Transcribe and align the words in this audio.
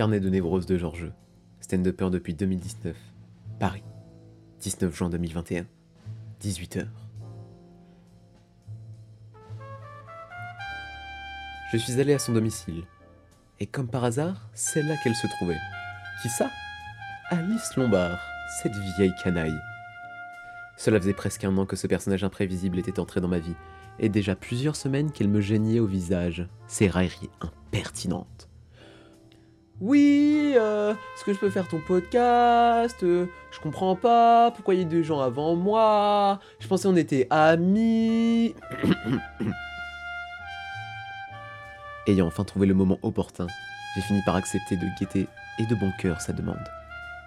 Carnet 0.00 0.20
de 0.20 0.30
névrose 0.30 0.64
de 0.64 0.78
Georges. 0.78 1.12
Stand-upper 1.60 2.08
depuis 2.08 2.32
2019. 2.32 2.96
Paris. 3.58 3.84
19 4.60 4.96
juin 4.96 5.10
2021. 5.10 5.66
18h. 6.42 6.86
Je 11.70 11.76
suis 11.76 12.00
allé 12.00 12.14
à 12.14 12.18
son 12.18 12.32
domicile. 12.32 12.84
Et 13.58 13.66
comme 13.66 13.88
par 13.88 14.04
hasard, 14.04 14.48
c'est 14.54 14.82
là 14.82 14.96
qu'elle 15.04 15.14
se 15.14 15.26
trouvait. 15.36 15.58
Qui 16.22 16.30
ça? 16.30 16.48
Alice 17.28 17.76
Lombard, 17.76 18.22
cette 18.62 18.76
vieille 18.96 19.12
canaille. 19.22 19.60
Cela 20.78 20.98
faisait 20.98 21.12
presque 21.12 21.44
un 21.44 21.58
an 21.58 21.66
que 21.66 21.76
ce 21.76 21.86
personnage 21.86 22.24
imprévisible 22.24 22.78
était 22.78 23.00
entré 23.00 23.20
dans 23.20 23.28
ma 23.28 23.38
vie, 23.38 23.56
et 23.98 24.08
déjà 24.08 24.34
plusieurs 24.34 24.76
semaines 24.76 25.12
qu'elle 25.12 25.28
me 25.28 25.42
gênait 25.42 25.78
au 25.78 25.86
visage, 25.86 26.48
ses 26.68 26.88
railleries 26.88 27.28
impertinentes. 27.42 28.49
Oui, 29.80 30.52
euh, 30.56 30.92
est-ce 30.92 31.24
que 31.24 31.32
je 31.32 31.38
peux 31.38 31.48
faire 31.48 31.66
ton 31.66 31.80
podcast 31.80 33.02
Euh, 33.02 33.26
Je 33.50 33.58
comprends 33.60 33.96
pas, 33.96 34.50
pourquoi 34.50 34.74
il 34.74 34.80
y 34.80 34.84
a 34.84 34.86
deux 34.86 35.02
gens 35.02 35.20
avant 35.20 35.56
moi 35.56 36.38
Je 36.58 36.68
pensais 36.68 36.86
on 36.86 36.96
était 36.96 37.26
amis. 37.30 38.54
Ayant 42.06 42.26
enfin 42.26 42.44
trouvé 42.44 42.66
le 42.66 42.74
moment 42.74 42.98
opportun, 43.02 43.46
j'ai 43.94 44.02
fini 44.02 44.20
par 44.26 44.36
accepter 44.36 44.76
de 44.76 44.86
gaieté 44.98 45.26
et 45.58 45.66
de 45.66 45.74
bon 45.74 45.92
cœur 45.98 46.20
sa 46.20 46.32
demande. 46.34 46.62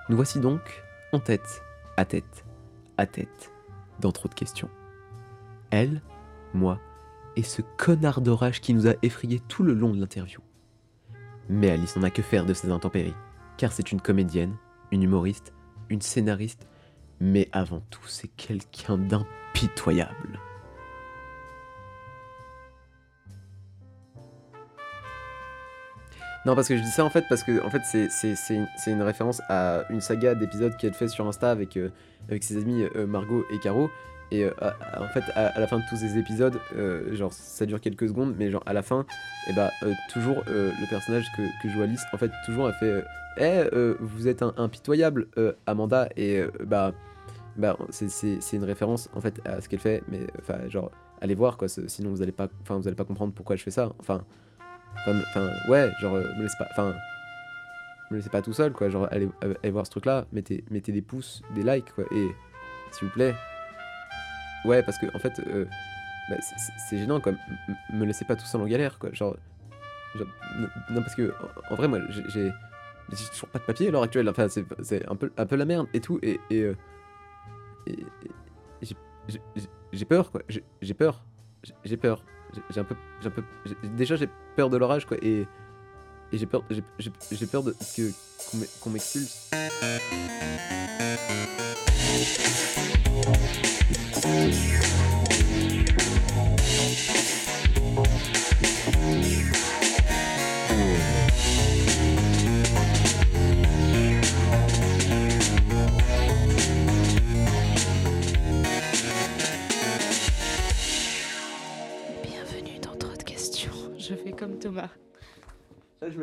Nous 0.10 0.16
voici 0.16 0.40
donc 0.40 0.84
en 1.12 1.20
tête, 1.20 1.62
à 1.98 2.06
tête, 2.06 2.46
à 2.98 3.08
tête, 3.08 3.52
dans 4.00 4.12
trop 4.12 4.30
de 4.30 4.34
questions. 4.36 4.70
Elle, 5.72 6.02
moi 6.54 6.80
et 7.36 7.42
ce 7.44 7.64
connard 7.78 8.22
d'orage 8.22 8.62
qui 8.62 8.76
nous 8.76 8.88
a 8.88 8.94
effrayés 9.02 9.40
tout 9.48 9.64
le 9.64 9.74
long 9.74 9.92
de 9.94 10.00
l'interview. 10.00 10.40
Mais 11.50 11.70
Alice 11.70 11.96
n'en 11.96 12.04
a 12.04 12.10
que 12.10 12.22
faire 12.22 12.46
de 12.46 12.54
ces 12.54 12.72
intempéries, 12.72 13.16
car 13.58 13.72
c'est 13.72 13.92
une 13.92 14.02
comédienne, 14.02 14.56
une 14.92 15.04
humoriste, 15.04 15.54
une 15.90 16.02
scénariste, 16.02 16.68
mais 17.20 17.50
avant 17.52 17.82
tout 17.90 18.08
c'est 18.08 18.30
quelqu'un 18.30 18.98
d'impitoyable. 18.98 20.40
Non, 26.46 26.56
parce 26.56 26.68
que 26.68 26.76
je 26.76 26.82
dis 26.82 26.92
ça 26.92 27.06
en 27.06 27.10
fait 27.10 27.24
parce 27.30 27.42
que 27.42 27.64
en 27.64 27.70
fait 27.70 27.82
c'est, 27.86 28.92
une, 28.92 29.02
référence 29.02 29.42
à 29.48 29.84
une 29.90 30.02
saga 30.02 30.36
d'épisodes 30.36 30.76
qu'elle 30.76 30.94
fait 30.94 31.08
sur 31.08 31.26
Insta 31.26 31.50
avec, 31.50 31.78
euh, 31.78 31.90
ses 32.42 32.58
amis 32.58 32.84
euh, 32.96 33.08
Margot 33.08 33.46
et 33.50 33.60
Caro. 33.60 33.90
Et 34.34 34.46
euh, 34.46 34.52
en 34.98 35.08
fait, 35.10 35.24
à, 35.36 35.60
la 35.60 35.68
fin 35.68 35.78
de 35.78 35.84
tous 35.88 35.96
ces 35.96 36.18
épisodes, 36.18 36.60
euh, 36.76 37.16
genre 37.16 37.32
ça 37.32 37.68
dure 37.68 37.80
quelques 37.80 38.08
secondes, 38.08 38.34
mais 38.36 38.50
genre 38.50 38.64
à 38.66 38.74
la 38.74 38.82
fin, 38.82 39.06
et 39.48 39.54
bah 39.54 39.70
euh, 39.84 39.94
toujours 40.12 40.44
le 40.48 40.90
personnage 40.90 41.26
que, 41.38 41.70
joue 41.70 41.84
Alice, 41.84 42.04
en 42.12 42.18
fait 42.18 42.32
toujours 42.44 42.68
elle 42.68 42.74
fait, 42.74 43.04
eh 43.38 43.76
euh, 43.76 43.96
vous 44.00 44.28
êtes 44.28 44.44
impitoyable 44.58 45.28
Amanda 45.68 46.10
et 46.18 46.42
bah 46.66 46.94
bah 47.58 47.78
c'est, 47.92 48.42
une 48.54 48.64
référence 48.64 49.08
en 49.14 49.22
fait 49.22 49.40
à 49.46 49.62
ce 49.62 49.70
qu'elle 49.70 49.80
fait, 49.80 50.02
mais 50.08 50.22
enfin 50.40 50.68
genre 50.68 50.90
allez 51.22 51.36
voir 51.36 51.56
quoi, 51.56 51.68
sinon 51.68 52.10
vous 52.10 52.24
allez 52.24 52.32
pas, 52.32 52.48
vous 52.68 52.88
allez 52.88 52.96
pas 52.96 53.06
comprendre 53.06 53.34
pourquoi 53.34 53.56
je 53.56 53.64
fais 53.64 53.72
ça, 53.72 53.94
enfin. 54.00 54.24
Enfin, 55.08 55.50
ouais, 55.70 55.92
genre, 56.02 56.14
me 56.14 56.44
laissez 56.44 56.56
pas. 56.58 56.68
Enfin, 56.70 56.94
me 58.12 58.18
laissez 58.18 58.30
pas 58.30 58.44
tout 58.44 58.54
seul, 58.54 58.74
quoi. 58.74 58.90
Genre, 58.90 59.08
allez, 59.10 59.28
allez 59.42 59.72
voir 59.72 59.88
ce 59.88 59.92
truc-là, 59.92 60.28
mettez, 60.32 60.64
mettez 60.70 60.92
des 60.92 61.02
pouces, 61.02 61.42
des 61.56 61.64
likes, 61.64 61.92
quoi. 61.96 62.04
Et 62.12 62.30
s'il 62.92 63.08
vous 63.08 63.14
plaît. 63.14 63.34
Ouais, 64.66 64.82
parce 64.84 64.98
que, 64.98 65.06
en 65.16 65.20
fait, 65.20 65.40
euh, 65.48 65.66
bah, 66.30 66.36
c'est- 66.90 66.98
gênant, 66.98 67.20
quoi. 67.20 67.34
Me 67.92 68.06
laissez 68.06 68.26
pas 68.26 68.36
tout 68.36 68.46
seul 68.46 68.62
en 68.62 68.66
galère, 68.68 68.98
quoi. 69.00 69.12
Genre. 69.14 69.36
non, 70.90 71.02
parce 71.02 71.16
que, 71.16 71.34
en, 71.72 71.76
vrai, 71.76 71.88
moi, 71.88 72.00
j'ai- 72.30 72.52
toujours 73.32 73.50
pas 73.50 73.60
de 73.60 73.64
papier 73.66 73.88
à 73.90 73.92
l'heure 73.92 74.04
actuelle. 74.04 74.30
Enfin, 74.30 74.48
c'est 74.48 75.10
un 75.10 75.16
peu, 75.16 75.32
un 75.38 75.46
peu 75.46 75.56
la 75.56 75.66
merde 75.66 75.88
et 75.94 76.00
tout. 76.02 76.20
Et. 76.22 76.40
et, 76.50 76.62
euh, 76.62 76.76
j'ai- 79.94 80.06
peur, 80.06 80.32
quoi. 80.32 80.42
J'ai 80.50 80.94
peur. 80.94 81.24
J'ai- 81.84 81.98
peur. 81.98 82.24
J'ai- 82.70 82.80
un 82.80 82.84
peu. 82.84 82.96
un 83.26 83.30
peu 83.30 83.44
déjà, 83.96 84.16
j'ai 84.16 84.30
peur 84.56 84.70
de 84.70 84.78
l'orage, 84.78 85.06
quoi. 85.06 85.18
Et. 85.22 85.46
Et 86.32 86.38
j'ai 86.38 86.46
peur, 86.48 86.64
j'ai- 86.70 87.46
peur 87.48 87.62
de 87.64 87.76
que 87.96 88.12
qu'on 88.82 88.90
m'expulse. 88.90 89.52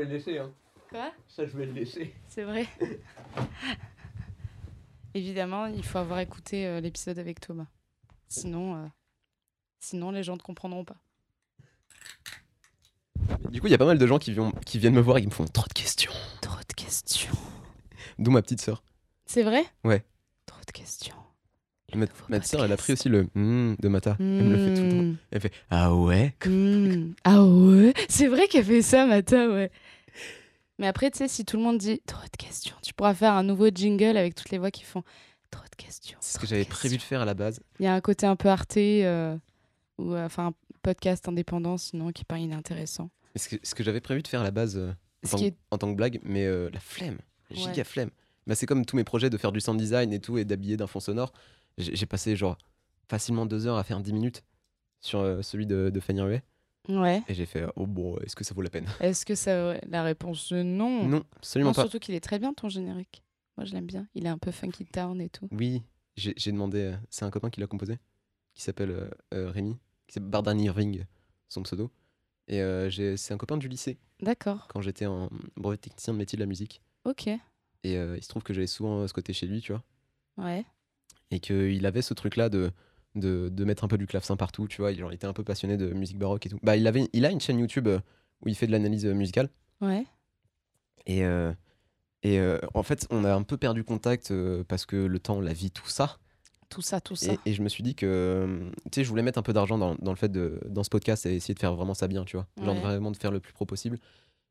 Vais 0.01 0.07
le 0.07 0.13
laisser, 0.17 0.39
hein. 0.39 0.51
Quoi? 0.91 1.13
Ça, 1.29 1.47
je 1.47 1.57
vais 1.57 1.67
le 1.67 1.73
laisser. 1.73 2.15
C'est 2.29 2.43
vrai 2.45 2.67
Évidemment, 5.15 5.67
il 5.67 5.85
faut 5.85 5.99
avoir 5.99 6.21
écouté 6.21 6.67
euh, 6.67 6.81
l'épisode 6.81 7.19
avec 7.19 7.41
Thomas. 7.41 7.67
Sinon, 8.29 8.77
euh, 8.77 8.87
sinon, 9.81 10.11
les 10.13 10.23
gens 10.23 10.37
ne 10.37 10.41
comprendront 10.43 10.85
pas. 10.85 10.97
Du 13.51 13.61
coup, 13.61 13.67
il 13.67 13.71
y 13.71 13.75
a 13.75 13.79
pas 13.79 13.87
mal 13.87 13.99
de 13.99 14.07
gens 14.07 14.19
qui, 14.19 14.33
viennent- 14.33 14.53
qui 14.65 14.79
viennent 14.79 14.95
me 14.95 15.01
voir 15.01 15.19
et 15.19 15.23
qui 15.23 15.27
me 15.27 15.33
font 15.33 15.47
trop 15.47 15.67
de 15.69 15.73
questions. 15.73 16.13
Trop 16.41 16.59
de 16.59 16.75
questions. 16.75 17.33
D'où 18.19 18.31
ma 18.31 18.43
petite 18.43 18.61
sœur. 18.61 18.83
C'est 19.27 19.43
vrai? 19.43 19.65
Ouais. 19.85 20.05
Trop 20.47 20.61
de 20.67 20.73
questions. 20.73 21.15
Ma, 21.93 22.07
ma 22.29 22.39
petite 22.39 22.47
sœur, 22.53 22.65
elle 22.65 22.71
a 22.73 22.77
pris 22.77 22.93
aussi 22.93 23.09
le 23.09 23.27
hmm 23.35 23.75
de 23.81 23.89
Mata. 23.89 24.17
Elle 24.21 24.25
me 24.27 24.57
le 24.57 24.59
fait 24.59 24.75
tout 24.75 24.83
le 24.83 24.91
temps. 24.91 25.03
Hmm. 25.03 25.17
Elle 25.33 25.41
fait 25.41 25.53
Ah 25.71 25.93
ouais? 25.93 26.35
Hmm. 26.47 27.13
Ah 27.25 27.43
ouais? 27.45 27.93
C'est 28.09 28.29
vrai 28.29 28.47
qu'elle 28.47 28.65
fait 28.65 28.83
ça, 28.83 29.07
Mata, 29.07 29.49
ouais. 29.49 29.73
Mais 30.81 30.87
après, 30.89 31.11
tu 31.11 31.19
sais, 31.19 31.29
si 31.29 31.45
tout 31.45 31.57
le 31.57 31.63
monde 31.63 31.79
dit 31.79 32.01
trop 32.07 32.23
de 32.25 32.37
questions, 32.37 32.75
tu 32.83 32.93
pourras 32.95 33.15
faire 33.15 33.35
un 33.35 33.43
nouveau 33.45 33.69
jingle 33.69 34.17
avec 34.17 34.35
toutes 34.35 34.51
les 34.51 34.59
voix 34.59 34.71
qui 34.73 34.83
font 34.83 35.03
trop 35.51 35.63
de 35.71 35.77
questions. 35.77 36.19
C'est 36.21 36.35
ce 36.35 36.39
que 36.41 36.47
j'avais 36.47 36.65
prévu 36.65 36.97
de 36.97 37.03
faire 37.03 37.21
à 37.21 37.25
la 37.25 37.35
base. 37.35 37.61
Il 37.79 37.85
y 37.85 37.87
a 37.87 37.95
un 37.95 38.01
côté 38.01 38.27
un 38.27 38.35
peu 38.37 38.49
arté, 38.49 39.05
euh, 39.07 39.37
ou 39.99 40.15
euh, 40.15 40.25
enfin 40.27 40.47
un 40.49 40.55
podcast 40.83 41.29
indépendant, 41.29 41.77
sinon 41.77 42.11
qui 42.13 42.25
paraît 42.25 42.43
inintéressant. 42.43 43.11
Et 43.35 43.39
Ce 43.39 43.49
que, 43.49 43.57
ce 43.63 43.75
que 43.75 43.85
j'avais 43.85 44.01
prévu 44.01 44.23
de 44.23 44.29
faire 44.29 44.41
à 44.41 44.45
la 44.45 44.51
base 44.51 44.77
euh, 44.79 44.93
en, 45.25 45.29
tant, 45.29 45.37
qui 45.37 45.47
est- 45.47 45.57
en 45.71 45.79
tant 45.79 45.91
que 45.91 45.97
blague, 45.97 46.19
mais 46.25 46.47
euh, 46.47 46.71
la 46.73 46.81
flemme, 46.81 47.19
Ouais. 47.51 47.57
giga 47.57 47.85
flemme. 47.85 48.11
Bah, 48.47 48.55
c'est 48.55 48.67
comme 48.67 48.87
tous 48.87 48.97
mes 48.97 49.05
projets 49.05 49.29
de 49.29 49.37
faire 49.37 49.53
du 49.53 49.61
sound 49.61 49.79
design 49.79 50.13
et 50.13 50.21
tout 50.21 50.39
et 50.39 50.45
d'habiller 50.47 50.77
d'un 50.79 50.87
fond 50.87 51.01
sonore. 51.01 51.33
J'ai 51.79 52.07
passé 52.07 52.37
genre 52.37 52.57
facilement 53.09 53.45
deux 53.45 53.67
heures 53.67 53.77
à 53.77 53.85
faire 53.85 54.01
10 54.01 54.13
minutes 54.15 54.43
sur 55.01 55.45
celui 55.45 55.67
de, 55.67 55.91
de 55.93 56.01
Fanny 56.01 56.21
Ruet. 56.23 56.43
Ouais. 56.89 57.23
Et 57.29 57.35
j'ai 57.35 57.47
fait 57.47 57.65
Oh 57.77 57.87
bon, 57.87 58.17
est-ce 58.19 58.35
que 58.35 58.43
ça 58.45 58.55
vaut 58.55 58.63
la 58.63 58.71
peine? 58.71 58.87
Est-ce 59.01 59.25
que 59.27 59.35
ça. 59.35 59.75
La 59.87 60.03
réponse? 60.03 60.53
Euh, 60.53 60.63
non. 60.63 61.07
Non, 61.07 61.23
absolument 61.37 61.71
Non, 61.71 61.75
pas. 61.75 61.83
surtout 61.83 61.99
qu'il 61.99 62.15
est 62.15 62.21
très 62.21 62.39
bien 62.39 62.53
ton 62.55 62.69
générique. 62.69 63.23
Moi 63.57 63.65
je 63.67 63.73
l'aime 63.75 63.87
bien. 63.87 64.07
Il 64.15 64.27
est 64.27 64.31
un 64.31 64.39
peu 64.39 64.51
funky 64.51 64.87
town 64.87 65.21
et 65.21 65.29
tout. 65.29 65.49
Oui, 65.53 65.83
j'ai 66.17 66.53
demandé. 66.53 66.79
euh, 66.79 66.97
c'est 67.11 67.25
un 67.25 67.31
copain 67.31 67.51
qui 67.51 67.61
l'a 67.61 67.67
composé, 67.67 67.99
qui 68.55 68.63
s'appelle 68.63 68.91
euh, 68.91 69.11
euh, 69.35 69.51
Rémi, 69.51 69.77
qui 70.07 70.15
s'appelle 70.15 70.31
Bardan 70.31 70.59
Irving, 70.59 71.05
son 71.49 71.63
pseudo. 71.63 71.91
Et 72.49 72.59
c'est 73.17 73.33
un 73.33 73.37
copain 73.39 73.59
du 73.59 73.69
lycée, 73.69 73.97
D'accord. 74.21 74.67
quand 74.69 74.81
j'étais 74.81 75.07
en 75.07 75.31
brevet 75.57 75.77
technicien 75.77 76.13
de 76.15 76.19
métier 76.19 76.37
de 76.37 76.43
la 76.43 76.47
musique. 76.47 76.83
Ok. 77.05 77.29
Et 77.29 77.39
il 77.95 78.23
se 78.25 78.29
trouve 78.29 78.43
que 78.43 78.53
j'allais 78.53 78.67
souvent 78.67 79.07
ce 79.07 79.13
côté 79.13 79.33
chez 79.33 79.47
lui, 79.47 79.61
tu 79.61 79.71
vois. 79.71 79.85
Ouais. 80.37 80.65
Et 81.31 81.39
qu'il 81.39 81.87
avait 81.87 82.03
ce 82.03 82.13
truc-là 82.13 82.49
de, 82.49 82.73
de, 83.15 83.49
de 83.51 83.65
mettre 83.65 83.85
un 83.85 83.89
peu 83.89 83.99
du 83.99 84.07
clavecin 84.07 84.37
partout, 84.37 84.69
tu 84.69 84.81
vois. 84.83 84.93
Il, 84.93 84.99
genre, 84.99 85.11
il 85.13 85.15
était 85.17 85.27
un 85.27 85.33
peu 85.33 85.45
passionné 85.45 85.77
de 85.77 85.93
musique 85.93 86.19
baroque 86.19 86.47
et 86.47 86.49
tout. 86.49 86.59
Bah, 86.63 86.77
il, 86.77 86.87
avait, 86.87 87.09
il 87.13 87.25
a 87.27 87.31
une 87.31 87.41
chaîne 87.41 87.59
YouTube 87.59 87.89
euh, 87.89 87.99
où 88.43 88.49
il 88.49 88.55
fait 88.55 88.67
de 88.67 88.73
l'analyse 88.73 89.07
euh, 89.07 89.15
musicale. 89.15 89.49
Ouais. 89.81 90.07
Et, 91.07 91.25
euh, 91.25 91.53
et 92.23 92.39
euh, 92.39 92.59
en 92.75 92.83
fait, 92.83 93.07
on 93.11 93.25
a 93.25 93.35
un 93.35 93.43
peu 93.43 93.57
perdu 93.57 93.85
contact 93.85 94.33
parce 94.69 94.87
que 94.87 94.97
le 94.97 95.19
temps, 95.19 95.41
la 95.41 95.53
vie, 95.53 95.71
tout 95.71 95.89
ça. 95.89 96.19
Tout 96.69 96.83
ça, 96.83 97.01
tout 97.01 97.17
ça. 97.17 97.33
Et, 97.33 97.39
et 97.47 97.53
je 97.53 97.63
me 97.63 97.69
suis 97.69 97.83
dit 97.83 97.97
que, 97.97 98.71
tu 98.85 98.97
sais, 99.01 99.05
je 99.05 99.09
voulais 99.09 99.23
mettre 99.25 99.39
un 99.39 99.43
peu 99.43 99.53
d'argent 99.53 99.77
dans, 99.77 99.97
dans 99.97 100.13
le 100.13 100.17
fait 100.17 100.29
de, 100.31 100.61
dans 100.69 100.85
ce 100.85 100.91
podcast 100.91 101.27
et 101.27 101.35
essayer 101.35 101.55
de 101.55 101.59
faire 101.59 101.75
vraiment 101.75 101.95
ça 101.95 102.07
bien, 102.07 102.25
tu 102.25 102.37
vois. 102.37 102.47
Genre 102.63 102.75
Ouais. 102.77 102.81
vraiment 102.81 103.11
de 103.11 103.17
faire 103.17 103.33
le 103.33 103.41
plus 103.41 103.53
pro 103.53 103.67
possible. 103.67 103.99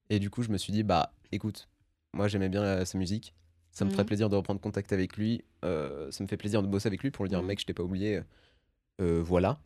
Et 0.10 0.20
du 0.20 0.30
coup, 0.30 0.42
je 0.44 0.50
me 0.50 0.58
suis 0.58 0.74
dit, 0.74 0.84
bah, 0.84 1.14
écoute, 1.32 1.70
moi 2.14 2.28
j'aimais 2.28 2.50
bien 2.50 2.84
sa 2.84 2.98
musique. 2.98 3.34
Ça 3.72 3.86
me 3.86 3.92
ferait 3.92 4.02
Mhm. 4.04 4.08
plaisir 4.08 4.30
de 4.30 4.36
reprendre 4.36 4.60
contact 4.60 4.92
avec 4.92 5.16
lui. 5.16 5.44
euh, 5.64 6.10
ça 6.12 6.24
me 6.24 6.28
fait 6.28 6.38
plaisir 6.38 6.62
de 6.64 6.68
bosser 6.68 6.88
avec 6.88 7.04
lui 7.04 7.12
pour 7.12 7.24
lui 7.24 7.30
dire, 7.30 7.42
Mhm. 7.42 7.48
mec, 7.48 7.60
je 7.62 7.66
t'ai 7.66 7.74
pas 7.74 7.84
oublié. 7.84 8.22
Euh, 9.00 9.22
voilà. 9.24 9.60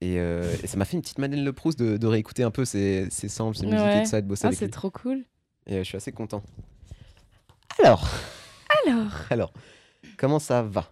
Et, 0.00 0.18
euh, 0.18 0.56
et 0.62 0.66
ça 0.66 0.76
m'a 0.78 0.84
fait 0.86 0.96
une 0.96 1.02
petite 1.02 1.18
Madeleine 1.18 1.44
Le 1.44 1.52
Proust 1.52 1.78
de, 1.78 1.96
de 1.98 2.06
réécouter 2.06 2.42
un 2.42 2.50
peu 2.50 2.64
ses 2.64 3.10
samples, 3.10 3.56
ses 3.58 3.66
musiques 3.66 3.94
et 3.96 4.02
tout 4.02 4.08
ça, 4.08 4.20
de 4.22 4.26
bosser 4.26 4.46
Ah, 4.48 4.52
c'est 4.52 4.68
trop 4.70 4.90
cool. 4.90 5.24
Et 5.66 5.74
euh, 5.74 5.78
je 5.80 5.84
suis 5.84 5.96
assez 5.96 6.10
content. 6.12 6.42
Alors, 7.84 8.08
Alors, 8.86 9.06
alors, 9.30 9.52
comment 10.16 10.38
ça 10.38 10.62
va? 10.62 10.90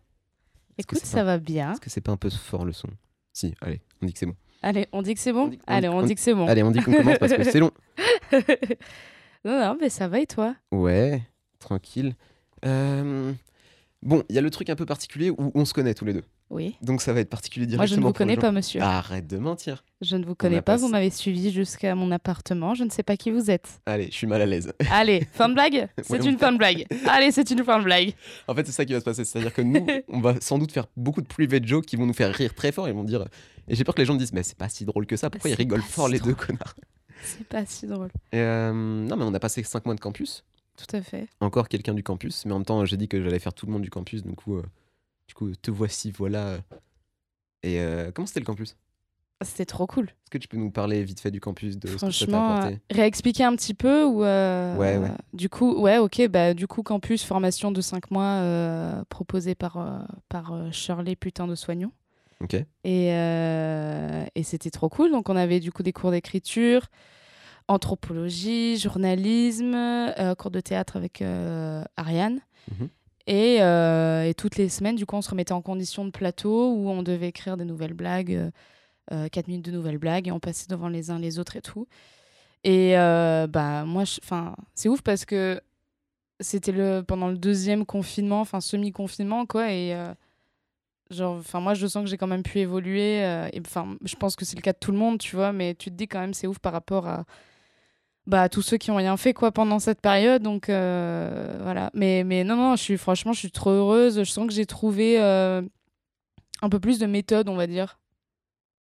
Écoute, 0.76 0.98
ça 0.98 1.18
pas- 1.18 1.24
va 1.24 1.38
bien. 1.38 1.72
Est-ce 1.72 1.80
que 1.80 1.90
c'est 1.90 2.00
pas 2.02 2.12
un 2.12 2.16
peu 2.16 2.30
fort 2.30 2.64
le 2.64 2.72
son? 2.72 2.88
Si, 3.32 3.54
allez, 3.60 3.80
on 4.02 4.06
dit 4.06 4.12
que 4.12 4.18
c'est 4.18 4.26
bon. 4.26 4.36
Allez, 4.62 4.86
on 4.92 5.02
dit 5.02 5.14
que 5.14 5.20
c'est 5.20 5.32
bon? 5.32 5.50
Allez, 5.66 5.88
on 5.88 5.98
on- 5.98 6.02
dit 6.02 6.14
que 6.14 6.20
c'est 6.20 6.34
bon. 6.34 6.46
Allez, 6.46 6.62
on 6.62 6.70
dit 6.70 6.80
qu'on 6.80 6.92
commence 6.92 7.18
parce 7.18 7.32
que 7.32 7.44
c'est 7.44 7.60
long. 7.60 7.70
Non, 9.44 9.58
non, 9.60 9.78
mais 9.80 9.88
ça 9.88 10.08
va 10.08 10.18
et 10.18 10.26
toi? 10.26 10.56
Ouais, 10.72 11.22
tranquille. 11.60 12.14
Euh, 12.64 13.32
Bon, 14.02 14.22
il 14.28 14.34
y 14.34 14.38
a 14.38 14.40
le 14.40 14.50
truc 14.50 14.68
un 14.68 14.74
peu 14.76 14.84
particulier 14.84 15.30
où 15.30 15.52
on 15.54 15.64
se 15.64 15.72
connaît 15.72 15.94
tous 15.94 16.04
les 16.04 16.12
deux. 16.12 16.24
Oui. 16.50 16.76
Donc 16.80 17.02
ça 17.02 17.12
va 17.12 17.20
être 17.20 17.28
particulier 17.28 17.66
Moi, 17.66 17.84
je 17.84 17.90
directement. 17.90 18.06
ne 18.06 18.08
vous 18.08 18.12
connais 18.14 18.36
pas, 18.36 18.52
monsieur. 18.52 18.80
Arrête 18.80 19.26
de 19.26 19.36
mentir. 19.36 19.84
Je 20.00 20.16
ne 20.16 20.24
vous 20.24 20.34
connais 20.34 20.56
pas. 20.62 20.72
pas- 20.72 20.76
Vous 20.76 20.88
m'avez 20.88 21.10
suivi 21.10 21.50
jusqu'à 21.50 21.94
mon 21.94 22.10
appartement. 22.10 22.74
Je 22.74 22.84
ne 22.84 22.90
sais 22.90 23.02
pas 23.02 23.16
qui 23.18 23.30
vous 23.30 23.50
êtes. 23.50 23.68
Allez, 23.84 24.06
je 24.06 24.14
suis 24.16 24.26
mal 24.26 24.40
à 24.40 24.46
l'aise. 24.46 24.72
Allez, 24.90 25.26
fin 25.32 25.48
de 25.50 25.54
blague? 25.54 25.88
C'est 25.98 26.10
Ouais, 26.10 26.20
on- 26.22 26.24
une 26.24 26.38
fin 26.38 26.52
de 26.52 26.56
blague. 26.58 26.86
Allez, 27.06 27.32
c'est 27.32 27.50
une 27.50 27.62
fin 27.64 27.78
de 27.80 27.84
blague. 27.84 28.14
En 28.46 28.54
fait, 28.54 28.64
c'est 28.66 28.72
ça 28.72 28.84
qui 28.86 28.92
va 28.94 29.00
se 29.00 29.04
passer. 29.04 29.24
C'est-à-dire 29.26 29.52
que 29.52 29.60
nous, 29.60 29.86
on 30.08 30.20
va 30.20 30.40
sans 30.40 30.58
doute 30.58 30.72
faire 30.72 30.86
beaucoup 30.96 31.20
de 31.20 31.26
private 31.26 31.66
jokes 31.66 31.84
qui 31.86 31.96
vont 31.96 32.06
nous 32.06 32.14
faire 32.14 32.32
rire 32.34 32.54
très 32.54 32.72
fort. 32.72 32.88
Ils 32.88 32.94
vont 32.94 33.04
dire. 33.04 33.26
Et 33.68 33.74
j'ai 33.74 33.84
peur 33.84 33.94
que 33.94 34.00
les 34.00 34.06
gens 34.06 34.14
me 34.14 34.18
disent, 34.18 34.32
mais 34.32 34.42
c'est 34.42 34.56
pas 34.56 34.70
si 34.70 34.86
drôle 34.86 35.04
que 35.06 35.16
ça. 35.16 35.28
Pourquoi 35.28 35.50
ils 35.50 35.54
rigolent 35.54 35.82
fort 35.82 36.06
si 36.06 36.12
les 36.14 36.20
deux 36.20 36.34
connards? 36.34 36.74
C'est 37.22 37.46
pas 37.46 37.66
si 37.66 37.86
drôle. 37.86 38.08
Et, 38.32 38.38
euh, 38.38 38.72
Non, 38.72 39.16
mais 39.16 39.24
on 39.24 39.34
a 39.34 39.40
passé 39.40 39.62
5 39.62 39.84
mois 39.84 39.94
de 39.94 40.00
campus. 40.00 40.44
Tout 40.76 40.96
à 40.96 41.02
fait. 41.02 41.26
Encore 41.40 41.68
quelqu'un 41.68 41.92
du 41.92 42.02
campus. 42.04 42.46
Mais 42.46 42.52
en 42.52 42.58
même 42.58 42.64
temps, 42.64 42.84
j'ai 42.84 42.96
dit 42.96 43.08
que 43.08 43.20
j'allais 43.22 43.40
faire 43.40 43.52
tout 43.52 43.66
le 43.66 43.72
monde 43.72 43.82
du 43.82 43.90
campus. 43.90 44.22
Du 44.22 44.32
coup, 44.34 44.56
euh, 44.56 44.62
du 45.28 45.34
coup 45.34 45.50
te 45.54 45.70
voici, 45.70 46.10
voilà. 46.10 46.58
Et 47.62 47.80
euh, 47.80 48.10
comment 48.12 48.26
c'était 48.26 48.40
le 48.40 48.46
campus? 48.46 48.76
C'était 49.44 49.66
trop 49.66 49.86
cool. 49.86 50.06
Est-ce 50.06 50.30
que 50.30 50.38
tu 50.38 50.48
peux 50.48 50.56
nous 50.56 50.70
parler 50.72 51.04
vite 51.04 51.20
fait 51.20 51.30
du 51.30 51.40
campus, 51.40 51.76
de 51.78 51.86
ce 51.86 51.92
que 51.94 51.98
ça 51.98 52.26
t'a 52.26 52.38
Franchement, 52.38 52.54
apporté? 52.56 52.74
euh, 52.74 52.94
réexpliquer 52.96 53.44
un 53.44 53.54
petit 53.54 53.74
peu 53.74 54.04
ou 54.04 54.24
euh, 54.24 54.76
Ouais, 54.76 54.96
ouais. 54.96 55.12
Du 55.32 55.48
coup, 55.48 55.80
ouais, 55.80 55.98
ok, 55.98 56.26
bah 56.28 56.54
du 56.54 56.66
coup 56.66 56.82
campus 56.82 57.22
formation 57.24 57.70
de 57.70 57.80
5 57.80 58.10
mois 58.10 59.04
proposée 59.10 59.54
par 59.54 60.06
par 60.28 60.72
Shirley 60.72 61.14
putain 61.14 61.46
de 61.46 61.54
soignant. 61.54 61.92
Ok. 62.40 62.54
Et, 62.84 63.08
et 63.08 64.42
c'était 64.42 64.70
trop 64.70 64.88
cool. 64.88 65.10
Donc, 65.12 65.28
on 65.28 65.36
avait 65.36 65.60
du 65.60 65.70
coup 65.72 65.82
des 65.84 65.92
cours 65.92 66.10
d'écriture, 66.10 66.86
anthropologie, 67.68 68.76
journalisme, 68.78 69.76
cours 70.38 70.50
de 70.50 70.60
théâtre 70.60 70.96
avec 70.96 71.22
Ariane. 71.96 72.40
Mhm. 72.72 72.88
Et, 73.28 73.62
euh, 73.62 74.24
et 74.24 74.34
toutes 74.34 74.56
les 74.56 74.70
semaines, 74.70 74.96
du 74.96 75.06
coup, 75.06 75.16
on 75.16 75.22
se 75.22 75.30
remettait 75.30 75.52
en 75.52 75.62
condition 75.62 76.04
de 76.06 76.10
plateau 76.10 76.72
où 76.74 76.90
on 76.90 77.02
devait 77.04 77.28
écrire 77.28 77.58
des 77.58 77.66
nouvelles 77.66 77.94
blagues, 77.94 78.50
4 79.10 79.48
minutes 79.48 79.66
de 79.66 79.72
nouvelles 79.72 79.98
blagues, 79.98 80.28
et 80.28 80.32
on 80.32 80.40
passait 80.40 80.66
devant 80.68 80.88
les 80.88 81.10
uns 81.10 81.18
les 81.20 81.38
autres 81.38 81.56
et 81.56 81.62
tout. 81.62 81.88
Et 82.64 82.98
euh, 82.98 83.46
bah, 83.48 83.84
moi, 83.86 84.04
c'est 84.74 84.88
ouf 84.90 85.02
parce 85.02 85.24
que 85.26 85.60
c'était 86.40 86.72
le, 86.72 87.02
pendant 87.02 87.28
le 87.28 87.38
deuxième 87.38 87.86
confinement, 87.86 88.40
enfin, 88.42 88.60
semi-confinement, 88.60 89.46
quoi. 89.46 89.72
Et. 89.72 89.94
euh, 89.94 90.14
genre 91.10 91.36
enfin 91.38 91.60
moi 91.60 91.74
je 91.74 91.86
sens 91.86 92.04
que 92.04 92.10
j'ai 92.10 92.18
quand 92.18 92.26
même 92.26 92.42
pu 92.42 92.58
évoluer 92.58 93.24
euh, 93.24 93.48
et 93.52 93.60
enfin 93.66 93.96
je 94.04 94.14
pense 94.16 94.36
que 94.36 94.44
c'est 94.44 94.56
le 94.56 94.62
cas 94.62 94.72
de 94.72 94.78
tout 94.78 94.92
le 94.92 94.98
monde 94.98 95.18
tu 95.18 95.36
vois 95.36 95.52
mais 95.52 95.74
tu 95.74 95.90
te 95.90 95.96
dis 95.96 96.06
quand 96.06 96.20
même 96.20 96.34
c'est 96.34 96.46
ouf 96.46 96.58
par 96.58 96.72
rapport 96.72 97.06
à 97.06 97.24
bah 98.28 98.50
tous 98.50 98.60
ceux 98.60 98.76
qui 98.76 98.90
ont 98.90 98.96
rien 98.96 99.16
fait 99.16 99.32
quoi 99.32 99.50
pendant 99.50 99.78
cette 99.78 100.00
période. 100.00 100.42
Donc 100.42 100.68
euh, 100.68 101.58
voilà. 101.62 101.90
Mais 101.94 102.22
mais 102.24 102.44
non 102.44 102.56
non 102.56 102.76
je 102.76 102.82
suis 102.82 102.98
franchement 102.98 103.32
je 103.32 103.38
suis 103.38 103.50
trop 103.50 103.70
heureuse. 103.70 104.18
Je 104.18 104.30
sens 104.30 104.46
que 104.46 104.52
j'ai 104.52 104.66
trouvé 104.66 105.18
euh, 105.18 105.62
un 106.60 106.68
peu 106.68 106.78
plus 106.78 106.98
de 106.98 107.06
méthode 107.06 107.48
on 107.48 107.56
va 107.56 107.66
dire 107.66 107.98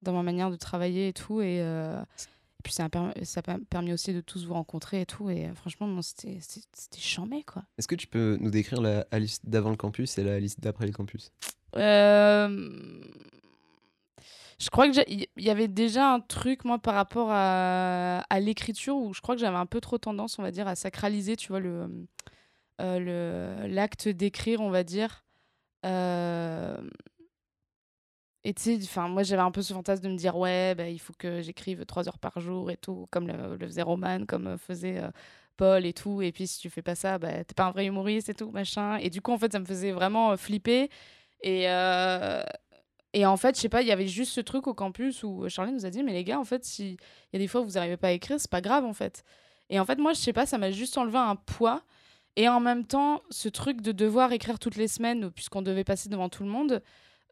dans 0.03 0.13
ma 0.13 0.23
manière 0.23 0.51
de 0.51 0.57
travailler 0.57 1.09
et 1.09 1.13
tout. 1.13 1.41
Et, 1.41 1.61
euh, 1.63 2.01
et 2.01 2.63
puis 2.65 2.73
ça 2.73 2.85
a 2.85 2.89
permis, 2.89 3.13
ça 3.23 3.41
a 3.47 3.59
permis 3.71 3.93
aussi 3.93 4.13
de 4.13 4.21
tous 4.21 4.45
vous 4.45 4.55
rencontrer 4.55 5.03
et 5.03 5.07
tout. 5.07 5.31
Et 5.31 5.49
franchement 5.55 6.03
c'était 6.03 6.39
c'était 6.41 7.01
chambé 7.01 7.45
quoi. 7.45 7.63
Est-ce 7.79 7.87
que 7.87 7.95
tu 7.95 8.09
peux 8.09 8.39
nous 8.41 8.51
décrire 8.51 8.81
la 8.81 9.07
Alice 9.13 9.39
d'avant 9.45 9.71
le 9.71 9.77
campus 9.77 10.19
et 10.19 10.25
la 10.25 10.35
Alice 10.35 10.59
d'après 10.59 10.87
le 10.87 10.93
campus? 10.93 11.31
Je 14.61 14.71
crois 14.71 14.89
que 14.89 14.93
j'ai- 14.95 15.29
il 15.37 15.45
y 15.45 15.51
avait 15.51 15.69
déjà 15.69 16.13
un 16.13 16.21
truc, 16.21 16.65
moi, 16.65 16.79
par 16.79 16.95
rapport 16.95 17.29
à, 17.31 18.25
l'écriture, 18.41 18.97
où 18.97 19.15
je 19.15 19.21
crois 19.21 19.35
que 19.37 19.41
j'avais 19.41 19.57
un 19.57 19.67
peu 19.67 19.81
trop 19.81 19.99
tendance, 19.99 20.39
on 20.39 20.43
va 20.43 20.51
dire, 20.51 20.67
à 20.69 20.75
sacraliser, 20.75 21.37
tu 21.37 21.49
vois, 21.49 21.61
le 21.61 21.89
euh, 22.81 23.67
l'acte 23.69 24.09
d'écrire, 24.09 24.61
on 24.61 24.71
va 24.71 24.85
dire. 24.85 25.25
Euh, 25.87 26.79
Et 28.45 28.55
tu 28.55 28.81
sais, 28.81 29.01
moi, 29.09 29.23
j'avais 29.25 29.43
un 29.43 29.51
peu 29.51 29.63
ce 29.63 29.73
fantasme 29.75 30.05
de 30.05 30.09
me 30.11 30.17
dire, 30.17 30.37
ouais, 30.37 30.75
bah, 30.75 30.89
il 30.89 30.99
faut 31.01 31.13
que 31.19 31.43
j'écrive 31.43 31.85
trois 31.87 32.09
heures 32.09 32.19
par 32.19 32.41
jour 32.41 32.71
et 32.71 32.77
tout, 32.77 33.07
comme 33.11 33.27
le, 33.27 33.57
le 33.57 33.67
faisait 33.67 33.83
Roman, 33.83 34.25
comme 34.27 34.47
euh, 34.47 34.57
faisait 34.59 35.03
Paul 35.57 35.85
et 35.87 35.93
tout. 35.93 36.23
Et 36.23 36.33
puis, 36.33 36.47
si 36.47 36.61
tu 36.61 36.71
fais 36.71 36.83
pas 36.83 36.95
ça, 36.95 37.19
bah, 37.19 37.45
t'es 37.45 37.55
pas 37.55 37.65
un 37.67 37.73
vrai 37.73 37.87
humoriste 37.87 38.29
et 38.29 38.35
tout, 38.35 38.51
machin. 38.51 38.97
Et 38.99 39.11
du 39.11 39.21
coup, 39.21 39.33
en 39.33 39.39
fait, 39.39 39.53
ça 39.53 39.59
me 39.61 39.65
faisait 39.67 39.93
vraiment 39.93 40.37
flipper. 40.37 40.89
Et, 41.43 41.67
et 43.19 43.27
en 43.27 43.37
fait, 43.37 43.57
je 43.57 43.61
sais 43.61 43.69
pas, 43.69 43.83
il 43.83 43.89
y 43.89 43.91
avait 43.91 44.07
juste 44.07 44.33
ce 44.33 44.41
truc 44.41 44.69
au 44.69 44.75
campus 44.75 45.25
où 45.25 45.49
Charlie 45.49 45.73
nous 45.73 45.85
a 45.85 45.91
dit, 45.91 46.05
mais 46.05 46.13
les 46.13 46.23
gars, 46.23 46.39
en 46.39 46.45
fait, 46.45 46.65
si 46.65 46.91
il 46.91 46.97
y 47.33 47.37
a 47.37 47.39
des 47.41 47.49
fois 47.49 47.63
où 47.63 47.65
vous 47.65 47.73
n'arrivez 47.73 47.97
pas 47.97 48.09
à 48.09 48.13
écrire, 48.13 48.39
c'est 48.39 48.51
pas 48.51 48.61
grave, 48.61 48.85
en 48.85 48.93
fait. 48.93 49.25
Et 49.71 49.81
en 49.81 49.85
fait, 49.85 49.99
moi, 49.99 50.13
je 50.13 50.21
sais 50.21 50.33
pas, 50.33 50.47
ça 50.47 50.57
m'a 50.57 50.71
juste 50.71 50.97
enlevé 50.97 51.19
un 51.19 51.35
poids. 51.35 51.83
Et 52.37 52.49
en 52.49 52.61
même 52.61 52.85
temps, 52.85 53.23
ce 53.31 53.49
truc 53.49 53.81
de 53.81 53.91
devoir 53.91 54.31
écrire 54.31 54.61
toutes 54.61 54.77
les 54.77 54.87
semaines, 54.87 55.33
puisqu'on 55.33 55.63
devait 55.63 55.83
passer 55.83 56.09
devant 56.09 56.29
tout 56.29 56.45
le 56.45 56.49
monde, 56.49 56.81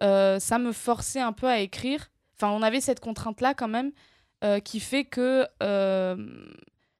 euh, 0.03 0.41
ça 0.41 0.59
me 0.59 0.73
forçait 0.73 1.21
un 1.21 1.33
peu 1.33 1.47
à 1.47 1.61
écrire. 1.61 2.11
Enfin, 2.35 2.51
on 2.51 2.63
avait 2.63 2.81
cette 2.81 2.99
contrainte-là 2.99 3.55
quand 3.55 3.69
même, 3.69 3.93
euh, 4.43 4.59
qui 4.59 4.81
fait 4.81 5.05
que 5.05 5.47
euh, 5.63 6.17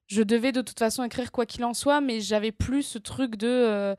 je 0.07 0.23
devais 0.23 0.53
de 0.53 0.61
toute 0.61 0.79
façon 0.79 1.03
écrire 1.03 1.33
quoi 1.33 1.45
qu'il 1.45 1.65
en 1.65 1.75
soit, 1.75 2.01
mais 2.01 2.21
j'avais 2.21 2.53
plus 2.53 2.85
ce 2.85 2.99
truc 2.99 3.35
de, 3.35 3.97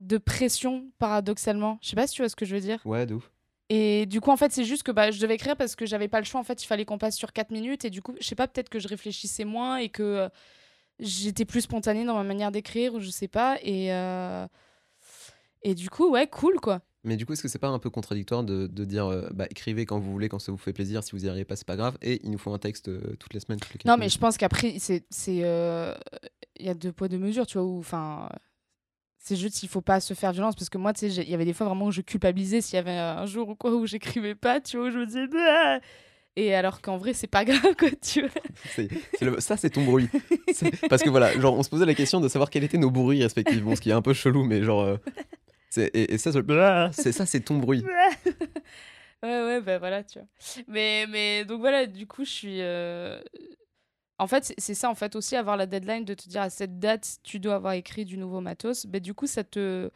de 0.00 0.18
pression, 0.18 0.90
paradoxalement. 0.98 1.78
Je 1.82 1.90
sais 1.90 1.96
pas 1.96 2.08
si 2.08 2.16
tu 2.16 2.22
vois 2.22 2.28
ce 2.28 2.36
que 2.36 2.44
je 2.44 2.56
veux 2.56 2.60
dire. 2.60 2.80
Ouais, 2.84 3.10
ouf. 3.12 3.30
Et 3.70 4.06
du 4.06 4.20
coup, 4.20 4.30
en 4.30 4.36
fait, 4.36 4.50
c'est 4.52 4.64
juste 4.64 4.82
que 4.82 4.92
bah, 4.92 5.10
je 5.10 5.20
devais 5.20 5.34
écrire 5.34 5.56
parce 5.56 5.76
que 5.76 5.84
j'avais 5.84 6.08
pas 6.08 6.20
le 6.20 6.24
choix. 6.24 6.40
En 6.40 6.44
fait, 6.44 6.62
il 6.62 6.66
fallait 6.66 6.84
qu'on 6.86 6.98
passe 6.98 7.16
sur 7.16 7.32
4 7.32 7.50
minutes. 7.50 7.84
Et 7.84 7.90
du 7.90 8.00
coup, 8.00 8.14
je 8.20 8.26
sais 8.26 8.34
pas, 8.34 8.48
peut-être 8.48 8.68
que 8.70 8.78
je 8.78 8.88
réfléchissais 8.88 9.44
moins 9.44 9.76
et 9.76 9.90
que 9.90 10.02
euh, 10.02 10.28
j'étais 11.00 11.44
plus 11.44 11.60
spontanée 11.62 12.04
dans 12.04 12.14
ma 12.14 12.24
manière 12.24 12.50
d'écrire, 12.50 12.94
ou 12.94 13.00
je 13.00 13.10
sais 13.10 13.28
pas. 13.28 13.58
Et, 13.62 13.92
euh, 13.92 14.46
et 15.62 15.74
du 15.74 15.90
coup, 15.90 16.10
ouais, 16.10 16.26
cool, 16.26 16.60
quoi. 16.60 16.80
Mais 17.04 17.16
du 17.16 17.26
coup, 17.26 17.34
est-ce 17.34 17.42
que 17.42 17.48
c'est 17.48 17.58
pas 17.58 17.68
un 17.68 17.78
peu 17.78 17.90
contradictoire 17.90 18.42
de, 18.42 18.66
de 18.66 18.84
dire 18.84 19.06
euh, 19.06 19.28
bah, 19.32 19.46
écrivez 19.50 19.84
quand 19.86 19.98
vous 19.98 20.10
voulez, 20.10 20.28
quand 20.28 20.38
ça 20.38 20.50
vous 20.50 20.58
fait 20.58 20.72
plaisir, 20.72 21.04
si 21.04 21.12
vous 21.12 21.26
y 21.26 21.28
arrivez 21.28 21.44
pas, 21.44 21.54
c'est 21.56 21.66
pas 21.66 21.76
grave, 21.76 21.96
et 22.02 22.20
il 22.24 22.30
nous 22.30 22.38
faut 22.38 22.52
un 22.52 22.58
texte 22.58 22.90
toutes 23.18 23.34
les 23.34 23.40
semaines, 23.40 23.60
toutes 23.60 23.72
les 23.74 23.78
Non, 23.84 23.94
mais 23.96 24.00
minutes. 24.00 24.14
je 24.14 24.18
pense 24.18 24.36
qu'après, 24.38 24.76
c'est. 24.78 25.04
Il 26.60 26.66
y 26.66 26.68
a 26.70 26.74
deux 26.74 26.90
poids, 26.92 27.08
deux 27.08 27.18
mesures, 27.18 27.46
tu 27.46 27.58
vois. 27.58 27.78
Enfin. 27.78 28.28
C'est 29.28 29.36
juste 29.36 29.58
qu'il 29.58 29.68
faut 29.68 29.80
pas 29.82 30.00
se 30.00 30.14
faire 30.14 30.32
violence 30.32 30.54
parce 30.54 30.70
que 30.70 30.78
moi, 30.78 30.92
tu 30.94 31.10
sais, 31.10 31.22
il 31.22 31.28
y 31.28 31.34
avait 31.34 31.44
des 31.44 31.52
fois 31.52 31.66
vraiment 31.66 31.86
où 31.86 31.90
je 31.90 32.00
culpabilisais 32.00 32.60
s'il 32.62 32.76
y 32.76 32.78
avait 32.78 32.92
un 32.92 33.26
jour 33.26 33.50
ou 33.50 33.54
quoi 33.54 33.72
où 33.74 33.86
j'écrivais 33.86 34.34
pas, 34.34 34.60
tu 34.60 34.78
vois, 34.78 34.86
où 34.86 34.90
je 34.90 34.98
me 34.98 35.04
disais. 35.06 35.26
Ah 35.38 35.80
Et 36.36 36.54
alors 36.54 36.80
qu'en 36.80 36.96
vrai, 36.96 37.12
c'est 37.12 37.26
pas 37.26 37.44
grave, 37.44 37.74
quoi, 37.78 37.90
tu 38.00 38.22
vois. 38.22 38.30
Le- 39.20 39.40
ça, 39.40 39.56
c'est 39.58 39.70
ton 39.70 39.84
bruit. 39.84 40.08
Parce 40.88 41.02
que 41.02 41.10
voilà, 41.10 41.38
genre, 41.38 41.54
on 41.58 41.62
se 41.62 41.68
posait 41.68 41.84
la 41.84 41.94
question 41.94 42.20
de 42.20 42.28
savoir 42.28 42.48
quels 42.48 42.64
étaient 42.64 42.78
nos 42.78 42.90
bruits 42.90 43.22
respectifs. 43.22 43.60
Bon, 43.62 43.74
ce 43.76 43.80
qui 43.82 43.90
est 43.90 43.92
un 43.94 44.00
peu 44.02 44.14
chelou, 44.14 44.44
mais 44.44 44.62
genre. 44.62 44.80
euh, 44.82 44.96
c'est- 45.68 45.90
et, 45.94 46.14
et 46.14 46.18
ça, 46.18 46.32
ce- 46.32 46.88
c'est 46.92 47.12
ça, 47.12 47.26
c'est 47.26 47.40
ton 47.40 47.58
bruit. 47.58 47.84
Ouais, 49.22 49.42
ouais, 49.42 49.60
bah 49.60 49.78
voilà, 49.78 50.04
tu 50.04 50.20
vois. 50.20 50.28
Mais, 50.68 51.04
mais 51.08 51.44
donc 51.44 51.58
voilà, 51.58 51.86
du 51.86 52.06
coup, 52.06 52.24
je 52.24 52.30
suis. 52.30 52.60
euh, 52.60 53.20
En 54.18 54.26
fait, 54.26 54.52
c'est- 54.58 54.74
ça, 54.74 54.90
en 54.90 54.94
fait, 54.94 55.14
aussi 55.16 55.36
avoir 55.36 55.56
la 55.56 55.66
deadline 55.66 56.04
de 56.04 56.14
te 56.14 56.28
dire 56.28 56.42
à 56.42 56.50
cette 56.50 56.78
date, 56.80 57.18
tu 57.22 57.38
dois 57.38 57.54
avoir 57.56 57.74
écrit 57.74 58.04
du 58.04 58.18
nouveau 58.18 58.40
matos. 58.40 58.86
Bah, 58.86 59.00
du 59.00 59.14
coup, 59.14 59.26
ça 59.26 59.44
te. 59.44 59.90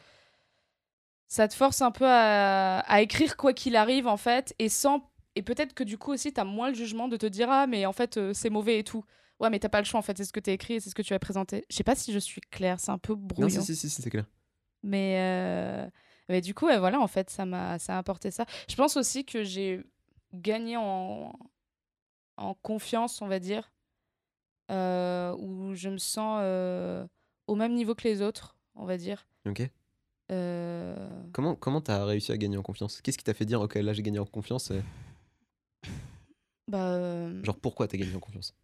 Ça 1.29 1.49
te 1.49 1.55
force 1.55 1.81
un 1.81 1.91
peu 1.91 2.05
à, 2.07 2.81
à 2.81 3.00
écrire 3.00 3.37
quoi 3.37 3.52
qu'il 3.55 3.75
arrive, 3.76 4.07
en 4.07 4.17
fait, 4.19 4.55
et 4.59 4.69
sans. 4.69 5.11
Et 5.35 5.43
peut-être 5.43 5.73
que 5.73 5.83
du 5.83 5.97
coup 5.97 6.12
aussi, 6.12 6.31
t'as 6.33 6.45
moins 6.45 6.69
le 6.69 6.75
jugement 6.75 7.09
de 7.09 7.17
te 7.17 7.25
dire 7.25 7.49
Ah, 7.50 7.67
mais 7.67 7.87
en 7.87 7.93
fait, 7.95 8.19
euh, 8.19 8.35
c'est 8.35 8.50
mauvais 8.50 8.79
et 8.81 8.85
tout. 8.85 9.02
Ouais, 9.41 9.49
mais 9.49 9.59
t'as 9.59 9.71
pas 9.71 9.81
le 9.81 9.87
choix, 9.87 9.99
en 9.99 10.02
fait, 10.02 10.17
c'est 10.19 10.26
ce 10.26 10.33
que 10.33 10.41
t'as 10.41 10.52
écrit 10.52 10.75
et 10.75 10.81
c'est 10.81 10.91
ce 10.91 10.95
que 10.95 11.00
tu 11.02 11.14
as 11.14 11.19
présenté. 11.19 11.64
Je 11.71 11.76
sais 11.76 11.85
pas 11.85 11.95
si 11.95 12.12
je 12.12 12.19
suis 12.19 12.41
claire, 12.43 12.79
c'est 12.79 12.91
un 12.93 12.99
peu 12.99 13.14
Non, 13.14 13.19
brouillon. 13.19 13.49
si, 13.49 13.75
si, 13.75 13.76
si, 13.76 13.91
si, 13.91 14.02
c'est 14.02 14.11
clair. 14.11 14.26
Mais, 14.83 15.17
euh, 15.21 15.88
mais 16.29 16.41
du 16.43 16.55
coup, 16.55 16.67
ouais, 16.67 16.79
voilà, 16.79 17.00
en 17.00 17.07
fait, 17.09 17.31
ça 17.31 17.47
m'a 17.47 17.79
ça 17.79 17.95
a 17.97 17.99
apporté 17.99 18.31
ça. 18.31 18.45
Je 18.69 18.76
pense 18.76 18.97
aussi 18.99 19.25
que 19.25 19.43
j'ai 19.43 19.81
gagné 20.35 20.76
en, 20.76 21.33
en 22.37 22.55
confiance, 22.55 23.23
on 23.23 23.26
va 23.26 23.38
dire, 23.38 23.72
où 24.73 25.75
je 25.75 25.88
me 25.88 25.99
sens 25.99 26.38
euh, 26.43 27.07
au 27.47 27.55
même 27.55 27.75
niveau 27.75 27.95
que 27.95 28.05
les 28.09 28.23
autres, 28.23 28.57
on 28.75 28.85
va 28.85 28.97
dire. 28.97 29.26
Ok. 29.47 29.62
Euh, 30.31 31.09
Comment 31.33 31.55
comment 31.57 31.81
t'as 31.81 32.05
réussi 32.05 32.33
à 32.33 32.37
gagner 32.38 32.57
en 32.57 32.62
confiance? 32.62 33.00
Qu'est-ce 33.02 33.19
qui 33.19 33.25
t'a 33.25 33.35
fait 33.35 33.45
dire, 33.45 33.61
ok, 33.61 33.75
là 33.75 33.93
j'ai 33.93 34.02
gagné 34.02 34.19
en 34.19 34.25
confiance 34.26 34.71
et- 34.71 34.83
bah, 36.69 36.93
euh, 36.95 37.43
Genre, 37.45 37.57
pourquoi 37.57 37.88
t'as 37.88 37.99
gagné 37.99 38.14
en 38.14 38.21
confiance? 38.21 38.55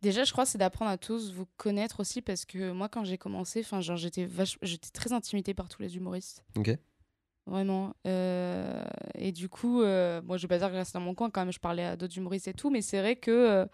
Déjà, 0.00 0.24
je 0.24 0.32
crois, 0.32 0.46
c'est 0.46 0.56
d'apprendre 0.58 0.90
à 0.90 0.96
tous 0.96 1.32
vous 1.32 1.46
connaître 1.58 2.00
aussi, 2.00 2.22
parce 2.22 2.46
que 2.46 2.72
moi, 2.72 2.88
quand 2.88 3.04
j'ai 3.04 3.18
commencé, 3.18 3.60
enfin, 3.60 3.82
genre, 3.82 3.98
j'étais 3.98 4.24
vache... 4.24 4.56
j'étais 4.62 4.88
très 4.90 5.12
intimidée 5.12 5.52
par 5.52 5.68
tous 5.68 5.82
les 5.82 5.96
humoristes. 5.96 6.44
Ok. 6.56 6.70
Vraiment. 7.46 7.94
Euh, 8.06 8.82
et 9.14 9.32
du 9.32 9.48
coup, 9.50 9.82
euh, 9.82 10.22
moi, 10.22 10.36
je 10.38 10.42
vais 10.42 10.48
pas 10.48 10.58
dire 10.58 10.70
que 10.72 10.82
je 10.88 10.92
dans 10.92 11.00
mon 11.00 11.14
coin 11.14 11.30
quand 11.30 11.42
même, 11.42 11.52
je 11.52 11.60
parlais 11.60 11.84
à 11.84 11.96
d'autres 11.96 12.16
humoristes 12.16 12.48
et 12.48 12.54
tout, 12.54 12.70
mais 12.70 12.80
c'est 12.80 13.00
vrai 13.00 13.16
que 13.16 13.30
euh, 13.30 13.66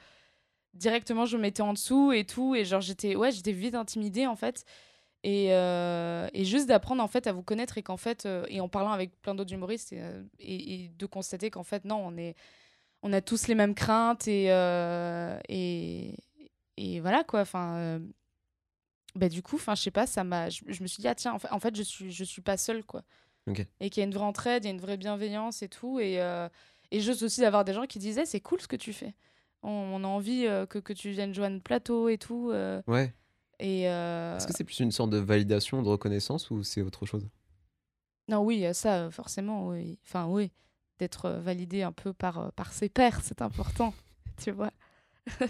directement, 0.74 1.24
je 1.26 1.36
me 1.36 1.42
mettais 1.42 1.62
en 1.62 1.72
dessous 1.72 2.12
et 2.12 2.24
tout, 2.24 2.54
et 2.54 2.64
genre, 2.64 2.80
j'étais 2.80 3.14
ouais, 3.16 3.30
j'étais 3.32 3.52
vite 3.52 3.74
intimidée 3.74 4.26
en 4.26 4.36
fait. 4.36 4.64
Et, 5.24 5.52
euh, 5.52 6.28
et 6.32 6.44
juste 6.44 6.66
d'apprendre 6.66 7.00
en 7.02 7.06
fait 7.06 7.28
à 7.28 7.32
vous 7.32 7.42
connaître 7.44 7.78
et 7.78 7.82
qu'en 7.84 7.96
fait, 7.96 8.26
euh, 8.26 8.44
et 8.48 8.60
en 8.60 8.68
parlant 8.68 8.90
avec 8.90 9.20
plein 9.22 9.34
d'autres 9.36 9.52
humoristes, 9.52 9.92
et, 9.92 10.00
euh, 10.00 10.22
et- 10.40 10.74
et 10.84 10.88
de 10.88 11.06
constater 11.06 11.48
qu'en 11.50 11.62
fait, 11.62 11.84
non, 11.84 12.02
on, 12.04 12.16
est, 12.16 12.34
on 13.02 13.12
a 13.12 13.20
tous 13.20 13.46
les 13.46 13.54
mêmes 13.54 13.74
craintes 13.76 14.26
et, 14.26 14.46
euh, 14.50 15.38
et, 15.48 16.16
et 16.76 16.98
voilà 17.00 17.22
quoi. 17.22 17.40
Enfin, 17.42 18.00
bah, 19.14 19.28
du 19.28 19.42
coup, 19.42 19.56
enfin, 19.56 19.74
je 19.74 19.82
sais 19.82 19.90
pas, 19.90 20.06
ça 20.06 20.24
m'a. 20.24 20.48
Je, 20.48 20.62
je 20.66 20.82
me 20.82 20.88
suis 20.88 21.00
dit, 21.02 21.08
ah 21.08 21.14
tiens, 21.14 21.34
en 21.34 21.38
fait, 21.38 21.48
en 21.52 21.60
fait, 21.60 21.76
je 21.76 21.82
suis, 21.82 22.10
je 22.10 22.24
suis 22.24 22.40
pas 22.42 22.56
seule, 22.56 22.82
quoi. 22.84 23.02
Et 23.80 23.90
qu'il 23.90 24.00
y 24.00 24.04
a 24.04 24.06
une 24.06 24.14
vraie 24.14 24.24
entraide, 24.24 24.64
il 24.64 24.68
y 24.68 24.70
a 24.70 24.74
une 24.74 24.80
vraie 24.80 24.96
bienveillance 24.96 25.62
et 25.62 25.68
tout. 25.68 26.00
Et, 26.00 26.18
et 26.90 27.00
juste 27.00 27.22
aussi 27.22 27.40
d'avoir 27.42 27.64
des 27.64 27.74
gens 27.74 27.86
qui 27.86 27.98
disaient, 27.98 28.24
c'est 28.24 28.40
cool 28.40 28.60
ce 28.60 28.68
que 28.68 28.76
tu 28.76 28.92
fais. 28.92 29.14
On, 29.62 29.70
on 29.70 30.04
a 30.04 30.06
envie 30.08 30.46
euh, 30.46 30.66
que, 30.66 30.78
que 30.78 30.92
tu 30.92 31.10
viennes 31.10 31.32
notre 31.32 31.62
plateau 31.62 32.08
et 32.08 32.18
tout. 32.18 32.50
euh, 32.52 32.82
Ouais. 32.86 33.12
et. 33.60 33.88
euh, 33.88 34.36
Est-ce 34.36 34.46
que 34.46 34.52
c'est 34.54 34.64
plus 34.64 34.80
une 34.80 34.90
sorte 34.92 35.10
de 35.10 35.18
validation, 35.18 35.82
de 35.82 35.88
reconnaissance 35.88 36.50
ou 36.50 36.62
c'est 36.64 36.82
autre 36.82 37.06
chose? 37.06 37.28
Non, 38.28 38.40
oui, 38.44 38.64
ça, 38.74 39.10
forcément, 39.10 39.68
oui. 39.68 39.98
Enfin, 40.04 40.26
oui. 40.26 40.50
D'être 40.98 41.30
validé 41.30 41.82
un 41.82 41.90
peu 41.92 42.12
par, 42.12 42.52
par 42.52 42.72
ses 42.72 42.88
pairs, 42.88 43.20
c'est 43.22 43.42
important. 43.42 43.92
tu 44.42 44.50
vois. 44.52 44.70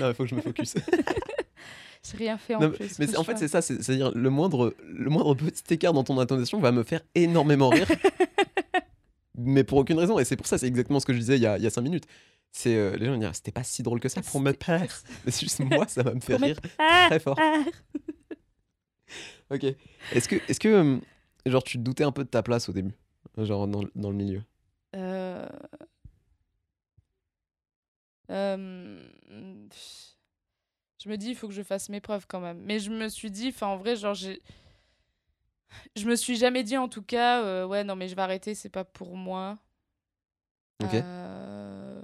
Non, 0.00 0.08
il 0.08 0.14
faut 0.14 0.22
que 0.24 0.28
je 0.30 0.34
me 0.34 0.40
focus. 0.40 0.74
J'ai 2.10 2.16
rien 2.16 2.38
fait 2.38 2.54
en 2.54 2.60
Non, 2.60 2.70
plus. 2.70 2.98
mais 2.98 3.16
en 3.16 3.22
fait, 3.24 3.36
c'est 3.36 3.48
ça, 3.48 3.60
c'est- 3.62 3.80
c'est-à-dire 3.82 4.10
le 4.14 4.30
moindre, 4.30 4.74
le 4.82 5.10
moindre 5.10 5.34
petit 5.34 5.74
écart 5.74 5.92
dans 5.92 6.02
ton 6.04 6.18
intonation 6.18 6.58
va 6.58 6.72
me 6.72 6.82
faire 6.82 7.02
énormément 7.14 7.68
rire, 7.68 7.86
mais 9.36 9.64
pour 9.64 9.78
aucune 9.78 9.98
raison. 9.98 10.18
Et 10.18 10.24
c'est 10.24 10.36
pour 10.36 10.46
ça, 10.46 10.58
c'est 10.58 10.66
exactement 10.66 11.00
ce 11.00 11.06
que 11.06 11.12
je 11.12 11.18
disais 11.18 11.36
il 11.36 11.42
y 11.42 11.46
a, 11.46 11.58
il 11.58 11.64
y 11.64 11.66
a 11.66 11.70
cinq 11.70 11.82
minutes. 11.82 12.06
C'est 12.50 12.76
euh, 12.76 12.96
les 12.96 13.06
gens 13.06 13.12
vont 13.12 13.18
dire, 13.18 13.34
c'était 13.34 13.52
pas 13.52 13.64
si 13.64 13.82
drôle 13.82 14.00
que 14.00 14.08
ça 14.08 14.20
pour 14.20 14.40
me 14.40 14.52
père. 14.52 15.02
Mais 15.24 15.30
c'est 15.30 15.46
juste 15.46 15.60
moi, 15.60 15.88
ça 15.88 16.02
va 16.02 16.12
me 16.14 16.20
faire 16.20 16.40
rire 16.40 16.58
très 17.08 17.18
fort. 17.18 17.38
Ok. 19.50 19.64
Est-ce 20.12 20.28
que, 20.28 20.36
est-ce 20.48 20.60
que, 20.60 20.68
euh, 20.68 20.98
genre, 21.46 21.62
tu 21.62 21.78
te 21.78 21.82
doutais 21.82 22.04
un 22.04 22.12
peu 22.12 22.24
de 22.24 22.28
ta 22.28 22.42
place 22.42 22.68
au 22.68 22.72
début, 22.72 22.94
genre 23.38 23.66
dans, 23.68 23.84
dans 23.94 24.10
le 24.10 24.16
milieu? 24.16 24.42
Euh... 24.96 25.48
euh, 28.30 29.00
Je 31.02 31.08
me 31.08 31.16
dis, 31.16 31.30
il 31.30 31.34
faut 31.34 31.48
que 31.48 31.54
je 31.54 31.62
fasse 31.62 31.88
mes 31.88 32.00
preuves 32.00 32.26
quand 32.26 32.40
même. 32.40 32.60
Mais 32.60 32.78
je 32.78 32.90
me 32.90 33.08
suis 33.08 33.30
dit, 33.30 33.48
enfin, 33.48 33.66
en 33.68 33.76
vrai, 33.76 33.96
genre, 33.96 34.14
j'ai. 34.14 34.40
Je 35.96 36.06
me 36.06 36.16
suis 36.16 36.36
jamais 36.36 36.62
dit, 36.62 36.76
en 36.76 36.88
tout 36.88 37.02
cas, 37.02 37.42
euh, 37.42 37.66
ouais, 37.66 37.84
non, 37.84 37.96
mais 37.96 38.08
je 38.08 38.14
vais 38.16 38.22
arrêter, 38.22 38.54
c'est 38.54 38.68
pas 38.68 38.84
pour 38.84 39.16
moi. 39.16 39.58
Ok. 40.82 40.94
Euh, 40.94 42.02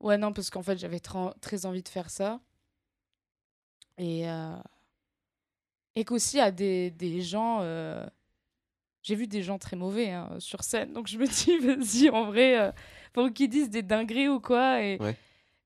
Ouais, 0.00 0.18
non, 0.18 0.32
parce 0.32 0.50
qu'en 0.50 0.62
fait, 0.62 0.78
j'avais 0.78 1.00
très 1.00 1.66
envie 1.66 1.82
de 1.82 1.88
faire 1.88 2.10
ça. 2.10 2.40
Et, 3.98 4.28
euh, 4.28 4.56
et 5.94 6.04
qu'aussi 6.04 6.38
à 6.40 6.50
des, 6.50 6.90
des 6.90 7.22
gens. 7.22 7.60
euh, 7.62 8.06
J'ai 9.02 9.14
vu 9.14 9.26
des 9.26 9.42
gens 9.42 9.58
très 9.58 9.76
mauvais 9.76 10.10
hein, 10.10 10.36
sur 10.38 10.62
scène, 10.64 10.92
donc 10.92 11.06
je 11.06 11.18
me 11.18 11.26
dis, 11.26 11.58
vas-y, 11.66 12.10
en 12.10 12.26
vrai, 12.26 12.72
faut 13.14 13.30
qu'ils 13.30 13.48
disent 13.48 13.70
des 13.70 13.82
dingueries 13.82 14.28
ou 14.28 14.40
quoi. 14.40 14.82
Et, 14.82 14.98
Ouais. 15.00 15.16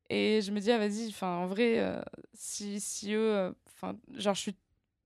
et 0.09 0.41
je 0.43 0.53
me 0.53 0.61
dis, 0.61 0.71
ah, 0.71 0.79
vas-y, 0.79 1.09
enfin, 1.09 1.37
en 1.39 1.47
vrai, 1.49 2.01
si, 2.35 2.81
si 2.81 3.13
eux. 3.15 3.55
Enfin, 3.67 3.97
genre, 4.15 4.35
je 4.35 4.41
suis, 4.41 4.57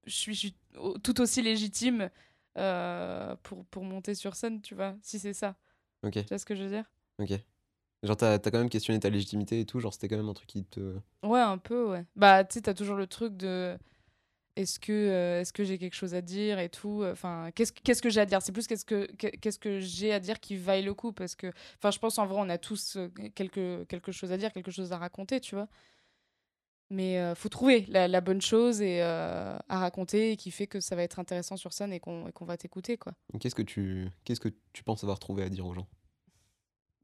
je 0.04 0.12
suis, 0.14 0.34
je 0.34 0.38
suis 0.40 0.48
au- 0.48 0.54
tout 1.02 1.20
aussi 1.20 1.42
légitime 1.42 2.10
euh, 2.58 3.34
pour, 3.42 3.64
pour 3.66 3.84
monter 3.84 4.14
sur 4.14 4.34
scène, 4.36 4.60
tu 4.62 4.74
vois, 4.74 4.96
si 5.02 5.18
c'est 5.18 5.34
ça. 5.34 5.56
Ok, 6.02 6.12
Tu 6.12 6.22
vois 6.28 6.38
ce 6.38 6.44
que 6.46 6.54
je 6.54 6.62
veux 6.64 6.70
dire? 6.70 6.84
Ok. 7.18 7.32
Genre, 8.02 8.16
t'as 8.16 8.38
t'as 8.38 8.50
quand 8.50 8.58
même 8.58 8.68
questionné 8.70 9.00
ta 9.00 9.10
légitimité 9.10 9.60
et 9.60 9.66
tout, 9.66 9.80
genre, 9.80 9.92
c'était 9.94 10.08
quand 10.08 10.16
même 10.16 10.28
un 10.28 10.34
truc 10.34 10.48
qui 10.48 10.64
te. 10.64 10.96
Ouais, 11.22 11.40
un 11.40 11.58
peu, 11.58 11.86
ouais. 11.86 12.04
Bah, 12.16 12.44
tu 12.44 12.54
sais, 12.54 12.62
t'as 12.62 12.74
toujours 12.74 12.96
le 12.96 13.06
truc 13.06 13.36
de. 13.36 13.76
Est-ce 14.56 14.78
que, 14.78 14.92
euh, 14.92 15.40
est-ce 15.40 15.52
que 15.52 15.64
j'ai 15.64 15.78
quelque 15.78 15.94
chose 15.96 16.14
à 16.14 16.20
dire 16.22 16.60
et 16.60 16.68
tout 16.68 17.02
Enfin, 17.10 17.50
qu'est-ce, 17.56 17.72
qu'est-ce 17.72 18.00
que 18.02 18.08
j'ai 18.10 18.20
à 18.20 18.26
dire? 18.26 18.40
C'est 18.40 18.52
plus 18.52 18.68
qu'est-ce 18.68 18.84
que, 18.84 19.06
qu'est- 19.18 19.36
qu'est-ce 19.38 19.58
que 19.58 19.80
j'ai 19.80 20.12
à 20.12 20.20
dire 20.20 20.38
qui 20.38 20.56
vaille 20.56 20.84
le 20.84 20.94
coup 20.94 21.12
Parce 21.12 21.34
que, 21.34 21.48
enfin, 21.78 21.90
je 21.90 21.98
pense 21.98 22.18
en 22.18 22.26
vrai, 22.26 22.36
on 22.40 22.48
a 22.48 22.56
tous 22.58 22.96
euh, 22.96 23.08
quelque, 23.34 23.82
quelque 23.84 24.12
chose 24.12 24.30
à 24.30 24.36
dire, 24.36 24.52
quelque 24.52 24.70
chose 24.70 24.92
à 24.92 24.98
raconter, 24.98 25.40
tu 25.40 25.56
vois. 25.56 25.66
Mais 26.90 27.18
euh, 27.18 27.34
faut 27.34 27.48
trouver 27.48 27.86
la, 27.88 28.08
la 28.08 28.20
bonne 28.20 28.42
chose 28.42 28.82
et, 28.82 29.02
euh, 29.02 29.56
à 29.68 29.78
raconter 29.78 30.32
et 30.32 30.36
qui 30.36 30.50
fait 30.50 30.66
que 30.66 30.80
ça 30.80 30.94
va 30.94 31.02
être 31.02 31.18
intéressant 31.18 31.56
sur 31.56 31.72
scène 31.72 31.92
et 31.92 32.00
qu'on, 32.00 32.30
va 32.40 32.56
t'écouter, 32.56 32.98
quoi. 32.98 33.14
Qu'est-ce 33.40 33.54
que 33.54 33.62
tu, 33.62 34.10
qu'est-ce 34.24 34.40
que 34.40 34.50
tu 34.72 34.84
penses 34.84 35.02
avoir 35.02 35.18
trouvé 35.18 35.42
à 35.42 35.48
dire 35.48 35.66
aux 35.66 35.74
gens? 35.74 35.88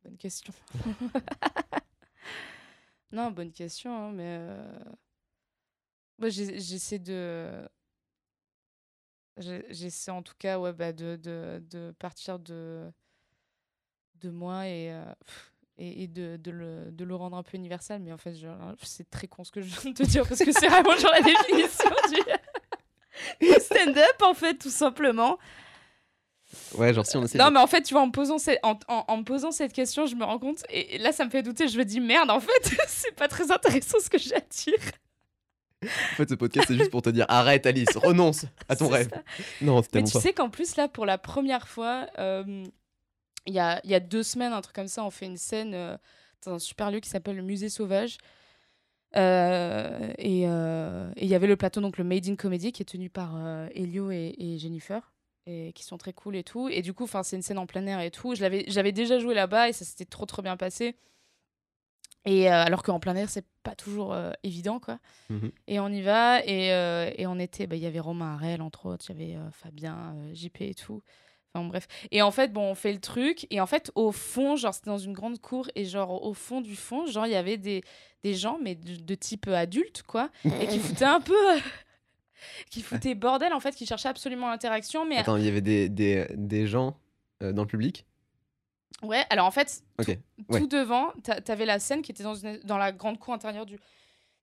Bonne 0.04 0.16
question. 0.16 0.52
non, 3.12 3.30
bonne 3.30 3.52
question, 3.52 3.96
hein, 3.96 4.12
mais 4.12 4.38
euh, 4.40 6.28
j'essaie 6.28 6.98
de. 6.98 7.68
J'essaie 9.38 10.10
en 10.10 10.22
tout 10.22 10.34
cas 10.38 10.58
ouais, 10.58 10.74
bah, 10.74 10.92
de, 10.92 11.16
de, 11.16 11.62
de 11.70 11.94
partir 11.98 12.38
de, 12.38 12.92
de 14.16 14.30
moi 14.30 14.66
et, 14.66 14.92
euh, 14.92 15.14
pff, 15.24 15.52
et, 15.80 16.04
et 16.04 16.06
de, 16.06 16.36
de, 16.36 16.50
le, 16.50 16.90
de 16.92 17.04
le 17.04 17.14
rendre 17.16 17.36
un 17.36 17.42
peu 17.42 17.56
universel. 17.56 18.00
Mais 18.02 18.12
en 18.12 18.18
fait, 18.18 18.34
c'est 18.82 19.10
très 19.10 19.26
con 19.26 19.42
ce 19.44 19.50
que 19.50 19.60
je 19.60 19.66
viens 19.80 19.90
de 19.90 19.96
te 19.96 20.02
dire 20.04 20.26
parce 20.28 20.40
que 20.44 20.52
c'est 20.52 20.68
vraiment 20.68 20.96
genre 20.96 21.10
la 21.12 21.22
définition 21.22 21.90
du, 22.10 23.46
du 23.48 23.52
stand-up, 23.60 24.22
en 24.22 24.34
fait, 24.34 24.54
tout 24.54 24.70
simplement. 24.70 25.38
Ouais, 26.74 26.92
genre, 26.92 27.06
si 27.06 27.16
on 27.16 27.22
essaie 27.24 27.38
Non, 27.38 27.46
de- 27.48 27.52
mais 27.52 27.60
en 27.60 27.66
fait, 27.68 27.82
tu 27.82 27.94
vois, 27.94 28.02
en 28.02 28.06
me 28.08 28.12
posant, 28.12 28.38
cette- 28.38 28.58
en, 28.64 28.78
en- 28.88 29.04
en 29.06 29.16
me 29.18 29.22
posant 29.22 29.52
cette 29.52 29.72
question, 29.72 30.06
je 30.06 30.16
me 30.16 30.24
rends 30.24 30.38
compte, 30.40 30.64
et 30.68 30.98
là, 30.98 31.12
ça 31.12 31.24
me 31.24 31.30
fait 31.30 31.42
douter. 31.44 31.68
Je 31.68 31.78
me 31.78 31.84
dis, 31.84 32.00
merde, 32.00 32.28
en 32.30 32.40
fait, 32.40 32.76
c'est 32.88 33.14
pas 33.14 33.28
très 33.28 33.52
intéressant 33.52 33.98
ce 34.00 34.10
que 34.10 34.18
j'ai 34.18 34.34
à 34.34 34.40
dire. 34.40 34.74
En 35.84 36.16
fait, 36.16 36.28
ce 36.28 36.34
podcast, 36.34 36.66
c'est 36.68 36.76
juste 36.76 36.90
pour 36.90 37.02
te 37.02 37.08
dire 37.10 37.24
arrête, 37.28 37.64
Alice, 37.66 37.96
renonce 37.96 38.44
à 38.68 38.76
ton 38.76 38.88
rêve. 38.88 39.08
ça. 39.10 39.22
Non, 39.62 39.80
c'est 39.82 39.94
Mais 39.94 40.02
tu 40.02 40.12
pas. 40.12 40.20
sais 40.20 40.32
qu'en 40.34 40.50
plus, 40.50 40.76
là, 40.76 40.88
pour 40.88 41.06
la 41.06 41.16
première 41.18 41.68
fois, 41.68 42.06
euh, 42.18 42.64
il 43.46 43.54
y, 43.54 43.58
a, 43.58 43.80
y 43.84 43.94
a 43.94 44.00
deux 44.00 44.22
semaines, 44.22 44.52
un 44.52 44.60
truc 44.60 44.74
comme 44.74 44.88
ça, 44.88 45.04
on 45.04 45.10
fait 45.10 45.26
une 45.26 45.36
scène 45.36 45.74
euh, 45.74 45.96
dans 46.44 46.54
un 46.54 46.58
super 46.58 46.90
lieu 46.90 47.00
qui 47.00 47.08
s'appelle 47.08 47.36
le 47.36 47.42
Musée 47.42 47.68
Sauvage. 47.68 48.18
Euh, 49.16 50.12
et 50.18 50.46
euh, 50.46 51.10
et 51.16 51.24
il 51.24 51.30
y 51.30 51.34
avait 51.34 51.48
le 51.48 51.56
plateau, 51.56 51.80
donc 51.80 51.98
le 51.98 52.04
Made 52.04 52.28
in 52.28 52.36
Comedy, 52.36 52.70
qui 52.70 52.82
est 52.82 52.86
tenu 52.86 53.10
par 53.10 53.36
Elio 53.74 54.10
et, 54.10 54.34
et 54.38 54.58
Jennifer, 54.58 55.12
et 55.46 55.72
qui 55.74 55.82
sont 55.82 55.98
très 55.98 56.12
cool 56.12 56.36
et 56.36 56.44
tout. 56.44 56.68
Et 56.68 56.82
du 56.82 56.92
coup, 56.92 57.08
c'est 57.22 57.36
une 57.36 57.42
scène 57.42 57.58
en 57.58 57.66
plein 57.66 57.86
air 57.86 58.00
et 58.00 58.10
tout. 58.10 58.34
J'avais 58.34 58.92
déjà 58.92 59.18
joué 59.18 59.34
là-bas 59.34 59.68
et 59.68 59.72
ça 59.72 59.84
s'était 59.84 60.04
trop, 60.04 60.26
trop 60.26 60.42
bien 60.42 60.56
passé. 60.56 60.96
Et 62.26 62.50
euh, 62.50 62.64
alors 62.64 62.82
qu'en 62.82 63.00
plein 63.00 63.16
air, 63.16 63.30
c'est 63.30 63.46
pas 63.62 63.74
toujours 63.74 64.12
euh, 64.12 64.32
évident, 64.42 64.78
quoi. 64.78 64.98
Mhm. 65.30 65.50
Et 65.66 65.80
on 65.80 65.88
y 65.88 66.02
va, 66.02 66.44
et, 66.44 66.72
euh, 66.72 67.10
et 67.16 67.26
on 67.26 67.38
était, 67.38 67.66
bah, 67.66 67.76
il 67.76 67.82
y 67.82 67.86
avait 67.86 68.00
Romain 68.00 68.34
Harel, 68.34 68.60
entre 68.60 68.86
autres, 68.86 69.06
il 69.10 69.22
y 69.22 69.34
avait 69.34 69.50
Fabien, 69.52 70.14
JP 70.34 70.60
et 70.60 70.74
tout. 70.74 71.02
Enfin 71.54 71.66
bref. 71.66 71.88
Et 72.12 72.22
en 72.22 72.30
fait, 72.30 72.52
bon, 72.52 72.70
on 72.70 72.74
fait 72.74 72.92
le 72.92 73.00
truc, 73.00 73.46
et 73.50 73.60
en 73.60 73.66
fait, 73.66 73.90
au 73.96 74.12
fond, 74.12 74.54
genre, 74.56 74.72
c'était 74.72 74.90
dans 74.90 74.98
une 74.98 75.12
grande 75.12 75.40
cour, 75.40 75.68
et 75.74 75.84
genre, 75.84 76.22
au 76.24 76.32
fond 76.34 76.60
du 76.60 76.76
fond, 76.76 77.06
genre, 77.06 77.26
il 77.26 77.32
y 77.32 77.36
avait 77.36 77.56
des, 77.56 77.82
des 78.22 78.34
gens, 78.34 78.58
mais 78.62 78.76
de, 78.76 78.96
de 78.96 79.14
type 79.16 79.48
adulte, 79.48 80.02
quoi, 80.06 80.30
et 80.60 80.66
qui 80.68 80.78
foutaient 80.78 81.04
un 81.04 81.20
peu. 81.20 81.56
euh, 81.56 81.58
qui 82.70 82.82
foutaient 82.82 83.14
bordel, 83.14 83.52
en 83.52 83.60
fait, 83.60 83.74
qui 83.74 83.84
cherchaient 83.86 84.08
absolument 84.08 84.48
l'interaction, 84.48 85.04
mais. 85.04 85.16
Attends, 85.16 85.36
il 85.36 85.44
y 85.44 85.48
avait 85.48 85.60
des, 85.60 85.88
des, 85.88 86.26
des 86.36 86.66
gens 86.66 86.96
euh, 87.42 87.52
dans 87.52 87.62
le 87.62 87.68
public? 87.68 88.06
Ouais, 89.02 89.24
alors 89.30 89.46
en 89.46 89.50
fait, 89.50 89.82
tout, 89.98 90.04
ouais. 90.50 90.60
tout 90.60 90.66
devant, 90.66 91.10
t'a- 91.22 91.40
t'avais 91.40 91.64
la 91.64 91.78
scène 91.78 92.02
qui 92.02 92.12
était 92.12 92.22
dans, 92.22 92.34
une- 92.34 92.58
dans 92.64 92.76
la 92.76 92.92
grande 92.92 93.18
cour 93.18 93.32
intérieure 93.34 93.64
du, 93.64 93.78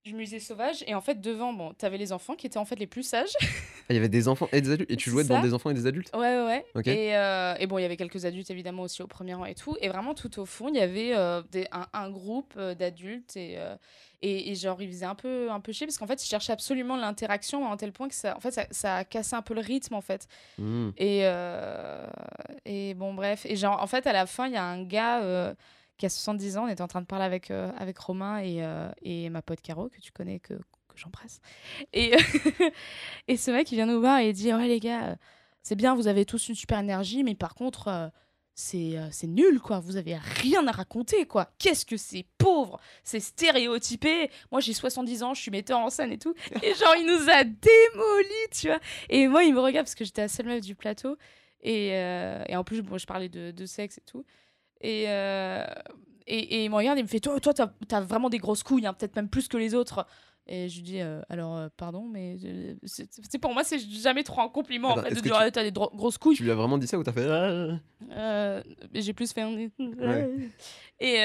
du 0.05 0.13
musée 0.13 0.39
sauvage, 0.39 0.85
et 0.87 0.95
en 0.95 1.01
fait, 1.01 1.19
devant, 1.19 1.51
bon, 1.51 1.73
t'avais 1.73 1.97
les 1.97 2.13
enfants 2.13 2.35
qui 2.35 2.47
étaient 2.47 2.57
en 2.57 2.63
fait 2.63 2.79
les 2.79 2.87
plus 2.87 3.03
sages. 3.03 3.33
Ah, 3.41 3.89
il 3.89 3.95
y 3.95 3.97
avait 3.99 4.07
des 4.07 4.29
enfants 4.29 4.47
et 4.53 4.61
des 4.61 4.71
adultes. 4.71 4.89
Et 4.89 4.95
tu 4.95 5.09
jouais 5.09 5.23
devant 5.23 5.41
des 5.41 5.53
enfants 5.53 5.69
et 5.69 5.73
des 5.73 5.85
adultes? 5.85 6.11
Ouais, 6.15 6.45
ouais. 6.45 6.65
Et, 6.85 7.15
euh, 7.17 7.55
et 7.59 7.67
bon, 7.67 7.77
il 7.77 7.81
y 7.81 7.85
avait 7.85 7.97
quelques 7.97 8.23
adultes 8.23 8.49
évidemment 8.49 8.83
aussi 8.83 9.01
au 9.01 9.07
premier 9.07 9.33
rang 9.33 9.43
et 9.43 9.55
tout. 9.55 9.75
Et 9.81 9.89
vraiment, 9.89 10.13
tout 10.13 10.39
au 10.39 10.45
fond, 10.45 10.69
il 10.69 10.75
y 10.75 10.79
avait 10.79 11.13
euh, 11.13 11.41
des, 11.51 11.67
un, 11.73 11.87
un 11.91 12.09
groupe 12.09 12.53
euh, 12.55 12.73
d'adultes. 12.73 13.35
Et, 13.35 13.55
euh, 13.57 13.75
et, 14.21 14.51
et 14.51 14.55
genre, 14.55 14.81
ils 14.81 14.89
faisaient 14.89 15.05
un 15.05 15.15
peu, 15.15 15.51
un 15.51 15.59
peu 15.59 15.73
chier 15.73 15.85
parce 15.87 15.97
qu'en 15.97 16.07
fait, 16.07 16.23
ils 16.23 16.29
cherchaient 16.29 16.53
absolument 16.53 16.95
l'interaction 16.95 17.69
à 17.69 17.73
un 17.73 17.77
tel 17.77 17.91
point 17.91 18.07
que 18.07 18.15
ça, 18.15 18.35
en 18.37 18.39
fait, 18.39 18.51
ça, 18.51 18.65
ça 18.71 18.95
a 18.95 19.03
cassé 19.03 19.35
un 19.35 19.41
peu 19.41 19.53
le 19.53 19.61
rythme 19.61 19.93
en 19.93 20.01
fait. 20.01 20.27
Hmm. 20.57 20.91
Et, 20.97 21.23
et 22.65 22.93
bon, 22.93 23.13
bref. 23.13 23.45
Et 23.45 23.57
genre, 23.57 23.81
en 23.81 23.87
fait, 23.87 24.07
à 24.07 24.13
la 24.13 24.25
fin, 24.25 24.47
il 24.47 24.53
y 24.53 24.57
a 24.57 24.63
un 24.63 24.83
gars 24.83 25.53
qui 25.97 26.05
a 26.05 26.09
70 26.09 26.57
ans. 26.57 26.65
On 26.65 26.67
était 26.67 26.81
en 26.81 26.87
train 26.87 27.01
de 27.01 27.05
parler 27.07 27.25
avec, 27.25 27.51
euh, 27.51 27.71
avec 27.77 27.97
Romain 27.97 28.39
et, 28.39 28.63
euh, 28.63 28.89
et 29.01 29.29
ma 29.29 29.41
pote 29.41 29.61
Caro, 29.61 29.89
que 29.89 29.99
tu 29.99 30.11
connais, 30.11 30.39
que, 30.39 30.53
que 30.53 30.95
j'embrasse. 30.95 31.41
Et, 31.93 32.13
et 33.27 33.37
ce 33.37 33.51
mec, 33.51 33.71
il 33.71 33.75
vient 33.75 33.85
nous 33.85 33.99
voir 33.99 34.19
et 34.19 34.29
il 34.29 34.33
dit 34.33 34.53
Ouais, 34.53 34.67
les 34.67 34.79
gars, 34.79 35.09
euh, 35.09 35.15
c'est 35.63 35.75
bien, 35.75 35.95
vous 35.95 36.07
avez 36.07 36.25
tous 36.25 36.49
une 36.49 36.55
super 36.55 36.79
énergie, 36.79 37.23
mais 37.23 37.35
par 37.35 37.55
contre. 37.55 38.11
c'est 38.55 39.27
nul 39.27 39.59
quoi, 39.59 39.79
vous 39.79 39.97
avez 39.97 40.15
rien 40.15 40.65
à 40.67 40.71
raconter 40.71 41.27
quoi. 41.27 41.51
Qu'est-ce 41.59 41.85
que 41.85 41.97
c'est 41.97 42.25
pauvre, 42.37 42.79
c'est 43.03 43.19
stéréotypé. 43.19 44.31
Moi 44.51 44.61
j'ai 44.61 44.73
70 44.73 45.23
ans, 45.23 45.33
je 45.33 45.41
suis 45.41 45.51
metteur 45.51 45.79
en 45.79 45.89
scène 45.89 46.11
et 46.11 46.17
tout. 46.17 46.33
Et 46.63 46.73
genre 46.73 46.95
il 46.97 47.05
nous 47.05 47.29
a 47.29 47.43
démolis, 47.43 48.49
tu 48.51 48.67
vois. 48.67 48.79
Et 49.09 49.27
moi 49.27 49.43
il 49.43 49.53
me 49.53 49.59
regarde 49.59 49.85
parce 49.85 49.95
que 49.95 50.05
j'étais 50.05 50.21
la 50.21 50.27
seule 50.27 50.47
meuf 50.47 50.61
du 50.61 50.73
plateau. 50.75 51.17
Et, 51.61 51.89
et 51.89 52.55
en 52.55 52.63
plus, 52.63 52.81
bon, 52.81 52.97
je 52.97 53.05
parlais 53.05 53.29
de, 53.29 53.51
de 53.51 53.65
sexe 53.65 53.97
et 53.97 54.03
tout. 54.05 54.23
Et, 54.81 55.05
euh, 55.07 55.65
et, 56.27 56.37
et 56.39 56.63
il 56.65 56.69
me 56.69 56.75
regarde 56.75 56.99
il 56.99 57.03
me 57.03 57.07
fait 57.07 57.19
Toi, 57.19 57.39
toi 57.39 57.53
t'as 57.53 57.69
as 57.91 58.01
vraiment 58.01 58.29
des 58.29 58.37
grosses 58.37 58.63
couilles, 58.63 58.85
hein, 58.85 58.93
peut-être 58.93 59.15
même 59.15 59.29
plus 59.29 59.47
que 59.47 59.57
les 59.57 59.73
autres. 59.75 60.05
Et 60.49 60.69
je 60.69 60.77
lui 60.77 60.83
dis, 60.83 61.01
euh, 61.01 61.19
alors, 61.27 61.57
euh, 61.57 61.67
pardon, 61.75 62.03
mais 62.09 62.37
c'est 62.85 63.37
pour 63.37 63.53
moi, 63.53 63.65
c'est 63.65 63.79
jamais 63.79 64.23
trop 64.23 64.39
un 64.39 64.47
compliment 64.47 64.91
en 64.91 64.95
fait, 65.03 65.09
de 65.09 65.19
dire, 65.19 65.33
tu- 65.33 65.41
Ah, 65.43 65.51
t'as 65.51 65.63
des 65.63 65.73
grosses 65.73 66.17
couilles. 66.17 66.37
Tu 66.37 66.43
lui 66.43 66.51
as 66.51 66.55
vraiment 66.55 66.77
dit 66.77 66.87
ça 66.87 66.97
ou 66.97 67.03
t'as 67.03 67.11
fait. 67.11 67.27
Ah 67.29 68.61
j'ai 68.93 69.11
plus 69.13 69.33
fait 69.33 69.41
un. 69.41 69.57
Et, 70.99 71.15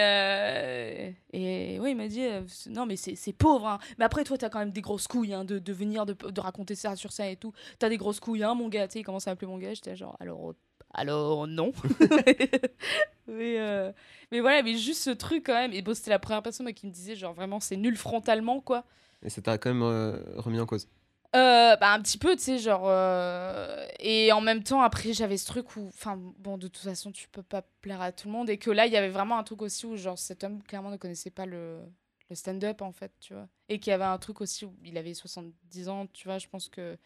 et 1.33 1.79
ouais, 1.81 1.91
il 1.93 1.97
m'a 1.97 2.09
dit, 2.09 2.23
non, 2.71 2.87
mais 2.87 2.97
c'est 2.97 3.33
pauvre. 3.33 3.67
hein. 3.69 3.79
Mais 3.99 4.05
après, 4.05 4.25
toi, 4.25 4.37
t'as 4.39 4.49
quand 4.51 4.59
même 4.59 4.73
des 4.73 4.81
grosses 4.81 5.07
couilles 5.07 5.33
hein, 5.35 5.45
de, 5.45 5.59
de 5.59 5.73
venir, 5.73 6.05
de, 6.07 6.15
de 6.15 6.41
raconter 6.41 6.75
ça 6.75 6.97
sur 6.97 7.13
ça 7.13 7.29
et 7.29 7.37
tout. 7.37 7.53
T'as 7.79 7.89
des 7.89 7.97
grosses 7.99 8.21
couilles, 8.21 8.43
hein, 8.43 8.55
mon 8.55 8.69
gars. 8.69 8.89
Tu 8.89 8.95
sais, 8.95 9.01
il 9.01 9.05
commence 9.05 9.27
à 9.29 9.31
m'appeler 9.31 9.47
mon 9.51 9.59
gars. 9.59 9.73
J'étais 9.75 9.97
genre, 9.97 10.17
alors, 10.21 10.55
alors 10.95 11.47
non. 11.47 11.73
mais, 13.27 13.59
euh, 13.61 13.93
mais 14.31 14.41
voilà, 14.41 14.63
mais 14.63 14.77
juste 14.77 15.03
ce 15.03 15.11
truc 15.11 15.47
quand 15.47 15.55
même. 15.55 15.73
Et 15.73 15.83
bon, 15.83 15.95
c'était 15.95 16.11
la 16.11 16.19
première 16.19 16.43
personne 16.43 16.65
moi, 16.65 16.73
qui 16.73 16.87
me 16.87 16.93
disait, 16.93 17.15
genre, 17.17 17.33
vraiment, 17.35 17.61
c'est 17.61 17.77
nul 17.77 17.97
frontalement, 17.97 18.61
quoi. 18.61 18.85
Et 19.23 19.31
ça 19.31 19.41
t'a 19.41 19.59
quand 19.59 19.71
même 19.73 19.83
euh, 19.83 20.19
remis 20.37 20.61
en 20.61 20.67
cause? 20.67 20.89
Euh, 21.35 21.77
bah, 21.77 21.93
un 21.93 22.03
petit 22.03 22.19
peu, 22.19 22.37
tu 22.37 22.43
sais, 22.43 22.59
genre. 22.59 22.83
euh, 22.87 23.87
Et 24.01 24.33
en 24.33 24.41
même 24.43 24.63
temps, 24.63 24.83
après, 24.83 25.13
j'avais 25.15 25.39
ce 25.39 25.47
truc 25.47 25.77
où. 25.77 25.89
Enfin, 25.89 26.19
bon, 26.39 26.59
de 26.59 26.69
toute 26.69 26.83
façon, 26.83 27.11
tu 27.11 27.29
peux 27.29 27.43
pas 27.43 27.63
plaire 27.81 28.03
à 28.03 28.13
tout 28.13 28.29
le 28.29 28.33
monde. 28.33 28.51
Et 28.51 28.59
que 28.59 28.71
là, 28.71 28.87
il 28.87 28.93
y 28.93 28.97
avait 28.97 29.09
vraiment 29.09 29.39
un 29.39 29.43
truc 29.45 29.63
aussi 29.63 29.87
où, 29.87 29.97
genre, 29.97 30.19
cet 30.19 30.45
homme, 30.45 30.63
clairement, 30.63 30.91
ne 30.91 30.97
connaissait 30.99 31.31
pas 31.31 31.47
le, 31.47 31.81
le 32.29 32.37
stand-up, 32.37 32.83
en 32.83 32.93
fait, 32.93 33.13
tu 33.21 33.33
vois. 33.33 33.49
Et 33.71 33.79
qu'il 33.79 33.93
y 33.93 33.95
avait 33.95 34.05
un 34.05 34.19
truc 34.19 34.43
aussi 34.43 34.67
où 34.67 34.75
il 34.85 34.99
avait 34.99 35.15
70 35.15 35.89
ans, 35.89 36.07
tu 36.13 36.29
vois. 36.29 36.39
Je 36.39 36.49
pense 36.49 36.69
que 36.69 36.99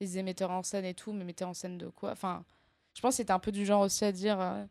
les 0.00 0.22
metteurs 0.22 0.50
en 0.50 0.62
scène 0.62 0.84
et 0.84 0.94
tout, 0.94 1.12
mais 1.12 1.24
metteurs 1.24 1.48
en 1.50 1.54
scène 1.54 1.76
de 1.78 1.88
quoi? 1.88 2.12
Enfin, 2.12 2.44
je 2.96 3.00
pense 3.02 3.12
que 3.12 3.16
c'était 3.18 3.32
un 3.32 3.38
peu 3.38 3.52
du 3.52 3.64
genre 3.66 3.82
aussi 3.82 4.04
à 4.04 4.10
dire. 4.10 4.40
euh, 4.40 4.64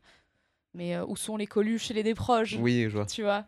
Mais 0.74 0.96
euh, 0.96 1.06
où 1.08 1.16
sont 1.16 1.38
les 1.38 1.48
coluches 1.48 1.90
et 1.92 1.94
les 1.94 2.04
déproches 2.04 2.56
Oui, 2.58 2.84
je 2.90 2.98
vois. 2.98 3.06
Tu 3.06 3.22
vois 3.24 3.46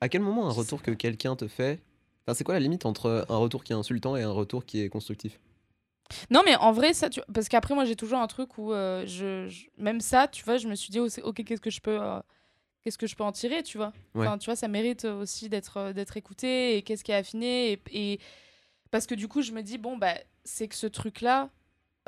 À 0.00 0.08
quel 0.08 0.22
moment 0.22 0.48
un 0.48 0.52
Je 0.52 0.58
retour 0.58 0.82
que 0.82 0.90
quelqu'un 0.90 1.36
te 1.36 1.46
fait. 1.46 1.80
Enfin, 2.26 2.34
c'est 2.34 2.42
quoi 2.44 2.54
la 2.54 2.60
limite 2.60 2.86
entre 2.86 3.26
un 3.28 3.36
retour 3.36 3.62
qui 3.62 3.72
est 3.72 3.76
insultant 3.76 4.16
et 4.16 4.22
un 4.22 4.30
retour 4.32 4.64
qui 4.64 4.80
est 4.80 4.88
constructif? 4.88 5.38
Non, 6.30 6.42
mais 6.44 6.56
en 6.56 6.72
vrai, 6.72 6.94
ça, 6.94 7.10
tu... 7.10 7.20
parce 7.32 7.48
qu'après, 7.48 7.74
moi, 7.74 7.84
j'ai 7.84 7.96
toujours 7.96 8.18
un 8.18 8.26
truc 8.26 8.56
où, 8.58 8.72
euh, 8.72 9.04
je, 9.06 9.48
je- 9.48 9.66
même 9.78 10.00
ça, 10.00 10.26
tu 10.28 10.44
vois, 10.44 10.56
je 10.56 10.68
me 10.68 10.74
suis 10.74 10.90
dit, 10.90 11.00
oh, 11.00 11.08
ok, 11.22 11.44
qu'est-ce 11.44 11.60
que 11.60 11.70
je 11.70 11.80
peux, 11.80 11.98
qu'est-ce 12.82 12.98
que 12.98 13.06
je 13.06 13.14
peux 13.16 13.24
en 13.24 13.32
tirer, 13.32 13.62
tu 13.62 13.76
vois? 13.78 13.92
Ouais. 14.14 14.26
Enfin, 14.26 14.38
tu 14.38 14.46
vois, 14.46 14.56
ça 14.56 14.68
mérite 14.68 15.04
aussi 15.04 15.48
d'être, 15.48 15.92
d'être 15.92 16.16
écouté 16.16 16.76
et 16.76 16.82
qu'est-ce 16.82 17.04
qui 17.04 17.12
est 17.12 17.16
affiné 17.16 17.72
et, 17.72 17.80
et- 18.14 18.20
parce 18.90 19.06
que 19.06 19.14
du 19.14 19.28
coup, 19.28 19.42
je 19.42 19.52
me 19.52 19.62
dis, 19.62 19.76
bon, 19.78 19.96
bah, 19.98 20.14
c'est 20.44 20.68
que 20.68 20.74
ce 20.74 20.86
truc-là 20.86 21.50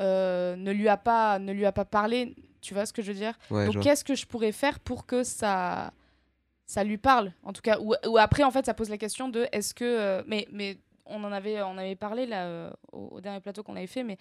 euh, 0.01 0.57
ne 0.57 0.71
lui 0.73 0.89
a 0.89 0.97
pas, 0.97 1.39
ne 1.39 1.53
lui 1.53 1.65
a 1.67 1.73
pas 1.73 1.85
parlé, 1.85 2.35
tu 2.61 2.75
vois 2.75 2.85
ce 2.87 2.93
que 2.93 3.03
je 3.03 3.13
veux 3.13 3.19
dire. 3.19 3.39
Ouais, 3.51 3.67
Donc, 3.67 3.83
qu'est-ce 3.83 4.05
que 4.05 4.15
je 4.15 4.27
pourrais 4.27 4.53
faire 4.53 4.79
pour 4.81 5.07
que 5.07 5.23
ça, 5.23 5.93
ça 6.67 6.85
lui 6.85 6.99
parle, 6.99 7.33
en 7.43 7.53
tout 7.53 7.63
cas, 7.63 7.79
ou, 7.81 7.95
ou 8.07 8.19
après, 8.19 8.43
en 8.45 8.51
fait, 8.51 8.67
ça 8.67 8.75
pose 8.75 8.91
la 8.91 8.99
question 8.99 9.29
de, 9.29 9.47
est-ce 9.53 9.73
que, 9.75 9.85
euh, 9.85 10.23
mais, 10.27 10.47
mais 10.53 10.79
on 11.07 11.23
en 11.25 11.33
avait, 11.33 11.63
on 11.63 11.79
avait 11.79 11.97
parlé 11.97 12.27
là 12.27 12.47
euh, 12.47 12.71
au, 12.93 13.09
au 13.13 13.21
dernier 13.21 13.41
plateau 13.41 13.63
qu'on 13.63 13.77
avait 13.77 13.87
fait, 13.87 14.03
mais 14.03 14.19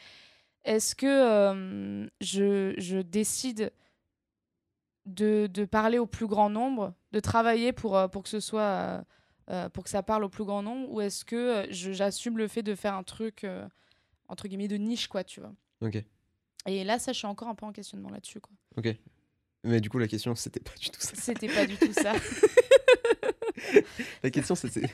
est-ce 0.64 0.96
que 0.96 2.08
je, 2.22 2.74
je 2.78 2.98
décide 3.00 3.72
de, 5.06 5.48
de 5.48 5.66
parler 5.66 6.00
au 6.00 6.08
plus 6.08 6.26
grand 6.28 6.50
nombre, 6.50 6.94
de 7.12 7.20
travailler 7.20 7.72
pour, 7.74 8.10
pour 8.10 8.24
que 8.24 8.30
ce 8.30 8.40
soit, 8.40 9.04
pour 9.74 9.84
que 9.84 9.90
ça 9.92 10.02
parle 10.02 10.24
au 10.24 10.30
plus 10.30 10.44
grand 10.44 10.64
nombre, 10.64 10.90
ou 10.92 11.02
est-ce 11.02 11.24
que 11.24 11.68
j'assume 11.70 12.38
le 12.40 12.48
fait 12.48 12.64
de 12.64 12.74
faire 12.74 12.96
un 12.96 13.04
truc 13.04 13.46
entre 14.28 14.48
guillemets 14.48 14.68
de 14.68 14.78
niche, 14.78 15.08
quoi, 15.08 15.24
tu 15.24 15.40
vois? 15.40 15.54
Ok. 15.82 16.04
Et 16.68 16.84
là, 16.84 16.98
ça, 17.00 17.12
je 17.14 17.18
suis 17.18 17.28
encore 17.28 17.48
un 17.48 17.56
peu 17.56 17.66
en 17.66 17.72
questionnement 17.72 18.10
là-dessus, 18.10 18.40
quoi. 18.40 18.54
Ok. 18.78 18.96
Mais 19.64 19.82
du 19.82 19.90
coup, 19.90 19.98
la 20.00 20.08
question, 20.08 20.34
c'était 20.36 20.60
pas 20.60 20.74
du 20.80 20.90
tout 20.90 21.00
ça. 21.02 21.12
C'était 21.16 21.48
pas 21.48 21.66
du 21.66 21.76
tout 21.78 21.94
ça. 21.94 22.14
La 24.24 24.30
question, 24.30 24.54
c'était. 24.56 24.82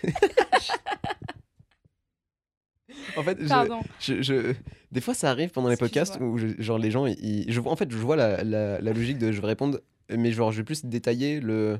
en 3.17 3.23
fait, 3.23 3.37
je, 3.41 3.47
Pardon. 3.47 3.81
je, 3.99 4.21
je- 4.21 4.53
des 4.91 5.01
fois, 5.01 5.13
ça 5.13 5.29
arrive 5.31 5.49
pendant 5.51 5.69
les 5.69 5.77
podcasts 5.77 6.17
où, 6.21 6.37
je- 6.37 6.61
genre, 6.61 6.77
les 6.77 6.91
gens, 6.91 7.05
ils, 7.05 7.51
je 7.51 7.59
vois, 7.59 7.71
en 7.71 7.75
fait, 7.75 7.89
je 7.91 7.97
vois 7.97 8.15
la, 8.15 8.43
la, 8.43 8.79
la 8.79 8.93
logique 8.93 9.17
de 9.17 9.31
je 9.31 9.41
vais 9.41 9.47
répondre, 9.47 9.79
mais 10.09 10.31
genre, 10.31 10.51
je 10.51 10.57
vais 10.57 10.63
plus 10.63 10.85
détailler 10.85 11.39
le, 11.39 11.79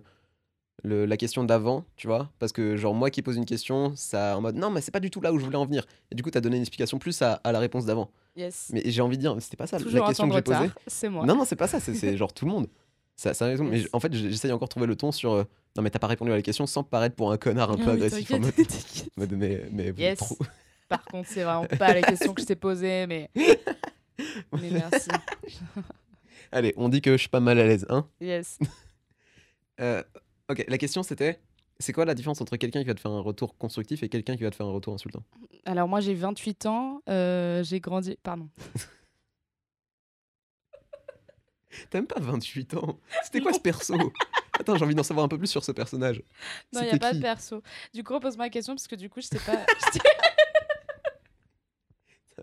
le, 0.84 1.06
la 1.06 1.18
question 1.18 1.44
d'avant, 1.44 1.86
tu 1.96 2.08
vois, 2.08 2.30
parce 2.40 2.52
que 2.52 2.76
genre, 2.78 2.94
moi 2.96 3.10
qui 3.10 3.22
pose 3.22 3.38
une 3.38 3.46
question, 3.46 3.94
ça 3.96 4.38
en 4.38 4.42
mode 4.42 4.56
non, 4.56 4.70
mais 4.72 4.82
c'est 4.82 4.92
pas 4.92 5.00
du 5.00 5.10
tout 5.12 5.22
là 5.22 5.32
où 5.34 5.40
je 5.40 5.46
voulais 5.46 5.58
en 5.58 5.66
venir. 5.66 5.86
Et 6.12 6.16
du 6.16 6.24
coup, 6.24 6.32
t'as 6.32 6.42
donné 6.42 6.56
une 6.58 6.62
explication 6.64 6.98
plus 7.00 7.22
à, 7.22 7.34
à 7.44 7.52
la 7.52 7.60
réponse 7.60 7.86
d'avant. 7.86 8.10
Yes. 8.36 8.70
Mais 8.74 8.82
j'ai 8.86 9.02
envie 9.02 9.18
de 9.18 9.22
dire, 9.22 9.36
c'était 9.40 9.58
pas 9.58 9.68
ça 9.68 9.78
Toujours 9.78 10.02
la 10.02 10.08
question 10.08 10.28
que 10.28 10.36
j'ai 10.36 10.42
posée. 10.42 10.70
C'est 10.88 11.10
moi. 11.10 11.26
Non, 11.26 11.36
non, 11.36 11.46
c'est 11.46 11.56
pas 11.56 11.68
ça, 11.68 11.80
c'est- 11.80 12.18
genre 12.18 12.34
tout 12.34 12.46
le 12.46 12.52
monde. 12.52 12.68
Ça, 13.16 13.34
ça. 13.34 13.46
Mais 13.48 13.78
Yes. 13.78 13.82
j- 13.84 13.90
en 13.94 14.00
fait, 14.00 14.12
j'essaye 14.14 14.52
encore 14.52 14.68
de 14.68 14.72
trouver 14.72 14.88
le 14.88 14.96
ton 14.96 15.12
sur. 15.12 15.34
euh, 15.34 15.44
non, 15.76 15.84
mais 15.84 15.90
t'as 15.90 16.00
pas 16.00 16.08
répondu 16.08 16.32
à 16.32 16.36
la 16.36 16.42
question 16.42 16.66
sans 16.66 16.84
paraître 16.84 17.16
pour 17.16 17.32
un 17.32 17.38
connard 17.38 17.72
un 17.72 17.78
peu 17.78 17.90
Ah 17.90 17.92
agressif. 17.94 18.32
En 18.36 18.40
mode, 19.18 19.32
mais, 19.34 19.64
mais 19.72 19.92
vous 19.92 20.00
Yes. 20.02 20.18
trop- 20.18 20.38
Par 20.90 21.04
contre, 21.06 21.30
c'est 21.30 21.44
vraiment 21.44 21.66
pas 21.80 21.94
la 21.94 22.02
question 22.02 22.34
que 22.34 22.42
je 22.42 22.48
t'ai 22.48 22.56
posée, 22.56 23.06
mais. 23.08 23.30
Mais 23.36 24.70
merci. 24.72 25.10
Allez, 26.52 26.74
on 26.78 26.90
dit 26.90 27.02
que 27.02 27.12
je 27.14 27.18
suis 27.18 27.30
pas 27.30 27.40
mal 27.40 27.60
à 27.60 27.66
l'aise, 27.66 27.86
hein 27.90 28.06
Yes. 28.20 28.58
Euh, 29.80 30.04
Ok, 30.52 30.64
la 30.68 30.78
question 30.78 31.02
c'était 31.02 31.40
c'est 31.80 31.94
quoi 31.94 32.06
la 32.06 32.14
différence 32.14 32.42
entre 32.42 32.58
quelqu'un 32.58 32.82
qui 32.82 32.88
va 32.88 32.94
te 32.94 33.00
faire 33.00 33.12
un 33.12 33.22
retour 33.22 33.58
constructif 33.58 34.04
et 34.04 34.10
quelqu'un 34.10 34.38
qui 34.38 34.44
va 34.44 34.52
te 34.52 34.56
faire 34.56 34.68
un 34.68 34.72
retour 34.72 34.94
insultant? 34.94 35.24
Alors, 35.66 35.88
moi, 35.88 36.00
j'ai 36.00 36.14
28 36.14 36.68
ans. 36.68 37.02
euh, 37.10 37.64
j'ai 37.64 37.80
grandi. 37.80 38.20
Pardon. 38.22 38.50
T'as 41.90 42.00
même 42.00 42.08
pas 42.08 42.20
28 42.20 42.74
ans? 42.76 43.00
C'était 43.24 43.42
quoi 43.42 43.54
ce 43.54 43.60
perso? 43.60 43.96
Attends, 44.60 44.76
j'ai 44.76 44.86
envie 44.86 44.94
d'en 44.94 45.04
savoir 45.04 45.26
un 45.26 45.30
peu 45.30 45.38
plus 45.38 45.48
sur 45.48 45.64
ce 45.64 45.72
personnage. 45.72 46.22
Non, 46.74 46.82
il 46.82 46.88
n'y 46.88 46.92
a 46.92 46.98
pas 46.98 47.14
de 47.14 47.20
perso. 47.20 47.64
Du 47.94 48.04
coup, 48.04 48.14
repose-moi 48.14 48.46
la 48.46 48.50
question 48.50 48.76
parce 48.76 48.88
que 48.88 48.96
du 48.96 49.10
coup, 49.10 49.22
je 49.22 49.28
sais 49.28 49.40
pas. 49.40 49.58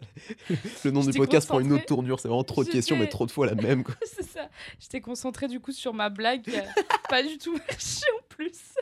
Le 0.84 0.90
nom 0.90 1.00
du 1.00 1.12
podcast 1.12 1.48
prend 1.48 1.61
une 1.61 1.72
autre 1.72 1.87
tournure, 1.87 2.20
c'est 2.20 2.28
vraiment 2.28 2.44
trop 2.44 2.64
de 2.64 2.68
questions, 2.68 2.96
mais 2.96 3.08
trop 3.08 3.26
de 3.26 3.30
fois 3.30 3.46
la 3.46 3.54
même. 3.54 3.84
C'est 4.04 4.24
ça. 4.24 4.48
J'étais 4.78 5.00
concentrée 5.00 5.48
du 5.48 5.61
coup 5.61 5.72
sur 5.72 5.94
ma 5.94 6.08
blague 6.11 6.42
qui 6.42 6.56
a 6.56 6.64
pas 7.08 7.22
du 7.22 7.38
tout 7.38 7.52
marché 7.56 8.04
en 8.16 8.22
plus. 8.28 8.74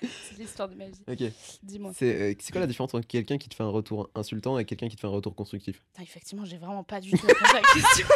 c'est 0.00 0.38
l'histoire 0.38 0.68
de 0.68 0.74
ma 0.74 0.86
vie. 0.86 1.02
Ok. 1.08 1.22
Dis-moi. 1.62 1.92
C'est 1.94 2.14
euh, 2.14 2.34
c'est 2.38 2.52
quoi 2.52 2.60
la 2.60 2.66
différence 2.66 2.94
entre 2.94 3.06
quelqu'un 3.06 3.38
qui 3.38 3.48
te 3.48 3.54
fait 3.54 3.62
un 3.62 3.68
retour 3.68 4.10
insultant 4.14 4.58
et 4.58 4.64
quelqu'un 4.64 4.88
qui 4.88 4.96
te 4.96 5.00
fait 5.00 5.06
un 5.06 5.10
retour 5.10 5.34
constructif? 5.34 5.80
Putain, 5.92 6.02
effectivement, 6.02 6.44
j'ai 6.44 6.58
vraiment 6.58 6.84
pas 6.84 7.00
du 7.00 7.10
tout 7.10 7.26
répondu 7.26 7.50
à 7.50 7.54
la 7.54 7.60
question. 7.80 8.06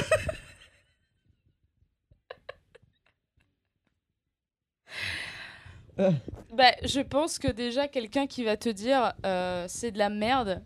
bah, 6.52 6.72
je 6.84 7.00
pense 7.00 7.38
que 7.38 7.48
déjà, 7.48 7.88
quelqu'un 7.88 8.26
qui 8.26 8.44
va 8.44 8.56
te 8.56 8.68
dire 8.68 9.14
euh, 9.26 9.66
c'est 9.68 9.90
de 9.90 9.98
la 9.98 10.10
merde, 10.10 10.62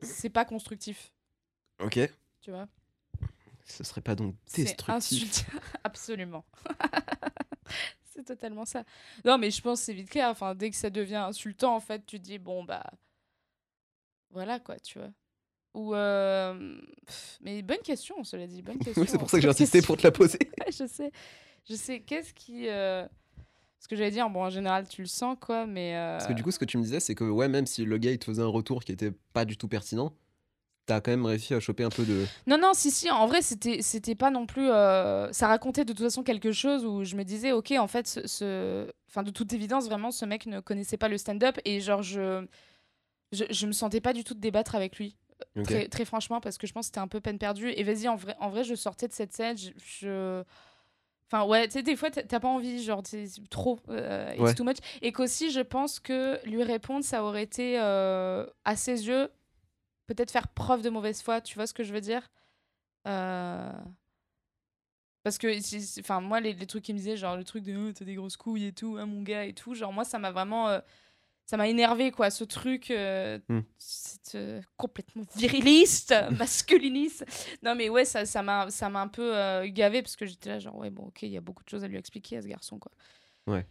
c'est 0.00 0.30
pas 0.30 0.44
constructif. 0.44 1.12
Ok. 1.80 1.98
Tu 2.40 2.50
vois? 2.50 2.68
Ce 3.64 3.84
serait 3.84 4.00
pas 4.00 4.14
donc 4.14 4.34
destructif. 4.54 4.88
insultant. 4.88 5.58
Absolument. 5.84 6.44
c'est 8.04 8.24
totalement 8.24 8.64
ça. 8.64 8.84
Non, 9.24 9.36
mais 9.38 9.50
je 9.50 9.60
pense 9.60 9.80
c'est 9.80 9.92
vite 9.92 10.10
clair. 10.10 10.28
Enfin, 10.30 10.54
dès 10.54 10.70
que 10.70 10.76
ça 10.76 10.90
devient 10.90 11.16
insultant, 11.16 11.74
en 11.76 11.80
fait, 11.80 12.04
tu 12.06 12.18
te 12.18 12.24
dis 12.24 12.38
bon, 12.38 12.64
bah. 12.64 12.84
Voilà, 14.30 14.58
quoi, 14.60 14.78
tu 14.80 14.98
vois. 14.98 15.10
Ou. 15.74 15.94
euh, 15.94 16.80
pff, 17.06 17.38
Mais 17.40 17.62
bonne 17.62 17.78
question, 17.82 18.24
cela 18.24 18.46
dit. 18.46 18.62
Bonne 18.62 18.78
question. 18.84 19.02
Oui, 19.02 19.08
c'est 19.08 19.18
pour 19.18 19.30
ça 19.30 19.36
que 19.38 19.42
j'ai 19.42 19.48
insisté 19.48 19.82
pour 19.82 19.96
te 19.96 20.02
la 20.02 20.10
poser. 20.12 20.38
Je 20.66 20.86
sais. 20.86 21.12
Je 21.68 21.74
sais. 21.74 22.00
Qu'est-ce 22.00 22.32
qui. 22.34 22.68
euh, 22.68 23.06
Ce 23.80 23.86
que 23.88 23.96
j'allais 23.96 24.10
dire, 24.10 24.28
bon, 24.28 24.42
en 24.44 24.50
général, 24.50 24.88
tu 24.88 25.02
le 25.02 25.06
sens, 25.08 25.36
quoi, 25.40 25.66
mais. 25.66 25.96
euh, 25.96 26.18
Parce 26.18 26.28
que 26.28 26.32
du 26.34 26.42
coup, 26.42 26.50
ce 26.50 26.58
que 26.58 26.64
tu 26.64 26.78
me 26.78 26.82
disais, 26.82 27.00
c'est 27.00 27.14
que 27.14 27.24
ouais, 27.24 27.48
même 27.48 27.66
si 27.66 27.84
le 27.84 27.98
gars 27.98 28.10
il 28.10 28.18
te 28.18 28.24
faisait 28.24 28.42
un 28.42 28.46
retour 28.46 28.82
qui 28.84 28.92
était 28.92 29.12
pas 29.32 29.44
du 29.44 29.56
tout 29.56 29.68
pertinent, 29.68 30.12
t'as 30.86 31.00
quand 31.00 31.10
même 31.12 31.24
réussi 31.26 31.54
à 31.54 31.60
choper 31.60 31.84
un 31.84 31.88
peu 31.90 32.04
de. 32.04 32.24
Non, 32.46 32.58
non, 32.58 32.72
si, 32.74 32.90
si, 32.90 33.08
en 33.10 33.26
vrai, 33.26 33.40
c'était, 33.40 33.80
c'était 33.82 34.14
pas 34.16 34.30
non 34.30 34.46
plus. 34.46 34.68
euh, 34.68 35.30
Ça 35.32 35.46
racontait 35.46 35.84
de 35.84 35.92
toute 35.92 36.02
façon 36.04 36.22
quelque 36.24 36.50
chose 36.50 36.84
où 36.84 37.04
je 37.04 37.14
me 37.14 37.22
disais, 37.24 37.52
ok, 37.52 37.72
en 37.78 37.86
fait, 37.86 38.06
ce. 38.08 38.26
ce- 38.26 38.90
Enfin, 39.10 39.22
de 39.22 39.30
toute 39.30 39.52
évidence, 39.54 39.86
vraiment, 39.86 40.10
ce 40.10 40.24
mec 40.26 40.44
ne 40.46 40.60
connaissait 40.60 40.98
pas 40.98 41.08
le 41.08 41.16
stand-up 41.16 41.56
et 41.64 41.80
genre, 41.80 42.02
je. 42.02 42.46
Je, 43.30 43.44
je 43.50 43.66
me 43.66 43.72
sentais 43.72 44.00
pas 44.00 44.14
du 44.14 44.24
tout 44.24 44.32
de 44.34 44.40
débattre 44.40 44.74
avec 44.74 44.96
lui. 44.98 45.14
Ok. 45.56 45.64
Très, 45.64 45.88
très 45.88 46.04
franchement, 46.06 46.40
parce 46.40 46.56
que 46.58 46.66
je 46.66 46.72
pense 46.72 46.84
que 46.84 46.86
c'était 46.86 46.98
un 47.00 47.08
peu 47.08 47.20
peine 47.20 47.38
perdue. 47.38 47.68
Et 47.70 47.82
vas-y, 47.84 48.08
en 48.08 48.16
vrai, 48.16 48.34
en 48.40 48.48
vrai, 48.48 48.64
je 48.64 48.74
sortais 48.74 49.06
de 49.06 49.12
cette 49.12 49.32
scène, 49.34 49.56
je. 49.58 49.70
je- 50.00 50.42
Enfin, 51.30 51.44
ouais, 51.44 51.66
tu 51.68 51.72
sais, 51.74 51.82
des 51.82 51.94
fois, 51.94 52.10
t'as 52.10 52.40
pas 52.40 52.48
envie, 52.48 52.82
genre, 52.82 53.02
c'est 53.04 53.26
trop, 53.50 53.78
euh, 53.90 54.30
it's 54.32 54.40
Ouais. 54.40 54.54
too 54.54 54.64
much. 54.64 54.78
Et 55.02 55.12
qu'aussi, 55.12 55.50
je 55.50 55.60
pense 55.60 56.00
que 56.00 56.38
lui 56.46 56.62
répondre, 56.62 57.04
ça 57.04 57.22
aurait 57.22 57.42
été, 57.42 57.78
euh, 57.78 58.46
à 58.64 58.76
ses 58.76 59.06
yeux, 59.06 59.28
peut-être 60.06 60.30
faire 60.30 60.48
preuve 60.48 60.80
de 60.80 60.88
mauvaise 60.88 61.20
foi, 61.22 61.42
tu 61.42 61.54
vois 61.54 61.66
ce 61.66 61.74
que 61.74 61.84
je 61.84 61.92
veux 61.92 62.00
dire? 62.00 62.30
Euh, 63.06 63.70
Parce 65.22 65.36
que, 65.36 66.00
enfin, 66.00 66.20
moi, 66.22 66.40
les, 66.40 66.54
les 66.54 66.66
trucs 66.66 66.84
qu'il 66.84 66.94
me 66.94 66.98
disait, 67.00 67.16
genre 67.16 67.36
le 67.36 67.44
truc 67.44 67.62
de 67.64 67.76
oh, 67.76 67.92
t'as 67.92 68.04
des 68.06 68.14
grosses 68.14 68.36
couilles 68.38 68.66
et 68.66 68.72
tout, 68.72 68.96
hein, 68.98 69.04
mon 69.04 69.22
gars 69.22 69.44
et 69.44 69.52
tout, 69.52 69.74
genre, 69.74 69.92
moi, 69.92 70.04
ça 70.04 70.18
m'a 70.18 70.30
vraiment. 70.30 70.80
Ça 71.50 71.56
m'a 71.56 71.66
énervé, 71.68 72.10
quoi, 72.10 72.28
ce 72.30 72.44
truc 72.44 72.90
euh, 72.90 73.38
Hmm. 73.48 73.60
c'est, 73.78 74.34
euh, 74.34 74.60
complètement 74.76 75.24
viriliste, 75.34 76.14
masculiniste. 76.38 77.24
Non, 77.62 77.74
mais 77.74 77.88
ouais, 77.88 78.04
ça, 78.04 78.26
ça, 78.26 78.42
m'a, 78.42 78.70
ça 78.70 78.90
m'a 78.90 79.00
un 79.00 79.08
peu 79.08 79.34
euh, 79.36 79.66
gavé 79.70 80.02
parce 80.02 80.14
que 80.16 80.26
j'étais 80.26 80.50
là, 80.50 80.58
genre, 80.58 80.76
ouais, 80.76 80.90
bon, 80.90 81.04
ok, 81.06 81.22
il 81.22 81.30
y 81.30 81.36
a 81.38 81.40
beaucoup 81.40 81.64
de 81.64 81.68
choses 81.70 81.84
à 81.84 81.88
lui 81.88 81.96
expliquer 81.96 82.36
à 82.36 82.42
ce 82.42 82.48
garçon, 82.48 82.78
quoi. 82.78 82.92
Ouais. 83.46 83.66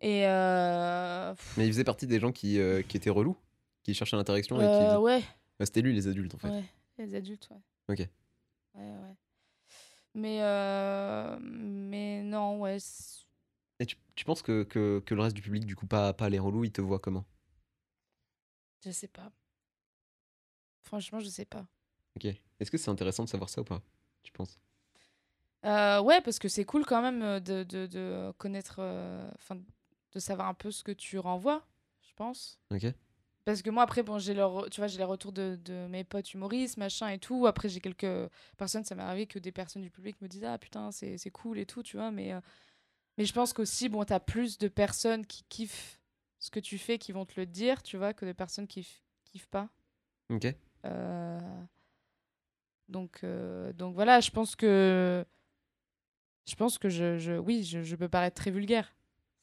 Et. 0.00 0.26
euh, 0.26 1.34
Mais 1.58 1.66
il 1.66 1.72
faisait 1.72 1.84
partie 1.84 2.06
des 2.06 2.18
gens 2.18 2.32
qui, 2.32 2.58
qui 2.88 2.96
étaient 2.96 3.10
relous. 3.10 3.36
qui 3.82 3.92
cherchait 3.94 4.16
l'interaction 4.16 4.56
et 4.60 4.64
qui. 4.64 4.96
Ouais, 4.96 5.22
Bah, 5.58 5.66
C'était 5.66 5.82
lui, 5.82 5.92
les 5.92 6.08
adultes, 6.08 6.34
en 6.34 6.38
fait. 6.38 6.48
ouais, 6.48 6.64
les 6.98 7.14
adultes, 7.14 7.48
ouais. 7.50 7.94
Ok. 7.94 8.08
Ouais, 8.74 8.82
ouais. 8.84 9.16
Mais, 10.14 10.40
mais 11.40 12.22
non, 12.22 12.60
ouais. 12.60 12.78
c'est- 12.80 13.26
tu, 14.18 14.24
penses 14.24 14.42
que, 14.42 14.64
que, 14.64 15.00
que 15.06 15.14
le 15.14 15.22
reste 15.22 15.36
du 15.36 15.42
public, 15.42 15.64
du 15.64 15.76
coup, 15.76 15.86
pas, 15.86 16.12
pas 16.12 16.28
les 16.28 16.40
relous, 16.40 16.64
ils 16.64 16.72
te 16.72 16.80
voient 16.80 16.98
comment? 16.98 17.24
Je 18.84 18.90
sais 18.90 19.06
pas. 19.06 19.30
Franchement, 20.82 21.20
je 21.20 21.28
sais 21.28 21.44
pas. 21.44 21.66
Ok. 22.16 22.24
Est-ce 22.58 22.70
que 22.70 22.78
c'est 22.78 22.90
intéressant 22.90 23.22
de 23.22 23.28
savoir 23.28 23.48
ça 23.48 23.60
ou 23.60 23.64
pas? 23.64 23.80
Tu 24.24 24.32
penses? 24.32 24.60
Euh, 25.64 26.00
ouais, 26.00 26.20
parce 26.20 26.40
que 26.40 26.48
c'est 26.48 26.64
cool 26.64 26.84
quand 26.84 27.00
même 27.00 27.22
euh, 27.22 27.38
de, 27.38 27.62
de, 27.62 27.86
de 27.86 28.32
connaître, 28.38 28.76
euh, 28.80 29.30
enfin, 29.36 29.56
de 30.12 30.18
savoir 30.18 30.48
un 30.48 30.54
peu 30.54 30.72
ce 30.72 30.82
que 30.82 30.92
tu 30.92 31.20
renvoies, 31.20 31.64
je 32.02 32.12
pense. 32.16 32.60
Ok. 32.72 32.92
Parce 33.44 33.62
que 33.62 33.70
moi, 33.70 33.84
après, 33.84 34.02
bon, 34.02 34.18
j'ai 34.18 34.34
leur, 34.34 34.68
tu 34.68 34.80
vois, 34.80 34.88
j'ai 34.88 34.98
les 34.98 35.04
retours 35.04 35.32
de, 35.32 35.58
de 35.64 35.86
mes 35.86 36.02
potes 36.02 36.34
humoristes, 36.34 36.76
machin 36.76 37.08
et 37.08 37.18
tout. 37.18 37.46
Après, 37.46 37.68
j'ai 37.68 37.80
quelques 37.80 38.30
personnes, 38.56 38.84
ça 38.84 38.96
m'est 38.96 39.02
arrivé 39.02 39.26
que 39.26 39.38
des 39.38 39.52
personnes 39.52 39.82
du 39.82 39.90
public 39.90 40.20
me 40.20 40.28
disent 40.28 40.44
Ah 40.44 40.58
putain, 40.58 40.90
c'est 40.90 41.18
c'est 41.18 41.30
cool 41.30 41.58
et 41.58 41.66
tout, 41.66 41.82
tu 41.82 41.96
vois. 41.96 42.10
Mais, 42.10 42.32
euh, 42.32 42.40
mais 43.18 43.24
je 43.24 43.32
pense 43.34 43.52
qu'aussi, 43.52 43.88
bon, 43.88 44.04
t'as 44.04 44.20
plus 44.20 44.56
de 44.56 44.68
personnes 44.68 45.26
qui 45.26 45.42
kiffent 45.48 46.00
ce 46.38 46.50
que 46.50 46.60
tu 46.60 46.78
fais, 46.78 46.98
qui 46.98 47.12
vont 47.12 47.26
te 47.26 47.38
le 47.38 47.46
dire, 47.46 47.82
tu 47.82 47.96
vois, 47.96 48.14
que 48.14 48.24
de 48.24 48.32
personnes 48.32 48.66
qui 48.68 48.88
kiffent 49.24 49.48
pas. 49.48 49.68
Ok. 50.30 50.46
Euh, 50.84 51.38
donc, 52.88 53.20
euh, 53.24 53.72
donc 53.72 53.94
voilà, 53.94 54.20
je 54.20 54.30
pense 54.30 54.56
que. 54.56 55.24
Je 56.46 56.54
pense 56.54 56.78
que 56.78 56.88
je, 56.88 57.18
je 57.18 57.32
oui, 57.32 57.62
je, 57.64 57.82
je 57.82 57.96
peux 57.96 58.08
paraître 58.08 58.40
très 58.40 58.50
vulgaire. 58.50 58.94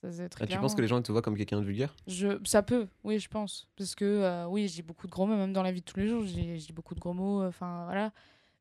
Ça, 0.01 0.11
c'est 0.11 0.29
très 0.29 0.45
Ah, 0.45 0.47
tu 0.47 0.57
penses 0.57 0.73
que 0.73 0.81
les 0.81 0.87
gens 0.87 1.01
te 1.01 1.11
voient 1.11 1.21
comme 1.21 1.37
quelqu'un 1.37 1.59
de 1.59 1.65
vulgaire? 1.65 1.95
Je, 2.07 2.39
ça 2.45 2.63
peut, 2.63 2.87
oui, 3.03 3.19
je 3.19 3.27
pense. 3.27 3.67
Parce 3.75 3.93
que, 3.93 4.05
euh, 4.05 4.45
oui, 4.47 4.67
je 4.67 4.75
dis 4.75 4.81
beaucoup 4.81 5.05
de 5.05 5.11
gros 5.11 5.25
mots, 5.25 5.35
même 5.35 5.53
dans 5.53 5.63
la 5.63 5.71
vie 5.71 5.81
de 5.81 5.85
tous 5.85 5.99
les 5.99 6.07
jours, 6.07 6.23
dis 6.23 6.71
beaucoup 6.73 6.95
de 6.95 6.99
gros 6.99 7.13
mots, 7.13 7.41
euh, 7.41 7.49
enfin, 7.49 7.83
voilà. 7.85 8.11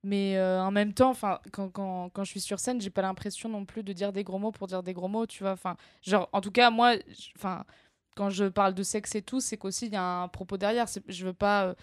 Mais 0.06 0.36
euh, 0.36 0.62
en 0.62 0.70
même 0.70 0.92
temps, 0.92 1.08
enfin, 1.08 1.40
quand, 1.50 1.70
quand, 1.70 2.10
quand 2.10 2.24
je 2.24 2.30
suis 2.30 2.40
sur 2.40 2.60
scène, 2.60 2.78
j'ai 2.78 2.90
pas 2.90 3.00
l'impression 3.00 3.48
non 3.48 3.64
plus 3.64 3.82
de 3.82 3.94
dire 3.94 4.12
des 4.12 4.22
gros 4.22 4.38
mots 4.38 4.52
pour 4.52 4.66
dire 4.66 4.82
des 4.82 4.92
gros 4.92 5.08
mots, 5.08 5.24
tu 5.26 5.42
vois. 5.42 5.52
Enfin, 5.52 5.76
genre, 6.02 6.28
en 6.32 6.42
tout 6.42 6.50
cas, 6.50 6.68
moi, 6.70 6.94
enfin, 7.38 7.64
quand 8.14 8.28
je 8.28 8.44
parle 8.44 8.74
de 8.74 8.82
sexe 8.82 9.14
et 9.14 9.22
tout, 9.22 9.40
c'est 9.40 9.56
qu'aussi, 9.56 9.86
il 9.86 9.94
y 9.94 9.96
a 9.96 10.04
un 10.22 10.28
propos 10.28 10.58
derrière. 10.58 10.86
Je 11.08 11.24
veux 11.24 11.32
pas... 11.32 11.68
euh, 11.68 11.74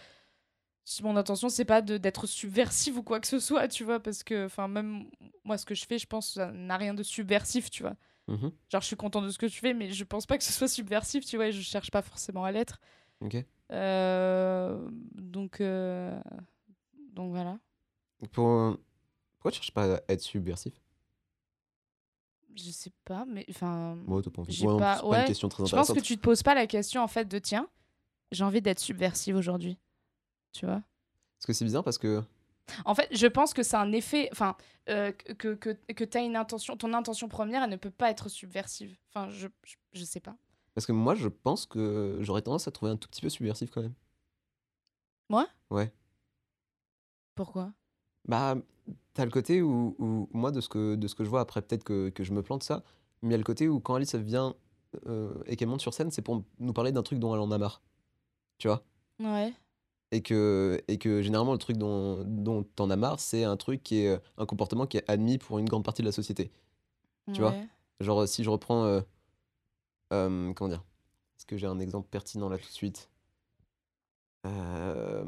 mon 1.01 1.17
intention, 1.17 1.49
c'est 1.49 1.65
pas 1.65 1.81
d'être 1.81 2.27
subversive 2.27 2.99
ou 2.99 3.03
quoi 3.03 3.19
que 3.19 3.27
ce 3.27 3.39
soit, 3.39 3.67
tu 3.67 3.83
vois, 3.83 3.99
parce 3.99 4.23
que, 4.23 4.45
enfin, 4.45 4.67
même 4.67 5.05
moi, 5.43 5.57
ce 5.57 5.65
que 5.65 5.73
je 5.73 5.85
fais, 5.85 5.97
je 5.97 6.05
pense, 6.05 6.33
ça 6.33 6.51
n'a 6.51 6.77
rien 6.77 6.93
de 6.93 7.01
subversif, 7.01 7.71
tu 7.71 7.81
vois. 7.81 7.95
Mhm. 8.27 8.51
Genre, 8.69 8.81
je 8.81 8.85
suis 8.87 8.95
content 8.95 9.23
de 9.23 9.29
ce 9.29 9.39
que 9.39 9.47
tu 9.47 9.59
fais, 9.59 9.73
mais 9.73 9.89
je 9.89 10.03
pense 10.03 10.27
pas 10.27 10.37
que 10.37 10.43
ce 10.43 10.53
soit 10.53 10.67
subversif, 10.67 11.25
tu 11.25 11.37
vois, 11.37 11.47
et 11.47 11.51
je 11.51 11.61
cherche 11.61 11.89
pas 11.89 12.03
forcément 12.03 12.45
à 12.45 12.51
l'être. 12.51 12.79
Ok. 13.19 13.43
Euh, 13.71 14.77
donc, 15.15 15.59
donc 17.13 17.31
voilà. 17.31 17.57
Pour... 18.31 18.77
Pourquoi 19.33 19.51
tu 19.51 19.57
cherches 19.57 19.71
pas 19.73 19.95
à 19.95 20.01
être 20.09 20.21
subversif? 20.21 20.73
Je 22.55 22.69
sais 22.69 22.91
pas, 23.05 23.25
mais 23.25 23.45
enfin. 23.49 23.95
Moi, 24.05 24.21
t'as 24.21 24.29
pas 24.29 24.41
envie. 24.41 24.65
Ouais, 24.65 24.77
pas- 24.77 24.95
c'est 24.95 25.01
pas 25.01 25.07
ouais. 25.07 25.19
une 25.21 25.25
question 25.27 25.49
très 25.49 25.65
je 25.65 25.71
pense 25.71 25.89
intéressante. 25.89 25.95
que 25.97 26.01
tu 26.01 26.17
te 26.17 26.21
poses 26.21 26.43
pas 26.43 26.53
la 26.53 26.67
question 26.67 27.01
en 27.01 27.07
fait 27.07 27.25
de 27.25 27.39
tiens, 27.39 27.69
j'ai 28.31 28.43
envie 28.43 28.61
d'être 28.61 28.79
subversive 28.79 29.35
aujourd'hui. 29.35 29.77
Tu 30.51 30.65
vois? 30.65 30.81
Parce 31.37 31.45
que 31.47 31.53
c'est 31.53 31.65
bizarre 31.65 31.83
parce 31.83 31.97
que. 31.97 32.21
En 32.85 32.93
fait, 32.93 33.07
je 33.15 33.25
pense 33.27 33.53
que 33.53 33.63
c'est 33.63 33.77
un 33.77 33.91
effet. 33.93 34.29
Enfin, 34.31 34.55
euh, 34.89 35.11
que, 35.11 35.55
que, 35.55 35.69
que 35.71 36.03
tu 36.03 36.17
as 36.17 36.21
une 36.21 36.35
intention. 36.35 36.75
Ton 36.77 36.93
intention 36.93 37.27
première, 37.29 37.63
elle 37.63 37.69
ne 37.69 37.77
peut 37.77 37.89
pas 37.89 38.11
être 38.11 38.27
subversive. 38.29 38.97
Enfin, 39.09 39.29
je, 39.29 39.47
je, 39.63 39.75
je 39.93 40.03
sais 40.03 40.19
pas. 40.19 40.35
Parce 40.75 40.85
que 40.85 40.91
moi, 40.91 41.15
je 41.15 41.29
pense 41.29 41.65
que 41.65 42.17
j'aurais 42.19 42.41
tendance 42.41 42.67
à 42.67 42.71
trouver 42.71 42.91
un 42.91 42.97
tout 42.97 43.07
petit 43.07 43.21
peu 43.21 43.29
subversif 43.29 43.71
quand 43.71 43.81
même. 43.81 43.95
Moi? 45.29 45.47
Ouais. 45.69 45.91
Pourquoi? 47.35 47.73
Bah, 48.27 48.55
t'as 49.13 49.25
le 49.25 49.31
côté 49.31 49.61
où, 49.61 49.95
où 49.99 50.29
moi, 50.33 50.51
de 50.51 50.61
ce, 50.61 50.69
que, 50.69 50.95
de 50.95 51.07
ce 51.07 51.15
que 51.15 51.23
je 51.23 51.29
vois, 51.29 51.41
après 51.41 51.61
peut-être 51.61 51.83
que, 51.83 52.09
que 52.09 52.23
je 52.23 52.33
me 52.33 52.41
plante 52.43 52.63
ça, 52.63 52.83
mais 53.21 53.29
il 53.29 53.31
y 53.31 53.35
a 53.35 53.37
le 53.37 53.43
côté 53.43 53.67
où 53.67 53.79
quand 53.79 53.95
Alice 53.95 54.13
elle 54.13 54.23
vient 54.23 54.55
euh, 55.07 55.33
et 55.45 55.55
qu'elle 55.55 55.67
monte 55.69 55.81
sur 55.81 55.93
scène, 55.93 56.11
c'est 56.11 56.21
pour 56.21 56.43
nous 56.59 56.73
parler 56.73 56.91
d'un 56.91 57.03
truc 57.03 57.19
dont 57.19 57.33
elle 57.33 57.41
en 57.41 57.51
a 57.51 57.57
marre. 57.57 57.81
Tu 58.57 58.67
vois? 58.67 58.83
Ouais. 59.19 59.53
et 60.11 60.21
que, 60.21 60.81
et 60.87 60.97
que 60.97 61.21
généralement, 61.21 61.53
le 61.53 61.57
truc 61.59 61.77
dont, 61.77 62.23
dont 62.25 62.63
t'en 62.63 62.89
as 62.89 62.95
marre, 62.97 63.19
c'est 63.19 63.43
un 63.43 63.57
truc 63.57 63.81
qui 63.83 64.01
est 64.03 64.09
euh, 64.09 64.19
un 64.37 64.45
comportement 64.45 64.85
qui 64.87 64.97
est 64.97 65.09
admis 65.09 65.37
pour 65.37 65.59
une 65.59 65.67
grande 65.69 65.83
partie 65.85 66.01
de 66.01 66.07
la 66.07 66.11
société. 66.11 66.51
Tu 67.33 67.41
vois? 67.41 67.55
Genre, 68.01 68.27
si 68.27 68.43
je 68.43 68.49
reprends. 68.49 68.83
euh, 68.85 69.01
euh, 70.13 70.53
comment 70.53 70.69
dire? 70.69 70.83
Est-ce 71.37 71.45
que 71.45 71.57
j'ai 71.57 71.67
un 71.67 71.79
exemple 71.79 72.07
pertinent 72.09 72.49
là 72.49 72.57
tout 72.57 72.67
de 72.67 72.71
suite? 72.71 73.09
Euh, 74.45 75.23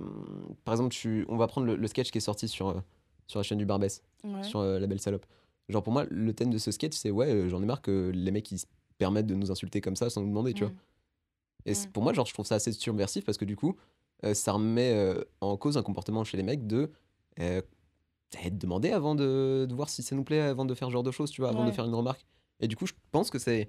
Par 0.66 0.74
exemple, 0.74 0.90
tu, 0.94 1.26
on 1.30 1.38
va 1.38 1.48
prendre 1.48 1.68
le, 1.68 1.76
le 1.76 1.88
sketch 1.88 2.12
qui 2.12 2.18
est 2.18 2.22
sorti 2.22 2.48
sur, 2.48 2.70
euh, 2.70 2.82
sur 3.28 3.40
la 3.40 3.44
chaîne 3.44 3.58
du 3.58 3.66
Barbès, 3.66 4.02
Ouais. 4.24 4.44
sur 4.44 4.60
euh, 4.60 4.80
La 4.80 4.88
Belle 4.88 5.00
Salope. 5.00 5.26
Genre, 5.70 5.84
pour 5.84 5.94
moi, 5.94 6.06
le 6.10 6.34
thème 6.34 6.50
de 6.50 6.58
ce 6.58 6.72
sketch, 6.72 6.94
c'est 6.96 7.12
ouais, 7.12 7.48
j'en 7.50 7.62
ai 7.62 7.66
marre 7.66 7.82
que 7.82 8.12
les 8.14 8.32
mecs 8.32 8.52
ils 8.52 8.60
se 8.60 8.66
permettent 8.98 9.28
de 9.28 9.36
nous 9.36 9.52
insulter 9.52 9.82
comme 9.82 9.96
ça 9.96 10.10
sans 10.10 10.22
nous 10.22 10.28
demander, 10.30 10.54
tu 10.54 10.64
vois. 10.64 10.72
Mm. 10.74 10.78
Et 11.66 11.74
c'est- 11.74 11.88
Mm. 11.88 11.92
pour 11.92 12.04
moi, 12.04 12.14
genre, 12.14 12.26
je 12.26 12.34
trouve 12.34 12.46
ça 12.46 12.56
assez 12.56 12.72
subversif 12.72 13.24
parce 13.26 13.38
que 13.38 13.46
du 13.46 13.56
coup, 13.56 13.76
ça 14.34 14.54
remet 14.54 15.16
en 15.42 15.58
cause 15.58 15.78
un 15.78 15.84
comportement 15.84 16.24
chez 16.24 16.38
les 16.38 16.44
mecs 16.44 16.66
de. 16.68 16.90
Euh, 17.40 17.62
eh, 18.44 18.50
de 18.50 18.58
demander 18.58 18.90
avant 18.92 19.14
de, 19.16 19.66
de 19.70 19.76
voir 19.76 19.90
si 19.90 20.02
ça 20.02 20.16
nous 20.16 20.24
plaît, 20.24 20.40
avant 20.40 20.66
de 20.66 20.74
faire 20.74 20.88
ce 20.88 20.94
genre 20.94 21.04
de 21.04 21.12
choses, 21.12 21.30
tu 21.30 21.42
vois, 21.42 21.50
avant 21.52 21.66
de 21.66 21.72
faire 21.72 21.86
une 21.86 21.94
remarque. 21.94 22.26
Et 22.62 22.68
du 22.68 22.76
coup, 22.76 22.88
je 22.88 22.94
pense 23.12 23.30
que 23.30 23.38
c'est 23.38 23.68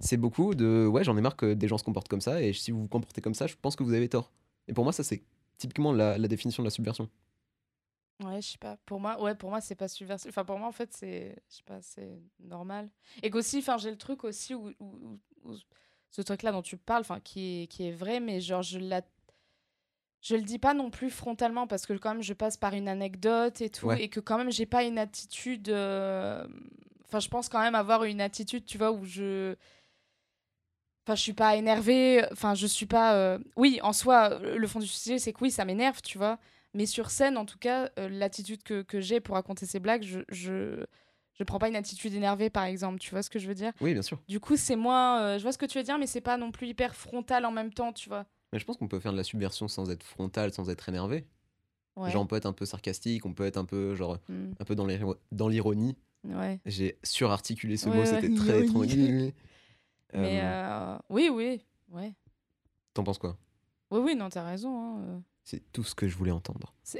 c'est 0.00 0.16
beaucoup 0.16 0.54
de 0.54 0.86
ouais, 0.90 1.04
j'en 1.04 1.16
ai 1.16 1.20
marre 1.20 1.36
que 1.36 1.52
des 1.54 1.68
gens 1.68 1.76
se 1.78 1.84
comportent 1.84 2.08
comme 2.08 2.20
ça, 2.22 2.42
et 2.42 2.52
si 2.54 2.70
vous 2.70 2.82
vous 2.82 2.88
comportez 2.88 3.20
comme 3.20 3.34
ça, 3.34 3.46
je 3.46 3.54
pense 3.60 3.76
que 3.76 3.82
vous 3.84 3.92
avez 3.92 4.08
tort. 4.08 4.32
Et 4.68 4.72
pour 4.74 4.84
moi, 4.84 4.92
ça, 4.92 5.02
c'est 5.04 5.22
typiquement 5.58 5.92
la, 5.92 6.18
la 6.18 6.28
définition 6.28 6.62
de 6.62 6.66
la 6.66 6.70
subversion. 6.70 7.08
Ouais, 8.24 8.40
je 8.40 8.50
sais 8.52 8.58
pas. 8.58 8.76
Pour 8.86 9.00
moi, 9.00 9.20
ouais, 9.20 9.34
pour 9.34 9.50
moi, 9.50 9.60
c'est 9.60 9.74
pas 9.74 9.88
subversif. 9.88 10.28
Enfin, 10.30 10.44
pour 10.44 10.58
moi, 10.58 10.68
en 10.68 10.72
fait, 10.72 10.92
c'est, 10.92 11.34
je 11.50 11.56
sais 11.56 11.62
pas, 11.64 11.82
c'est 11.82 12.20
normal. 12.40 12.88
Et 13.22 13.30
qu'aussi, 13.30 13.58
enfin, 13.58 13.78
j'ai 13.78 13.90
le 13.90 13.98
truc 13.98 14.22
aussi 14.24 14.54
où, 14.54 14.68
où- 14.78 15.18
où- 15.44 15.50
où 15.50 15.54
ce 16.10 16.22
truc-là 16.22 16.52
dont 16.52 16.62
tu 16.62 16.76
parles, 16.76 17.00
enfin, 17.00 17.18
qui 17.20 17.62
est, 17.62 17.66
qui 17.66 17.88
est 17.88 17.92
vrai, 17.92 18.20
mais 18.20 18.40
genre, 18.40 18.62
je 18.62 18.78
la, 18.78 19.02
je 20.20 20.36
le 20.36 20.42
dis 20.42 20.58
pas 20.58 20.72
non 20.74 20.90
plus 20.90 21.10
frontalement 21.10 21.66
parce 21.66 21.84
que 21.84 21.94
quand 21.94 22.12
même, 22.14 22.22
je 22.22 22.32
passe 22.34 22.56
par 22.56 22.74
une 22.74 22.86
anecdote 22.88 23.60
et 23.60 23.70
tout, 23.70 23.86
Ouais. 23.86 24.02
et 24.04 24.08
que 24.08 24.20
quand 24.20 24.38
même, 24.38 24.52
j'ai 24.52 24.66
pas 24.66 24.84
une 24.84 24.98
attitude. 24.98 25.68
euh, 25.68 26.46
Enfin, 27.06 27.20
je 27.20 27.28
pense 27.28 27.48
quand 27.50 27.60
même 27.60 27.74
avoir 27.74 28.04
une 28.04 28.20
attitude, 28.22 28.64
tu 28.64 28.78
vois, 28.78 28.90
où 28.92 29.04
je. 29.04 29.54
Enfin, 31.04 31.14
je 31.16 31.20
suis 31.22 31.32
pas 31.32 31.56
énervée. 31.56 32.24
Enfin, 32.32 32.54
je 32.54 32.66
suis 32.66 32.86
pas. 32.86 33.14
euh, 33.16 33.38
Oui, 33.56 33.80
en 33.82 33.92
soi, 33.92 34.38
le 34.40 34.66
fond 34.66 34.78
du 34.78 34.86
sujet, 34.86 35.18
c'est 35.18 35.32
que 35.32 35.38
oui, 35.42 35.50
ça 35.50 35.64
m'énerve, 35.64 36.00
tu 36.02 36.18
vois. 36.18 36.38
Mais 36.74 36.86
sur 36.86 37.10
scène, 37.10 37.36
en 37.36 37.44
tout 37.44 37.58
cas, 37.58 37.90
euh, 37.98 38.08
l'attitude 38.08 38.62
que, 38.62 38.82
que 38.82 39.00
j'ai 39.00 39.20
pour 39.20 39.34
raconter 39.34 39.66
ces 39.66 39.78
blagues, 39.80 40.02
je, 40.04 40.20
je, 40.30 40.84
je 41.34 41.44
prends 41.44 41.58
pas 41.58 41.68
une 41.68 41.76
attitude 41.76 42.14
énervée, 42.14 42.50
par 42.50 42.64
exemple. 42.64 42.98
Tu 42.98 43.10
vois 43.10 43.22
ce 43.22 43.30
que 43.30 43.38
je 43.38 43.48
veux 43.48 43.54
dire? 43.54 43.72
Oui, 43.80 43.92
bien 43.92 44.02
sûr. 44.02 44.18
Du 44.28 44.38
coup, 44.40 44.56
c'est 44.56 44.76
moins. 44.76 45.20
euh, 45.22 45.38
je 45.38 45.42
vois 45.42 45.52
ce 45.52 45.58
que 45.58 45.66
tu 45.66 45.76
veux 45.78 45.84
dire, 45.84 45.98
mais 45.98 46.06
c'est 46.06 46.20
pas 46.20 46.36
non 46.36 46.50
plus 46.52 46.68
hyper 46.68 46.94
frontal 46.94 47.44
en 47.44 47.50
même 47.50 47.72
temps, 47.74 47.92
tu 47.92 48.08
vois. 48.08 48.24
Mais 48.52 48.58
je 48.58 48.64
pense 48.64 48.76
qu'on 48.76 48.88
peut 48.88 49.00
faire 49.00 49.12
de 49.12 49.16
la 49.18 49.24
subversion 49.24 49.66
sans 49.68 49.90
être 49.90 50.02
frontal, 50.04 50.52
sans 50.52 50.70
être 50.70 50.88
énervé. 50.88 51.26
Ouais. 51.96 52.10
Genre, 52.10 52.22
on 52.22 52.26
peut 52.26 52.36
être 52.36 52.46
un 52.46 52.52
peu 52.54 52.64
sarcastique, 52.64 53.26
on 53.26 53.34
peut 53.34 53.44
être 53.44 53.56
un 53.58 53.64
peu, 53.66 53.94
genre, 53.94 54.18
Mm, 54.28 54.52
un 54.60 54.64
peu 54.64 54.74
dans 54.74 54.86
l'iro- 54.86 55.16
dans 55.32 55.48
l'ironie. 55.48 55.96
ouais. 56.24 56.58
J'ai 56.64 56.96
surarticulé 57.02 57.76
ce 57.76 57.88
Ouais, 57.90 57.94
mot, 57.96 58.00
ouais, 58.00 58.06
c'était 58.06 58.34
très 58.34 58.62
ironie. 58.62 59.34
Mais 60.12 60.40
Euh, 60.42 60.94
euh, 60.94 60.98
oui, 61.08 61.28
oui, 61.30 61.64
ouais. 61.88 62.14
T'en 62.94 63.02
penses 63.04 63.18
quoi? 63.18 63.36
Oui, 63.90 64.00
oui, 64.00 64.14
non, 64.14 64.28
t'as 64.28 64.44
raison. 64.44 64.96
hein, 64.98 65.02
euh. 65.04 65.20
C'est 65.44 65.72
tout 65.72 65.82
ce 65.84 65.94
que 65.94 66.06
je 66.08 66.16
voulais 66.16 66.30
entendre. 66.30 66.72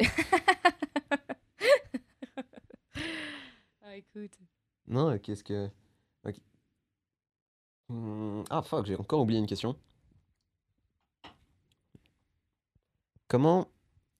ah, 3.83 3.97
écoute. 3.97 4.37
Non, 4.87 5.19
qu'est-ce 5.19 5.45
que. 5.45 5.71
Hmm, 7.89 8.43
Ah, 8.49 8.63
fuck, 8.63 8.87
j'ai 8.87 8.97
encore 8.97 9.21
oublié 9.21 9.39
une 9.39 9.47
question. 9.47 9.77
Comment. 13.29 13.69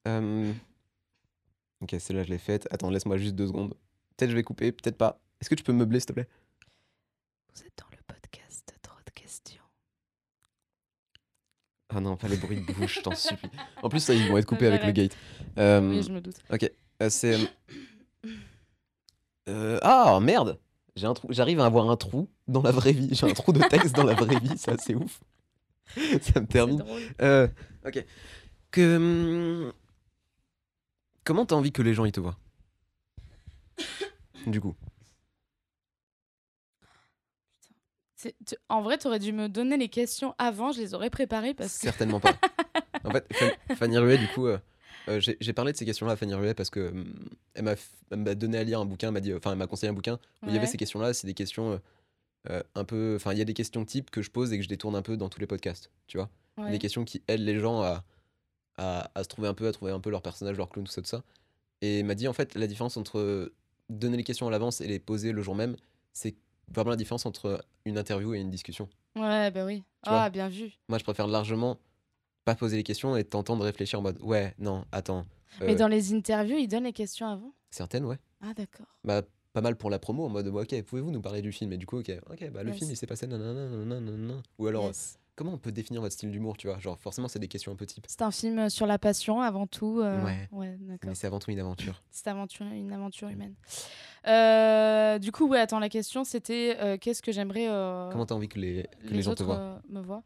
euh, 0.09 0.53
Ok, 1.81 1.97
celle-là, 1.99 2.23
je 2.25 2.29
l'ai 2.31 2.39
faite. 2.39 2.69
Attends, 2.71 2.91
laisse-moi 2.91 3.17
juste 3.17 3.35
deux 3.35 3.47
secondes. 3.47 3.75
Peut-être 4.17 4.31
je 4.31 4.35
vais 4.37 4.43
couper, 4.45 4.73
peut-être 4.73 4.97
pas. 4.99 5.19
Est-ce 5.41 5.49
que 5.51 5.55
tu 5.55 5.65
peux 5.65 5.73
meubler, 5.73 5.99
s'il 6.01 6.07
te 6.07 6.13
plaît? 6.13 6.29
Vous 7.55 7.63
êtes 7.65 7.77
dans 7.79 7.89
le 7.91 8.03
podcast 8.07 8.75
Trop 8.83 8.99
de 9.05 9.11
questions. 9.11 9.63
Ah 11.95 12.01
non, 12.01 12.17
pas 12.17 12.29
les 12.29 12.37
bruits 12.37 12.61
de 12.65 12.73
bouche, 12.73 12.97
je 12.97 13.01
t'en 13.03 13.15
supplie. 13.15 13.51
En 13.83 13.89
plus, 13.89 14.01
ça, 14.01 14.15
ils 14.15 14.27
vont 14.29 14.39
être 14.39 14.47
coupés 14.47 14.67
avec 14.67 14.85
le 14.85 14.93
gate. 14.93 15.17
Euh, 15.59 15.91
Oui, 15.91 16.03
je 16.03 16.11
me 16.13 16.21
doute. 16.21 16.37
euh, 17.03 17.11
c'est. 17.11 17.37
euh, 19.49 19.79
Ah, 19.83 20.19
merde 20.21 20.59
J'ai 20.97 21.07
un 21.07 21.15
trou. 21.15 21.29
J'arrive 21.31 21.61
à 21.61 21.67
avoir 21.67 21.91
un 21.91 21.97
trou 21.97 22.29
dans 22.49 22.63
la 22.63 22.71
vraie 22.71 22.93
vie. 22.93 23.11
J'ai 23.13 23.27
un 23.31 23.35
trou 23.35 23.53
de 23.53 23.61
texte 23.69 23.95
dans 23.95 24.05
la 24.05 24.15
vraie 24.15 24.39
vie, 24.39 24.57
c'est 24.57 24.71
assez 24.73 24.95
ouf. 24.95 25.21
Ça 25.97 26.01
me 26.09 26.21
C'est 26.23 26.47
termine. 26.47 26.85
Euh, 27.21 27.47
ok. 27.87 28.05
Que. 28.71 28.97
hum, 28.97 29.73
Comment 31.25 31.45
t'as 31.47 31.55
envie 31.57 31.71
que 31.73 31.83
les 31.83 31.95
gens 31.95 32.05
ils 32.05 32.13
te 32.13 32.21
voient? 32.21 32.37
Du 34.47 34.61
coup. 34.61 34.75
C'est- 38.12 38.12
tu- 38.47 38.57
En 38.69 38.83
vrai, 38.83 38.99
tu 38.99 39.07
aurais 39.07 39.19
dû 39.19 39.33
me 39.33 39.49
donner 39.49 39.77
les 39.77 39.89
questions 39.89 40.35
avant, 40.39 40.73
je 40.73 40.81
les 40.81 40.95
aurais 40.95 41.11
préparées 41.11 41.55
parce 41.55 41.75
que. 41.79 41.83
Certainement 41.83 42.21
pas. 42.21 42.35
En 43.05 43.11
fait, 43.11 43.27
Fan- 43.33 43.77
Fanny 43.77 43.99
Ruet, 43.99 44.17
du 44.17 44.29
coup, 44.29 44.47
euh, 44.47 44.59
euh, 45.09 45.19
j'ai 45.19 45.53
parlé 45.53 45.73
de 45.73 45.77
ces 45.77 45.85
questions-là 45.85 46.13
à 46.13 46.17
Fanny 46.17 46.35
Ruet 46.35 46.55
parce 46.55 46.71
que 46.71 46.93
elle 47.55 47.65
m'a 48.17 48.35
donné 48.37 48.59
à 48.59 48.63
lire 48.65 48.79
un 48.79 48.85
bouquin, 48.85 49.09
elle 49.09 49.15
m'a 49.15 49.21
dit, 49.21 49.35
enfin, 49.35 49.51
elle 49.51 49.59
m'a 49.59 49.67
conseillé 49.67 49.91
un 49.91 49.93
bouquin 49.93 50.21
où 50.43 50.47
il 50.49 50.55
y 50.55 50.57
avait 50.57 50.69
ces 50.69 50.77
questions-là. 50.77 51.13
C'est 51.13 51.27
des 51.27 51.35
questions 51.35 51.73
euh, 51.73 51.79
euh, 52.51 52.63
un 52.77 52.85
peu, 52.85 53.15
enfin, 53.17 53.33
il 53.33 53.39
y 53.39 53.41
a 53.41 53.45
des 53.45 53.55
questions 53.55 53.85
types 53.85 54.11
que 54.11 54.23
je 54.23 54.31
pose 54.31 54.53
et 54.53 54.57
que 54.59 54.63
je 54.63 54.69
détourne 54.69 54.95
un 54.95 55.03
peu 55.03 55.17
dans 55.17 55.29
tous 55.29 55.41
les 55.41 55.49
podcasts, 55.49 55.91
tu 56.07 56.17
vois. 56.17 56.31
Ouais. 56.59 56.71
Des 56.71 56.79
questions 56.79 57.05
qui 57.05 57.23
aident 57.27 57.41
les 57.41 57.59
gens 57.59 57.83
à, 57.83 58.05
à, 58.77 59.11
à 59.17 59.25
se 59.25 59.29
trouver 59.29 59.49
un 59.49 59.55
peu, 59.55 59.67
à 59.67 59.73
trouver 59.73 59.91
un 59.91 59.99
peu 60.01 60.11
leur 60.11 60.23
personnage, 60.23 60.57
leur 60.57 60.69
clown, 60.71 60.87
tout 60.87 60.93
ça, 60.93 61.03
tout 61.03 61.09
ça. 61.09 61.25
Et 61.81 61.99
elle 62.01 62.05
m'a 62.07 62.15
dit, 62.15 62.29
en 62.29 62.33
fait, 62.33 62.55
la 62.55 62.69
différence 62.69 62.97
entre 62.97 63.53
donner 63.89 64.17
les 64.17 64.25
questions 64.25 64.47
à 64.47 64.51
l'avance 64.53 64.81
et 64.81 64.87
les 64.87 65.01
poser 65.01 65.33
le 65.33 65.43
jour 65.43 65.57
même, 65.57 65.75
c'est 66.13 66.37
vraiment 66.75 66.91
la 66.91 66.97
différence 66.97 67.27
entre 67.27 67.65
une 67.85 67.99
interview 67.99 68.35
et 68.35 68.41
une 68.41 68.51
discussion. 68.51 68.89
Ouais, 69.17 69.51
bah 69.51 69.65
oui. 69.65 69.81
Tu 70.05 70.11
Ah, 70.11 70.31
bien 70.31 70.49
vu. 70.49 70.73
Moi, 70.89 70.99
je 70.99 71.05
préfère 71.05 71.27
largement 71.27 71.79
pas 72.45 72.55
poser 72.55 72.77
les 72.77 72.83
questions 72.83 73.17
et 73.17 73.25
t'entendre 73.25 73.65
réfléchir 73.65 73.99
en 73.99 74.03
mode 74.03 74.19
ouais, 74.23 74.55
non, 74.59 74.85
attends. 74.91 75.27
Mais 75.61 75.75
euh, 75.75 75.77
dans 75.77 75.89
les 75.89 76.13
interviews, 76.15 76.57
ils 76.57 76.67
donnent 76.69 76.85
les 76.85 76.93
questions 76.93 77.27
avant? 77.29 77.53
Certaines, 77.71 78.05
ouais. 78.05 78.19
Ah, 78.41 78.53
d'accord. 78.55 78.87
Bah, 79.05 79.23
pas 79.53 79.61
mal 79.61 79.77
pour 79.77 79.91
la 79.91 79.99
promo 79.99 80.25
en 80.25 80.29
mode 80.29 80.49
ouais, 80.49 80.63
ok, 80.63 80.83
pouvez-vous 80.83 81.11
nous 81.11 81.21
parler 81.21 81.43
du 81.43 81.53
film? 81.53 81.73
Et 81.73 81.77
du 81.77 81.87
coup, 81.87 81.99
ok, 81.99 82.11
ok, 82.31 82.51
bah 82.51 82.63
le 82.63 82.71
Yes. 82.71 82.79
film 82.79 82.91
il 82.91 82.97
s'est 82.97 83.07
passé 83.07 83.27
nanana, 83.27 83.69
nanana. 83.85 84.43
Ou 84.59 84.67
alors, 84.67 84.85
euh, 84.85 84.89
Yes. 84.89 85.19
comment 85.37 85.53
on 85.53 85.59
peut 85.59 85.73
définir 85.73 86.01
votre 86.01 86.15
style 86.15 86.31
d'humour, 86.33 86.57
tu 86.57 86.67
vois? 86.69 86.79
Genre, 86.79 86.99
forcément, 86.99 87.29
c'est 87.29 87.39
des 87.39 87.49
questions 87.49 87.71
un 87.71 87.77
peu 87.77 87.87
types. 87.87 88.07
C'est 88.09 88.23
un 88.23 88.31
film 88.31 88.59
euh, 88.59 88.69
sur 88.71 88.87
la 88.87 88.99
passion 88.99 89.41
avant 89.43 89.67
tout. 89.67 90.01
euh, 90.01 90.25
Ouais. 90.25 90.49
Ouais, 90.51 90.77
d'accord. 90.81 91.11
Mais 91.11 91.15
c'est 91.15 91.27
avant 91.27 91.39
tout 91.39 91.51
une 91.51 91.61
aventure. 91.61 92.03
C'est 92.11 92.27
aventure, 92.29 92.67
une 92.67 92.93
aventure 92.93 93.29
humaine. 93.29 93.55
Euh, 94.27 95.19
du 95.19 95.33
coup, 95.33 95.49
ouais, 95.49 95.59
attends, 95.59 95.79
la 95.81 95.89
question 95.89 96.23
c'était 96.25 96.77
euh, 96.81 96.97
qu'est-ce 96.97 97.23
que 97.23 97.33
j'aimerais 97.33 97.67
euh, 97.69 98.11
Comment 98.13 98.27
t'as 98.27 98.35
envie 98.35 98.49
que 98.49 98.59
les, 98.59 98.85
que 99.01 99.09
les, 99.09 99.17
les, 99.17 99.23
gens 99.23 99.33
autres 99.33 99.41
te 99.43 99.45
voient 99.45 99.59
euh, 99.59 99.79
me 99.89 100.01
voient? 100.01 100.23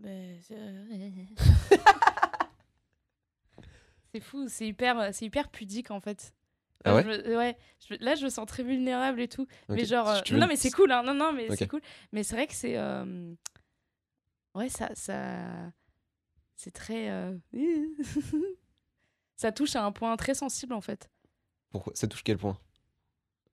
Ben, 0.00 0.36
c'est- 4.12 4.20
fou, 4.20 4.46
c'est 4.48 4.66
hyper, 4.66 5.12
c'est 5.12 5.26
hyper 5.26 5.48
pudique 5.48 5.90
en 5.90 6.00
fait. 6.00 6.32
Ah 6.84 6.94
ouais 6.94 7.02
je 7.02 7.08
me- 7.08 7.36
ouais, 7.36 7.56
je 7.86 7.94
me- 7.94 8.04
là 8.04 8.14
je 8.14 8.24
me 8.24 8.30
sens 8.30 8.46
très 8.46 8.62
vulnérable 8.62 9.20
et 9.20 9.28
tout. 9.28 9.46
Mais 9.68 9.84
genre, 9.84 10.22
Si 10.24 10.32
non 10.34 10.46
mais 10.46 10.56
c'est 10.56 10.70
cool, 10.70 10.92
hein. 10.92 11.02
non 11.02 11.14
non 11.14 11.32
mais 11.32 11.48
c'est 11.56 11.68
cool. 11.68 11.80
Mais 12.12 12.22
c'est 12.22 12.34
vrai 12.36 12.46
que 12.46 12.54
c'est, 12.54 12.76
ouais 14.54 14.68
ça, 14.68 14.94
ça, 14.94 15.72
c'est 16.56 16.70
très, 16.72 17.10
euh, 17.10 17.36
ça 19.36 19.52
touche 19.52 19.76
à 19.76 19.84
un 19.84 19.92
point 19.92 20.16
très 20.16 20.34
sensible 20.34 20.72
en 20.74 20.80
fait. 20.80 21.10
Pourquoi? 21.70 21.92
Ça 21.94 22.06
touche 22.08 22.22
quel 22.24 22.38
point? 22.38 22.58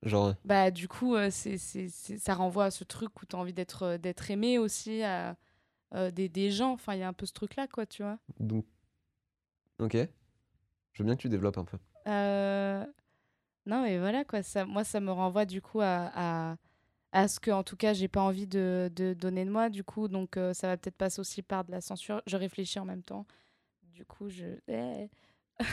Genre, 0.03 0.27
euh, 0.27 0.33
Bah 0.45 0.71
du 0.71 0.87
coup, 0.87 1.15
euh, 1.15 1.29
c'est, 1.31 1.57
ça 1.57 2.33
renvoie 2.35 2.65
à 2.65 2.71
ce 2.71 2.83
truc 2.83 3.21
où 3.21 3.25
t'as 3.25 3.37
envie 3.37 3.53
d'être, 3.53 3.83
euh, 3.83 3.97
d'être 3.97 4.29
aimé 4.31 4.57
aussi, 4.59 5.01
à 5.03 5.35
euh, 5.93 6.11
des, 6.11 6.29
des 6.29 6.51
gens. 6.51 6.71
Enfin, 6.73 6.93
il 6.93 6.99
y 6.99 7.03
a 7.03 7.07
un 7.07 7.13
peu 7.13 7.25
ce 7.25 7.33
truc 7.33 7.55
là 7.55 7.67
quoi, 7.67 7.85
tu 7.85 8.03
vois. 8.03 8.17
donc. 8.39 8.65
Ok. 9.79 9.93
Je 9.95 11.03
veux 11.03 11.05
bien 11.05 11.15
que 11.17 11.21
tu 11.21 11.29
développes 11.29 11.57
un 11.57 11.65
peu. 11.65 11.77
Euh, 12.07 12.85
Non, 13.65 13.81
mais 13.81 13.99
voilà, 13.99 14.23
quoi. 14.23 14.41
Ça, 14.43 14.63
moi, 14.65 14.83
ça 14.85 14.99
me 15.01 15.11
renvoie 15.11 15.45
du 15.45 15.61
coup 15.61 15.81
à, 15.81 16.11
à, 16.15 16.55
à 17.15 17.27
ce 17.27 17.39
que, 17.39 17.49
en 17.49 17.63
tout 17.63 17.75
cas, 17.77 17.93
j'ai 17.93 18.07
pas 18.07 18.21
envie 18.21 18.45
de, 18.45 18.91
de 18.95 19.13
donner 19.13 19.45
de 19.45 19.49
moi, 19.49 19.69
du 19.69 19.83
coup. 19.83 20.07
Donc, 20.07 20.37
euh, 20.37 20.53
ça 20.53 20.67
va 20.67 20.77
peut-être 20.77 20.97
passer 20.97 21.19
aussi 21.21 21.41
par 21.41 21.63
de 21.63 21.71
la 21.71 21.81
censure. 21.81 22.21
Je 22.27 22.35
réfléchis 22.37 22.77
en 22.77 22.85
même 22.85 23.01
temps. 23.03 23.25
Du 23.93 24.05
coup, 24.05 24.29
je. 24.29 24.45
Eh. 24.67 25.09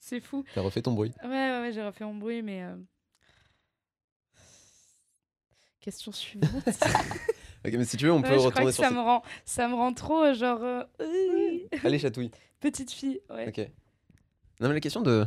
C'est 0.00 0.20
fou. 0.20 0.44
T'as 0.54 0.60
refait 0.60 0.82
ton 0.82 0.92
bruit. 0.92 1.12
Ouais, 1.22 1.28
ouais, 1.28 1.60
ouais, 1.60 1.72
j'ai 1.72 1.82
refait 1.84 2.04
mon 2.04 2.14
bruit, 2.14 2.42
mais. 2.42 2.62
euh, 2.64 2.76
Question 5.80 6.12
suivante. 6.12 6.50
Ok, 7.64 7.72
mais 7.72 7.84
si 7.84 7.96
tu 7.96 8.04
veux, 8.04 8.12
on 8.12 8.16
Ouais, 8.18 8.22
peut 8.22 8.28
je 8.34 8.38
crois 8.38 8.46
retourner 8.50 8.66
que 8.66 8.72
sur 8.74 8.84
ça, 8.84 8.90
cette- 8.90 8.96
me 8.96 9.02
rend, 9.02 9.22
ça 9.44 9.66
me 9.66 9.74
rend 9.74 9.92
trop, 9.92 10.22
euh, 10.22 10.34
genre. 10.34 10.62
euh, 10.62 10.84
Allez, 11.82 11.98
chatouille. 11.98 12.30
Petite 12.60 12.92
fille, 12.92 13.20
ouais. 13.28 13.48
Ok. 13.48 13.58
Non, 14.60 14.68
mais 14.68 14.74
la 14.74 14.80
question 14.80 15.00
de. 15.00 15.26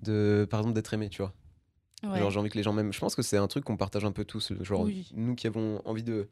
de 0.00 0.46
par 0.50 0.60
exemple, 0.60 0.74
d'être 0.74 0.94
aimé, 0.94 1.10
tu 1.10 1.20
vois. 1.20 1.34
Ouais. 2.02 2.18
Genre, 2.18 2.30
j'ai 2.30 2.40
envie 2.40 2.48
que 2.50 2.56
les 2.56 2.62
gens 2.62 2.72
m'aiment. 2.72 2.92
Je 2.92 2.98
pense 3.00 3.14
que 3.14 3.22
c'est 3.22 3.36
un 3.36 3.46
truc 3.48 3.64
qu'on 3.64 3.76
partage 3.76 4.04
un 4.04 4.12
peu 4.12 4.24
tous. 4.24 4.52
Genre, 4.62 4.82
Oui. 4.82 5.08
nous 5.14 5.34
qui 5.34 5.46
avons 5.46 5.82
envie 5.84 6.02
de. 6.02 6.28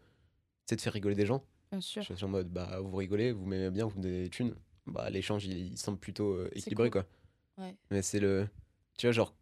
De 0.71 0.81
faire 0.81 0.93
rigoler 0.93 1.15
des 1.15 1.25
gens. 1.27 1.43
Bien 1.71 1.81
sûr. 1.81 2.03
Je 2.03 2.13
suis 2.15 2.25
en 2.25 2.29
mode, 2.29 2.49
bah, 2.49 2.79
vous 2.81 2.95
rigolez, 2.97 3.33
vous 3.33 3.47
m'aimez 3.47 3.71
bien, 3.71 3.87
vous 3.87 3.97
me 3.99 4.03
donnez 4.03 4.23
des 4.25 4.29
thunes. 4.31 4.55
Bah, 4.87 5.09
l'échange, 5.11 5.45
il, 5.47 5.73
il 5.73 5.79
semble 5.79 5.99
plutôt 5.99 6.33
euh, 6.33 6.51
équilibré, 6.53 6.91
cool. 6.91 7.03
quoi. 7.57 7.65
Ouais. 7.65 7.75
Mais 7.91 8.03
c'est 8.03 8.21
le. 8.21 8.49
Tu 8.99 9.07
vois, 9.07 9.13
genre, 9.13 9.35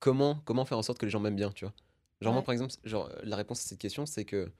comment, 0.00 0.40
comment 0.44 0.64
faire 0.64 0.78
en 0.78 0.82
sorte 0.82 0.98
que 0.98 1.06
les 1.06 1.10
gens 1.10 1.20
m'aiment 1.20 1.36
bien, 1.36 1.50
tu 1.50 1.64
vois. 1.64 1.74
Genre, 2.20 2.32
moi, 2.32 2.42
par 2.42 2.52
exemple, 2.52 2.72
genre, 2.84 3.10
la 3.24 3.36
réponse 3.36 3.60
à 3.60 3.68
cette 3.68 3.78
question, 3.80 4.06
c'est 4.06 4.24
que. 4.24 4.50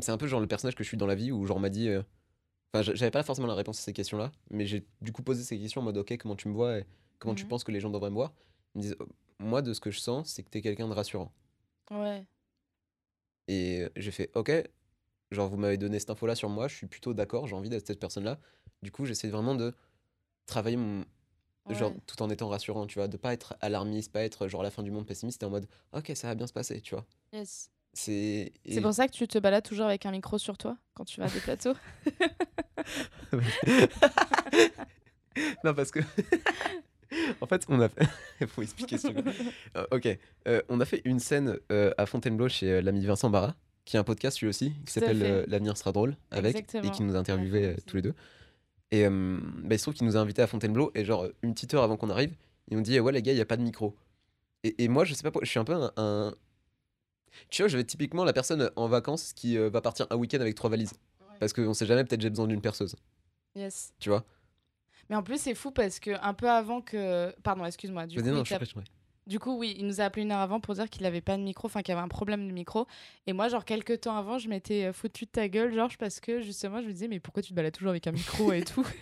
C'est 0.00 0.10
un 0.10 0.16
peu 0.18 0.26
genre 0.26 0.40
le 0.40 0.48
personnage 0.48 0.74
que 0.74 0.82
je 0.82 0.88
suis 0.88 0.96
dans 0.96 1.06
la 1.06 1.14
vie 1.14 1.30
où, 1.32 1.46
genre, 1.46 1.56
on 1.56 1.60
m'a 1.60 1.70
dit. 1.70 1.88
euh, 1.88 2.02
Enfin, 2.72 2.82
j'a- 2.82 2.94
j'avais 2.96 3.12
pas 3.12 3.22
forcément 3.22 3.46
la 3.46 3.54
réponse 3.54 3.78
à 3.78 3.82
ces 3.82 3.92
questions-là, 3.92 4.32
mais 4.50 4.66
j'ai 4.66 4.84
du 5.00 5.12
coup 5.12 5.22
posé 5.22 5.44
ces 5.44 5.56
questions 5.56 5.80
en 5.80 5.84
mode, 5.84 5.96
ok, 5.96 6.16
comment 6.18 6.34
tu 6.34 6.48
me 6.48 6.54
vois 6.54 6.78
et 6.80 6.86
comment 7.20 7.36
tu 7.36 7.44
Mhm. 7.44 7.50
penses 7.50 7.62
que 7.62 7.70
les 7.70 7.78
gens 7.78 7.90
devraient 7.90 8.10
me 8.10 8.16
voir. 8.16 8.32
Ils 8.74 8.78
me 8.78 8.82
disent, 8.82 8.96
Oh, 8.98 9.04
moi, 9.38 9.62
de 9.62 9.72
ce 9.72 9.80
que 9.80 9.90
je 9.90 10.00
sens, 10.00 10.30
c'est 10.30 10.42
que 10.42 10.50
t'es 10.50 10.62
quelqu'un 10.62 10.88
de 10.88 10.94
rassurant. 10.94 11.32
Ouais. 11.90 12.24
Et 13.48 13.86
j'ai 13.96 14.10
fait, 14.10 14.30
ok, 14.34 14.50
genre 15.30 15.48
vous 15.48 15.56
m'avez 15.56 15.76
donné 15.76 15.98
cette 15.98 16.10
info-là 16.10 16.34
sur 16.34 16.48
moi, 16.48 16.68
je 16.68 16.76
suis 16.76 16.86
plutôt 16.86 17.14
d'accord, 17.14 17.46
j'ai 17.46 17.54
envie 17.54 17.68
d'être 17.68 17.86
cette 17.86 18.00
personne-là. 18.00 18.38
Du 18.82 18.90
coup, 18.90 19.04
j'essaie 19.04 19.28
vraiment 19.28 19.54
de 19.54 19.74
travailler 20.46 20.76
mon... 20.76 21.04
Genre, 21.70 21.94
tout 22.06 22.22
en 22.22 22.28
étant 22.28 22.48
rassurant, 22.48 22.86
tu 22.86 22.98
vois, 22.98 23.08
de 23.08 23.16
pas 23.16 23.32
être 23.32 23.56
alarmiste, 23.60 24.12
pas 24.12 24.22
être 24.22 24.48
genre 24.48 24.62
la 24.62 24.70
fin 24.70 24.82
du 24.82 24.90
monde 24.90 25.06
pessimiste, 25.06 25.42
et 25.42 25.46
en 25.46 25.50
mode, 25.50 25.66
ok, 25.92 26.12
ça 26.14 26.28
va 26.28 26.34
bien 26.34 26.46
se 26.46 26.52
passer, 26.52 26.82
tu 26.82 26.94
vois. 26.94 27.06
Yes. 27.32 27.70
C'est... 27.94 28.52
C'est 28.66 28.74
et- 28.74 28.80
pour 28.82 28.92
ça 28.92 29.08
que 29.08 29.12
tu 29.12 29.26
te 29.26 29.38
balades 29.38 29.64
toujours 29.64 29.86
avec 29.86 30.04
un 30.04 30.10
micro 30.10 30.36
sur 30.36 30.58
toi 30.58 30.76
quand 30.92 31.06
tu 31.06 31.20
vas 31.20 31.26
à 31.26 31.30
des 31.30 31.40
plateaux 31.40 31.72
non, 35.64 35.74
parce 35.74 35.90
que... 35.90 36.00
en 37.40 37.46
fait, 37.46 37.64
on 37.68 37.80
a 37.80 37.88
fait... 37.88 38.06
faut 38.46 38.62
expliquer 38.62 38.98
ce 38.98 39.08
truc. 39.08 39.26
Euh, 39.76 39.86
ok, 39.90 40.18
euh, 40.48 40.62
on 40.68 40.80
a 40.80 40.84
fait 40.84 41.02
une 41.04 41.18
scène 41.18 41.58
euh, 41.72 41.92
à 41.98 42.06
Fontainebleau 42.06 42.48
chez 42.48 42.82
l'ami 42.82 43.04
Vincent 43.04 43.30
Barra, 43.30 43.54
qui 43.84 43.96
a 43.96 44.00
un 44.00 44.04
podcast 44.04 44.40
lui 44.40 44.48
aussi, 44.48 44.72
qui 44.86 44.92
s'appelle 44.92 45.44
L'avenir 45.48 45.76
sera 45.76 45.92
drôle, 45.92 46.16
avec, 46.30 46.56
et 46.56 46.90
qui 46.90 47.02
nous 47.02 47.16
aussi. 47.16 47.82
tous 47.86 47.96
les 47.96 48.02
deux. 48.02 48.14
Et 48.90 49.08
bah, 49.08 49.74
il 49.74 49.78
se 49.78 49.84
trouve 49.84 49.94
qu'il 49.94 50.06
nous 50.06 50.16
a 50.16 50.20
invités 50.20 50.42
à 50.42 50.46
Fontainebleau, 50.46 50.90
et 50.94 51.04
genre 51.04 51.26
une 51.42 51.54
petite 51.54 51.74
heure 51.74 51.82
avant 51.82 51.96
qu'on 51.96 52.10
arrive, 52.10 52.34
ils 52.68 52.76
nous 52.76 52.82
dit 52.82 52.98
Ouais, 53.00 53.12
les 53.12 53.22
gars, 53.22 53.32
il 53.32 53.36
n'y 53.36 53.40
a 53.40 53.46
pas 53.46 53.56
de 53.56 53.62
micro. 53.62 53.94
Et, 54.62 54.84
et 54.84 54.88
moi, 54.88 55.04
je 55.04 55.12
sais 55.14 55.22
pas 55.22 55.30
pourquoi, 55.30 55.44
je 55.44 55.50
suis 55.50 55.58
un 55.60 55.64
peu 55.64 55.74
un. 55.74 55.92
un- 55.96 56.34
Tu 57.50 57.62
vois, 57.62 57.68
je 57.68 57.76
vais 57.76 57.82
être 57.82 57.88
typiquement 57.88 58.24
la 58.24 58.32
personne 58.32 58.70
en 58.76 58.88
vacances 58.88 59.32
qui 59.32 59.56
va 59.58 59.80
partir 59.80 60.06
un 60.10 60.16
week-end 60.16 60.40
avec 60.40 60.54
trois 60.54 60.70
valises. 60.70 60.92
Parce 61.40 61.52
qu'on 61.52 61.74
sait 61.74 61.84
jamais, 61.86 62.04
peut-être 62.04 62.20
j'ai 62.22 62.30
besoin 62.30 62.46
d'une 62.46 62.60
perceuse, 62.62 62.94
Yes. 63.56 63.92
tu 63.98 64.08
vois? 64.08 64.24
Mais 65.10 65.16
en 65.16 65.22
plus, 65.22 65.40
c'est 65.40 65.54
fou 65.54 65.70
parce 65.70 66.00
que 66.00 66.10
un 66.22 66.34
peu 66.34 66.48
avant 66.50 66.80
que. 66.80 67.34
Pardon, 67.42 67.64
excuse-moi. 67.64 68.06
Du, 68.06 68.16
Je 68.16 68.20
coup, 68.20 68.26
non, 68.28 68.42
il 68.42 68.46
je 68.46 68.54
je 68.54 68.80
du 69.26 69.38
coup, 69.38 69.56
oui, 69.56 69.74
il 69.78 69.86
nous 69.86 70.00
a 70.02 70.04
appelé 70.04 70.22
une 70.22 70.32
heure 70.32 70.40
avant 70.40 70.60
pour 70.60 70.74
dire 70.74 70.90
qu'il 70.90 71.06
avait 71.06 71.22
pas 71.22 71.36
de 71.38 71.42
micro, 71.42 71.66
enfin 71.66 71.80
qu'il 71.80 71.92
y 71.94 71.96
avait 71.96 72.04
un 72.04 72.08
problème 72.08 72.46
de 72.46 72.52
micro. 72.52 72.86
Et 73.26 73.32
moi, 73.32 73.48
genre, 73.48 73.64
quelques 73.64 74.02
temps 74.02 74.16
avant, 74.16 74.38
je 74.38 74.48
m'étais 74.48 74.84
euh, 74.84 74.92
foutu 74.92 75.24
de 75.24 75.30
ta 75.30 75.48
gueule, 75.48 75.74
genre, 75.74 75.88
parce 75.98 76.20
que 76.20 76.42
justement, 76.42 76.82
je 76.82 76.86
me 76.88 76.92
disais, 76.92 77.08
mais 77.08 77.20
pourquoi 77.20 77.42
tu 77.42 77.50
te 77.50 77.54
balades 77.54 77.72
toujours 77.72 77.90
avec 77.90 78.06
un 78.06 78.12
micro 78.12 78.52
et 78.52 78.62
tout? 78.62 78.86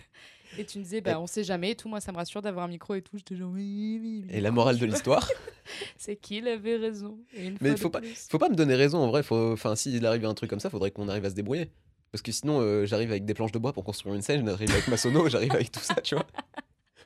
Et 0.59 0.65
tu 0.65 0.77
me 0.77 0.83
disais, 0.83 1.01
bah, 1.01 1.19
on 1.19 1.25
sait 1.25 1.43
jamais 1.43 1.71
et 1.71 1.75
tout. 1.75 1.89
Moi, 1.89 1.99
ça 1.99 2.11
me 2.11 2.17
rassure 2.17 2.43
d'avoir 2.43 2.65
un 2.65 2.67
micro 2.67 2.93
et 2.93 3.01
tout. 3.01 3.17
J'étais 3.17 3.35
genre, 3.35 3.49
oui, 3.51 3.97
oui. 3.99 4.25
Et 4.29 4.39
la 4.39 4.51
morale 4.51 4.77
de 4.77 4.85
l'histoire? 4.85 5.27
C'est 5.97 6.15
qu'il 6.15 6.47
avait 6.47 6.75
raison. 6.75 7.17
Et 7.33 7.47
une 7.47 7.57
Mais 7.59 7.69
fois 7.69 7.77
faut 7.77 7.89
pas- 7.89 8.01
plus. 8.01 8.27
Faut 8.29 8.37
pas 8.37 8.49
me 8.49 8.55
donner 8.55 8.75
raison 8.75 8.99
en 8.99 9.07
vrai, 9.07 9.23
faut... 9.23 9.53
enfin 9.53 9.75
s'il 9.75 10.05
arrive 10.05 10.25
un 10.25 10.35
truc 10.35 10.51
comme 10.51 10.59
ça, 10.59 10.69
faudrait 10.69 10.91
qu'on 10.91 11.09
arrive 11.09 11.25
à 11.25 11.31
se 11.31 11.35
débrouiller. 11.35 11.71
Parce 12.13 12.21
que 12.21 12.31
sinon 12.31 12.61
euh, 12.61 12.85
j'arrive 12.85 13.09
avec 13.11 13.25
des 13.25 13.33
planches 13.33 13.51
de 13.51 13.59
bois 13.59 13.73
pour 13.73 13.83
construire 13.83 14.15
une 14.15 14.21
scène, 14.21 14.47
j'arrive 14.47 14.71
avec 14.71 14.87
ma 14.87 14.95
sono, 14.97 15.27
j'arrive 15.29 15.51
avec 15.51 15.71
tout 15.71 15.81
ça, 15.81 15.95
tu 15.95 16.15
vois. 16.15 16.25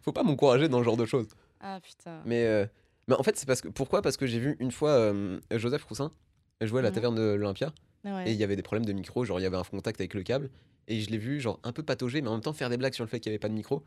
Faut 0.03 0.11
pas 0.11 0.21
m'encourager 0.23 0.67
dans 0.69 0.79
ce 0.79 0.83
genre 0.83 0.97
de 0.97 1.05
choses. 1.05 1.27
Ah 1.59 1.79
putain. 1.81 2.21
Mais, 2.25 2.45
euh, 2.45 2.65
mais 3.07 3.15
en 3.15 3.23
fait 3.23 3.35
c'est 3.37 3.45
parce 3.47 3.61
que 3.61 3.69
pourquoi? 3.69 4.01
Parce 4.03 4.17
que 4.17 4.27
j'ai 4.27 4.37
vu 4.39 4.55
une 4.59 4.71
fois 4.71 4.91
euh, 4.91 5.39
Joseph 5.51 5.83
Roussin 5.85 6.11
jouer 6.61 6.79
à 6.79 6.83
la 6.83 6.89
Mhm. 6.89 6.95
taverne 6.95 7.15
de 7.15 7.21
l'Olympia 7.33 7.73
Ouais. 8.05 8.29
et 8.29 8.33
il 8.33 8.37
y 8.37 8.43
avait 8.43 8.55
des 8.55 8.61
problèmes 8.61 8.85
de 8.85 8.93
micro, 8.93 9.25
genre 9.25 9.39
il 9.39 9.43
y 9.43 9.45
avait 9.45 9.57
un 9.57 9.63
contact 9.63 9.99
avec 9.99 10.13
le 10.13 10.21
câble 10.23 10.49
et 10.87 11.01
je 11.01 11.09
l'ai 11.09 11.17
vu 11.17 11.39
genre 11.39 11.59
un 11.63 11.71
peu 11.71 11.83
patauger 11.83 12.21
mais 12.21 12.27
en 12.27 12.33
même 12.33 12.41
temps 12.41 12.53
faire 12.53 12.69
des 12.69 12.77
blagues 12.77 12.93
sur 12.93 13.03
le 13.03 13.09
fait 13.09 13.19
qu'il 13.19 13.31
y 13.31 13.33
avait 13.33 13.39
pas 13.39 13.49
de 13.49 13.53
micro. 13.53 13.83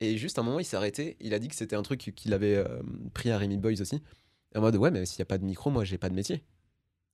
Et 0.00 0.16
juste 0.16 0.38
un 0.38 0.42
moment 0.42 0.58
il 0.58 0.64
s'est 0.64 0.76
arrêté, 0.76 1.16
il 1.20 1.34
a 1.34 1.38
dit 1.38 1.48
que 1.48 1.54
c'était 1.54 1.76
un 1.76 1.82
truc 1.82 1.98
qu'il 2.14 2.32
avait 2.34 2.64
pris 3.14 3.30
à 3.30 3.38
Rémi 3.38 3.56
Boys 3.58 3.80
aussi. 3.80 4.00
En 4.54 4.60
mode 4.60 4.76
ouais 4.76 4.90
mais 4.90 5.06
s'il 5.06 5.18
y 5.18 5.22
a 5.22 5.26
pas 5.26 5.38
de 5.38 5.44
micro, 5.44 5.70
moi 5.70 5.84
j'ai 5.84 5.98
pas 5.98 6.08
de 6.08 6.14
métier. 6.14 6.42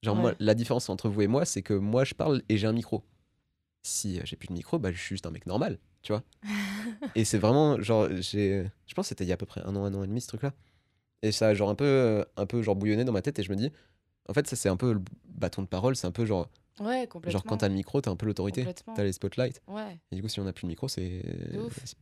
Genre 0.02 0.14
moi 0.16 0.34
la 0.38 0.54
différence 0.54 0.88
entre 0.90 1.08
vous 1.08 1.22
et 1.22 1.26
moi 1.26 1.44
c'est 1.44 1.62
que 1.62 1.74
moi 1.74 2.04
je 2.04 2.14
parle 2.14 2.42
et 2.48 2.56
j'ai 2.56 2.66
un 2.66 2.72
micro. 2.72 3.02
Si 3.82 4.18
euh, 4.18 4.22
j'ai 4.24 4.36
plus 4.36 4.48
de 4.48 4.52
micro, 4.52 4.78
bah 4.78 4.90
je 4.92 4.98
suis 4.98 5.14
juste 5.14 5.26
un 5.26 5.30
mec 5.30 5.46
normal, 5.46 5.78
tu 6.02 6.12
vois. 6.12 6.22
et 7.14 7.24
c'est 7.24 7.38
vraiment 7.38 7.80
genre 7.80 8.08
j'ai 8.20 8.66
je 8.86 8.94
pense 8.94 9.06
que 9.06 9.08
c'était 9.10 9.24
il 9.24 9.28
y 9.28 9.32
a 9.32 9.34
à 9.34 9.36
peu 9.38 9.46
près 9.46 9.62
un 9.64 9.74
an, 9.76 9.84
un 9.84 9.94
an 9.94 10.02
et 10.04 10.06
demi 10.06 10.20
ce 10.20 10.28
truc 10.28 10.42
là. 10.42 10.52
Et 11.22 11.32
ça 11.32 11.48
a 11.48 11.54
genre 11.54 11.70
un 11.70 11.74
peu 11.74 11.84
euh, 11.84 12.24
un 12.36 12.46
peu 12.46 12.62
genre 12.62 12.76
bouillonné 12.76 13.04
dans 13.04 13.12
ma 13.12 13.22
tête 13.22 13.38
et 13.38 13.42
je 13.42 13.50
me 13.50 13.56
dis 13.56 13.70
en 14.28 14.34
fait 14.34 14.46
ça 14.46 14.56
c'est 14.56 14.68
un 14.68 14.76
peu 14.76 14.92
le 14.92 15.00
bâton 15.26 15.62
de 15.62 15.66
parole, 15.68 15.96
c'est 15.96 16.06
un 16.06 16.12
peu 16.12 16.24
genre 16.24 16.48
Ouais, 16.80 17.08
complètement. 17.08 17.32
genre 17.40 17.44
quand 17.44 17.56
t'as 17.56 17.66
le 17.68 17.74
micro, 17.74 18.00
t'as 18.00 18.12
un 18.12 18.16
peu 18.16 18.26
l'autorité, 18.26 18.64
t'as 18.94 19.02
les 19.02 19.12
spotlights. 19.12 19.60
Ouais. 19.66 19.98
Et 20.12 20.16
du 20.16 20.22
coup 20.22 20.28
si 20.28 20.38
on 20.38 20.46
a 20.46 20.52
plus 20.52 20.62
de 20.62 20.68
micro, 20.68 20.86
c'est 20.86 21.22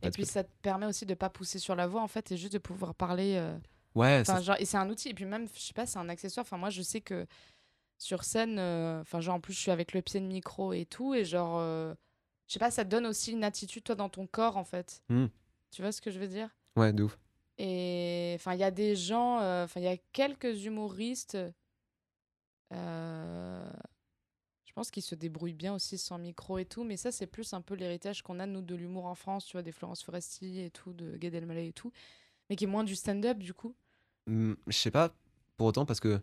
Et 0.03 0.11
puis 0.11 0.25
ça 0.25 0.43
te 0.43 0.51
permet 0.61 0.85
aussi 0.85 1.05
de 1.05 1.13
pas 1.15 1.29
pousser 1.29 1.57
sur 1.57 1.75
la 1.75 1.87
voix 1.87 2.01
en 2.03 2.07
fait 2.07 2.31
et 2.31 2.37
juste 2.37 2.53
de 2.53 2.59
pouvoir 2.59 2.93
parler. 2.93 3.35
euh, 3.37 3.57
Ouais, 3.95 4.19
Enfin, 4.21 4.39
genre, 4.41 4.57
et 4.59 4.65
c'est 4.65 4.77
un 4.77 4.87
outil. 4.91 5.09
Et 5.09 5.13
puis 5.15 5.25
même, 5.25 5.47
je 5.55 5.59
sais 5.59 5.73
pas, 5.73 5.87
c'est 5.87 5.97
un 5.97 6.07
accessoire. 6.07 6.45
Enfin, 6.45 6.57
moi, 6.57 6.69
je 6.69 6.83
sais 6.83 7.01
que 7.01 7.25
sur 7.97 8.23
scène, 8.23 8.57
euh, 8.59 9.01
enfin, 9.01 9.21
genre, 9.21 9.35
en 9.35 9.39
plus, 9.41 9.53
je 9.53 9.59
suis 9.59 9.71
avec 9.71 9.93
le 9.93 10.01
pied 10.01 10.19
de 10.19 10.25
micro 10.25 10.73
et 10.73 10.85
tout. 10.85 11.13
Et 11.13 11.25
genre, 11.25 11.57
euh, 11.59 11.93
je 12.47 12.53
sais 12.53 12.59
pas, 12.59 12.71
ça 12.71 12.85
te 12.85 12.89
donne 12.89 13.05
aussi 13.05 13.31
une 13.31 13.43
attitude, 13.43 13.83
toi, 13.83 13.95
dans 13.95 14.09
ton 14.09 14.27
corps, 14.27 14.57
en 14.57 14.63
fait. 14.63 15.01
Hmm. 15.09 15.27
Tu 15.71 15.81
vois 15.81 15.91
ce 15.91 16.01
que 16.01 16.11
je 16.11 16.19
veux 16.19 16.27
dire? 16.27 16.55
Ouais, 16.75 16.93
de 16.93 17.03
ouf. 17.03 17.17
Et 17.57 18.33
enfin, 18.35 18.53
il 18.53 18.59
y 18.59 18.63
a 18.63 18.71
des 18.71 18.95
gens, 18.95 19.39
euh, 19.41 19.63
enfin, 19.65 19.79
il 19.79 19.83
y 19.83 19.87
a 19.87 19.97
quelques 20.13 20.65
humoristes. 20.65 21.37
euh, 22.73 23.69
je 24.65 24.73
pense 24.73 24.91
qu'ils 24.91 25.01
se 25.03 25.15
débrouillent 25.15 25.53
bien 25.53 25.73
aussi 25.73 25.97
sans 25.97 26.19
micro 26.19 26.59
et 26.59 26.65
tout, 26.65 26.83
mais 26.83 26.97
ça, 26.97 27.11
c'est 27.11 27.25
plus 27.25 27.53
un 27.53 27.61
peu 27.61 27.73
l'héritage 27.73 28.21
qu'on 28.21 28.39
a, 28.39 28.45
nous, 28.45 28.61
de 28.61 28.75
l'humour 28.75 29.05
en 29.05 29.15
France, 29.15 29.45
tu 29.45 29.53
vois, 29.53 29.63
des 29.63 29.71
Florence 29.71 30.03
Foresti 30.03 30.59
et 30.59 30.69
tout, 30.69 30.93
de 30.93 31.17
Gad 31.17 31.33
Elmaleh 31.33 31.67
et 31.69 31.73
tout, 31.73 31.91
mais 32.49 32.55
qui 32.55 32.65
est 32.65 32.67
moins 32.67 32.83
du 32.83 32.95
stand-up, 32.95 33.39
du 33.39 33.55
coup. 33.55 33.75
Hmm, 34.27 34.53
Je 34.67 34.77
sais 34.77 34.91
pas 34.91 35.15
pour 35.55 35.65
autant 35.65 35.85
parce 35.87 35.99
que 35.99 36.21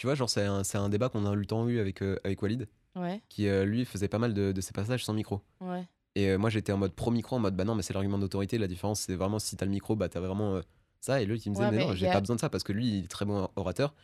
tu 0.00 0.06
vois, 0.06 0.14
genre, 0.14 0.30
c'est 0.30 0.44
un, 0.46 0.64
c'est 0.64 0.78
un 0.78 0.88
débat 0.88 1.10
qu'on 1.10 1.26
a 1.26 1.32
eu 1.34 1.36
le 1.36 1.44
temps 1.44 1.68
eu 1.68 1.78
avec, 1.78 2.00
euh, 2.00 2.18
avec 2.24 2.40
Walid 2.40 2.66
Ouais, 2.96 3.20
qui 3.28 3.48
euh, 3.48 3.66
lui 3.66 3.84
faisait 3.84 4.08
pas 4.08 4.18
mal 4.18 4.32
de, 4.32 4.50
de 4.50 4.60
ses 4.62 4.72
passages 4.72 5.04
sans 5.04 5.12
micro. 5.12 5.42
ouais. 5.60 5.86
Et 6.14 6.28
euh, 6.30 6.38
moi 6.38 6.48
j'étais 6.48 6.72
en 6.72 6.78
mode 6.78 6.94
pro 6.94 7.10
micro, 7.10 7.36
en 7.36 7.38
mode 7.40 7.54
bah 7.54 7.64
non, 7.64 7.74
mais 7.74 7.82
c'est 7.82 7.92
l'argument 7.92 8.18
d'autorité. 8.18 8.56
La 8.56 8.66
différence 8.66 9.02
c'est 9.02 9.14
vraiment 9.14 9.38
si 9.38 9.56
t'as 9.58 9.66
le 9.66 9.70
micro, 9.72 9.96
bah 9.96 10.08
t'as 10.08 10.20
vraiment 10.20 10.54
euh, 10.56 10.62
ça. 11.02 11.20
Et 11.20 11.26
lui 11.26 11.38
il 11.38 11.50
me 11.50 11.54
disait, 11.54 11.66
Ouais, 11.66 11.70
mais 11.70 11.76
mais 11.78 11.84
non, 11.86 11.92
y 11.92 11.96
j'ai 11.98 12.08
a- 12.08 12.12
pas 12.12 12.20
besoin 12.20 12.36
de 12.36 12.40
ça 12.40 12.48
parce 12.48 12.64
que 12.64 12.72
lui 12.72 12.88
il 12.88 13.04
est 13.04 13.08
très 13.08 13.26
bon 13.26 13.46
orateur 13.56 13.94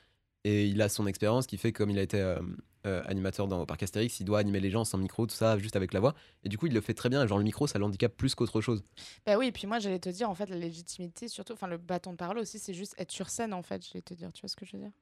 et 0.45 0.67
il 0.67 0.83
a 0.83 0.91
son 0.91 1.07
expérience 1.07 1.47
qui 1.47 1.57
fait 1.57 1.73
comme 1.73 1.89
il 1.91 1.99
a 1.99 2.03
été 2.03 2.21
euh, 2.21 2.39
euh, 2.87 3.03
animateur 3.07 3.49
dans, 3.49 3.65
parc 3.67 3.83
Astérix, 3.83 4.21
il 4.21 4.25
doit 4.25 4.39
animer 4.39 4.61
les 4.61 4.71
gens 4.71 4.85
sans 4.85 4.99
micro, 4.99 5.27
tout 5.27 5.35
ça, 5.35 5.59
juste 5.59 5.77
avec 5.77 5.95
la 5.95 6.01
voix. 6.01 6.15
Et 6.45 6.51
du 6.51 6.59
coup 6.59 6.67
il 6.67 6.75
le 6.75 6.81
fait 6.83 6.95
très 6.95 7.09
bien. 7.09 7.27
Genre 7.27 7.39
le 7.39 7.45
micro 7.45 7.67
ça 7.67 7.79
l'handicape 7.81 8.15
plus 8.17 8.35
qu'autre 8.37 8.61
chose. 8.61 8.85
Bah 9.25 9.37
oui, 9.39 9.47
et 9.49 9.53
puis 9.53 9.67
moi, 9.67 9.79
j'allais 9.81 9.99
te 9.99 10.09
dire, 10.09 10.31
en 10.31 10.35
fait, 10.37 10.49
la 10.49 10.57
légitimité, 10.57 11.27
surtout, 11.29 11.55
enfin, 11.55 11.67
le 11.67 11.79
bâton 11.79 12.13
de 12.13 12.17
parole 12.17 12.39
aussi, 12.39 12.59
c'est 12.61 12.75
juste 12.75 12.95
être 12.99 13.11
sur 13.11 13.29
scène, 13.31 13.53
en 13.53 13.63
fait, 13.63 13.85
j'allais 13.85 14.03
te 14.03 14.15
dire. 14.15 14.33
Tu 14.33 14.43
vois 14.43 14.49
ce 14.49 14.55
que 14.57 14.65
je 14.65 14.77
veux 14.77 14.83
dire? 14.83 14.93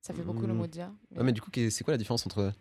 Ça 0.00 0.14
fait 0.14 0.22
beaucoup 0.22 0.46
le 0.46 0.54
mot 0.54 0.66
de 0.66 0.72
dire. 0.72 0.90
mais- 1.10 1.18
Ouais, 1.18 1.24
mais 1.24 1.32
du 1.32 1.40
coup 1.40 1.50
c'est 1.54 1.84
quoi 1.84 1.92
la 1.92 1.98
différence 1.98 2.24
entre. 2.26 2.52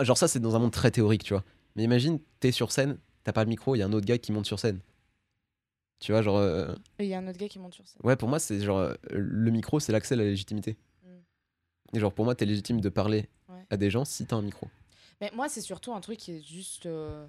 Genre 0.00 0.18
ça 0.18 0.28
c'est 0.28 0.40
dans 0.40 0.56
un 0.56 0.58
monde 0.58 0.72
très 0.72 0.90
théorique, 0.90 1.22
tu 1.24 1.32
vois. 1.32 1.44
Mais 1.74 1.84
imagine, 1.84 2.18
t'es 2.40 2.52
sur 2.52 2.72
scène, 2.72 2.98
t'as 3.24 3.32
pas 3.32 3.44
le 3.44 3.48
micro, 3.50 3.74
il 3.74 3.78
y 3.78 3.82
a 3.82 3.86
un 3.86 3.92
autre 3.92 4.06
gars 4.06 4.18
qui 4.18 4.32
monte 4.32 4.46
sur 4.46 4.58
scène. 4.58 4.80
Tu 5.98 6.12
vois, 6.12 6.20
genre. 6.22 6.36
euh, 6.36 6.74
Il 6.98 7.06
y 7.06 7.14
a 7.14 7.18
un 7.18 7.26
autre 7.28 7.38
gars 7.38 7.48
qui 7.48 7.58
monte 7.58 7.74
sur 7.74 7.86
scène. 7.88 8.00
Ouais, 8.04 8.16
pour 8.16 8.28
moi, 8.28 8.38
c'est 8.38 8.60
genre 8.60 8.78
euh, 8.78 8.94
le 9.12 9.50
micro, 9.50 9.80
c'est 9.80 9.92
l'accès 9.92 10.14
à 10.14 10.18
la 10.18 10.24
légitimité. 10.24 10.76
Mm. 11.04 11.08
Et 11.96 12.00
genre, 12.00 12.12
pour 12.12 12.24
moi, 12.26 12.34
t'es 12.34 12.44
légitime 12.44 12.80
de 12.80 12.88
parler 12.90 13.28
Ouais. 13.48 13.64
à 13.70 13.76
des 13.78 13.90
gens 13.90 14.04
si 14.04 14.26
t'as 14.26 14.36
un 14.36 14.42
micro. 14.42 14.68
Mais 15.20 15.30
moi, 15.34 15.48
c'est 15.48 15.62
surtout 15.62 15.94
un 15.94 16.00
truc 16.00 16.18
qui 16.18 16.32
est 16.32 16.42
juste 16.42 16.84
euh, 16.84 17.26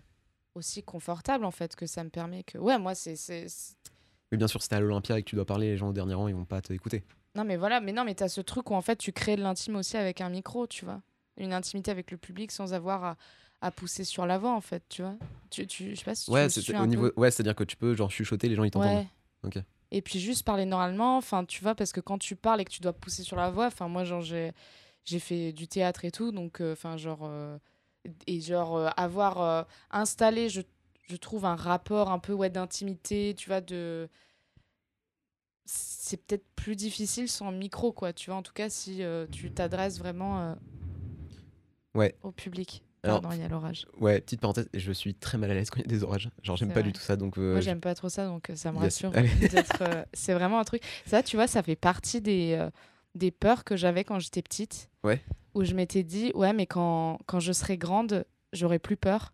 aussi 0.55 0.83
confortable, 0.83 1.45
en 1.45 1.51
fait, 1.51 1.75
que 1.77 1.85
ça 1.85 2.03
me 2.03 2.09
permet 2.09 2.43
que. 2.43 2.57
Ouais, 2.57 2.77
moi, 2.77 2.93
c'est- 2.95 3.75
Mais 4.31 4.37
bien 4.37 4.47
sûr, 4.47 4.61
si 4.61 4.67
t'es 4.67 4.75
à 4.75 4.81
l'Olympia 4.81 5.17
et 5.17 5.23
que 5.23 5.29
tu 5.29 5.35
dois 5.35 5.45
parler, 5.45 5.67
les 5.67 5.77
gens 5.77 5.89
au 5.89 5.93
dernier 5.93 6.15
rang, 6.15 6.27
ils 6.27 6.35
vont 6.35 6.43
pas 6.45 6.61
t'écouter. 6.61 7.03
Non, 7.37 7.43
mais 7.45 7.55
voilà, 7.55 7.79
mais 7.81 7.91
non, 7.93 8.03
mais 8.03 8.15
t'as 8.15 8.27
ce 8.29 8.41
truc 8.41 8.71
où, 8.71 8.73
en 8.73 8.81
fait, 8.81 8.95
tu 8.95 9.11
crées 9.13 9.35
de 9.35 9.43
l'intime 9.43 9.75
aussi 9.75 9.95
avec 9.95 10.21
un 10.21 10.29
micro, 10.29 10.65
tu 10.65 10.85
vois. 10.85 11.01
Une 11.37 11.53
intimité 11.53 11.91
avec 11.91 12.09
le 12.09 12.17
public 12.17 12.51
sans 12.51 12.73
avoir 12.73 13.03
à, 13.03 13.17
à 13.61 13.69
pousser 13.69 14.03
sur 14.03 14.25
l'avant, 14.25 14.55
en 14.55 14.61
fait, 14.61 14.81
tu 14.89 15.03
vois. 15.03 15.13
Tu, 15.51 15.67
tu, 15.67 15.91
je 15.91 15.95
sais 15.99 16.03
pas 16.03 16.15
si 16.15 16.25
tu 16.25 16.31
Ouais, 16.31 16.49
c'est 16.49 16.67
au 16.73 16.73
peu. 16.79 16.85
niveau. 16.85 17.11
Ouais, 17.15 17.29
c'est-à-dire 17.29 17.53
que 17.55 17.63
tu 17.63 17.77
peux 17.77 17.93
genre 17.93 18.09
chuchoter, 18.09 18.49
les 18.49 18.55
gens 18.55 18.63
ils 18.63 18.71
t'entendent. 18.71 18.89
Ouais. 18.91 19.07
Ok. 19.43 19.59
Et 19.91 20.01
puis 20.01 20.19
juste 20.19 20.43
parler 20.43 20.65
normalement, 20.65 21.15
enfin 21.15 21.45
tu 21.45 21.61
vois, 21.61 21.73
parce 21.75 21.93
que 21.93 22.01
quand 22.01 22.17
tu 22.17 22.35
parles 22.35 22.59
et 22.59 22.65
que 22.65 22.71
tu 22.71 22.81
dois 22.81 22.91
pousser 22.91 23.21
sur 23.23 23.37
la 23.37 23.49
voix, 23.51 23.67
enfin 23.67 23.87
moi 23.87 24.03
genre 24.03 24.21
j'ai 24.21 24.51
j'ai 25.05 25.19
fait 25.19 25.53
du 25.53 25.67
théâtre 25.69 26.03
et 26.03 26.11
tout, 26.11 26.33
donc 26.33 26.59
euh, 26.59 26.73
enfin 26.73 26.97
genre 26.97 27.21
euh, 27.23 27.57
et 28.25 28.41
genre 28.41 28.75
euh, 28.75 28.89
avoir 28.97 29.65
installé, 29.91 30.49
je, 30.49 30.59
je 31.07 31.15
trouve 31.15 31.45
un 31.45 31.55
rapport 31.55 32.11
un 32.11 32.19
peu 32.19 32.33
ouais 32.33 32.49
d'intimité, 32.49 33.33
tu 33.37 33.47
vois 33.47 33.61
de 33.61 34.09
c'est 35.69 36.17
peut-être 36.25 36.45
plus 36.55 36.75
difficile 36.75 37.27
sans 37.29 37.51
micro 37.51 37.91
quoi, 37.91 38.13
tu 38.13 38.29
vois 38.29 38.37
en 38.39 38.41
tout 38.43 38.53
cas 38.53 38.69
si 38.69 39.03
euh, 39.03 39.27
tu 39.31 39.51
t'adresses 39.51 39.99
vraiment 39.99 40.39
euh, 40.41 40.55
Ouais. 41.93 42.15
au 42.23 42.31
public. 42.31 42.83
Alors, 43.03 43.21
Pardon, 43.21 43.35
il 43.37 43.41
y 43.41 43.45
a 43.45 43.47
l'orage. 43.47 43.85
Ouais, 43.99 44.19
petite 44.21 44.41
parenthèse, 44.41 44.67
je 44.73 44.91
suis 44.91 45.13
très 45.15 45.37
mal 45.37 45.51
à 45.51 45.53
l'aise 45.53 45.69
quand 45.69 45.79
il 45.79 45.83
y 45.83 45.85
a 45.85 45.87
des 45.97 46.03
orages. 46.03 46.29
Genre, 46.43 46.57
j'aime 46.57 46.69
pas 46.69 46.75
vrai. 46.81 46.83
du 46.83 46.93
tout 46.93 47.01
ça, 47.01 47.15
donc. 47.15 47.37
euh, 47.37 47.51
Moi, 47.53 47.61
j'aime 47.61 47.79
pas 47.79 47.95
trop 47.95 48.09
ça, 48.09 48.25
donc 48.25 48.51
ça 48.55 48.71
me 48.71 48.77
Yes. 48.81 49.03
rassure 49.03 49.11
c'est 50.13 50.33
vraiment 50.33 50.59
un 50.59 50.63
truc. 50.63 50.81
Ça, 51.05 51.23
tu 51.23 51.35
vois, 51.37 51.47
ça 51.47 51.63
fait 51.63 51.75
partie 51.75 52.21
des, 52.21 52.67
des 53.15 53.31
peurs 53.31 53.63
que 53.63 53.75
j'avais 53.77 54.03
quand 54.03 54.19
j'étais 54.19 54.41
petite. 54.41 54.89
Ouais. 55.03 55.21
Où 55.53 55.63
je 55.63 55.73
m'étais 55.73 56.03
dit, 56.03 56.31
ouais, 56.35 56.53
mais 56.53 56.65
quand, 56.65 57.19
quand 57.27 57.39
je 57.39 57.51
serai 57.53 57.77
grande, 57.77 58.25
j'aurai 58.51 58.79
plus 58.79 58.97
peur. 58.97 59.33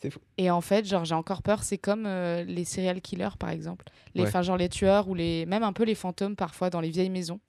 C'est 0.00 0.10
fou. 0.10 0.20
Et 0.36 0.50
en 0.50 0.60
fait, 0.60 0.84
genre, 0.86 1.04
j'ai 1.04 1.14
encore 1.14 1.42
peur. 1.42 1.62
C'est 1.64 1.78
comme 1.78 2.06
euh, 2.06 2.44
les 2.44 2.64
serial 2.64 3.00
killers, 3.00 3.36
par 3.38 3.50
exemple. 3.50 3.86
Les, 4.14 4.22
Ouais. 4.22 4.28
Enfin, 4.28 4.42
genre 4.42 4.56
les 4.56 4.68
tueurs 4.68 5.08
ou 5.08 5.14
les, 5.14 5.44
même 5.46 5.62
un 5.62 5.72
peu 5.72 5.84
les 5.84 5.94
fantômes 5.94 6.36
parfois 6.36 6.70
dans 6.70 6.80
les 6.80 6.90
vieilles 6.90 7.10
maisons. 7.10 7.40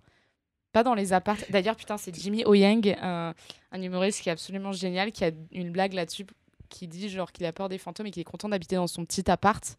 Pas 0.71 0.83
dans 0.83 0.93
les 0.93 1.13
apparts. 1.13 1.37
D'ailleurs, 1.49 1.75
putain, 1.75 1.97
c'est 1.97 2.13
Jimmy 2.15 2.43
O 2.45 2.53
Yang, 2.53 2.95
un, 3.01 3.33
un 3.71 3.81
humoriste 3.81 4.21
qui 4.21 4.29
est 4.29 4.31
absolument 4.31 4.71
génial, 4.71 5.11
qui 5.11 5.25
a 5.25 5.31
une 5.51 5.71
blague 5.71 5.93
là-dessus, 5.93 6.25
qui 6.69 6.87
dit 6.87 7.09
genre 7.09 7.31
qu'il 7.31 7.45
a 7.45 7.51
peur 7.53 7.69
des 7.69 7.79
fantômes 7.79 8.07
et 8.07 8.11
qu'il 8.11 8.21
est 8.21 8.25
content 8.25 8.49
d'habiter 8.49 8.75
dans 8.75 8.85
son 8.87 9.03
petit 9.03 9.29
appart, 9.31 9.77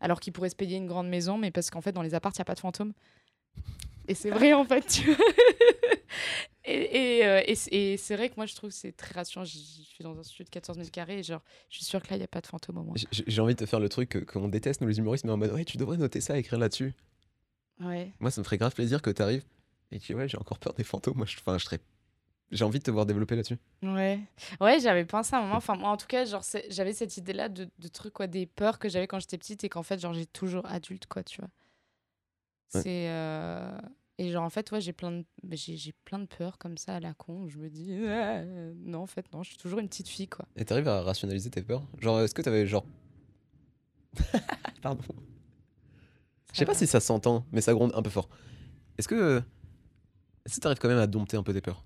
alors 0.00 0.18
qu'il 0.18 0.32
pourrait 0.32 0.48
se 0.48 0.56
payer 0.56 0.78
une 0.78 0.86
grande 0.86 1.08
maison, 1.08 1.36
mais 1.36 1.50
parce 1.50 1.70
qu'en 1.70 1.82
fait, 1.82 1.92
dans 1.92 2.00
les 2.02 2.14
apparts, 2.14 2.32
il 2.34 2.38
n'y 2.38 2.42
a 2.42 2.46
pas 2.46 2.54
de 2.54 2.60
fantômes. 2.60 2.92
Et 4.08 4.14
c'est 4.14 4.30
vrai, 4.30 4.54
en 4.54 4.64
fait. 4.64 4.86
tu 4.86 5.12
vois. 5.12 5.24
et 6.64 7.18
et, 7.18 7.26
euh, 7.26 7.42
et 7.46 7.54
c'est- 7.54 7.70
et 7.72 7.96
c'est 7.96 8.16
vrai 8.16 8.28
que 8.28 8.34
moi, 8.36 8.46
je 8.46 8.54
trouve 8.54 8.70
que 8.70 8.76
c'est 8.76 8.92
très 8.92 9.12
rassurant. 9.14 9.44
Je 9.44 9.52
je 9.58 9.82
suis 9.82 10.02
dans 10.04 10.18
un 10.18 10.22
studio 10.22 10.44
de 10.44 10.50
14 10.50 10.76
000 10.78 10.88
carrés 10.90 11.18
et 11.18 11.22
genre, 11.22 11.42
je 11.68 11.76
suis 11.76 11.84
sûre 11.84 12.02
que 12.02 12.08
là, 12.10 12.16
il 12.16 12.20
n'y 12.20 12.24
a 12.24 12.28
pas 12.28 12.40
de 12.40 12.46
fantômes 12.46 12.78
au 12.78 12.82
moins. 12.82 12.94
J'ai 13.26 13.40
envie 13.40 13.54
de 13.54 13.58
te 13.60 13.66
faire 13.66 13.80
le 13.80 13.88
truc 13.88 14.08
que- 14.10 14.18
qu'on 14.18 14.48
déteste, 14.48 14.80
nous 14.80 14.88
les 14.88 14.98
humoristes, 14.98 15.24
mais 15.24 15.32
en 15.32 15.36
mode, 15.36 15.52
ouais, 15.52 15.64
tu 15.64 15.76
devrais 15.78 15.96
noter 15.96 16.20
ça, 16.20 16.38
écrire 16.38 16.58
là-dessus. 16.58 16.94
Ouais. 17.80 18.12
Moi, 18.20 18.30
ça 18.30 18.40
me 18.40 18.44
ferait 18.44 18.58
grave 18.58 18.74
plaisir 18.74 19.00
que 19.02 19.10
t'arrives 19.10 19.44
et 19.90 19.98
que, 20.00 20.12
ouais, 20.14 20.28
j'ai 20.28 20.36
encore 20.38 20.58
peur 20.58 20.74
des 20.74 20.84
fantômes. 20.84 21.16
Moi, 21.16 21.26
je, 21.26 21.36
enfin, 21.38 21.56
je 21.58 21.64
serais. 21.64 21.80
J'ai 22.50 22.64
envie 22.64 22.78
de 22.80 22.84
te 22.84 22.90
voir 22.90 23.06
développer 23.06 23.36
là-dessus. 23.36 23.58
Ouais, 23.82 24.18
ouais, 24.60 24.80
j'avais 24.80 25.04
pensé 25.04 25.34
à 25.36 25.38
un 25.38 25.42
moment. 25.42 25.54
Enfin, 25.56 25.76
moi, 25.76 25.90
en 25.90 25.96
tout 25.96 26.08
cas, 26.08 26.24
genre, 26.24 26.42
j'avais 26.68 26.92
cette 26.92 27.16
idée-là 27.16 27.48
de, 27.48 27.68
de 27.78 27.88
trucs, 27.88 28.12
quoi, 28.12 28.26
des 28.26 28.44
peurs 28.46 28.78
que 28.80 28.88
j'avais 28.88 29.06
quand 29.06 29.20
j'étais 29.20 29.38
petite 29.38 29.62
et 29.64 29.68
qu'en 29.68 29.82
fait, 29.84 29.98
genre, 30.00 30.12
j'ai 30.14 30.26
toujours 30.26 30.66
adulte, 30.66 31.06
quoi, 31.06 31.22
tu 31.22 31.40
vois. 31.40 31.48
Ouais. 32.74 32.82
C'est. 32.82 33.08
euh, 33.08 33.78
Et 34.20 34.30
genre, 34.30 34.44
en 34.44 34.50
fait, 34.50 34.70
ouais, 34.70 34.82
j'ai 34.82 34.92
plein, 34.92 35.12
de... 35.12 35.24
j'ai 35.50 35.94
plein 36.04 36.18
de 36.18 36.26
peurs 36.26 36.58
comme 36.58 36.76
ça 36.76 36.96
à 36.96 37.00
la 37.00 37.14
con 37.14 37.48
je 37.48 37.56
me 37.56 37.70
dis, 37.70 37.90
Ah, 38.06 38.44
non, 38.76 38.98
en 38.98 39.06
fait, 39.06 39.24
non, 39.32 39.42
je 39.42 39.48
suis 39.48 39.56
toujours 39.56 39.78
une 39.78 39.88
petite 39.88 40.08
fille, 40.08 40.28
quoi. 40.28 40.44
Et 40.56 40.66
t'arrives 40.66 40.88
à 40.88 41.00
rationaliser 41.00 41.48
tes 41.48 41.62
peurs? 41.62 41.82
Genre, 42.00 42.20
est-ce 42.20 42.34
que 42.34 42.42
t'avais 42.42 42.66
genre. 42.66 42.84
Pardon. 44.82 45.02
Je 46.52 46.58
sais 46.58 46.66
pas 46.66 46.74
si 46.74 46.86
ça 46.86 47.00
s'entend, 47.00 47.46
mais 47.50 47.62
ça 47.62 47.72
gronde 47.72 47.92
un 47.94 48.02
peu 48.02 48.10
fort. 48.10 48.28
Est-ce 48.98 49.08
que. 49.08 49.42
Est-ce 50.44 50.56
que 50.56 50.60
t'arrives 50.60 50.78
quand 50.80 50.88
même 50.88 50.98
à 50.98 51.06
dompter 51.06 51.38
un 51.38 51.42
peu 51.42 51.54
tes 51.54 51.62
peurs? 51.62 51.82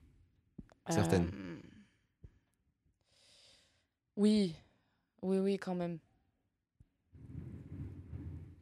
Certaines. 0.88 1.30
Euh, 1.32 1.60
Oui, 4.16 4.56
oui, 5.22 5.38
oui, 5.38 5.56
quand 5.56 5.76
même. 5.76 6.00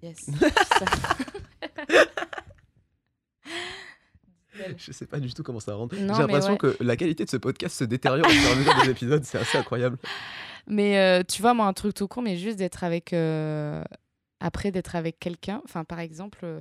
Yes. 0.02 0.28
Je 4.76 4.92
sais 4.92 5.06
pas 5.06 5.18
du 5.20 5.32
tout 5.32 5.42
comment 5.42 5.60
ça 5.60 5.74
rentre. 5.74 5.94
J'ai 5.96 6.06
l'impression 6.06 6.52
ouais. 6.52 6.58
que 6.58 6.76
la 6.80 6.96
qualité 6.96 7.24
de 7.24 7.30
ce 7.30 7.36
podcast 7.36 7.76
se 7.76 7.84
détériore 7.84 8.26
au 8.26 8.30
fur 8.30 8.48
et 8.48 8.52
à 8.52 8.56
mesure 8.56 8.74
des 8.84 8.90
épisodes, 8.90 9.24
c'est 9.24 9.38
assez 9.38 9.58
incroyable. 9.58 9.98
Mais 10.66 10.98
euh, 10.98 11.22
tu 11.26 11.40
vois, 11.42 11.54
moi, 11.54 11.66
un 11.66 11.72
truc 11.72 11.94
tout 11.94 12.06
court, 12.08 12.22
mais 12.22 12.36
juste 12.36 12.58
d'être 12.58 12.84
avec. 12.84 13.12
euh, 13.12 13.82
Après, 14.40 14.70
d'être 14.70 14.94
avec 14.96 15.18
quelqu'un. 15.18 15.60
Enfin, 15.64 15.84
par 15.84 15.98
exemple, 16.00 16.40
euh, 16.44 16.60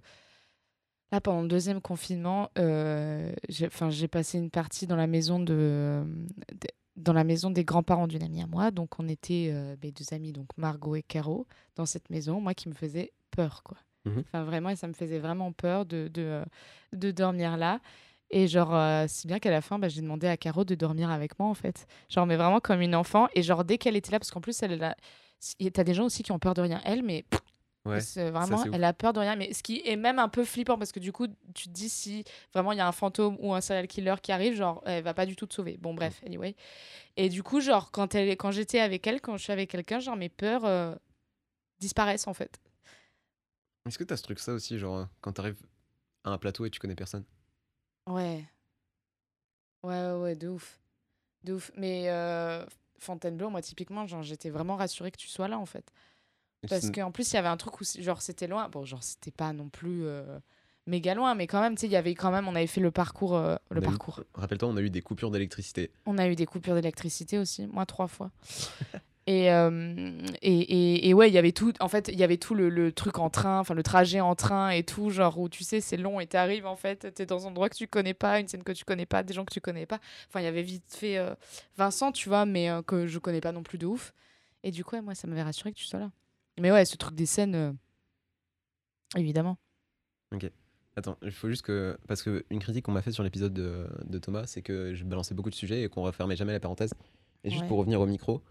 là, 1.11 1.21
pendant 1.21 1.41
le 1.41 1.47
deuxième 1.47 1.81
confinement, 1.81 2.49
j'ai 2.57 3.67
enfin, 3.67 3.89
j'ai 3.89 4.07
passé 4.07 4.37
une 4.37 4.49
partie 4.51 4.87
dans 4.87 4.95
la 4.95 5.07
maison 5.07 5.39
de. 5.39 6.03
de- 6.51 6.67
dans 6.97 7.13
la 7.13 7.23
maison 7.23 7.49
des 7.49 7.63
grands-parents 7.63 8.05
d'une 8.07 8.21
amie 8.21 8.43
à 8.43 8.47
moi. 8.47 8.69
Donc, 8.69 8.99
on 8.99 9.07
était 9.07 9.53
mes 9.81 9.91
deux 9.91 10.13
amis, 10.13 10.33
donc 10.33 10.47
Margot 10.57 10.95
et 10.95 11.01
Caro, 11.01 11.47
dans 11.75 11.85
cette 11.85 12.09
maison, 12.09 12.41
moi 12.41 12.53
qui 12.53 12.67
me 12.69 12.73
faisait 12.73 13.13
peur, 13.31 13.63
quoi. 13.63 13.77
Mhm. 14.05 14.23
Enfin, 14.27 14.43
vraiment, 14.43 14.69
et 14.69 14.75
ça 14.75 14.87
me 14.87 14.93
faisait 14.93 15.19
vraiment 15.19 15.51
peur 15.51 15.85
de, 15.85 16.07
de, 16.07 16.21
euh, 16.23 16.45
de 16.93 17.11
dormir 17.11 17.57
là. 17.57 17.79
Et 18.29 18.47
genre, 18.47 18.73
euh, 18.73 19.05
si 19.07 19.27
bien 19.27 19.39
qu'à 19.39 19.51
la 19.51 19.61
fin, 19.61 19.77
bah, 19.77 19.89
j'ai 19.89 20.01
demandé 20.01 20.25
à 20.27 20.37
Caro 20.37 20.63
de 20.63 20.73
dormir 20.73 21.11
avec 21.11 21.37
moi, 21.37 21.49
en 21.49 21.53
fait. 21.53 21.85
Genre, 22.09 22.25
mais 22.25 22.37
vraiment 22.37 22.59
comme 22.61 22.81
une 22.81 22.95
enfant. 22.95 23.27
Et 23.35 23.43
genre, 23.43 23.63
dès 23.65 23.77
qu'elle 23.77 23.95
était 23.97 24.11
là, 24.11 24.19
parce 24.19 24.31
qu'en 24.31 24.41
plus, 24.41 24.61
elle 24.63 24.81
a... 24.83 24.95
T'as 25.73 25.83
des 25.83 25.93
gens 25.93 26.05
aussi 26.05 26.23
qui 26.23 26.31
ont 26.31 26.39
peur 26.39 26.53
de 26.53 26.61
rien. 26.61 26.81
Elle, 26.85 27.03
mais 27.03 27.23
pff, 27.23 27.41
Ouais. 27.83 27.99
vraiment, 28.29 28.63
elle 28.71 28.83
a 28.83 28.93
peur 28.93 29.11
de 29.11 29.19
rien. 29.19 29.35
Mais 29.35 29.51
ce 29.53 29.63
qui 29.63 29.81
est 29.83 29.95
même 29.95 30.19
un 30.19 30.29
peu 30.29 30.45
flippant, 30.45 30.77
parce 30.77 30.91
que 30.91 30.99
du 30.99 31.11
coup, 31.11 31.27
tu 31.55 31.67
te 31.67 31.73
dis 31.73 31.89
si 31.89 32.23
vraiment 32.53 32.71
il 32.71 32.77
y 32.77 32.81
a 32.81 32.87
un 32.87 32.91
fantôme 32.91 33.37
ou 33.39 33.53
un 33.53 33.59
serial 33.59 33.87
killer 33.87 34.15
qui 34.21 34.31
arrive, 34.31 34.55
genre, 34.55 34.81
elle 34.85 35.03
va 35.03 35.13
pas 35.15 35.25
du 35.25 35.35
tout 35.35 35.45
te 35.47 35.53
sauver. 35.53 35.77
Bon, 35.81 35.93
bref, 35.93 36.21
anyway. 36.25 36.55
Et 37.17 37.27
du 37.27 37.41
coup, 37.43 37.59
genre, 37.59 37.91
quand, 37.91 38.13
elle, 38.15 38.37
quand 38.37 38.51
j'étais 38.51 38.79
avec 38.79 39.05
elle, 39.07 39.19
quand 39.19 39.35
je 39.35 39.43
suis 39.43 39.51
avec 39.51 39.71
quelqu'un, 39.71 39.99
genre, 39.99 40.15
mes 40.15 40.29
peurs 40.29 40.63
euh, 40.63 40.95
disparaissent, 41.79 42.27
en 42.27 42.33
fait. 42.33 42.59
Est-ce 43.87 43.97
que 43.97 44.03
t'as 44.03 44.17
ce 44.17 44.23
truc 44.23 44.39
ça 44.39 44.53
aussi, 44.53 44.77
genre 44.77 44.97
euh, 44.97 45.05
quand 45.21 45.33
t'arrives 45.33 45.61
à 46.23 46.31
un 46.31 46.37
plateau 46.37 46.65
et 46.65 46.69
tu 46.69 46.79
connais 46.79 46.95
personne? 46.95 47.23
Ouais. 48.07 48.45
Ouais, 49.83 50.05
ouais, 50.07 50.13
ouais, 50.21 50.35
de 50.35 50.47
ouf. 50.49 50.79
De 51.43 51.53
ouf. 51.53 51.71
Mais 51.75 52.09
euh, 52.09 52.65
Fontainebleau, 52.99 53.49
moi, 53.49 53.61
typiquement, 53.61 54.05
genre, 54.05 54.21
j'étais 54.21 54.49
vraiment 54.49 54.75
rassurée 54.75 55.11
que 55.11 55.17
tu 55.17 55.27
sois 55.27 55.47
là, 55.47 55.57
en 55.57 55.65
fait. 55.65 55.91
Parce 56.69 56.91
qu'en 56.91 57.11
plus, 57.11 57.31
il 57.31 57.35
y 57.35 57.37
avait 57.39 57.47
un 57.47 57.57
truc 57.57 57.81
où, 57.81 57.83
genre, 57.99 58.21
c'était 58.21 58.45
loin. 58.47 58.69
Bon, 58.69 58.85
genre, 58.85 59.01
c'était 59.01 59.31
pas 59.31 59.51
non 59.53 59.69
plus. 59.69 60.05
euh, 60.05 60.39
méga 60.87 61.13
loin, 61.15 61.33
mais 61.35 61.47
quand 61.47 61.61
même, 61.61 61.75
tu 61.75 61.81
sais, 61.81 61.87
il 61.87 61.91
y 61.91 61.95
avait 61.95 62.13
quand 62.15 62.31
même, 62.31 62.47
on 62.47 62.55
avait 62.55 62.67
fait 62.67 62.81
le 62.81 62.91
parcours. 62.91 63.35
euh, 63.35 63.55
le 63.71 63.81
parcours. 63.81 64.23
Rappelle-toi, 64.35 64.67
on 64.69 64.77
a 64.77 64.81
eu 64.81 64.89
des 64.89 65.01
coupures 65.01 65.31
d'électricité. 65.31 65.91
On 66.05 66.17
a 66.17 66.27
eu 66.27 66.35
des 66.35 66.45
coupures 66.45 66.75
d'électricité 66.75 67.37
aussi, 67.39 67.65
moi 67.67 67.85
trois 67.85 68.07
fois. 68.07 68.31
Et, 69.31 69.51
euh, 69.51 70.17
et, 70.41 70.59
et, 70.59 71.09
et 71.09 71.13
ouais, 71.13 71.29
il 71.29 71.33
y 71.33 71.37
avait 71.37 71.51
tout, 71.51 71.73
en 71.79 71.87
fait, 71.87 72.09
il 72.11 72.19
y 72.19 72.23
avait 72.23 72.37
tout 72.37 72.53
le, 72.55 72.69
le 72.69 72.91
truc 72.91 73.17
en 73.19 73.29
train, 73.29 73.59
enfin 73.59 73.73
le 73.73 73.83
trajet 73.83 74.19
en 74.19 74.35
train 74.35 74.69
et 74.71 74.83
tout, 74.83 75.09
genre 75.09 75.37
où 75.39 75.47
tu 75.49 75.63
sais, 75.63 75.79
c'est 75.81 75.97
long 75.97 76.19
et 76.19 76.27
t'arrives 76.27 76.65
en 76.65 76.75
fait, 76.75 77.13
t'es 77.13 77.25
dans 77.25 77.45
un 77.45 77.49
endroit 77.49 77.69
que 77.69 77.75
tu 77.75 77.87
connais 77.87 78.13
pas, 78.13 78.39
une 78.39 78.47
scène 78.47 78.63
que 78.63 78.71
tu 78.71 78.83
connais 78.85 79.05
pas, 79.05 79.23
des 79.23 79.33
gens 79.33 79.45
que 79.45 79.53
tu 79.53 79.61
connais 79.61 79.85
pas. 79.85 79.99
Enfin, 80.27 80.41
il 80.41 80.43
y 80.43 80.47
avait 80.47 80.63
vite 80.63 80.83
fait 80.95 81.17
euh, 81.17 81.33
Vincent, 81.77 82.11
tu 82.11 82.29
vois, 82.29 82.45
mais 82.45 82.69
euh, 82.69 82.81
que 82.81 83.07
je 83.07 83.19
connais 83.19 83.41
pas 83.41 83.51
non 83.51 83.63
plus 83.63 83.77
de 83.77 83.85
ouf. 83.85 84.13
Et 84.63 84.71
du 84.71 84.83
coup, 84.83 84.95
ouais, 84.95 85.01
moi, 85.01 85.15
ça 85.15 85.27
m'avait 85.27 85.43
rassuré 85.43 85.71
que 85.71 85.77
tu 85.77 85.85
sois 85.85 85.99
là. 85.99 86.11
Mais 86.59 86.71
ouais, 86.71 86.85
ce 86.85 86.97
truc 86.97 87.15
des 87.15 87.25
scènes, 87.25 87.77
évidemment. 89.15 89.57
Attends, 90.97 91.17
il 91.21 91.31
faut 91.31 91.47
juste 91.49 91.61
que. 91.61 91.97
Parce 92.07 92.21
qu'une 92.21 92.59
critique 92.59 92.85
qu'on 92.85 92.91
m'a 92.91 93.01
fait 93.01 93.11
sur 93.11 93.23
l'épisode 93.23 93.53
de, 93.53 93.87
de 94.03 94.17
Thomas, 94.19 94.45
c'est 94.45 94.61
que 94.61 94.93
je 94.93 95.03
balançais 95.05 95.33
beaucoup 95.33 95.49
de 95.49 95.55
sujets 95.55 95.83
et 95.83 95.89
qu'on 95.89 96.03
refermait 96.03 96.35
jamais 96.35 96.51
la 96.51 96.59
parenthèse. 96.59 96.93
Et 97.43 97.49
juste 97.49 97.61
Ouais. 97.61 97.67
pour 97.69 97.77
revenir 97.77 98.01
au 98.01 98.05
micro, 98.05 98.41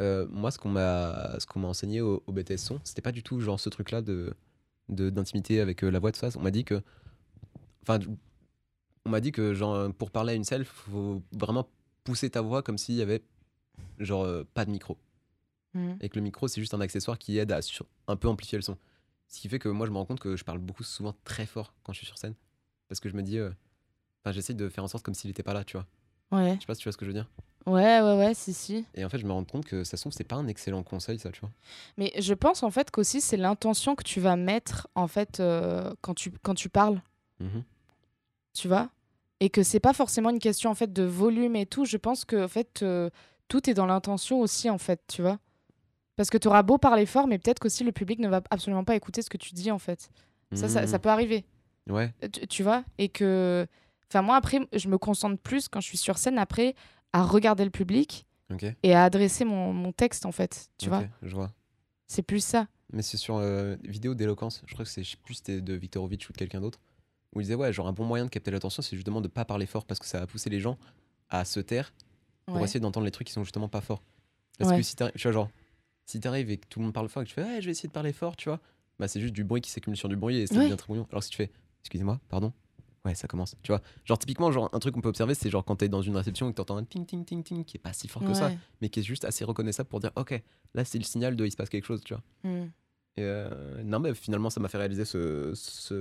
euh, 0.00 0.26
moi, 0.30 0.50
ce 0.50 0.58
qu'on 0.58 0.68
m'a 0.70 1.38
ce 1.40 1.46
qu'on 1.46 1.60
m'a 1.60 1.68
enseigné 1.68 2.00
au, 2.00 2.22
au 2.26 2.32
BTS 2.32 2.56
son, 2.58 2.80
c'était 2.84 3.02
pas 3.02 3.12
du 3.12 3.22
tout 3.22 3.40
genre 3.40 3.58
ce 3.60 3.68
truc-là 3.68 4.02
de 4.02 4.34
de- 4.88 5.10
d'intimité 5.10 5.60
avec 5.60 5.82
euh, 5.84 5.90
la 5.90 5.98
voix 5.98 6.12
de 6.12 6.16
face. 6.16 6.36
On 6.36 6.42
m'a 6.42 6.50
dit 6.50 6.64
que. 6.64 6.82
Enfin, 7.82 7.98
on 9.04 9.10
m'a 9.10 9.20
dit 9.20 9.32
que 9.32 9.54
genre 9.54 9.92
pour 9.94 10.10
parler 10.10 10.32
à 10.32 10.36
une 10.36 10.44
self, 10.44 10.68
faut 10.68 11.22
vraiment 11.32 11.68
pousser 12.04 12.30
ta 12.30 12.40
voix 12.42 12.62
comme 12.62 12.78
s'il 12.78 12.94
y 12.96 13.02
avait 13.02 13.22
genre 13.98 14.24
euh, 14.24 14.44
pas 14.54 14.64
de 14.64 14.70
micro. 14.70 14.96
Mhm. 15.74 15.98
Et 16.00 16.08
que 16.08 16.16
le 16.16 16.22
micro, 16.22 16.48
c'est 16.48 16.60
juste 16.60 16.74
un 16.74 16.80
accessoire 16.80 17.18
qui 17.18 17.38
aide 17.38 17.52
à 17.52 17.62
sur- 17.62 17.86
un 18.06 18.16
peu 18.16 18.28
amplifier 18.28 18.56
le 18.58 18.62
son. 18.62 18.76
Ce 19.28 19.40
qui 19.40 19.48
fait 19.48 19.58
que 19.58 19.68
moi, 19.68 19.86
je 19.86 19.90
me 19.92 19.96
rends 19.98 20.06
compte 20.06 20.20
que 20.20 20.36
je 20.36 20.44
parle 20.44 20.58
beaucoup 20.58 20.82
souvent 20.84 21.14
très 21.24 21.44
fort 21.46 21.74
quand 21.82 21.92
je 21.92 21.98
suis 21.98 22.06
sur 22.06 22.16
scène. 22.18 22.34
Parce 22.88 23.00
que 23.00 23.08
je 23.08 23.14
me 23.16 23.22
dis. 23.22 23.38
euh, 23.38 23.50
Enfin, 24.24 24.32
j'essaye 24.32 24.56
de 24.56 24.68
faire 24.68 24.82
en 24.82 24.88
sorte 24.88 25.04
comme 25.04 25.14
s'il 25.14 25.30
était 25.30 25.44
pas 25.44 25.54
là, 25.54 25.62
tu 25.64 25.76
vois. 25.76 25.86
Ouais, 26.32 26.54
Je 26.56 26.60
sais 26.60 26.66
pas 26.66 26.74
si 26.74 26.80
tu 26.80 26.84
vois 26.88 26.92
ce 26.92 26.96
que 26.98 27.04
je 27.04 27.10
veux 27.10 27.14
dire. 27.14 27.30
Ouais, 27.68 28.00
ouais, 28.00 28.16
ouais, 28.18 28.34
si, 28.34 28.52
si. 28.52 28.84
Et 28.94 29.04
en 29.04 29.08
fait, 29.08 29.18
je 29.18 29.26
me 29.26 29.32
rends 29.32 29.44
compte 29.44 29.64
que 29.64 29.84
ça 29.84 29.96
se 29.96 30.02
trouve, 30.02 30.12
c'est 30.12 30.24
pas 30.24 30.36
un 30.36 30.46
excellent 30.48 30.82
conseil, 30.82 31.18
ça, 31.18 31.30
tu 31.30 31.40
vois. 31.40 31.50
Mais 31.96 32.12
je 32.18 32.34
pense 32.34 32.62
en 32.62 32.70
fait 32.70 32.90
qu'aussi 32.90 33.20
c'est 33.20 33.36
l'intention 33.36 33.94
que 33.94 34.02
tu 34.04 34.20
vas 34.20 34.36
mettre 34.36 34.88
en 34.94 35.06
fait 35.08 35.40
euh, 35.40 35.92
quand, 36.00 36.14
tu, 36.14 36.30
quand 36.42 36.54
tu 36.54 36.68
parles, 36.68 37.00
Mhm. 37.40 37.62
tu 38.54 38.68
vois? 38.68 38.90
Et 39.40 39.50
que 39.50 39.62
c'est 39.62 39.78
pas 39.80 39.92
forcément 39.92 40.30
une 40.30 40.40
question 40.40 40.70
en 40.70 40.74
fait 40.74 40.92
de 40.92 41.04
volume 41.04 41.54
et 41.54 41.66
tout. 41.66 41.84
Je 41.84 41.96
pense 41.96 42.24
que 42.24 42.44
en 42.44 42.48
fait 42.48 42.82
euh, 42.82 43.08
tout 43.46 43.70
est 43.70 43.74
dans 43.74 43.86
l'intention 43.86 44.40
aussi 44.40 44.68
en 44.68 44.78
fait, 44.78 45.00
tu 45.06 45.22
vois 45.22 45.38
Parce 46.16 46.28
que 46.30 46.38
tu 46.38 46.48
auras 46.48 46.62
beau 46.64 46.76
parler 46.78 47.06
fort, 47.06 47.28
mais 47.28 47.38
peut-être 47.38 47.60
qu'aussi 47.60 47.84
le 47.84 47.92
public 47.92 48.18
ne 48.18 48.28
va 48.28 48.42
absolument 48.50 48.82
pas 48.84 48.96
écouter 48.96 49.22
ce 49.22 49.30
que 49.30 49.36
tu 49.36 49.54
dis 49.54 49.70
en 49.70 49.78
fait. 49.78 50.10
Ça, 50.54 50.66
ça, 50.68 50.86
ça 50.86 50.98
peut 50.98 51.10
arriver. 51.10 51.44
Ouais, 51.88 52.12
tu, 52.32 52.46
tu 52.48 52.62
vois? 52.62 52.82
Et 52.98 53.08
que. 53.10 53.66
Enfin, 54.10 54.22
moi 54.22 54.34
après, 54.36 54.60
je 54.72 54.88
me 54.88 54.96
concentre 54.98 55.36
plus 55.40 55.68
quand 55.68 55.80
je 55.82 55.86
suis 55.86 55.98
sur 55.98 56.16
scène 56.18 56.38
après 56.38 56.74
à 57.12 57.22
regarder 57.24 57.64
le 57.64 57.70
public 57.70 58.26
et 58.82 58.94
à 58.94 59.04
adresser 59.04 59.44
mon, 59.44 59.72
mon 59.72 59.92
texte 59.92 60.24
en 60.26 60.32
fait, 60.32 60.70
tu 60.78 60.88
vois 60.88 61.04
Je 61.22 61.34
vois. 61.34 61.52
C'est 62.06 62.22
plus 62.22 62.42
ça. 62.42 62.68
Mais 62.92 63.02
c'est 63.02 63.18
sur 63.18 63.36
euh, 63.36 63.76
vidéo 63.84 64.14
d'éloquence. 64.14 64.62
Je 64.66 64.72
crois 64.72 64.84
que 64.86 64.90
c'est, 64.90 65.02
je 65.04 65.10
sais 65.10 65.16
plus, 65.22 65.34
c'était 65.34 65.60
de 65.60 65.74
Viktorovitch 65.74 66.28
ou 66.30 66.32
de 66.32 66.38
quelqu'un 66.38 66.60
d'autre. 66.60 66.80
Où 67.34 67.40
il 67.40 67.44
disait, 67.44 67.54
ouais, 67.54 67.70
genre 67.72 67.86
un 67.86 67.92
bon 67.92 68.06
moyen 68.06 68.24
de 68.24 68.30
capter 68.30 68.50
l'attention, 68.50 68.80
c'est 68.82 68.96
justement 68.96 69.20
de 69.20 69.28
pas 69.28 69.44
parler 69.44 69.66
fort 69.66 69.84
parce 69.84 70.00
que 70.00 70.06
ça 70.06 70.18
va 70.20 70.26
pousser 70.26 70.48
les 70.48 70.60
gens 70.60 70.78
à 71.28 71.44
se 71.44 71.60
taire 71.60 71.92
pour 72.46 72.56
Ouais. 72.56 72.64
essayer 72.64 72.80
d'entendre 72.80 73.04
les 73.04 73.10
trucs 73.12 73.26
qui 73.26 73.34
sont 73.34 73.44
justement 73.44 73.68
pas 73.68 73.82
forts. 73.82 74.02
Parce 74.56 74.70
Ouais. 74.70 74.76
que 74.78 74.82
si 74.82 74.96
tu 74.96 75.04
vois, 75.04 75.12
genre, 75.32 75.50
si 76.06 76.18
t'arrives 76.20 76.50
et 76.50 76.56
que 76.56 76.66
tout 76.66 76.78
le 76.78 76.86
monde 76.86 76.94
parle 76.94 77.10
fort 77.10 77.22
et 77.22 77.26
que 77.26 77.28
tu 77.28 77.34
fais, 77.34 77.42
ouais, 77.44 77.60
je 77.60 77.66
vais 77.66 77.72
essayer 77.72 77.88
de 77.88 77.92
parler 77.92 78.14
fort, 78.14 78.34
tu 78.36 78.48
vois, 78.48 78.60
bah 78.98 79.06
c'est 79.08 79.20
juste 79.20 79.34
du 79.34 79.44
bruit 79.44 79.60
qui 79.60 79.70
s'accumule 79.70 79.98
sur 79.98 80.08
du 80.08 80.16
bruit 80.16 80.38
et 80.38 80.46
ça 80.46 80.54
Ouais. 80.54 80.62
devient 80.64 80.76
très 80.78 80.86
brouillon. 80.86 81.06
Alors 81.10 81.22
si 81.22 81.28
tu 81.28 81.36
fais, 81.36 81.50
excusez-moi, 81.82 82.18
pardon, 82.30 82.54
ouais, 83.04 83.14
ça 83.14 83.28
commence, 83.28 83.56
tu 83.62 83.72
vois. 83.72 83.80
Genre, 84.04 84.18
typiquement, 84.18 84.50
genre, 84.52 84.68
un 84.72 84.78
truc 84.78 84.94
qu'on 84.94 85.00
peut 85.00 85.08
observer, 85.08 85.34
c'est 85.34 85.50
genre 85.50 85.64
quand 85.64 85.76
t'es 85.76 85.88
dans 85.88 86.02
une 86.02 86.16
réception 86.16 86.48
et 86.48 86.52
que 86.52 86.56
t'entends 86.56 86.76
un 86.76 86.84
ting 86.84 87.06
ting 87.06 87.24
ting 87.24 87.42
ting 87.42 87.64
qui 87.64 87.76
est 87.76 87.80
pas 87.80 87.92
si 87.92 88.08
fort 88.08 88.24
que 88.24 88.34
ça, 88.34 88.50
mais 88.80 88.88
qui 88.88 89.00
est 89.00 89.02
juste 89.02 89.24
assez 89.24 89.44
reconnaissable 89.44 89.88
pour 89.88 90.00
dire, 90.00 90.10
ok, 90.16 90.40
là 90.74 90.84
c'est 90.84 90.98
le 90.98 91.04
signal 91.04 91.36
de 91.36 91.46
il 91.46 91.50
se 91.50 91.56
passe 91.56 91.68
quelque 91.68 91.86
chose, 91.86 92.02
tu 92.04 92.14
vois. 92.14 92.22
Mm. 92.44 92.68
Et 93.16 93.22
euh, 93.22 93.82
non, 93.82 93.98
mais 93.98 94.14
finalement, 94.14 94.48
ça 94.48 94.60
m'a 94.60 94.68
fait 94.68 94.78
réaliser 94.78 95.04
ce, 95.04 95.50
ce 95.54 95.94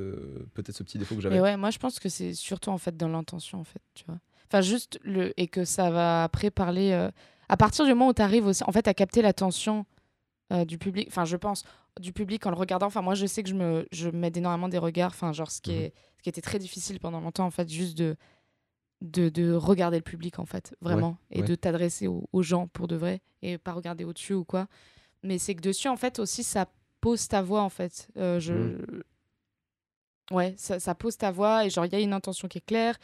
peut-être 0.54 0.76
ce 0.76 0.84
petit 0.84 1.00
défaut 1.00 1.16
que 1.16 1.22
j'avais. 1.22 1.40
Ouais, 1.40 1.58
moi 1.58 1.72
je 1.72 1.80
pense 1.80 2.00
que 2.00 2.10
c'est 2.10 2.36
surtout 2.36 2.70
en 2.70 2.78
fait 2.78 2.96
dans 2.96 3.08
l'intention 3.08 3.60
en 3.60 3.64
fait, 3.64 3.82
tu 3.96 4.06
vois. 4.06 4.20
Enfin 4.48 4.62
juste 4.62 5.00
le 5.04 5.34
et 5.40 5.48
que 5.48 5.66
ça 5.66 5.90
va 5.90 6.24
après 6.24 6.52
parler 6.52 6.92
euh, 6.92 7.10
à 7.50 7.58
partir 7.58 7.86
du 7.86 7.92
moment 7.92 8.10
où 8.10 8.14
tu 8.14 8.22
arrives 8.22 8.46
aussi 8.46 8.64
en 8.66 8.72
fait 8.72 8.88
à 8.88 8.94
capter 8.94 9.24
l'attention 9.24 9.86
euh, 10.54 10.64
du 10.64 10.78
public, 10.78 11.08
enfin 11.10 11.26
je 11.26 11.38
pense 11.38 11.64
du 12.00 12.14
public 12.14 12.46
en 12.46 12.50
le 12.52 12.56
regardant. 12.58 12.88
Enfin 12.88 13.02
moi 13.02 13.16
je 13.16 13.26
sais 13.26 13.44
que 13.44 13.50
je 13.50 13.56
me 13.56 13.88
je 13.92 14.10
m'aide 14.10 14.38
énormément 14.38 14.70
des 14.70 14.78
regards, 14.78 15.12
enfin 15.12 15.34
genre 15.34 15.52
ce 15.52 15.62
qui 15.62 15.72
Mhm. 15.72 15.78
est 15.78 15.94
ce 16.18 16.24
qui 16.24 16.30
était 16.30 16.42
très 16.42 16.60
difficile 16.60 17.00
pendant 17.00 17.20
longtemps 17.22 17.46
en 17.46 17.52
fait 17.52 17.70
juste 17.70 17.98
de 17.98 18.16
de, 19.02 19.30
de 19.30 19.54
regarder 19.54 19.98
le 19.98 20.04
public 20.04 20.40
en 20.40 20.46
fait, 20.46 20.76
vraiment 20.82 21.18
et 21.30 21.42
ouais. 21.42 21.48
de 21.48 21.54
t'adresser 21.56 22.08
aux, 22.08 22.28
aux 22.34 22.42
gens 22.42 22.68
pour 22.68 22.88
de 22.88 22.96
vrai 22.96 23.22
et 23.44 23.58
pas 23.60 23.74
regarder 23.74 24.04
au-dessus 24.06 24.34
ou 24.34 24.44
quoi. 24.44 24.68
Mais 25.24 25.38
c'est 25.38 25.54
que 25.54 25.62
dessus 25.62 25.88
en 25.88 25.98
fait 25.98 26.18
aussi 26.20 26.44
ça 26.44 26.68
pose 27.02 27.28
ta 27.28 27.42
voix 27.44 27.62
en 27.62 27.70
fait. 27.70 28.08
Euh, 28.18 28.40
je 28.40 28.54
Mhm. 28.54 29.04
Ouais, 30.32 30.54
ça, 30.58 30.80
ça 30.80 30.94
pose 30.94 31.16
ta 31.16 31.32
voix 31.32 31.66
et 31.66 31.70
genre 31.70 31.86
il 31.86 31.94
y 31.94 31.96
a 31.96 32.00
une 32.00 32.12
intention 32.12 32.48
qui 32.50 32.58
est 32.58 32.66
claire 32.66 32.98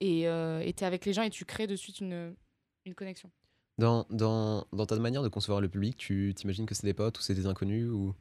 et 0.00 0.28
euh, 0.28 0.60
et 0.60 0.72
t'es 0.74 0.84
avec 0.84 1.06
les 1.06 1.12
gens 1.14 1.22
et 1.22 1.30
tu 1.30 1.44
crées 1.46 1.66
de 1.66 1.76
suite 1.76 2.00
une, 2.00 2.34
une 2.84 2.94
connexion. 2.94 3.30
Dans, 3.78 4.06
dans, 4.10 4.66
dans 4.72 4.86
ta 4.86 4.96
manière 4.98 5.22
de 5.22 5.28
concevoir 5.28 5.60
le 5.60 5.68
public, 5.68 5.96
tu 5.96 6.34
t'imagines 6.36 6.66
que 6.66 6.74
c'est 6.74 6.86
des 6.86 6.92
potes 6.94 7.18
ou 7.18 7.22
c'est 7.22 7.34
des 7.34 7.46
inconnus 7.46 7.88
ou 7.88 8.12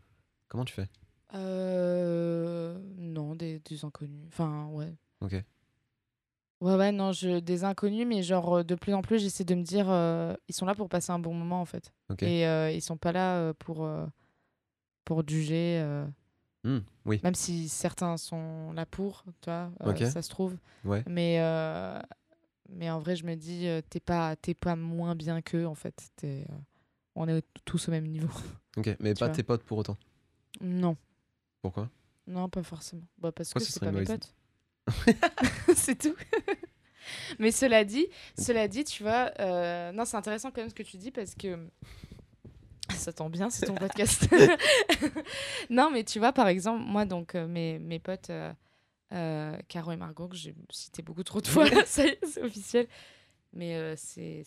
comment 0.48 0.66
tu 0.66 0.74
fais? 0.74 0.88
Euh, 1.34 2.80
non, 2.98 3.36
des, 3.36 3.60
des 3.60 3.86
inconnus. 3.86 4.26
Enfin, 4.28 4.68
ouais. 4.72 4.94
Ok. 5.22 5.34
Ouais, 6.60 6.76
ouais, 6.76 6.92
non, 6.92 7.12
je, 7.12 7.40
des 7.40 7.64
inconnus, 7.64 8.08
mais 8.08 8.24
genre 8.24 8.58
euh, 8.58 8.64
de 8.64 8.74
plus 8.74 8.94
en 8.94 9.04
plus 9.04 9.20
j'essaie 9.20 9.44
de 9.44 9.54
me 9.54 9.62
dire 9.62 9.86
euh, 9.90 10.34
ils 10.48 10.56
sont 10.56 10.66
là 10.66 10.74
pour 10.74 10.90
passer 10.90 11.12
un 11.12 11.20
bon 11.20 11.34
moment 11.34 11.62
en 11.62 11.66
fait. 11.66 11.94
Ok. 12.10 12.24
Et 12.24 12.48
euh, 12.48 12.72
ils 12.72 12.82
sont 12.82 12.98
pas 12.98 13.12
là 13.12 13.36
euh, 13.38 13.54
pour, 13.58 13.88
pour 15.06 15.28
juger, 15.28 15.84
Hmm, 16.64 16.80
oui. 17.06 17.22
même 17.24 17.36
si 17.36 17.70
certains 17.70 18.18
sont 18.18 18.74
là 18.74 18.86
pour, 18.86 19.24
tu 19.42 19.50
vois, 19.50 19.72
ça 20.12 20.22
se 20.22 20.30
trouve. 20.30 20.58
Ouais. 20.84 21.04
Mais, 21.08 21.40
mais 22.70 22.90
en 22.90 23.00
vrai, 23.00 23.16
je 23.16 23.26
me 23.26 23.36
dis, 23.36 23.68
t'es 23.90 24.00
pas, 24.00 24.36
pas 24.60 24.76
moins 24.76 25.16
bien 25.16 25.42
qu'eux, 25.42 25.66
en 25.66 25.76
fait. 25.76 26.10
Euh, 26.24 26.44
on 27.16 27.28
est 27.30 27.46
tous 27.64 27.88
au 27.88 27.92
même 27.92 28.06
niveau. 28.08 28.28
Ok. 28.76 28.98
Mais 29.00 29.14
Tu 29.14 29.20
pas 29.20 29.30
tes 29.30 29.44
potes 29.44 29.64
pour 29.64 29.78
autant. 29.78 29.98
Non, 30.62 30.98
Pourquoi? 31.62 31.90
Non, 32.28 32.50
pas 32.50 32.64
forcément. 32.64 33.04
Bah, 33.18 33.32
parce 33.32 33.52
Pourquoi 33.52 33.66
que 33.66 33.72
ce 33.72 33.80
c'est 33.80 33.86
pas 33.86 33.92
mes 33.92 34.04
potes. 34.04 34.34
c'est 35.76 35.98
tout. 35.98 36.16
mais 37.40 37.52
cela 37.52 37.84
dit, 37.84 38.08
cela 38.38 38.68
dit, 38.68 38.84
tu 38.84 39.04
vois, 39.04 39.32
euh, 39.40 39.92
non, 39.92 40.06
c'est 40.06 40.18
intéressant 40.18 40.52
quand 40.52 40.62
même 40.62 40.70
ce 40.70 40.76
que 40.76 40.84
tu 40.84 40.98
dis 40.98 41.12
parce 41.12 41.36
que 41.36 41.58
ça 42.96 43.14
tombe 43.14 43.32
bien, 43.32 43.50
c'est 43.50 43.66
ton 43.66 43.76
podcast. 43.76 44.28
non, 45.70 45.90
mais 45.92 46.04
tu 46.04 46.20
vois, 46.20 46.34
par 46.34 46.48
exemple, 46.48 46.84
moi, 46.84 47.06
donc, 47.06 47.36
euh, 47.36 47.48
mes, 47.48 47.80
mes 47.80 48.00
potes, 48.00 48.30
euh, 49.14 49.58
Caro 49.68 49.92
et 49.92 49.98
Margot, 49.98 50.28
que 50.28 50.36
j'ai 50.36 50.56
cité 50.70 51.02
beaucoup 51.02 51.24
trop 51.24 51.42
de 51.42 51.48
fois, 51.48 51.66
ça 51.86 52.06
y 52.06 52.10
est, 52.10 52.20
c'est 52.26 52.44
officiel. 52.44 52.88
Mais 53.54 53.96
c'est 53.96 54.44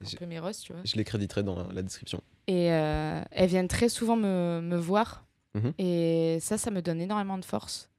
un 0.00 0.16
peu 0.18 0.26
mes 0.26 0.38
rosses, 0.38 0.60
tu 0.60 0.72
vois. 0.72 0.82
Je 0.84 0.96
les 0.96 1.04
créditerai 1.04 1.42
dans 1.42 1.66
la 1.72 1.82
description. 1.82 2.22
Et 2.46 2.66
elles 2.66 3.48
viennent 3.48 3.66
très 3.68 3.88
souvent 3.88 4.16
me, 4.16 4.60
me 4.60 4.76
voir. 4.76 5.24
Mhm. 5.54 5.72
Et 5.78 6.38
ça, 6.40 6.56
ça 6.58 6.70
me 6.70 6.80
donne 6.82 7.00
énormément 7.00 7.38
de 7.38 7.44
force. 7.44 7.90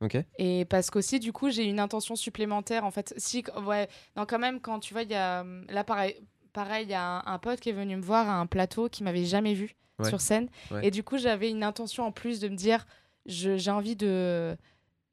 Ok. 0.00 0.16
Et 0.38 0.64
parce 0.66 0.90
qu'aussi, 0.90 1.18
du 1.18 1.32
coup, 1.32 1.50
j'ai 1.50 1.64
une 1.64 1.80
intention 1.80 2.14
supplémentaire. 2.14 2.84
En 2.84 2.90
fait, 2.90 3.14
si, 3.16 3.42
ouais, 3.64 3.88
non, 4.16 4.26
quand 4.26 4.38
même, 4.38 4.60
quand 4.60 4.78
tu 4.80 4.92
vois, 4.94 5.02
il 5.02 5.10
y 5.10 5.14
a. 5.14 5.44
Là, 5.68 5.82
pareil, 5.82 6.16
pareil, 6.52 6.84
il 6.86 6.90
y 6.90 6.94
a 6.94 7.02
un, 7.02 7.22
un 7.26 7.38
pote 7.38 7.58
qui 7.60 7.70
est 7.70 7.72
venu 7.72 7.96
me 7.96 8.02
voir 8.02 8.28
à 8.28 8.34
un 8.34 8.46
plateau 8.46 8.88
qui 8.88 9.02
m'avait 9.02 9.24
jamais 9.24 9.54
vu 9.54 9.74
Ouais. 9.98 10.08
sur 10.08 10.20
scène. 10.20 10.48
Ouais. 10.70 10.86
Et 10.86 10.90
du 10.92 11.02
coup, 11.02 11.18
j'avais 11.18 11.50
une 11.50 11.64
intention 11.64 12.04
en 12.06 12.12
plus 12.12 12.38
de 12.38 12.48
me 12.48 12.54
dire, 12.54 12.86
j'ai 13.26 13.70
envie 13.70 13.96
de. 13.96 14.56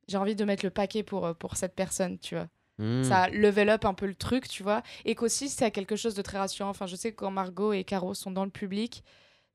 J'ai 0.07 0.17
envie 0.17 0.35
de 0.35 0.45
mettre 0.45 0.63
le 0.63 0.69
paquet 0.69 1.01
pour, 1.01 1.25
euh, 1.25 1.33
pour 1.33 1.55
cette 1.55 1.73
personne, 1.73 2.19
tu 2.19 2.35
vois. 2.35 2.47
Hmm, 2.77 3.01
Ça 3.01 3.27
level 3.29 3.69
up 3.69 3.85
un 3.85 3.95
peu 3.95 4.05
le 4.05 4.13
truc, 4.13 4.47
tu 4.47 4.61
vois. 4.61 4.83
Et 5.05 5.15
qu'aussi, 5.15 5.49
c'est 5.49 5.71
quelque 5.71 5.95
chose 5.95 6.13
de 6.13 6.21
très 6.21 6.37
rassurant. 6.37 6.69
Enfin, 6.69 6.85
je 6.85 6.95
sais 6.95 7.09
que 7.11 7.15
quand 7.15 7.31
Margot 7.31 7.73
et 7.73 7.83
Caro 7.83 8.13
sont 8.13 8.29
dans 8.29 8.45
le 8.45 8.51
public, 8.51 9.03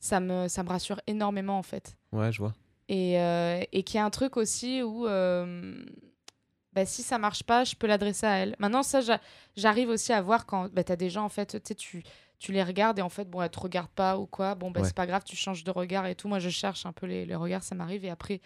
ça 0.01 0.19
me, 0.21 0.49
ça 0.49 0.63
me 0.63 0.69
rassure 0.69 1.01
énormément, 1.07 1.57
en 1.59 1.63
fait. 1.63 1.97
Ouais, 2.13 2.33
je 2.33 2.39
vois. 2.39 2.53
Et, 2.89 3.21
euh, 3.21 3.63
et 3.71 3.83
qu'il 3.85 3.97
y 3.97 3.99
a 4.01 4.05
un 4.05 4.11
truc 4.11 4.37
aussi 4.37 4.83
où 4.83 5.07
euh, 5.07 5.85
bah, 6.73 6.85
si 6.87 7.03
ça 7.03 7.19
marche 7.19 7.43
pas, 7.45 7.63
je 7.65 7.77
peux 7.77 7.87
l'adresser 7.87 8.27
à 8.27 8.37
elle. 8.39 8.57
Maintenant, 8.59 8.83
ça, 8.83 9.01
j'a- 9.01 9.21
j'arrive 9.57 9.89
aussi 9.91 10.13
à 10.13 10.21
voir 10.23 10.47
quand 10.47 10.73
bah, 10.73 10.83
tu 10.83 10.91
as 10.93 10.97
des 10.97 11.11
gens, 11.11 11.25
en 11.25 11.29
fait, 11.29 11.63
tu 11.63 11.75
tu 11.77 12.03
tu 12.41 12.53
les 12.53 12.63
regardes 12.65 12.99
et 12.99 13.03
en 13.03 13.11
fait, 13.11 13.29
bon, 13.29 13.43
elles 13.43 13.51
te 13.51 13.61
regardent 13.61 13.91
pas 13.91 14.17
ou 14.17 14.27
quoi. 14.27 14.55
Bon, 14.55 14.71
bah, 14.71 14.81
Ouais. 14.81 14.87
c'est 14.87 14.97
pas 14.97 15.07
grave, 15.07 15.23
tu 15.25 15.37
changes 15.37 15.63
de 15.63 15.71
regard 15.71 16.07
et 16.07 16.15
tout. 16.15 16.27
Moi, 16.27 16.39
je 16.39 16.49
cherche 16.49 16.87
un 16.87 16.93
peu 16.93 17.05
les, 17.07 17.27
les 17.27 17.35
regards, 17.35 17.63
ça 17.63 17.75
m'arrive. 17.75 18.03
Et 18.07 18.09
après, 18.11 18.41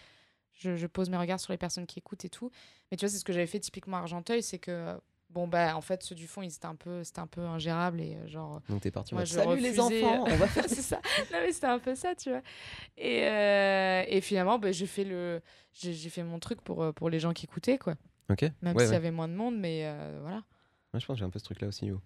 je, 0.53 0.75
je 0.75 0.85
pose 0.85 1.09
mes 1.09 1.15
regards 1.17 1.39
sur 1.39 1.53
les 1.53 1.57
personnes 1.57 1.85
qui 1.85 1.99
écoutent 1.99 2.25
et 2.25 2.29
tout. 2.29 2.51
Mais 2.91 2.97
tu 2.97 3.05
vois, 3.05 3.09
c'est 3.09 3.17
ce 3.19 3.23
que 3.23 3.31
j'avais 3.31 3.47
fait 3.47 3.59
typiquement 3.61 3.95
à 3.95 4.01
Argenteuil, 4.01 4.43
c'est 4.43 4.59
que 4.59 4.95
bon 5.35 5.47
bah 5.47 5.75
en 5.77 5.81
fait 5.81 6.01
ceux 6.01 6.15
du 6.15 6.25
fond 6.27 6.41
ils 6.41 6.47
étaient 6.55 6.65
un 6.65 6.75
peu 6.75 7.03
c'était 7.03 7.19
un 7.19 7.27
peu 7.27 7.41
ingérable 7.41 8.01
et 8.01 8.15
euh, 8.15 8.27
genre 8.27 8.61
Donc 8.69 8.81
t'es 8.81 8.89
parti. 8.89 9.13
en 9.13 9.17
moi 9.17 9.25
je 9.25 9.33
Salut 9.35 9.59
les 9.61 9.79
enfants, 9.79 10.23
on 10.25 10.35
va 10.37 10.47
faire. 10.47 10.63
c'est 10.67 10.81
ça 10.81 11.01
non 11.31 11.37
mais 11.43 11.51
c'était 11.51 11.67
un 11.67 11.77
peu 11.79 11.93
ça 11.93 12.15
tu 12.15 12.29
vois 12.31 12.41
et, 12.97 13.27
euh, 13.27 14.03
et 14.07 14.21
finalement 14.21 14.57
bah, 14.57 14.71
j'ai 14.71 14.87
fait 14.87 15.03
le 15.03 15.41
j'ai 15.73 16.09
fait 16.09 16.23
mon 16.23 16.39
truc 16.39 16.61
pour 16.61 16.81
euh, 16.81 16.91
pour 16.93 17.09
les 17.09 17.19
gens 17.19 17.33
qui 17.33 17.45
écoutaient 17.45 17.77
quoi 17.77 17.95
Ok. 18.29 18.43
même 18.61 18.75
ouais, 18.75 18.85
s'il 18.85 18.93
y 18.93 18.97
avait 18.97 19.11
moins 19.11 19.27
de 19.27 19.33
monde 19.35 19.55
mais 19.59 19.81
euh, 19.85 20.17
voilà 20.21 20.37
Moi, 20.93 20.99
je 20.99 21.05
pense 21.05 21.15
que 21.15 21.19
j'ai 21.19 21.25
un 21.25 21.29
peu 21.29 21.37
ce 21.39 21.43
truc-là 21.45 21.67
aussi. 21.67 21.85
yo. 21.85 22.01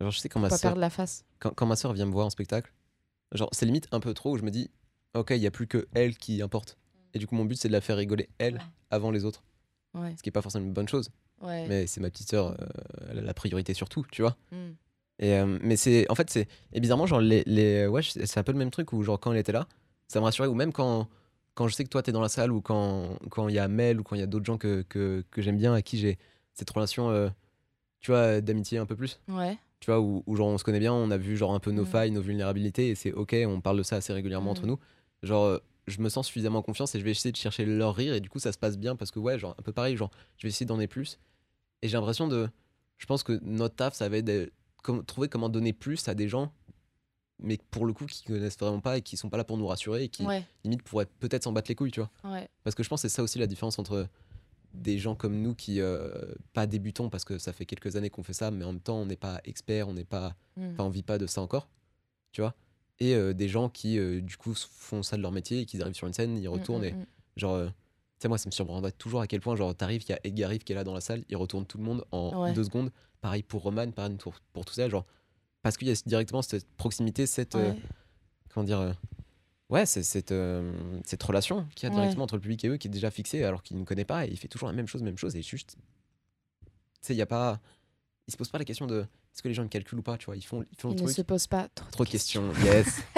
Genre, 0.00 0.10
je 0.12 0.20
sais 0.20 0.28
quand 0.28 0.38
ma 0.38 0.48
pas 0.50 0.58
perdre 0.58 0.78
la 0.78 0.90
face 0.90 1.24
quand, 1.40 1.50
quand 1.54 1.66
ma 1.66 1.74
sœur 1.74 1.92
vient 1.94 2.06
me 2.06 2.12
voir 2.12 2.26
en 2.26 2.30
spectacle, 2.30 2.72
genre, 3.32 3.48
c'est 3.52 3.66
limite 3.66 3.88
un 3.90 3.98
peu 3.98 4.14
trop 4.14 4.32
où 4.34 4.36
je 4.38 4.42
me 4.44 4.50
dis, 4.52 4.70
ok, 5.14 5.30
il 5.30 5.38
y 5.38 5.46
a 5.46 5.50
plus 5.50 5.66
que 5.66 5.88
elle 5.94 6.16
qui 6.16 6.40
importe. 6.42 6.76
Et 7.14 7.18
du 7.18 7.26
coup, 7.26 7.34
mon 7.34 7.44
but, 7.46 7.56
c'est 7.56 7.66
de 7.68 7.72
la 7.72 7.80
faire 7.80 7.96
rigoler 7.96 8.28
elle 8.38 8.54
Ouais. 8.56 8.60
avant 8.90 9.10
les 9.10 9.24
autres. 9.24 9.42
Ce 10.16 10.22
qui 10.22 10.28
est 10.28 10.32
pas 10.32 10.42
forcément 10.42 10.64
une 10.66 10.72
bonne 10.74 10.86
chose. 10.88 11.10
Ouais 11.42 11.66
Mais 11.68 11.86
c'est 11.86 12.00
ma 12.00 12.10
petite 12.10 12.28
sœur, 12.30 12.48
euh, 12.60 12.66
elle 13.10 13.18
a 13.18 13.22
la 13.22 13.34
priorité 13.34 13.74
sur 13.74 13.88
tout, 13.88 14.04
tu 14.10 14.22
vois. 14.22 14.36
Mm. 14.52 14.56
Et, 15.20 15.34
euh, 15.34 15.58
mais 15.62 15.76
c'est, 15.76 16.08
en 16.10 16.14
fait, 16.14 16.30
c'est, 16.30 16.46
et 16.72 16.80
bizarrement, 16.80 17.06
genre, 17.06 17.20
les, 17.20 17.42
les, 17.46 17.86
ouais, 17.86 18.02
c'est 18.02 18.38
un 18.38 18.42
peu 18.44 18.52
le 18.52 18.58
même 18.58 18.70
truc 18.70 18.92
où, 18.92 19.02
genre, 19.02 19.18
quand 19.18 19.32
elle 19.32 19.38
était 19.38 19.52
là, 19.52 19.66
ça 20.06 20.20
me 20.20 20.24
rassurait, 20.24 20.48
ou 20.48 20.54
même 20.54 20.72
quand, 20.72 21.08
quand 21.54 21.66
je 21.68 21.74
sais 21.74 21.82
que 21.84 21.88
toi, 21.88 22.02
t'es 22.02 22.12
dans 22.12 22.20
la 22.20 22.28
salle, 22.28 22.52
ou 22.52 22.60
quand, 22.60 23.18
quand 23.30 23.48
il 23.48 23.54
y 23.56 23.58
a 23.58 23.66
Mel, 23.68 23.98
ou 24.00 24.04
quand 24.04 24.14
il 24.14 24.20
y 24.20 24.22
a 24.22 24.26
d'autres 24.26 24.44
gens 24.46 24.58
que, 24.58 24.82
que, 24.88 25.24
que 25.30 25.42
j'aime 25.42 25.56
bien, 25.56 25.74
à 25.74 25.82
qui 25.82 25.98
j'ai 25.98 26.18
cette 26.54 26.70
relation, 26.70 27.10
euh, 27.10 27.28
tu 28.00 28.12
vois, 28.12 28.40
d'amitié 28.40 28.78
un 28.78 28.86
peu 28.86 28.94
plus. 28.94 29.18
ouais 29.28 29.58
Tu 29.80 29.90
vois, 29.90 30.00
où, 30.00 30.22
où, 30.26 30.36
genre, 30.36 30.46
on 30.48 30.58
se 30.58 30.62
connaît 30.64 30.78
bien, 30.78 30.92
on 30.92 31.10
a 31.10 31.16
vu, 31.16 31.36
genre, 31.36 31.52
un 31.52 31.58
peu 31.60 31.72
nos 31.72 31.82
Mm. 31.82 31.86
failles, 31.86 32.10
nos 32.12 32.22
vulnérabilités, 32.22 32.90
et 32.90 32.94
c'est 32.94 33.12
ok, 33.12 33.34
on 33.46 33.60
parle 33.60 33.78
de 33.78 33.82
ça 33.82 33.96
assez 33.96 34.12
régulièrement 34.12 34.52
entre 34.52 34.64
Mm. 34.66 34.68
nous. 34.68 34.78
Genre, 35.24 35.44
euh, 35.46 35.58
je 35.88 36.00
me 36.00 36.08
sens 36.08 36.26
suffisamment 36.26 36.58
en 36.60 36.62
confiance 36.62 36.94
et 36.94 36.98
je 37.00 37.04
vais 37.04 37.10
essayer 37.10 37.32
de 37.32 37.36
chercher 37.36 37.64
leur 37.64 37.94
rire, 37.94 38.14
et 38.14 38.20
du 38.20 38.28
coup, 38.28 38.38
ça 38.38 38.52
se 38.52 38.58
passe 38.58 38.76
bien, 38.78 38.96
parce 38.96 39.10
que, 39.10 39.18
ouais, 39.18 39.38
genre, 39.38 39.54
un 39.58 39.62
peu 39.62 39.72
pareil, 39.72 39.96
genre, 39.96 40.10
je 40.36 40.42
vais 40.44 40.48
essayer 40.50 40.66
d'en 40.66 40.74
donner 40.74 40.86
plus. 40.88 41.18
Et 41.82 41.88
j'ai 41.88 41.96
l'impression 41.96 42.28
de. 42.28 42.48
Je 42.98 43.06
pense 43.06 43.22
que 43.22 43.38
notre 43.42 43.76
taf, 43.76 43.94
ça 43.94 44.08
va 44.08 44.16
être 44.18 44.24
de 44.24 44.52
com- 44.82 45.04
trouver 45.04 45.28
comment 45.28 45.48
donner 45.48 45.72
plus 45.72 46.08
à 46.08 46.14
des 46.14 46.28
gens, 46.28 46.52
mais 47.38 47.58
pour 47.70 47.86
le 47.86 47.92
coup, 47.92 48.06
qui 48.06 48.24
connaissent 48.24 48.58
vraiment 48.58 48.80
pas 48.80 48.98
et 48.98 49.02
qui 49.02 49.16
sont 49.16 49.30
pas 49.30 49.36
là 49.36 49.44
pour 49.44 49.56
nous 49.56 49.66
rassurer 49.68 50.04
et 50.04 50.08
qui, 50.08 50.24
ouais 50.26 50.44
limite, 50.64 50.82
pourraient 50.82 51.06
peut-être 51.06 51.44
s'en 51.44 51.52
battre 51.52 51.70
les 51.70 51.76
couilles, 51.76 51.92
tu 51.92 52.00
vois. 52.00 52.10
ouais 52.32 52.48
Parce 52.64 52.74
que 52.74 52.82
je 52.82 52.88
pense 52.88 53.02
c'est 53.02 53.08
ça 53.08 53.22
aussi 53.22 53.38
la 53.38 53.46
différence 53.46 53.78
entre 53.78 54.08
des 54.74 54.98
gens 54.98 55.14
comme 55.14 55.40
nous 55.40 55.54
qui, 55.54 55.80
euh, 55.80 56.10
pas 56.52 56.66
débutons 56.66 57.08
parce 57.08 57.24
que 57.24 57.38
ça 57.38 57.52
fait 57.52 57.64
quelques 57.64 57.94
années 57.96 58.10
qu'on 58.10 58.22
fait 58.24 58.32
ça, 58.32 58.50
mais 58.50 58.64
en 58.64 58.72
même 58.72 58.80
temps, 58.80 58.98
on 58.98 59.06
n'est 59.06 59.16
pas 59.16 59.40
experts, 59.44 59.88
on 59.88 59.94
n'est 59.94 60.04
pas. 60.04 60.34
Mm. 60.56 60.72
Enfin, 60.72 60.84
on 60.84 60.90
vit 60.90 61.02
pas 61.04 61.18
de 61.18 61.26
ça 61.26 61.40
encore, 61.40 61.68
tu 62.32 62.40
vois. 62.40 62.54
Et 63.00 63.14
euh, 63.14 63.32
des 63.32 63.48
gens 63.48 63.68
qui, 63.68 63.98
euh, 63.98 64.20
du 64.20 64.36
coup, 64.36 64.54
font 64.54 65.02
ça 65.04 65.16
de 65.16 65.22
leur 65.22 65.30
métier 65.32 65.60
et 65.60 65.66
qu'ils 65.66 65.82
arrivent 65.82 65.94
sur 65.94 66.06
une 66.08 66.12
scène, 66.12 66.36
ils 66.36 66.48
Mm, 66.48 66.52
retournent 66.52 66.82
mm, 66.82 66.84
et 66.86 66.92
mm. 66.92 67.06
Genre, 67.36 67.54
euh, 67.54 67.66
tu 67.68 67.72
sais, 68.22 68.28
moi, 68.28 68.38
ça 68.38 68.48
me 68.48 68.52
surprendrait 68.52 68.90
toujours 68.92 69.20
à 69.20 69.28
quel 69.28 69.40
point, 69.40 69.54
genre, 69.54 69.72
t'arrives, 69.74 70.02
il 70.02 70.10
y 70.10 70.12
a 70.12 70.18
Edgar 70.24 70.50
Rive 70.50 70.64
qui 70.64 70.72
est 70.72 70.74
là 70.74 70.82
dans 70.82 70.94
la 70.94 71.00
salle, 71.00 71.24
il 71.28 71.36
retourne 71.36 71.64
tout 71.66 71.78
le 71.78 71.84
monde 71.84 72.04
en 72.10 72.42
Ouais. 72.42 72.52
deux 72.52 72.64
secondes. 72.64 72.90
Pareil 73.20 73.42
pour 73.44 73.62
Roman, 73.62 73.90
pareil 73.92 74.16
pour, 74.16 74.34
pour 74.52 74.64
tout 74.64 74.74
ça, 74.74 74.88
genre, 74.88 75.06
parce 75.62 75.76
qu'il 75.76 75.86
y 75.88 75.92
a 75.92 75.94
directement 76.06 76.42
cette 76.42 76.68
proximité, 76.76 77.26
cette. 77.26 77.54
Ouais. 77.54 77.76
comment 78.52 78.64
dire. 78.64 78.96
ouais, 79.70 79.86
c'est 79.86 80.02
cette, 80.02 80.34
cette 81.04 81.22
relation 81.22 81.66
qu'il 81.76 81.84
y 81.84 81.86
a 81.86 81.90
Ouais. 81.90 81.94
directement 82.00 82.24
entre 82.24 82.34
le 82.36 82.40
public 82.40 82.64
et 82.64 82.68
eux 82.68 82.76
qui 82.78 82.88
est 82.88 82.90
déjà 82.90 83.10
fixée 83.12 83.44
alors 83.44 83.62
qu'il 83.62 83.78
ne 83.78 83.84
connaît 83.84 84.04
pas 84.04 84.26
et 84.26 84.30
il 84.30 84.36
fait 84.36 84.48
toujours 84.48 84.66
la 84.68 84.74
même 84.74 84.86
chose, 84.88 85.02
même 85.02 85.18
chose 85.18 85.36
et 85.36 85.42
juste. 85.42 85.76
Tu 86.64 86.70
sais, 87.02 87.14
il 87.14 87.18
y 87.18 87.22
a 87.22 87.26
pas. 87.26 87.60
Il 88.26 88.32
se 88.32 88.36
pose 88.36 88.48
pas 88.50 88.58
la 88.58 88.64
question 88.64 88.86
de 88.86 89.06
est-ce 89.32 89.42
que 89.42 89.48
les 89.48 89.54
gens 89.54 89.62
le 89.62 89.68
calculent 89.68 89.98
ou 89.98 90.02
pas, 90.02 90.18
tu 90.18 90.26
vois. 90.26 90.36
Ils 90.36 90.42
font, 90.44 90.64
ils 90.70 90.78
font 90.80 90.88
il 90.88 90.94
le 90.96 91.00
ne 91.02 91.04
truc. 91.04 91.16
se 91.16 91.22
pose 91.22 91.46
pas 91.46 91.68
trop, 91.68 91.90
Trop 91.90 92.04
de 92.04 92.10
questions, 92.10 92.52
yes. 92.64 93.00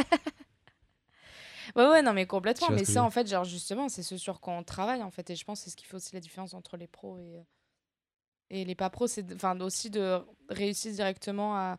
Ouais, 1.77 1.87
ouais, 1.87 2.03
non, 2.03 2.13
mais 2.13 2.27
complètement. 2.27 2.71
Mais 2.71 2.85
ça, 2.85 3.03
en 3.05 3.11
fait, 3.11 3.29
genre, 3.29 3.45
justement, 3.45 3.89
c'est 3.89 4.03
ce 4.03 4.17
sur 4.17 4.41
quoi 4.41 4.55
on 4.55 4.65
travaille, 4.65 5.03
en 5.03 5.11
fait. 5.11 5.31
Et 5.31 5.37
je 5.37 5.45
pense 5.45 5.61
que 5.61 5.65
c'est 5.65 5.71
ce 5.71 5.77
qui 5.77 5.87
fait 5.87 5.95
aussi 5.95 6.13
la 6.15 6.21
différence 6.21 6.53
entre 6.55 6.77
les 6.77 6.89
pros 6.89 7.17
et, 7.19 7.37
euh, 7.37 7.43
et 8.51 8.65
les 8.65 8.75
pas 8.75 8.91
pros. 8.91 9.07
C'est 9.07 9.33
enfin, 9.35 9.59
aussi 9.61 9.89
de 9.91 10.21
réussir 10.49 10.93
directement 10.93 11.55
à, 11.57 11.79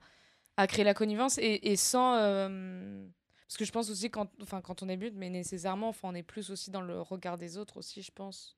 à 0.56 0.68
créer 0.68 0.86
la 0.86 0.94
connivence 0.94 1.38
et, 1.40 1.60
et 1.64 1.76
sans. 1.76 2.16
euh, 2.16 3.06
Parce 3.48 3.58
que 3.58 3.66
je 3.66 3.72
pense 3.74 3.90
aussi, 3.90 4.10
quand, 4.10 4.30
enfin, 4.42 4.62
quand 4.62 4.82
on 4.82 4.86
débute, 4.86 5.14
mais 5.16 5.30
nécessairement, 5.30 5.90
enfin, 5.90 6.08
on 6.10 6.16
est 6.16 6.24
plus 6.24 6.52
aussi 6.52 6.72
dans 6.72 6.82
le 6.82 7.02
regard 7.02 7.38
des 7.38 7.58
autres 7.58 7.76
aussi, 7.78 8.02
je 8.02 8.12
pense. 8.12 8.56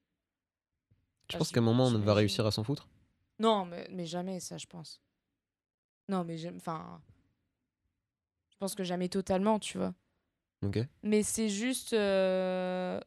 Tu 1.30 1.38
penses 1.38 1.52
qu'à 1.52 1.62
un 1.62 1.64
moment 1.64 1.86
on 1.88 1.98
va 2.00 2.14
réussir 2.14 2.46
à 2.46 2.52
s'en 2.52 2.64
foutre? 2.64 2.88
Non, 3.40 3.66
mais, 3.66 3.88
mais 3.90 4.06
jamais, 4.06 4.40
ça, 4.40 4.58
je 4.60 4.68
pense. 4.68 5.02
Non, 6.10 6.24
mais 6.24 6.38
j'aime. 6.38 6.58
Enfin. 6.58 7.02
Je 8.52 8.58
pense 8.58 8.76
que 8.76 8.84
jamais 8.84 9.10
totalement, 9.10 9.60
tu 9.60 9.78
vois. 9.78 9.94
Ok. 10.62 10.80
Mais 11.02 11.24
c'est 11.24 11.50
juste 11.50 11.94
euh, 11.94 13.00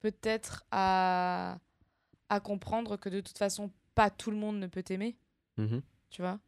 peut-être 0.00 0.64
à, 0.70 1.58
à 2.28 2.40
comprendre 2.40 2.96
que 2.96 3.08
de 3.08 3.20
toute 3.20 3.38
façon, 3.38 3.70
pas 3.94 4.10
tout 4.10 4.30
le 4.30 4.36
monde 4.36 4.58
ne 4.58 4.66
peut 4.66 4.82
t'aimer, 4.82 5.16
Mhm. 5.56 5.82
tu 6.10 6.22
vois. 6.22 6.38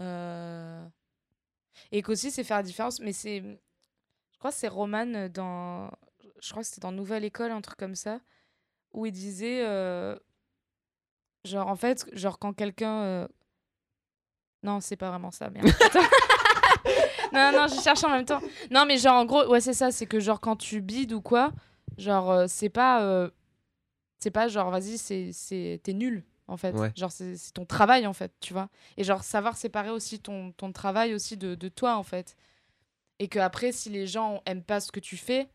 Euh, 0.00 0.86
Et 1.92 2.02
qu'aussi, 2.02 2.30
c'est 2.30 2.44
faire 2.44 2.58
la 2.58 2.62
différence. 2.62 3.00
Mais 3.00 3.12
c'est. 3.12 3.40
Je 3.40 4.38
crois 4.38 4.50
que 4.50 4.56
c'est 4.56 4.68
Roman 4.68 5.28
dans. 5.28 5.90
Je 6.40 6.50
crois 6.50 6.62
que 6.62 6.68
c'était 6.68 6.80
dans 6.80 6.92
Nouvelle 6.92 7.24
École, 7.24 7.50
un 7.50 7.60
truc 7.60 7.78
comme 7.78 7.94
ça, 7.96 8.20
où 8.92 9.06
il 9.06 9.12
disait. 9.12 9.64
euh, 9.66 10.16
Genre, 11.44 11.66
en 11.68 11.76
fait, 11.76 12.06
genre, 12.12 12.38
quand 12.38 12.52
quelqu'un. 12.52 13.02
euh, 13.02 13.28
Non, 14.62 14.80
c'est 14.80 14.96
pas 14.96 15.10
vraiment 15.10 15.30
ça, 15.30 15.50
merde. 15.50 15.68
Non, 17.32 17.50
non, 17.52 17.66
je 17.66 17.80
cherche 17.82 18.04
en 18.04 18.10
même 18.10 18.24
temps. 18.24 18.40
Non, 18.70 18.84
mais 18.86 18.96
genre, 18.96 19.14
en 19.16 19.24
gros, 19.24 19.44
ouais, 19.48 19.60
c'est 19.60 19.74
ça, 19.74 19.90
c'est 19.90 20.06
que 20.06 20.20
genre, 20.20 20.40
quand 20.40 20.54
tu 20.54 20.80
bides 20.80 21.12
ou 21.12 21.20
quoi, 21.20 21.50
genre, 21.98 22.30
euh, 22.30 22.44
c'est 22.48 22.68
pas. 22.68 23.02
euh, 23.02 23.28
C'est 24.18 24.30
pas 24.30 24.46
genre, 24.48 24.70
vas-y, 24.70 24.98
c'est, 24.98 25.30
c'est, 25.32 25.80
t'es 25.82 25.94
nul, 25.94 26.22
en 26.46 26.56
fait. 26.56 26.72
Ouais. 26.76 26.92
Genre, 26.94 27.10
c'est, 27.10 27.36
c'est 27.36 27.50
ton 27.52 27.64
travail, 27.66 28.06
en 28.06 28.12
fait, 28.12 28.32
tu 28.40 28.52
vois. 28.52 28.68
Et 28.96 29.02
genre, 29.04 29.24
savoir 29.24 29.56
séparer 29.56 29.90
aussi 29.90 30.20
ton, 30.20 30.52
ton 30.52 30.70
travail 30.70 31.12
aussi 31.12 31.36
de, 31.36 31.56
de 31.56 31.68
toi, 31.68 31.96
en 31.96 32.04
fait. 32.04 32.36
Et 33.18 33.26
que 33.26 33.40
après, 33.40 33.72
si 33.72 33.90
les 33.90 34.06
gens 34.06 34.40
aiment 34.46 34.62
pas 34.62 34.78
ce 34.80 34.92
que 34.92 35.00
tu 35.00 35.16
fais, 35.16 35.48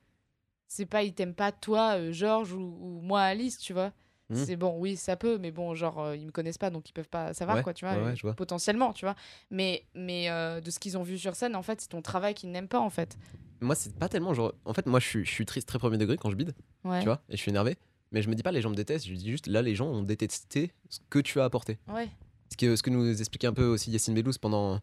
c'est 0.68 0.86
pas, 0.86 1.04
ils 1.04 1.14
t'aiment 1.14 1.34
pas 1.36 1.52
toi, 1.54 1.98
euh, 1.98 2.12
Georges, 2.12 2.52
ou, 2.54 2.78
ou 2.82 3.00
moi, 3.02 3.22
Alice, 3.22 3.58
tu 3.58 3.72
vois. 3.72 3.92
Mhm. 4.30 4.46
C'est 4.46 4.56
bon, 4.56 4.76
oui, 4.78 4.96
ça 4.96 5.16
peut, 5.16 5.38
mais 5.40 5.52
bon, 5.52 5.74
genre, 5.76 6.00
euh, 6.00 6.16
ils 6.16 6.26
me 6.26 6.32
connaissent 6.32 6.58
pas, 6.60 6.70
donc 6.70 6.88
ils 6.90 6.94
peuvent 6.94 7.10
pas 7.10 7.34
savoir, 7.34 7.58
Ouais, 7.58 7.64
quoi, 7.64 7.74
tu 7.74 7.86
vois. 7.86 7.96
ouais, 7.96 8.04
ouais, 8.04 8.12
euh, 8.12 8.16
vois. 8.22 8.34
Potentiellement, 8.36 8.94
tu 8.94 9.06
vois. 9.06 9.16
Mais, 9.50 9.84
mais 9.96 10.30
euh, 10.30 10.62
de 10.62 10.70
ce 10.70 10.80
qu'ils 10.80 10.98
ont 10.98 11.04
vu 11.04 11.18
sur 11.18 11.36
scène, 11.36 11.56
en 11.56 11.64
fait, 11.64 11.82
c'est 11.82 11.88
ton 11.90 12.02
travail 12.02 12.34
qu'ils 12.36 12.52
n'aiment 12.52 12.68
pas, 12.68 12.80
en 12.80 12.90
fait. 12.92 13.18
Moi, 13.62 13.76
c'est 13.76 13.94
pas 13.96 14.08
tellement 14.08 14.34
genre. 14.34 14.54
En 14.66 14.74
fait, 14.74 14.86
moi, 14.86 15.00
je 15.00 15.08
suis, 15.08 15.26
je 15.26 15.32
suis 15.32 15.46
triste 15.46 15.68
très 15.68 15.80
premier 15.80 15.98
degré 15.98 16.16
quand 16.18 16.30
je 16.30 16.36
bide, 16.36 16.54
Ouais. 16.84 17.00
tu 17.00 17.06
vois, 17.06 17.22
et 17.30 17.36
je 17.38 17.42
suis 17.42 17.50
énervé. 17.50 17.76
Mais 18.12 18.22
je 18.22 18.30
me 18.30 18.36
dis 18.36 18.42
pas 18.44 18.52
les 18.52 18.62
gens 18.62 18.70
me 18.70 18.76
détestent, 18.76 19.06
je 19.08 19.14
dis 19.14 19.30
juste 19.30 19.48
là, 19.48 19.62
les 19.62 19.76
gens 19.76 19.88
ont 19.88 20.02
détesté 20.02 20.72
ce 20.90 21.00
que 21.10 21.20
tu 21.20 21.40
as 21.40 21.44
apporté. 21.44 21.78
Ouais. 21.88 22.10
Ce 22.52 22.58
que, 22.58 22.76
ce 22.76 22.82
que 22.82 22.90
nous 22.90 23.20
expliquait 23.20 23.46
un 23.48 23.54
peu 23.54 23.66
aussi 23.66 23.92
Yacine 23.92 24.16
Bellouz 24.16 24.38
pendant, 24.40 24.80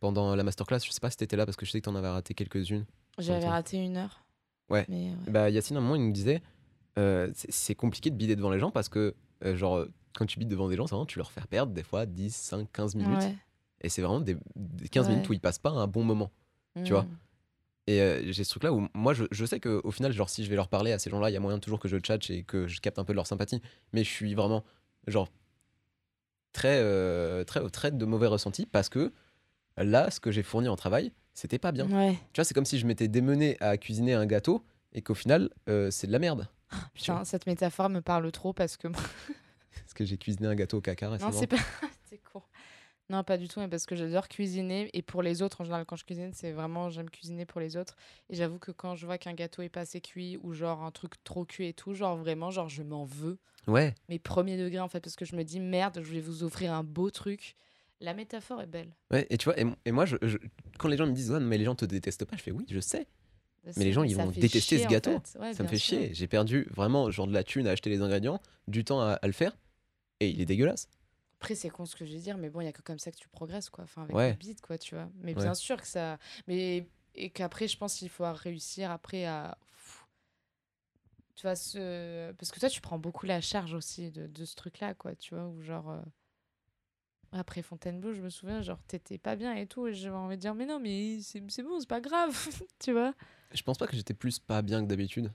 pendant 0.00 0.34
la 0.36 0.42
masterclass, 0.42 0.78
je 0.84 0.90
sais 0.90 1.00
pas 1.00 1.10
si 1.10 1.16
t'étais 1.18 1.36
là 1.36 1.44
parce 1.44 1.56
que 1.56 1.66
je 1.66 1.70
sais 1.70 1.80
que 1.80 1.84
t'en 1.84 1.94
avais 1.94 2.08
raté 2.08 2.32
quelques-unes. 2.32 2.84
J'avais 3.18 3.46
raté 3.48 3.76
une 3.78 3.96
heure. 3.98 4.22
Ouais. 4.70 4.86
Mais, 4.88 5.10
euh, 5.10 5.30
Bah, 5.30 5.50
Yacine, 5.50 5.76
à 5.76 5.80
un 5.80 5.82
moment, 5.82 5.96
il 5.96 6.06
nous 6.06 6.12
disait 6.12 6.40
euh, 6.98 7.30
c'est- 7.34 7.74
compliqué 7.74 8.10
de 8.10 8.16
bider 8.16 8.36
devant 8.36 8.50
les 8.50 8.58
gens 8.58 8.70
parce 8.70 8.88
que, 8.88 9.14
euh, 9.44 9.56
genre, 9.56 9.84
quand 10.14 10.26
tu 10.26 10.38
bides 10.38 10.48
devant 10.48 10.68
des 10.68 10.76
gens, 10.76 10.86
c'est 10.86 10.94
vraiment, 10.94 11.06
tu 11.06 11.18
leur 11.18 11.32
fais 11.32 11.40
perdre 11.48 11.72
des 11.72 11.82
fois 11.82 12.04
10, 12.06 12.34
5, 12.34 12.70
15 12.72 12.94
minutes. 12.94 13.18
ouais. 13.22 13.36
Et 13.80 13.88
c'est 13.88 14.02
vraiment 14.02 14.20
des, 14.20 14.36
des 14.56 14.88
15 14.88 15.06
Ouais. 15.06 15.12
minutes 15.14 15.28
où 15.28 15.32
ils 15.32 15.40
passent 15.40 15.58
pas 15.58 15.70
un 15.70 15.86
bon 15.86 16.04
moment. 16.04 16.30
tu 16.84 16.92
vois. 16.92 17.02
Mm. 17.02 17.18
Et 17.88 18.00
euh, 18.00 18.32
j'ai 18.32 18.44
ce 18.44 18.50
truc-là 18.50 18.72
où 18.72 18.86
moi, 18.94 19.12
je, 19.12 19.24
je 19.32 19.44
sais 19.44 19.58
qu'au 19.58 19.90
final, 19.90 20.12
genre, 20.12 20.30
si 20.30 20.44
je 20.44 20.50
vais 20.50 20.54
leur 20.56 20.68
parler 20.68 20.92
à 20.92 20.98
ces 21.00 21.10
gens-là, 21.10 21.30
il 21.30 21.32
y 21.32 21.36
a 21.36 21.40
moyen 21.40 21.58
toujours 21.58 21.80
que 21.80 21.88
je 21.88 21.96
tchatche 21.98 22.30
et 22.30 22.44
que 22.44 22.66
je 22.68 22.80
capte 22.80 22.98
un 23.00 23.04
peu 23.04 23.12
de 23.12 23.16
leur 23.16 23.26
sympathie. 23.26 23.60
Mais 23.92 24.04
je 24.04 24.08
suis 24.10 24.34
vraiment, 24.34 24.62
genre, 25.08 25.28
très, 26.52 26.78
euh, 26.80 27.44
très, 27.44 27.68
très 27.70 27.90
de 27.90 28.04
mauvais 28.04 28.26
ressenti 28.26 28.66
parce 28.66 28.88
que 28.88 29.12
là, 29.76 30.10
ce 30.10 30.20
que 30.20 30.30
j'ai 30.30 30.42
fourni 30.42 30.68
en 30.68 30.76
travail, 30.76 31.12
c'était 31.34 31.58
pas 31.58 31.72
bien. 31.72 31.90
Ouais. 31.90 32.12
Tu 32.32 32.38
vois, 32.38 32.44
c'est 32.44 32.54
comme 32.54 32.64
si 32.66 32.78
je 32.78 32.86
m'étais 32.86 33.08
démené 33.08 33.56
à 33.60 33.76
cuisiner 33.78 34.12
un 34.14 34.26
gâteau 34.26 34.62
et 34.92 35.02
qu'au 35.02 35.14
final, 35.14 35.50
euh, 35.68 35.90
c'est 35.90 36.06
de 36.06 36.12
la 36.12 36.18
merde. 36.18 36.46
Putain, 36.94 37.24
cette 37.24 37.46
métaphore 37.46 37.88
me 37.88 38.00
parle 38.00 38.30
trop 38.32 38.52
parce 38.52 38.76
que. 38.76 38.88
Parce 39.74 39.94
que 39.94 40.04
j'ai 40.04 40.16
cuisiné 40.18 40.48
un 40.48 40.54
gâteau 40.54 40.78
au 40.78 40.80
caca 40.80 41.06
non, 41.06 41.12
récemment. 41.12 41.32
c'est 41.32 41.46
pas. 41.46 41.56
c'est 42.08 42.18
con. 42.32 42.42
Non, 43.10 43.24
pas 43.24 43.36
du 43.36 43.48
tout, 43.48 43.58
mais 43.60 43.68
parce 43.68 43.84
que 43.84 43.94
j'adore 43.96 44.28
cuisiner. 44.28 44.88
Et 44.94 45.02
pour 45.02 45.22
les 45.22 45.42
autres, 45.42 45.60
en 45.60 45.64
général, 45.64 45.84
quand 45.86 45.96
je 45.96 46.04
cuisine, 46.04 46.30
c'est 46.34 46.52
vraiment. 46.52 46.88
J'aime 46.90 47.10
cuisiner 47.10 47.44
pour 47.46 47.60
les 47.60 47.76
autres. 47.76 47.96
Et 48.30 48.34
j'avoue 48.34 48.58
que 48.58 48.70
quand 48.70 48.94
je 48.96 49.04
vois 49.06 49.18
qu'un 49.18 49.34
gâteau 49.34 49.60
est 49.62 49.68
pas 49.68 49.80
assez 49.80 50.00
cuit 50.00 50.38
ou 50.42 50.52
genre 50.54 50.82
un 50.82 50.90
truc 50.90 51.22
trop 51.24 51.44
cuit 51.44 51.66
et 51.68 51.72
tout, 51.74 51.92
genre 51.94 52.16
vraiment, 52.16 52.50
genre 52.50 52.68
je 52.68 52.82
m'en 52.82 53.04
veux. 53.04 53.38
Ouais, 53.66 53.94
Mais 54.08 54.18
premier 54.18 54.56
degré, 54.56 54.78
en 54.80 54.88
fait, 54.88 55.00
parce 55.00 55.16
que 55.16 55.24
je 55.24 55.36
me 55.36 55.42
dis 55.44 55.60
merde, 55.60 56.00
je 56.02 56.12
vais 56.12 56.20
vous 56.20 56.42
offrir 56.42 56.72
un 56.72 56.84
beau 56.84 57.10
truc. 57.10 57.54
La 58.00 58.14
métaphore 58.14 58.60
est 58.62 58.66
belle. 58.66 58.94
ouais. 59.10 59.26
Et 59.30 59.36
tu 59.38 59.44
vois, 59.44 59.58
et, 59.60 59.64
et 59.84 59.92
moi, 59.92 60.04
je, 60.06 60.16
je- 60.22 60.38
quand 60.78 60.88
les 60.88 60.96
gens 60.96 61.06
me 61.06 61.12
disent, 61.12 61.30
ouais, 61.32 61.40
mais 61.40 61.58
les 61.58 61.64
gens 61.64 61.74
te 61.74 61.84
détestent 61.84 62.24
pas, 62.24 62.36
je 62.36 62.42
fais 62.42 62.50
oui, 62.50 62.66
je 62.70 62.80
sais. 62.80 63.06
Mais 63.64 63.84
les 63.84 63.92
gens, 63.92 64.02
ils 64.02 64.16
vont 64.16 64.30
détester 64.30 64.60
chier, 64.60 64.78
ce 64.78 64.86
en 64.86 64.90
gâteau. 64.90 65.20
fait. 65.24 65.38
Ouais, 65.38 65.54
ça 65.54 65.62
me 65.62 65.68
fait 65.68 65.78
sûr. 65.78 65.98
chier. 65.98 66.14
J'ai 66.14 66.26
perdu 66.26 66.66
vraiment 66.70 67.10
genre 67.10 67.26
de 67.26 67.32
la 67.32 67.44
thune 67.44 67.66
à 67.66 67.70
acheter 67.70 67.90
les 67.90 68.00
ingrédients, 68.02 68.40
du 68.68 68.84
temps 68.84 69.00
à, 69.00 69.12
à 69.12 69.26
le 69.26 69.32
faire, 69.32 69.56
et 70.20 70.28
il 70.30 70.40
est 70.40 70.46
dégueulasse. 70.46 70.88
Après, 71.40 71.54
c'est 71.54 71.70
con 71.70 71.86
ce 71.86 71.96
que 71.96 72.04
je 72.04 72.12
vais 72.12 72.18
dire, 72.20 72.38
mais 72.38 72.50
bon, 72.50 72.60
il 72.60 72.64
y 72.64 72.68
a 72.68 72.72
que 72.72 72.82
comme 72.82 72.98
ça 72.98 73.10
que 73.10 73.16
tu 73.16 73.28
progresses, 73.28 73.68
quoi. 73.70 73.84
Enfin, 73.84 74.02
avec 74.04 74.14
Ouais. 74.14 74.30
le 74.30 74.36
beat, 74.36 74.60
quoi, 74.60 74.78
tu 74.78 74.94
vois. 74.94 75.08
Mais 75.20 75.34
Ouais. 75.36 75.42
bien 75.42 75.54
sûr 75.54 75.80
que 75.80 75.86
ça. 75.88 76.18
Mais. 76.46 76.86
Et 77.14 77.28
qu'après, 77.30 77.68
je 77.68 77.76
pense 77.76 77.96
qu'il 77.96 78.08
faut 78.08 78.24
réussir 78.32 78.90
après 78.90 79.26
à. 79.26 79.58
tu 81.34 81.42
vois, 81.42 81.56
ce... 81.56 82.32
parce 82.32 82.50
que 82.50 82.58
toi, 82.60 82.68
tu 82.68 82.80
prends 82.80 82.98
beaucoup 82.98 83.26
la 83.26 83.40
charge 83.40 83.74
aussi 83.74 84.10
de, 84.10 84.26
de 84.26 84.44
ce 84.44 84.54
truc-là, 84.54 84.94
quoi, 84.94 85.14
tu 85.14 85.34
vois, 85.34 85.46
ou 85.46 85.60
genre. 85.62 85.90
euh, 85.90 86.00
Après 87.32 87.62
Fontainebleau, 87.62 88.12
je 88.12 88.20
me 88.22 88.30
souviens, 88.30 88.62
genre, 88.62 88.78
t'étais 88.86 89.18
pas 89.18 89.36
bien 89.36 89.54
et 89.54 89.66
tout, 89.66 89.86
et 89.88 89.94
j'avais 89.94 90.16
envie 90.16 90.36
de 90.36 90.40
dire, 90.40 90.54
mais 90.54 90.66
non, 90.66 90.78
mais 90.80 91.20
c'est 91.22 91.40
bon, 91.62 91.80
c'est 91.80 91.88
pas 91.88 92.00
grave, 92.00 92.30
tu 92.78 92.92
vois. 92.92 93.14
Je 93.54 93.62
pense 93.62 93.78
pas 93.78 93.86
que 93.86 93.96
j'étais 93.96 94.14
plus 94.14 94.38
pas 94.38 94.62
bien 94.62 94.82
que 94.82 94.88
d'habitude. 94.88 95.32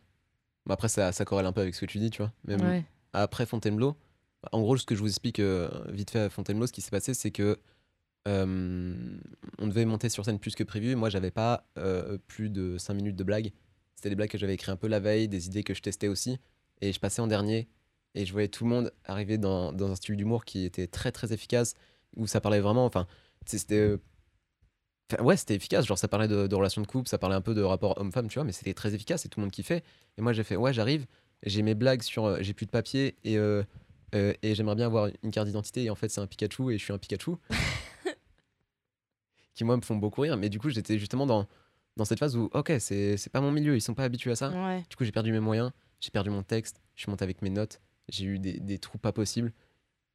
Bon, 0.65 0.73
après, 0.73 0.89
ça, 0.89 1.11
ça 1.11 1.23
corrèle 1.25 1.45
un 1.45 1.53
peu 1.53 1.61
avec 1.61 1.75
ce 1.75 1.81
que 1.81 1.85
tu 1.85 1.99
dis, 1.99 2.09
tu 2.09 2.21
vois. 2.21 2.31
Mais 2.45 2.55
Ouais. 2.55 2.85
après 3.13 3.45
Fontainebleau, 3.45 3.95
en 4.51 4.61
gros, 4.61 4.77
ce 4.77 4.85
que 4.85 4.95
je 4.95 4.99
vous 4.99 5.07
explique 5.07 5.39
euh, 5.39 5.69
vite 5.89 6.11
fait 6.11 6.19
à 6.19 6.29
Fontainebleau, 6.29 6.67
ce 6.67 6.73
qui 6.73 6.81
s'est 6.81 6.91
passé, 6.91 7.13
c'est 7.13 7.31
que 7.31 7.57
euh, 8.27 9.17
on 9.59 9.67
devait 9.67 9.85
monter 9.85 10.09
sur 10.09 10.25
scène 10.25 10.39
plus 10.39 10.55
que 10.55 10.63
prévu. 10.63 10.95
Moi, 10.95 11.09
j'avais 11.09 11.31
pas 11.31 11.65
euh, 11.77 12.17
plus 12.27 12.49
de 12.49 12.77
5 12.77 12.93
minutes 12.93 13.15
de 13.15 13.23
blagues. 13.23 13.51
C'était 13.95 14.09
des 14.09 14.15
blagues 14.15 14.29
que 14.29 14.37
j'avais 14.37 14.53
écrites 14.53 14.69
un 14.69 14.75
peu 14.75 14.87
la 14.87 14.99
veille, 14.99 15.27
des 15.27 15.47
idées 15.47 15.63
que 15.63 15.73
je 15.73 15.81
testais 15.81 16.07
aussi. 16.07 16.37
Et 16.81 16.91
je 16.93 16.99
passais 16.99 17.21
en 17.21 17.27
dernier. 17.27 17.67
Et 18.15 18.25
je 18.25 18.31
voyais 18.33 18.47
tout 18.47 18.63
le 18.63 18.69
monde 18.69 18.91
arriver 19.05 19.37
dans, 19.37 19.71
dans 19.71 19.91
un 19.91 19.95
style 19.95 20.15
d'humour 20.17 20.43
qui 20.45 20.65
était 20.65 20.87
très 20.87 21.11
très 21.11 21.33
efficace, 21.33 21.75
où 22.15 22.27
ça 22.27 22.41
parlait 22.41 22.59
vraiment. 22.59 22.85
Enfin, 22.85 23.07
c'était. 23.45 23.95
Enfin, 25.11 25.23
ouais, 25.23 25.37
c'était 25.37 25.55
efficace. 25.55 25.85
Genre, 25.85 25.97
ça 25.97 26.07
parlait 26.07 26.27
de, 26.27 26.47
de 26.47 26.55
relations 26.55 26.81
de 26.81 26.87
couple, 26.87 27.09
ça 27.09 27.17
parlait 27.17 27.35
un 27.35 27.41
peu 27.41 27.53
de 27.53 27.61
rapport 27.61 27.97
homme-femme, 27.99 28.27
tu 28.27 28.35
vois, 28.35 28.43
mais 28.43 28.51
c'était 28.51 28.73
très 28.73 28.93
efficace 28.93 29.25
et 29.25 29.29
tout 29.29 29.39
le 29.39 29.45
monde 29.45 29.51
kiffait. 29.51 29.83
Et 30.17 30.21
moi, 30.21 30.33
j'ai 30.33 30.43
fait, 30.43 30.55
ouais, 30.55 30.73
j'arrive, 30.73 31.05
j'ai 31.43 31.61
mes 31.61 31.75
blagues 31.75 32.01
sur. 32.01 32.25
euh, 32.25 32.37
j'ai 32.41 32.53
plus 32.53 32.65
de 32.65 32.71
papier 32.71 33.15
et, 33.23 33.37
euh, 33.37 33.63
euh, 34.15 34.33
et 34.41 34.55
j'aimerais 34.55 34.75
bien 34.75 34.87
avoir 34.87 35.09
une 35.23 35.31
carte 35.31 35.47
d'identité. 35.47 35.83
Et 35.83 35.89
en 35.89 35.95
fait, 35.95 36.09
c'est 36.09 36.21
un 36.21 36.27
Pikachu 36.27 36.73
et 36.73 36.77
je 36.77 36.83
suis 36.83 36.93
un 36.93 36.97
Pikachu. 36.97 37.31
qui, 39.53 39.63
moi, 39.63 39.77
me 39.77 39.81
font 39.81 39.95
beaucoup 39.95 40.21
rire. 40.21 40.37
Mais 40.37 40.49
du 40.49 40.59
coup, 40.59 40.69
j'étais 40.69 40.99
justement 40.99 41.25
dans, 41.25 41.47
dans 41.95 42.05
cette 42.05 42.19
phase 42.19 42.35
où, 42.37 42.49
ok, 42.53 42.73
c'est 42.79 43.17
c'est 43.17 43.31
pas 43.31 43.41
mon 43.41 43.51
milieu, 43.51 43.75
ils 43.75 43.81
sont 43.81 43.95
pas 43.95 44.03
habitués 44.03 44.31
à 44.31 44.35
ça. 44.35 44.49
Ouais. 44.49 44.83
Du 44.89 44.95
coup, 44.95 45.03
j'ai 45.03 45.11
perdu 45.11 45.31
mes 45.31 45.39
moyens, 45.39 45.71
j'ai 45.99 46.11
perdu 46.11 46.29
mon 46.29 46.43
texte, 46.43 46.81
je 46.95 47.01
suis 47.01 47.09
monté 47.09 47.23
avec 47.23 47.41
mes 47.41 47.49
notes, 47.49 47.81
j'ai 48.09 48.25
eu 48.25 48.39
des, 48.39 48.59
des 48.59 48.77
trous 48.77 48.99
pas 48.99 49.11
possibles. 49.11 49.51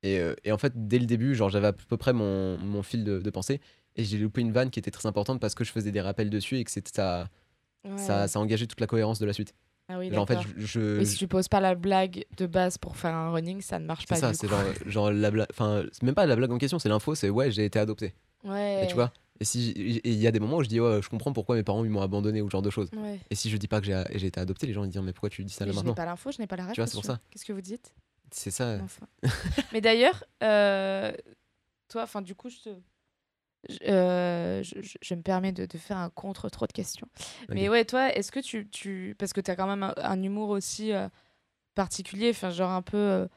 Et, 0.05 0.21
et 0.45 0.51
en 0.51 0.59
fait, 0.59 0.73
dès 0.89 0.99
le 0.99 1.07
début, 1.07 1.37
genre, 1.37 1.49
j'avais 1.49 1.69
à 1.69 1.73
peu 1.73 1.97
près 1.97 2.13
mon, 2.13 2.59
mon 2.59 2.83
fil 2.83 3.05
de, 3.05 3.21
de 3.21 3.31
pensée. 3.31 3.61
Et 3.97 4.05
j'ai 4.05 4.19
loupé 4.19 4.41
une 4.41 4.53
vanne 4.53 4.71
qui 4.71 4.79
était 4.79 4.91
très 4.91 5.07
importante 5.07 5.41
parce 5.41 5.55
que 5.55 5.65
je 5.65 5.73
faisais 5.73 5.93
des 5.93 6.01
rappels 6.01 6.31
dessus 6.31 6.59
et 6.59 6.65
que 6.65 6.71
c'était 6.71 6.93
ça, 6.95 7.29
ouais. 7.85 7.99
ça, 7.99 8.27
ça 8.29 8.41
engageait 8.41 8.67
toute 8.67 8.81
la 8.81 8.87
cohérence 8.87 9.19
de 9.19 9.27
la 9.27 9.33
suite. 9.33 9.55
Ah 9.89 9.99
oui, 9.99 10.11
genre, 10.11 10.23
en 10.23 10.27
fait, 10.27 10.39
je. 10.57 10.65
je- 10.65 10.99
Oui, 11.01 11.07
si 11.07 11.17
tu 11.19 11.29
poses 11.29 11.49
pas 11.49 11.61
la 11.61 11.75
blague 11.75 12.25
de 12.37 12.47
base 12.47 12.79
pour 12.79 12.97
faire 12.97 13.15
un 13.15 13.33
running, 13.33 13.61
ça 13.61 13.79
ne 13.79 13.85
marche 13.85 14.05
c'est 14.09 14.15
pas. 14.15 14.21
ça, 14.21 14.31
du 14.31 14.37
c'est 14.39 14.49
genre, 14.49 14.63
genre 14.87 15.13
la 15.13 15.31
blague. 15.31 15.49
Enfin, 15.51 15.83
c'est 15.93 16.03
même 16.05 16.15
pas 16.15 16.25
la 16.25 16.37
blague 16.37 16.53
en 16.53 16.59
question, 16.59 16.79
c'est 16.79 16.89
l'info, 16.89 17.15
c'est 17.15 17.29
ouais, 17.29 17.51
j'ai 17.51 17.65
été 17.67 17.79
adopté. 17.79 18.15
Ouais. 18.45 18.85
Et 18.85 18.87
tu 18.87 18.95
vois 18.95 19.13
Et 19.41 19.45
si 19.45 19.73
il 19.73 20.15
y 20.15 20.27
a 20.27 20.31
des 20.31 20.41
moments 20.41 20.57
où 20.59 20.63
je 20.63 20.69
dis, 20.69 20.81
ouais, 20.81 21.01
je 21.03 21.09
comprends 21.11 21.33
pourquoi 21.35 21.57
mes 21.57 21.63
parents 21.63 21.85
ils 21.85 21.91
m'ont 21.91 22.01
abandonné 22.01 22.41
ou 22.41 22.47
ce 22.47 22.53
genre 22.53 22.63
de 22.63 22.71
choses. 22.71 22.89
Ouais. 22.97 23.19
Et 23.31 23.35
si 23.35 23.51
je 23.51 23.57
dis 23.59 23.69
pas 23.69 23.81
que 23.81 23.87
j'ai 23.87 24.27
été 24.27 24.41
adopté, 24.41 24.67
les 24.67 24.73
gens 24.73 24.85
ils 24.85 24.91
disent, 24.91 25.03
mais 25.03 25.13
pourquoi 25.13 25.29
tu 25.31 25.45
dis 25.45 25.53
ça 25.53 25.65
là 25.65 25.67
Mais 25.67 25.73
je 25.73 25.79
n'ai 25.79 25.83
maintenant 25.83 25.95
pas 25.95 26.07
l'info, 26.07 26.31
je 26.33 26.39
n'ai 26.41 26.47
pas 26.47 26.57
la 26.57 26.63
réponse. 26.65 26.75
Tu 26.77 26.81
vois, 26.81 26.87
c'est 26.87 26.95
pour 26.97 27.05
ça. 27.05 27.21
Qu'est-ce 27.31 27.45
que 27.45 27.53
vous 27.53 27.61
dites? 27.61 27.93
C'est 28.31 28.51
ça. 28.51 28.79
Enfin. 28.83 29.07
Mais 29.75 29.81
d'ailleurs, 29.83 30.25
euh, 30.43 31.13
toi, 31.89 32.05
enfin, 32.05 32.23
du 32.23 32.35
coup, 32.35 32.49
je 32.49 32.57
te. 32.59 32.71
Je, 33.69 33.77
euh, 33.89 34.63
je, 34.63 34.83
je- 34.83 34.99
je 35.01 35.15
me 35.15 35.23
permets 35.23 35.53
de, 35.53 35.67
de 35.67 35.79
faire 35.79 35.97
un 35.99 36.11
contre 36.11 36.49
trop 36.49 36.67
de 36.67 36.73
questions. 36.73 37.09
Mais 37.55 37.69
ouais, 37.69 37.85
toi, 37.85 38.13
est-ce 38.15 38.33
que 38.33 38.41
tu, 38.41 38.69
tu. 38.69 39.15
Parce 39.19 39.33
que 39.33 39.41
tu 39.41 39.51
as 39.51 39.57
quand 39.57 39.67
même 39.69 39.83
un, 39.85 39.95
un 39.97 40.23
humour 40.23 40.49
aussi 40.51 40.93
euh, 40.93 41.09
particulier, 41.75 42.31
enfin, 42.31 42.51
genre 42.51 42.71
un 42.73 42.83
peu 42.83 42.97
euh, 42.97 43.29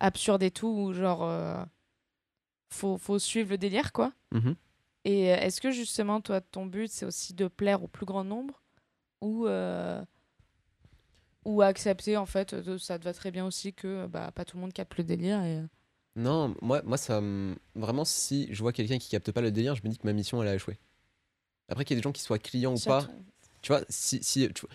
absurde 0.00 0.42
et 0.42 0.50
tout, 0.50 0.68
où 0.68 0.92
genre. 0.92 1.66
faut, 2.70 2.98
faut 2.98 3.18
suivre 3.18 3.50
le 3.50 3.58
délire, 3.58 3.92
quoi. 3.92 4.12
Mhm. 4.32 4.54
Et 5.04 5.26
est-ce 5.26 5.60
que 5.60 5.70
justement, 5.70 6.20
toi, 6.20 6.40
ton 6.40 6.66
but, 6.66 6.90
c'est 6.90 7.06
aussi 7.06 7.32
de 7.34 7.46
plaire 7.48 7.82
au 7.82 7.88
plus 7.88 8.04
grand 8.04 8.24
nombre 8.24 8.62
ou, 9.22 9.46
ou 11.44 11.62
accepter, 11.62 12.16
en 12.16 12.26
fait, 12.26 12.54
de- 12.54 12.78
ça 12.78 12.98
te 12.98 13.04
va 13.04 13.12
très 13.14 13.30
bien 13.30 13.46
aussi 13.46 13.72
que 13.72 14.06
bah, 14.06 14.30
pas 14.34 14.44
tout 14.44 14.56
le 14.56 14.60
monde 14.62 14.72
capte 14.72 14.96
le 14.98 15.04
délire 15.04 15.42
et... 15.44 15.62
Non, 16.18 16.54
moi, 16.62 16.82
moi 16.84 16.96
ça 16.96 17.20
me- 17.20 17.56
Vraiment, 17.74 18.04
si 18.04 18.48
je 18.52 18.60
vois 18.62 18.72
quelqu'un 18.72 18.98
qui 18.98 19.08
capte 19.08 19.30
pas 19.32 19.40
le 19.40 19.50
délire, 19.52 19.74
je 19.74 19.82
me 19.84 19.88
dis 19.88 19.98
que 19.98 20.06
ma 20.06 20.12
mission, 20.12 20.42
elle 20.42 20.48
a 20.48 20.54
échoué. 20.54 20.78
Après 21.68 21.84
qu'il 21.84 21.96
y 21.96 21.98
ait 21.98 22.00
des 22.00 22.04
gens 22.04 22.12
qui 22.12 22.22
soient 22.22 22.38
clients 22.38 22.74
ou 22.74 22.80
pas, 22.80 23.08
tu 23.62 23.72
vois, 23.72 23.82
si, 23.88 24.22
si 24.22 24.48
tu 24.54 24.62
vois, 24.66 24.70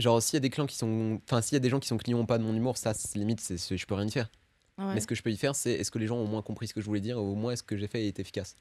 genre 0.00 0.22
s'il 0.22 0.34
y 0.36 0.38
a 0.38 0.40
des 0.40 0.50
clients 0.50 0.66
qui 0.66 0.76
sont, 0.76 1.20
enfin 1.24 1.42
s'il 1.42 1.54
y 1.54 1.58
a 1.58 1.60
des 1.60 1.70
gens 1.70 1.80
qui 1.80 1.88
sont 1.88 1.98
clients 1.98 2.20
ou 2.20 2.26
pas 2.26 2.38
de 2.38 2.44
mon 2.44 2.54
humour, 2.54 2.76
ça, 2.78 2.92
limite, 3.14 3.40
c'est, 3.40 3.56
je 3.76 3.86
peux 3.86 3.94
rien 3.94 4.06
y 4.06 4.10
faire. 4.10 4.30
Ouais. 4.78 4.94
Mais 4.94 5.00
ce 5.00 5.06
que 5.06 5.14
je 5.14 5.22
peux 5.22 5.30
y 5.30 5.36
faire, 5.36 5.56
c'est 5.56 5.72
est-ce 5.72 5.90
que 5.90 5.98
les 5.98 6.06
gens 6.06 6.16
ont 6.16 6.24
au 6.24 6.28
moins 6.28 6.42
compris 6.42 6.68
ce 6.68 6.74
que 6.74 6.80
je 6.80 6.86
voulais 6.86 7.00
dire, 7.00 7.18
ou 7.18 7.32
au 7.32 7.34
moins 7.36 7.52
est-ce 7.52 7.62
que 7.64 7.76
j'ai 7.76 7.88
fait 7.88 8.06
est 8.06 8.18
efficace, 8.20 8.56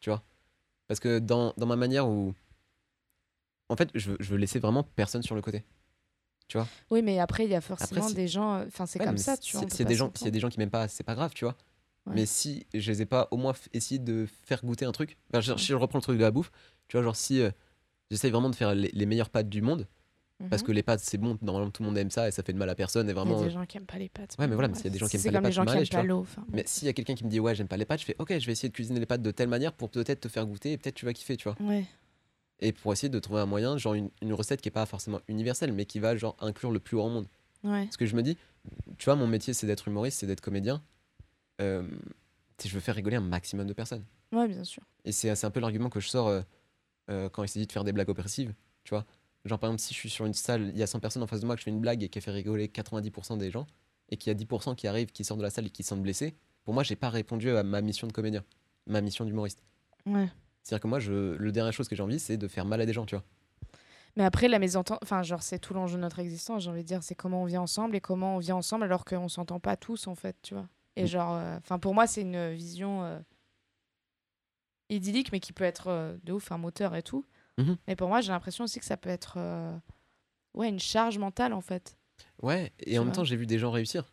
tu 0.00 0.10
vois? 0.10 0.22
Parce 0.88 1.00
que 1.00 1.18
dans, 1.20 1.54
dans 1.56 1.66
ma 1.66 1.76
manière 1.76 2.08
où, 2.08 2.34
en 3.68 3.76
fait, 3.76 3.90
je 3.94 4.12
veux, 4.12 4.16
je 4.20 4.30
veux 4.30 4.36
laisser 4.38 4.58
vraiment 4.58 4.84
personne 4.84 5.22
sur 5.22 5.34
le 5.34 5.42
côté. 5.42 5.64
Oui, 6.90 7.02
mais 7.02 7.18
après, 7.18 7.44
il 7.44 7.50
y 7.50 7.54
a 7.54 7.60
forcément 7.60 8.08
si- 8.08 8.14
des 8.14 8.28
gens... 8.28 8.56
euh, 8.56 8.64
Enfin, 8.66 8.86
c'est 8.86 8.98
Ouais, 9.00 9.04
comme 9.06 9.18
ça, 9.18 9.36
tu 9.36 9.56
vois. 9.56 9.68
S'il 9.68 9.80
y 9.80 9.82
a 9.82 9.84
des 9.84 9.94
gens, 9.94 10.10
s'il 10.14 10.26
y 10.26 10.28
a 10.28 10.30
des 10.30 10.40
gens 10.40 10.48
qui 10.48 10.58
m'aiment 10.58 10.70
pas, 10.70 10.88
c'est 10.88 11.04
pas 11.04 11.14
grave, 11.14 11.32
tu 11.34 11.44
vois? 11.44 11.56
Ouais. 12.06 12.12
Mais 12.14 12.26
si 12.26 12.66
je 12.72 12.90
les 12.92 13.02
ai 13.02 13.06
pas 13.06 13.28
au 13.32 13.36
moins 13.36 13.52
essayé 13.72 13.98
de 13.98 14.26
faire 14.44 14.64
goûter 14.64 14.84
un 14.84 14.92
truc, 14.92 15.16
enfin, 15.30 15.40
je- 15.40 15.56
si 15.56 15.66
je 15.66 15.74
reprends 15.74 15.98
le 15.98 16.02
truc 16.02 16.18
de 16.18 16.22
la 16.22 16.30
bouffe, 16.30 16.52
tu 16.88 16.96
vois, 16.96 17.02
genre 17.02 17.16
si 17.16 17.40
euh, 17.40 17.50
j'essaye 18.10 18.30
vraiment 18.30 18.48
de 18.50 18.54
faire 18.54 18.74
les, 18.74 18.90
les 18.92 19.06
meilleures 19.06 19.30
pâtes 19.30 19.48
du 19.48 19.60
monde, 19.62 19.86
parce 20.50 20.62
Mhm. 20.62 20.66
que 20.68 20.72
les 20.72 20.82
pâtes 20.82 21.00
c'est 21.00 21.18
bon, 21.18 21.36
normalement 21.42 21.70
tout 21.70 21.82
le 21.82 21.88
monde 21.88 21.98
aime 21.98 22.10
ça 22.10 22.28
et 22.28 22.30
ça 22.30 22.42
fait 22.44 22.52
de 22.52 22.58
mal 22.58 22.68
à 22.70 22.74
personne 22.76 23.08
et 23.08 23.12
Il 23.12 23.16
y 23.16 23.20
a 23.20 23.24
des 23.42 23.50
gens 23.50 23.66
qui 23.66 23.76
aiment 23.78 23.86
pas 23.86 23.98
les 23.98 24.08
pâtes. 24.08 24.36
Ouais, 24.38 24.46
mais 24.46 24.54
voilà, 24.54 24.68
mais 24.68 24.74
s'il 24.74 24.84
y 24.84 24.88
a 24.88 24.90
des 24.90 24.98
gens 24.98 25.08
qui 25.08 25.16
aiment 25.16 25.22
pas 25.22 25.28
les 25.30 25.34
comme 25.34 25.42
les 25.42 25.48
pâtes, 25.48 25.52
gens 25.54 25.64
qui 25.64 25.78
aiment 25.78 26.02
pas 26.02 26.02
l'eau. 26.06 26.20
enfin, 26.20 26.44
Mais 26.52 26.62
s'il 26.66 26.86
y 26.86 26.88
a 26.88 26.92
quelqu'un 26.92 27.14
qui 27.14 27.24
me 27.24 27.30
dit 27.30 27.40
ouais 27.40 27.54
j'aime 27.54 27.68
pas 27.68 27.76
les 27.78 27.86
pâtes, 27.86 28.00
je 28.00 28.04
fais 28.04 28.14
ok 28.18 28.38
je 28.38 28.46
vais 28.46 28.52
essayer 28.52 28.68
de 28.68 28.74
cuisiner 28.74 29.00
les 29.00 29.06
pâtes 29.06 29.22
de 29.22 29.30
telle 29.32 29.48
manière 29.48 29.72
pour 29.72 29.88
peut-être 29.90 30.20
te 30.20 30.28
faire 30.28 30.46
goûter 30.46 30.72
et 30.72 30.78
peut-être 30.78 30.94
tu 30.94 31.06
vas 31.06 31.12
kiffer, 31.12 31.36
tu 31.36 31.48
vois. 31.48 31.56
Ouais. 31.60 31.84
Et 32.60 32.72
pour 32.72 32.92
essayer 32.92 33.08
de 33.08 33.18
trouver 33.18 33.40
un 33.40 33.46
moyen, 33.46 33.76
genre 33.78 33.94
une, 33.94 34.10
une 34.22 34.32
recette 34.32 34.60
qui 34.62 34.68
est 34.68 34.72
pas 34.72 34.86
forcément 34.86 35.20
universelle, 35.28 35.72
mais 35.72 35.84
qui 35.86 35.98
va 35.98 36.16
genre 36.16 36.36
inclure 36.40 36.70
le 36.70 36.78
plus 36.80 36.96
grand 36.96 37.08
monde. 37.10 37.26
Ouais. 37.64 37.84
Parce 37.84 37.96
que 37.96 38.06
je 38.06 38.14
me 38.14 38.22
dis, 38.22 38.36
tu 38.98 39.06
vois, 39.06 39.16
mon 39.16 39.26
métier 39.26 39.52
c'est 39.54 39.66
d'être 39.66 39.88
humoriste, 39.88 40.20
c'est 40.20 40.26
d'être 40.26 40.40
comédien. 40.42 40.82
Euh, 41.60 41.86
je 42.64 42.70
veux 42.70 42.80
faire 42.80 42.94
rigoler 42.94 43.16
un 43.16 43.20
maximum 43.20 43.66
de 43.66 43.72
personnes. 43.72 44.04
Ouais, 44.32 44.48
bien 44.48 44.64
sûr. 44.64 44.82
Et 45.04 45.12
c'est 45.12 45.44
un 45.44 45.50
peu 45.50 45.60
l'argument 45.60 45.90
que 45.90 46.00
je 46.00 46.08
sors 46.08 46.28
euh, 46.28 46.42
euh, 47.10 47.28
quand 47.28 47.42
il 47.42 47.48
s'agit 47.48 47.66
de 47.66 47.72
faire 47.72 47.84
des 47.84 47.92
blagues 47.92 48.08
oppressives, 48.08 48.54
tu 48.84 48.90
vois. 48.90 49.04
Genre 49.44 49.58
par 49.58 49.70
exemple, 49.70 49.82
si 49.82 49.94
je 49.94 49.98
suis 49.98 50.10
sur 50.10 50.26
une 50.26 50.34
salle, 50.34 50.70
il 50.74 50.78
y 50.78 50.82
a 50.82 50.86
100 50.86 51.00
personnes 51.00 51.22
en 51.22 51.26
face 51.26 51.40
de 51.40 51.46
moi, 51.46 51.54
que 51.54 51.60
je 51.60 51.64
fais 51.64 51.70
une 51.70 51.80
blague 51.80 52.02
et 52.02 52.08
qui 52.08 52.20
fait 52.20 52.30
rigoler 52.30 52.66
90% 52.68 53.38
des 53.38 53.50
gens, 53.50 53.66
et 54.08 54.16
qu'il 54.16 54.32
y 54.32 54.36
a 54.36 54.38
10% 54.38 54.74
qui 54.74 54.88
arrivent, 54.88 55.12
qui 55.12 55.24
sortent 55.24 55.38
de 55.38 55.44
la 55.44 55.50
salle 55.50 55.66
et 55.66 55.70
qui 55.70 55.82
sentent 55.82 56.02
blessés, 56.02 56.34
pour 56.64 56.74
moi, 56.74 56.82
j'ai 56.82 56.96
pas 56.96 57.10
répondu 57.10 57.50
à 57.50 57.62
ma 57.62 57.80
mission 57.80 58.08
de 58.08 58.12
comédien, 58.12 58.44
ma 58.86 59.00
mission 59.00 59.24
d'humoriste. 59.24 59.62
Ouais. 60.04 60.28
C'est-à-dire 60.62 60.82
que 60.82 60.88
moi, 60.88 60.98
je, 60.98 61.36
le 61.36 61.52
dernière 61.52 61.72
chose 61.72 61.88
que 61.88 61.94
j'ai 61.94 62.02
envie, 62.02 62.18
c'est 62.18 62.36
de 62.36 62.48
faire 62.48 62.64
mal 62.64 62.80
à 62.80 62.86
des 62.86 62.92
gens, 62.92 63.06
tu 63.06 63.14
vois. 63.14 63.24
Mais 64.16 64.24
après, 64.24 64.48
la 64.48 64.58
mésentente, 64.58 64.98
enfin, 65.02 65.22
genre, 65.22 65.42
c'est 65.42 65.60
tout 65.60 65.74
l'enjeu 65.74 65.96
de 65.96 66.02
notre 66.02 66.18
existence, 66.18 66.64
j'ai 66.64 66.70
envie 66.70 66.82
de 66.82 66.88
dire, 66.88 67.02
c'est 67.02 67.14
comment 67.14 67.42
on 67.42 67.44
vit 67.44 67.58
ensemble 67.58 67.94
et 67.94 68.00
comment 68.00 68.36
on 68.36 68.38
vit 68.38 68.52
ensemble 68.52 68.82
alors 68.82 69.04
qu'on 69.04 69.28
s'entend 69.28 69.60
pas 69.60 69.76
tous, 69.76 70.08
en 70.08 70.14
fait, 70.16 70.36
tu 70.42 70.54
vois. 70.54 70.66
Et 70.96 71.04
Mm. 71.04 71.06
genre, 71.06 71.34
euh, 71.34 71.56
enfin, 71.58 71.78
pour 71.78 71.94
moi, 71.94 72.06
c'est 72.06 72.22
une 72.22 72.52
vision 72.52 73.04
euh, 73.04 73.18
idyllique, 74.88 75.30
mais 75.32 75.40
qui 75.40 75.52
peut 75.52 75.64
être 75.64 75.88
euh, 75.88 76.16
de 76.24 76.32
ouf 76.32 76.50
un 76.52 76.58
moteur 76.58 76.94
et 76.94 77.02
tout. 77.02 77.24
Mhm. 77.58 77.76
Mais 77.86 77.96
pour 77.96 78.08
moi, 78.08 78.20
j'ai 78.20 78.32
l'impression 78.32 78.64
aussi 78.64 78.78
que 78.78 78.84
ça 78.86 78.96
peut 78.96 79.08
être, 79.10 79.38
ouais, 80.54 80.68
une 80.68 80.78
charge 80.80 81.18
mentale, 81.18 81.52
en 81.54 81.60
fait. 81.62 81.96
Ouais, 82.42 82.72
et 82.80 82.92
Tu 82.92 82.98
en 82.98 83.04
même 83.04 83.14
temps, 83.14 83.24
j'ai 83.24 83.36
vu 83.36 83.46
des 83.46 83.58
gens 83.58 83.70
réussir. 83.70 84.12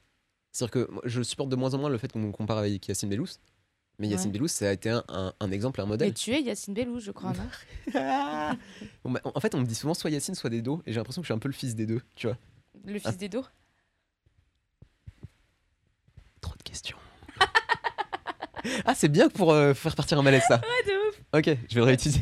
C'est-à-dire 0.51 0.71
que 0.71 0.91
moi, 0.91 1.01
je 1.05 1.21
supporte 1.23 1.49
de 1.49 1.55
moins 1.55 1.73
en 1.73 1.77
moins 1.79 1.89
le 1.89 1.97
fait 1.97 2.11
qu'on 2.11 2.19
me 2.19 2.31
compare 2.31 2.57
avec 2.59 2.87
Yacine 2.87 3.09
Bellous. 3.09 3.27
Mais 3.99 4.07
Yacine 4.07 4.27
Ouais. 4.29 4.33
Bellous, 4.33 4.47
ça 4.47 4.69
a 4.69 4.71
été 4.71 4.89
un, 4.89 5.03
un- 5.09 5.33
un 5.39 5.51
exemple, 5.51 5.79
un 5.81 5.85
Mais 5.85 5.89
modèle. 5.89 6.13
tu 6.13 6.31
es 6.31 6.41
Yacine 6.41 6.73
Bellou, 6.73 6.99
je 6.99 7.11
crois, 7.11 7.33
non? 7.33 7.47
Bon, 9.03 9.11
bah, 9.11 9.21
en 9.25 9.39
fait, 9.39 9.53
on 9.55 9.59
me 9.59 9.65
dit 9.65 9.75
souvent 9.75 9.93
soit 9.93 10.09
Yacine, 10.09 10.35
soit 10.35 10.49
Dedo, 10.49 10.81
et 10.85 10.93
j'ai 10.93 10.99
l'impression 10.99 11.21
que 11.21 11.25
je 11.25 11.27
suis 11.27 11.35
un 11.35 11.39
peu 11.39 11.47
le 11.49 11.53
fils 11.53 11.75
des 11.75 11.85
deux, 11.85 12.01
tu 12.15 12.27
vois. 12.27 12.37
Le 12.85 12.95
Ah. 13.03 13.09
fils 13.09 13.17
d'Edo 13.17 13.43
Trop 16.41 16.55
de 16.55 16.63
questions. 16.63 16.97
Ah, 18.85 18.95
c'est 18.95 19.09
bien 19.09 19.29
pour 19.29 19.51
euh, 19.51 19.73
faire 19.73 19.95
partir 19.95 20.17
un 20.19 20.21
malaise, 20.23 20.43
ça. 20.47 20.55
Ouais, 20.55 20.83
de 20.91 21.09
ouf 21.09 21.15
Ok, 21.33 21.45
je 21.69 21.75
vais 21.75 21.81
le 21.81 21.83
réutiliser. 21.83 22.21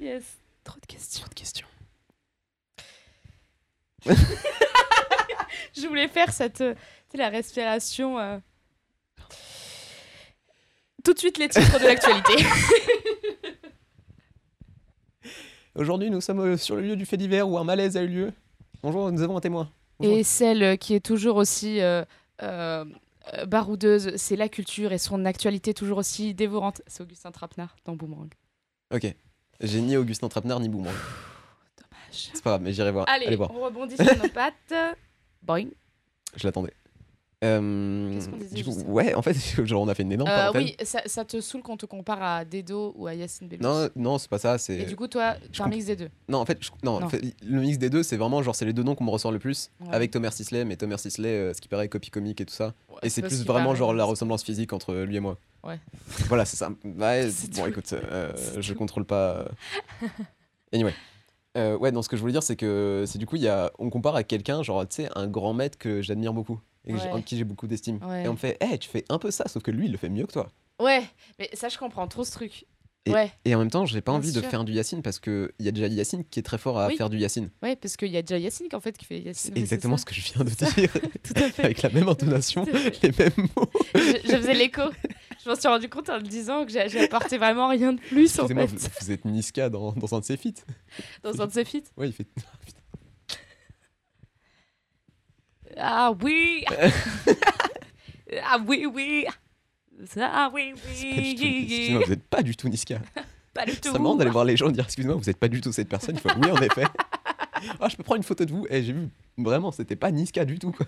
Yes. 0.00 0.24
Trop 0.64 0.78
de 0.80 0.86
questions. 0.86 1.20
Trop 1.22 1.28
de 1.28 1.34
questions. 1.34 1.66
Je 5.76 5.86
voulais 5.86 6.08
faire 6.08 6.32
cette, 6.32 6.60
euh, 6.62 6.74
tu 6.74 6.80
sais, 7.12 7.18
la 7.18 7.28
respiration. 7.28 8.18
euh. 8.18 8.38
Tout 11.04 11.14
de 11.14 11.18
suite 11.18 11.38
les 11.38 11.48
titres 11.48 11.78
de 11.78 11.84
l'actualité. 11.86 12.32
Aujourd'hui, 15.74 16.10
nous 16.10 16.20
sommes 16.20 16.40
euh, 16.40 16.56
sur 16.56 16.76
le 16.76 16.82
lieu 16.82 16.96
du 16.96 17.06
fait 17.06 17.16
divers 17.16 17.48
où 17.48 17.56
un 17.58 17.64
malaise 17.64 17.96
a 17.96 18.02
eu 18.02 18.08
lieu. 18.08 18.32
Bonjour, 18.82 19.10
nous 19.12 19.22
avons 19.22 19.36
un 19.36 19.40
témoin. 19.40 19.70
Bonjour. 19.98 20.16
Et 20.16 20.22
celle 20.24 20.76
qui 20.78 20.94
est 20.94 21.00
toujours 21.04 21.36
aussi 21.36 21.80
euh, 23.34 23.46
baroudeuse, 23.46 24.16
c'est 24.16 24.36
la 24.36 24.48
culture 24.48 24.92
et 24.92 24.98
son 24.98 25.24
actualité 25.24 25.74
toujours 25.74 25.98
aussi 25.98 26.34
dévorante. 26.34 26.82
C'est 26.86 27.02
Augustin 27.02 27.30
Trapenard 27.30 27.76
dans 27.84 27.94
Boomerang. 27.96 28.30
Ok. 28.92 29.06
J'ai 29.60 29.80
ni 29.80 29.96
Augustin 29.96 30.28
Trapenard 30.28 30.60
ni 30.60 30.68
Boomerang. 30.68 30.94
Dommage. 31.76 32.30
C'est 32.34 32.42
pas 32.42 32.50
grave, 32.50 32.62
mais 32.62 32.72
j'irai 32.72 32.90
voir. 32.92 33.04
Allez, 33.08 33.26
Allez 33.26 33.36
voir. 33.36 33.50
on 33.50 33.60
rebondit 33.60 33.96
sur 33.96 34.16
nos 34.22 34.28
pattes. 34.34 34.74
Boing. 35.42 35.68
Je 36.36 36.46
l'attendais. 36.46 36.72
Euh, 37.42 38.20
disait, 38.38 38.54
du 38.54 38.64
coup, 38.64 38.74
ouais, 38.88 39.14
en 39.14 39.22
fait, 39.22 39.32
genre 39.66 39.80
on 39.80 39.88
a 39.88 39.94
fait 39.94 40.02
une 40.02 40.12
énorme 40.12 40.28
Euh, 40.30 40.36
parenthèse. 40.36 40.62
oui, 40.62 40.76
ça, 40.84 41.00
ça 41.06 41.24
te 41.24 41.40
saoule 41.40 41.62
qu'on 41.62 41.78
te 41.78 41.86
compare 41.86 42.22
à 42.22 42.44
Dedo 42.44 42.92
ou 42.96 43.06
à 43.06 43.14
Yacine 43.14 43.48
Bellous. 43.48 43.62
Non, 43.62 43.88
non, 43.96 44.18
c'est 44.18 44.28
pas 44.28 44.38
ça. 44.38 44.58
C'est 44.58 44.80
Et 44.80 44.84
du 44.84 44.94
coup, 44.94 45.08
toi, 45.08 45.36
t'as 45.56 45.64
un 45.64 45.68
mix 45.68 45.86
des 45.86 45.96
deux. 45.96 46.10
non, 46.28 46.38
en 46.38 46.44
fait, 46.44 46.58
je- 46.62 46.70
non, 46.84 46.96
en 46.96 47.00
Non. 47.00 47.08
fait, 47.08 47.22
le 47.42 47.60
mix 47.62 47.78
des 47.78 47.88
deux, 47.88 48.02
c'est 48.02 48.18
vraiment 48.18 48.42
genre 48.42 48.54
c'est 48.54 48.66
les 48.66 48.74
deux 48.74 48.82
noms 48.82 48.94
qu'on 48.94 49.04
me 49.04 49.10
ressort 49.10 49.32
le 49.32 49.38
plus 49.38 49.70
Ouais. 49.80 49.86
avec 49.90 50.10
Thomas 50.10 50.32
Sisley, 50.32 50.66
mais 50.66 50.76
Thomas 50.76 50.98
Sisley, 50.98 51.28
euh, 51.30 51.54
ce 51.54 51.62
qui 51.62 51.68
paraît 51.68 51.88
copie 51.88 52.10
comique 52.10 52.42
et 52.42 52.44
tout 52.44 52.52
ça. 52.52 52.74
Ouais, 52.90 52.96
Et 53.04 53.08
c'est 53.08 53.22
plus 53.22 53.38
ce 53.40 53.44
vraiment 53.46 53.66
paraît, 53.68 53.76
genre 53.78 53.94
la 53.94 54.04
ressemblance 54.04 54.42
physique 54.42 54.74
entre 54.74 54.94
lui 54.94 55.16
et 55.16 55.20
moi. 55.20 55.38
Ouais. 55.64 55.78
Voilà, 56.28 56.44
c'est 56.44 56.56
ça. 56.58 56.68
Ouais, 56.84 57.26
bon, 57.54 57.62
tout. 57.62 57.68
écoute, 57.68 57.92
euh, 57.94 58.32
je 58.58 58.72
tout. 58.72 58.78
contrôle 58.78 59.06
pas. 59.06 59.36
euh. 59.38 59.44
Anyway. 60.74 60.94
Euh, 61.56 61.76
ouais, 61.78 61.90
non, 61.90 62.00
ce 62.02 62.08
que 62.08 62.16
je 62.16 62.20
voulais 62.20 62.32
dire, 62.32 62.42
c'est 62.44 62.54
que 62.54 63.04
c'est 63.08 63.18
du 63.18 63.26
coup, 63.26 63.34
y 63.36 63.48
a, 63.48 63.72
on 63.78 63.90
compare 63.90 64.14
à 64.14 64.22
quelqu'un, 64.22 64.62
genre, 64.62 64.86
tu 64.86 65.02
sais, 65.02 65.08
un 65.16 65.26
grand 65.26 65.52
maître 65.52 65.78
que 65.78 66.00
j'admire 66.00 66.32
beaucoup 66.32 66.60
et 66.96 67.00
Ouais. 67.00 67.10
en 67.12 67.22
qui 67.22 67.36
j'ai 67.36 67.44
beaucoup 67.44 67.66
d'estime. 67.66 67.98
Ouais. 68.04 68.24
Et 68.24 68.28
on 68.28 68.32
me 68.32 68.36
fait, 68.38 68.56
hé, 68.62 68.78
tu 68.78 68.88
fais 68.88 69.04
un 69.08 69.18
peu 69.18 69.30
ça, 69.30 69.46
sauf 69.48 69.62
que 69.62 69.70
lui, 69.70 69.86
il 69.86 69.92
le 69.92 69.98
fait 69.98 70.08
mieux 70.08 70.26
que 70.26 70.32
toi. 70.32 70.48
Ouais, 70.80 71.02
mais 71.38 71.48
ça, 71.54 71.68
je 71.68 71.76
comprends 71.78 72.06
trop 72.08 72.24
ce 72.24 72.32
truc. 72.32 72.64
Et- 73.06 73.12
Ouais, 73.12 73.32
Et 73.46 73.54
en 73.54 73.58
même 73.60 73.70
temps, 73.70 73.86
j'ai 73.86 74.02
pas 74.02 74.12
Bien 74.12 74.18
envie 74.18 74.30
de 74.30 74.42
faire 74.42 74.62
du 74.62 74.72
Yacine 74.74 75.00
parce 75.00 75.18
qu'il 75.18 75.50
y 75.58 75.68
a 75.68 75.72
déjà 75.72 75.86
Yacine 75.86 76.22
qui 76.22 76.38
est 76.38 76.42
très 76.42 76.58
fort 76.58 76.78
à 76.78 76.88
Oui. 76.88 76.96
faire 76.98 77.08
du 77.08 77.16
Yacine. 77.16 77.48
ouais, 77.62 77.74
parce 77.74 77.96
qu'il 77.96 78.08
y 78.10 78.16
a 78.18 78.20
déjà 78.22 78.36
Yacine 78.38 78.68
en 78.74 78.80
fait 78.80 78.96
qui 78.98 79.06
fait 79.06 79.18
Yacine. 79.20 79.32
C'est 79.34 79.52
oui, 79.54 79.60
exactement 79.60 79.96
ce 79.96 80.04
que 80.04 80.12
je 80.12 80.20
viens 80.20 80.44
de 80.44 80.50
dire, 80.50 80.92
Tout 81.24 81.32
à 81.36 81.50
fait. 81.50 81.64
avec 81.64 81.80
la 81.80 81.88
même 81.88 82.08
intonation, 82.08 82.66
les 83.02 83.10
mêmes 83.18 83.48
mots. 83.56 83.70
je, 83.94 84.00
je 84.22 84.36
faisais 84.36 84.52
l'écho. 84.54 84.82
Je 85.42 85.48
m'en 85.48 85.56
suis 85.56 85.68
rendu 85.68 85.88
compte 85.88 86.10
en 86.10 86.16
le 86.18 86.22
disant 86.24 86.66
que 86.66 86.72
j'ai 86.72 87.00
apporté 87.04 87.38
vraiment 87.38 87.68
rien 87.68 87.94
de 87.94 88.00
plus 88.00 88.38
en 88.38 88.46
fait 88.46 88.66
vous, 88.66 88.76
vous 89.00 89.10
êtes 89.10 89.24
Niska 89.24 89.70
dans, 89.70 89.92
dans 89.92 90.14
un 90.14 90.20
de 90.20 90.24
ses 90.26 90.36
feats. 90.36 90.62
dans 91.22 91.40
un 91.40 91.46
de 91.46 91.52
ses 91.52 91.64
feats. 91.64 91.78
Ouais, 91.96 92.08
il 92.08 92.12
fait. 92.12 92.26
Ah 95.76 96.12
oui 96.22 96.64
Ah 98.44 98.58
oui, 98.66 98.86
oui 98.86 99.26
Ah 100.20 100.50
oui, 100.52 100.72
oui 100.74 100.80
Excusez-moi, 101.32 102.02
vous 102.06 102.12
êtes 102.12 102.24
pas 102.24 102.42
du 102.42 102.56
tout 102.56 102.68
Niska. 102.68 103.00
Pas 103.52 103.66
du 103.66 103.72
tout 103.72 103.90
C'est 103.90 103.98
marrant 103.98 104.14
d'aller 104.14 104.30
voir 104.30 104.44
les 104.44 104.56
gens 104.56 104.68
et 104.68 104.72
dire 104.72 104.84
excusez-moi, 104.84 105.16
vous 105.16 105.28
êtes 105.28 105.36
pas 105.36 105.48
du 105.48 105.60
tout 105.60 105.72
cette 105.72 105.88
personne. 105.88 106.14
Il 106.14 106.20
faut 106.20 106.28
oui, 106.40 106.52
en 106.52 106.62
effet. 106.62 106.84
Ah, 107.80 107.88
je 107.88 107.96
peux 107.96 108.04
prendre 108.04 108.18
une 108.18 108.22
photo 108.22 108.44
de 108.44 108.52
vous. 108.52 108.64
Et 108.70 108.82
j'ai 108.84 108.92
vu, 108.92 109.08
vraiment, 109.36 109.72
c'était 109.72 109.96
pas 109.96 110.12
Niska 110.12 110.44
du 110.44 110.58
tout. 110.60 110.70
Quoi. 110.70 110.86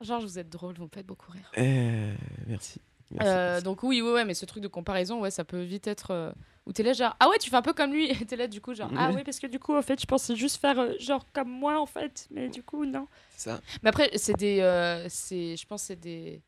Genre, 0.00 0.20
vous 0.20 0.38
êtes 0.38 0.50
drôle, 0.50 0.74
vous 0.74 0.84
me 0.84 0.90
faites 0.92 1.06
beaucoup 1.06 1.30
rire. 1.30 1.50
Euh, 1.56 2.14
merci. 2.46 2.80
Euh, 3.22 3.60
donc 3.60 3.82
oui, 3.82 4.02
ouais, 4.02 4.12
ouais, 4.12 4.24
mais 4.24 4.34
ce 4.34 4.44
truc 4.46 4.62
de 4.62 4.68
comparaison, 4.68 5.20
ouais, 5.20 5.30
ça 5.30 5.44
peut 5.44 5.62
vite 5.62 5.86
être 5.86 6.10
euh, 6.10 6.32
où 6.66 6.72
t'es 6.72 6.82
là 6.82 6.92
genre 6.92 7.14
ah 7.20 7.28
ouais, 7.28 7.38
tu 7.38 7.48
fais 7.50 7.56
un 7.56 7.62
peu 7.62 7.72
comme 7.72 7.92
lui, 7.92 8.10
et 8.10 8.14
t'es 8.26 8.34
là 8.36 8.48
du 8.48 8.60
coup 8.60 8.74
genre 8.74 8.90
ah 8.96 9.10
ouais 9.12 9.22
parce 9.22 9.38
que 9.38 9.46
du 9.46 9.58
coup 9.60 9.74
en 9.76 9.82
fait 9.82 10.00
je 10.00 10.06
pensais 10.06 10.34
juste 10.34 10.56
faire 10.60 10.78
euh, 10.78 10.92
genre 10.98 11.24
comme 11.32 11.48
moi 11.48 11.80
en 11.80 11.86
fait, 11.86 12.26
mais 12.32 12.48
du 12.48 12.62
coup 12.64 12.84
non. 12.84 13.06
Ça. 13.36 13.60
Mais 13.82 13.90
après 13.90 14.10
c'est 14.16 14.36
des, 14.36 14.60
euh, 14.60 15.06
c'est, 15.08 15.56
je 15.56 15.66
pense 15.66 15.84
c'est 15.84 15.96
des 16.00 16.42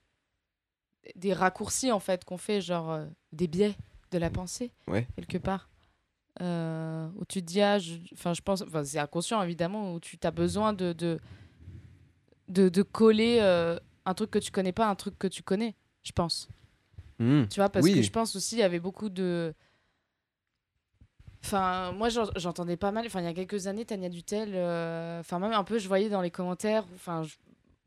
des 1.14 1.32
raccourcis 1.32 1.90
en 1.92 2.00
fait 2.00 2.24
qu'on 2.24 2.36
fait 2.36 2.60
genre 2.60 3.00
des 3.32 3.46
biais 3.46 3.74
de 4.10 4.18
la 4.18 4.28
pensée 4.30 4.72
Ouais. 4.88 5.06
quelque 5.16 5.38
part. 5.38 5.70
Où 6.40 7.24
tu 7.28 7.40
te 7.40 7.46
dis 7.46 7.60
ah 7.62 7.78
je- 7.78 7.96
enfin 8.12 8.34
je 8.34 8.42
pense 8.42 8.62
enfin 8.62 8.84
c'est 8.84 8.98
inconscient 8.98 9.42
évidemment 9.42 9.94
où 9.94 10.00
tu 10.00 10.18
as 10.22 10.30
besoin 10.30 10.72
de 10.72 10.92
de 10.92 11.18
de, 12.48 12.68
de 12.68 12.82
coller 12.82 13.40
un 14.04 14.14
truc 14.14 14.30
que 14.30 14.38
tu 14.38 14.50
connais 14.50 14.72
pas 14.72 14.86
à 14.86 14.90
un 14.90 14.94
truc 14.94 15.18
que 15.18 15.26
tu 15.28 15.42
connais 15.42 15.74
je 16.08 16.12
pense 16.12 16.48
Hmm. 17.20 17.44
tu 17.50 17.58
vois, 17.60 17.68
parce 17.68 17.84
Oui. 17.84 17.94
que 17.94 18.02
je 18.02 18.10
pense 18.12 18.34
aussi, 18.36 18.54
il 18.56 18.60
y 18.60 18.62
avait 18.62 18.78
beaucoup 18.80 19.08
de. 19.08 19.52
Enfin, 21.44 21.92
moi, 21.92 22.08
j'en- 22.08 22.30
j'entendais 22.36 22.76
pas 22.76 22.92
mal. 22.92 23.06
Enfin, 23.06 23.20
il 23.20 23.24
y 23.24 23.28
a 23.28 23.34
quelques 23.34 23.66
années, 23.66 23.84
Tania 23.84 24.08
Dutel. 24.08 24.52
euh, 24.54 25.20
Enfin, 25.20 25.38
même 25.38 25.52
un 25.52 25.64
peu, 25.64 25.78
je 25.78 25.88
voyais 25.88 26.08
dans 26.08 26.20
les 26.20 26.30
commentaires. 26.30 26.84
Enfin, 26.94 27.22
je- 27.24 27.34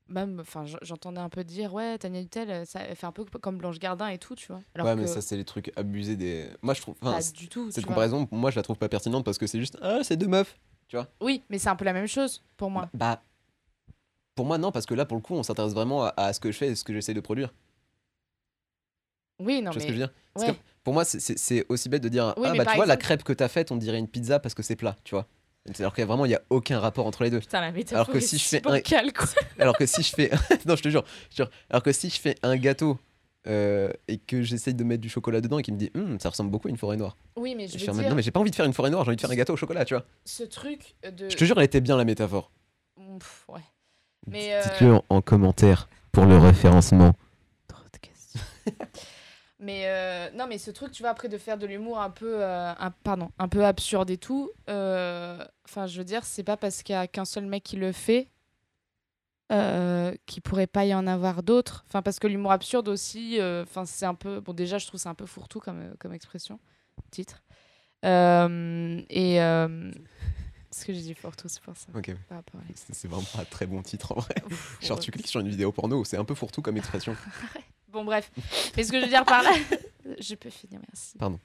même. 0.09 0.39
Enfin, 0.41 0.65
j'entendais 0.81 1.19
un 1.21 1.29
peu 1.29 1.43
dire, 1.45 1.73
ouais, 1.73 1.97
Tania 1.97 2.21
Dutel, 2.21 2.65
ça 2.65 2.81
elle 2.81 2.95
fait 2.97 3.05
un 3.07 3.11
peu 3.13 3.23
comme 3.23 3.57
Blanche 3.57 3.79
Gardin 3.79 4.07
et 4.09 4.17
tout, 4.17 4.35
tu 4.35 4.47
vois. 4.47 4.61
Alors 4.75 4.87
ouais, 4.87 4.95
que 4.95 4.99
mais 5.01 5.07
ça, 5.07 5.21
c'est 5.21 5.37
les 5.37 5.45
trucs 5.45 5.71
abusés 5.77 6.15
des. 6.17 6.49
Moi, 6.61 6.73
je 6.73 6.81
trouve. 6.81 6.95
enfin, 7.01 7.13
pas 7.13 7.21
du 7.31 7.47
tout. 7.47 7.67
cette 7.71 7.75
tu 7.75 7.81
vois. 7.81 7.87
comparaison, 7.95 8.27
moi, 8.31 8.51
je 8.51 8.57
la 8.57 8.63
trouve 8.63 8.77
pas 8.77 8.89
pertinente 8.89 9.23
parce 9.23 9.37
que 9.37 9.47
c'est 9.47 9.59
juste. 9.59 9.77
Ah, 9.81 9.99
c'est 10.03 10.17
deux 10.17 10.27
meufs. 10.27 10.57
Oui, 11.21 11.41
mais 11.49 11.57
c'est 11.57 11.69
un 11.69 11.77
peu 11.77 11.85
la 11.85 11.93
même 11.93 12.07
chose 12.07 12.43
pour 12.57 12.69
moi. 12.69 12.89
Bah. 12.93 13.21
Pour 14.35 14.45
moi, 14.45 14.57
non, 14.57 14.73
parce 14.73 14.85
que 14.85 14.93
là, 14.93 15.05
pour 15.05 15.15
le 15.15 15.21
coup, 15.23 15.35
on 15.35 15.43
s'intéresse 15.43 15.73
vraiment 15.73 16.03
à, 16.03 16.13
à 16.17 16.33
ce 16.33 16.41
que 16.41 16.51
je 16.51 16.57
fais 16.57 16.67
et 16.67 16.75
ce 16.75 16.83
que 16.83 16.91
j'essaie 16.93 17.13
de 17.13 17.21
produire. 17.21 17.53
Oui, 19.41 19.61
non, 19.61 19.71
tu 19.71 19.79
vois 19.79 19.81
ce 19.81 19.87
mais. 19.87 19.87
que 19.87 19.93
je 19.93 19.99
veux 19.99 20.05
dire? 20.07 20.13
Ouais. 20.35 20.55
Pour 20.83 20.93
moi, 20.93 21.05
c'est- 21.05 21.65
aussi 21.69 21.89
bête 21.89 22.01
de 22.01 22.09
dire 22.09 22.33
Oui, 22.37 22.47
Ah, 22.47 22.51
mais 22.53 22.59
bah, 22.59 22.65
tu 22.71 22.75
vois, 22.77 22.85
la 22.85 22.97
crêpe 22.97 23.23
que 23.23 23.33
t'as 23.33 23.47
faite, 23.47 23.71
on 23.71 23.75
dirait 23.75 23.99
une 23.99 24.07
pizza 24.07 24.39
parce 24.39 24.53
que 24.55 24.63
c'est 24.63 24.75
plat, 24.75 24.95
tu 25.03 25.13
vois. 25.15 25.27
Alors 25.79 25.93
qu'il 25.93 26.01
y 26.01 26.03
a 26.03 26.07
vraiment, 26.07 26.25
il 26.25 26.31
y 26.31 26.35
a 26.35 26.41
aucun 26.49 26.79
rapport 26.79 27.05
entre 27.05 27.23
les 27.23 27.29
deux. 27.29 27.39
Putain, 27.39 27.61
la 27.61 27.71
métaphore 27.71 27.97
Alors 27.97 28.09
que 28.09 28.19
si 28.19 28.39
je 28.39 28.43
fais 28.47 28.57
un- 28.67 28.81
quoi. 28.81 29.27
Alors 29.59 29.77
que 29.77 29.85
si 29.85 30.01
je 30.01 30.09
fais. 30.15 30.31
non, 30.65 30.75
je 30.75 30.81
te 30.81 30.89
jure, 30.89 31.03
je 31.29 31.35
te 31.35 31.41
jure. 31.43 31.49
Alors 31.69 31.83
que 31.83 31.91
si 31.91 32.09
je 32.09 32.19
fais 32.19 32.35
un 32.41 32.57
gâteau 32.57 32.97
euh, 33.47 33.91
et 34.07 34.17
que 34.17 34.41
j'essaye 34.41 34.73
de 34.73 34.83
mettre 34.83 35.01
du 35.01 35.09
chocolat 35.09 35.39
dedans 35.39 35.59
et 35.59 35.63
qu'il 35.63 35.75
me 35.75 35.79
dit 35.79 35.91
Hum, 35.95 36.19
ça 36.19 36.29
ressemble 36.29 36.49
beaucoup 36.49 36.67
à 36.67 36.71
une 36.71 36.77
forêt 36.77 36.97
noire. 36.97 37.15
Oui, 37.35 37.53
mais 37.55 37.67
je 37.67 37.77
je 37.77 37.85
veux 37.85 37.91
mode 37.93 38.01
dire, 38.01 38.09
Non, 38.09 38.15
mais 38.15 38.23
j'ai 38.23 38.31
pas 38.31 38.39
envie 38.39 38.49
de 38.49 38.55
faire 38.55 38.65
une 38.65 38.73
forêt 38.73 38.89
noire, 38.89 39.03
j'ai 39.03 39.09
envie 39.09 39.17
de 39.17 39.21
faire 39.21 39.29
un 39.29 39.35
gâteau 39.35 39.53
au 39.53 39.57
chocolat, 39.57 39.85
tu 39.85 39.93
vois. 39.93 40.03
ce 40.25 40.43
truc 40.43 40.95
de. 41.03 41.29
Je 41.29 41.35
te 41.35 41.45
jure, 41.45 41.57
elle 41.59 41.65
était 41.65 41.81
bien 41.81 41.95
la 41.95 42.05
métaphore. 42.05 42.49
Pff, 43.19 43.45
ouais. 43.49 43.61
Mais. 44.25 44.53
euh, 44.53 44.61
Dites-le 44.63 44.93
en, 44.95 45.03
en 45.09 45.21
commentaire 45.21 45.89
pour 46.11 46.25
le 46.25 46.39
référencement. 46.39 47.13
Trop 47.67 47.83
de 47.93 47.97
questions. 47.99 48.39
mais 49.61 49.83
euh, 49.85 50.29
non, 50.35 50.45
mais 50.47 50.57
ce 50.57 50.71
truc, 50.71 50.91
tu 50.91 51.03
vois, 51.03 51.11
après 51.11 51.29
de 51.29 51.37
faire 51.37 51.57
de 51.57 51.65
l'humour 51.65 51.99
un 52.01 52.09
peu, 52.09 52.43
euh, 52.43 52.73
un, 52.77 52.91
pardon, 52.91 53.31
un 53.39 53.47
peu 53.47 53.63
absurde 53.63 54.09
et 54.09 54.17
tout. 54.17 54.51
euh, 54.69 55.37
Enfin, 55.65 55.87
je 55.87 55.97
veux 55.99 56.03
dire, 56.03 56.25
c'est 56.25 56.43
pas 56.43 56.57
parce 56.57 56.83
qu'il 56.83 56.93
y 56.93 56.97
a 56.97 57.07
qu'un 57.07 57.23
seul 57.25 57.45
mec 57.45 57.63
qui 57.63 57.77
le 57.77 57.91
fait 57.93 58.27
euh, 59.51 60.13
qu'il 60.25 60.41
pourrait 60.41 60.67
pas 60.67 60.85
y 60.85 60.93
en 60.93 61.07
avoir 61.07 61.43
d'autres. 61.43 61.83
Enfin, 61.87 62.01
parce 62.01 62.19
que 62.19 62.27
l'humour 62.27 62.51
absurde 62.53 62.87
aussi, 62.87 63.39
euh, 63.39 63.63
enfin, 63.63 63.85
c'est 63.85 64.05
un 64.05 64.15
peu, 64.15 64.39
bon, 64.39 64.53
déjà, 64.53 64.77
je 64.77 64.87
trouve 64.87 64.99
c'est 64.99 65.09
un 65.09 65.13
peu 65.15 65.25
fourre-tout 65.25 65.59
comme, 65.59 65.79
euh, 65.81 65.93
comme 65.99 66.13
expression, 66.13 66.59
titre. 67.11 67.43
Et 68.03 69.37
ce 70.73 70.85
que 70.85 70.93
j'ai 70.93 71.01
dit 71.01 71.13
fourre-tout, 71.13 71.49
c'est 71.49 71.61
pour 71.61 71.75
ça. 71.75 71.87
Ok, 71.93 72.15
par 72.29 72.37
rapport 72.37 72.61
à- 72.61 72.63
c'est 72.93 73.07
vraiment 73.09 73.25
pas 73.33 73.41
un 73.41 73.45
très 73.45 73.65
bon 73.67 73.81
titre 73.83 74.13
en 74.13 74.21
vrai. 74.21 74.35
Genre, 74.81 74.97
tu 74.99 75.11
cliques 75.11 75.27
sur 75.27 75.41
une 75.41 75.49
vidéo 75.49 75.71
porno, 75.73 76.05
c'est 76.05 76.15
un 76.17 76.23
peu 76.23 76.33
fourre-tout 76.33 76.61
comme 76.61 76.77
expression. 76.77 77.13
Bon, 77.91 78.03
bref. 78.03 78.31
Mais 78.77 78.83
ce 78.83 78.91
que 78.91 78.97
je 78.99 79.03
veux 79.05 79.09
dire 79.09 79.25
par 79.25 79.43
là. 79.43 79.51
je 80.19 80.35
peux 80.35 80.49
finir, 80.49 80.79
merci. 80.89 81.17
Pardon. 81.17 81.39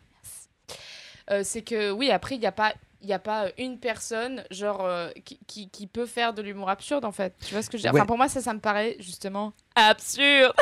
Euh, 1.31 1.43
c'est 1.45 1.63
que, 1.63 1.91
oui, 1.91 2.11
après, 2.11 2.37
il 2.37 2.41
n'y 2.41 2.47
a 2.47 2.53
pas. 2.53 2.75
Il 3.03 3.09
n'y 3.09 3.13
a 3.13 3.19
pas 3.19 3.51
une 3.59 3.79
personne 3.79 4.43
genre 4.51 4.83
euh, 4.85 5.11
qui, 5.25 5.39
qui, 5.47 5.69
qui 5.69 5.87
peut 5.87 6.07
faire 6.07 6.33
de 6.33 6.41
l'humour 6.41 6.71
absurde 6.71 7.05
en 7.05 7.13
fait. 7.13 7.35
Tu 7.47 7.53
vois 7.53 7.63
ce 7.63 7.69
que 7.69 7.77
je 7.77 7.83
veux 7.83 7.89
dire? 7.89 7.93
Ouais. 7.95 8.01
Enfin 8.01 8.07
pour 8.07 8.17
moi 8.17 8.27
ça 8.27 8.41
ça 8.41 8.53
me 8.55 8.59
paraît 8.59 8.97
justement 8.99 9.53
absurde. 9.77 10.55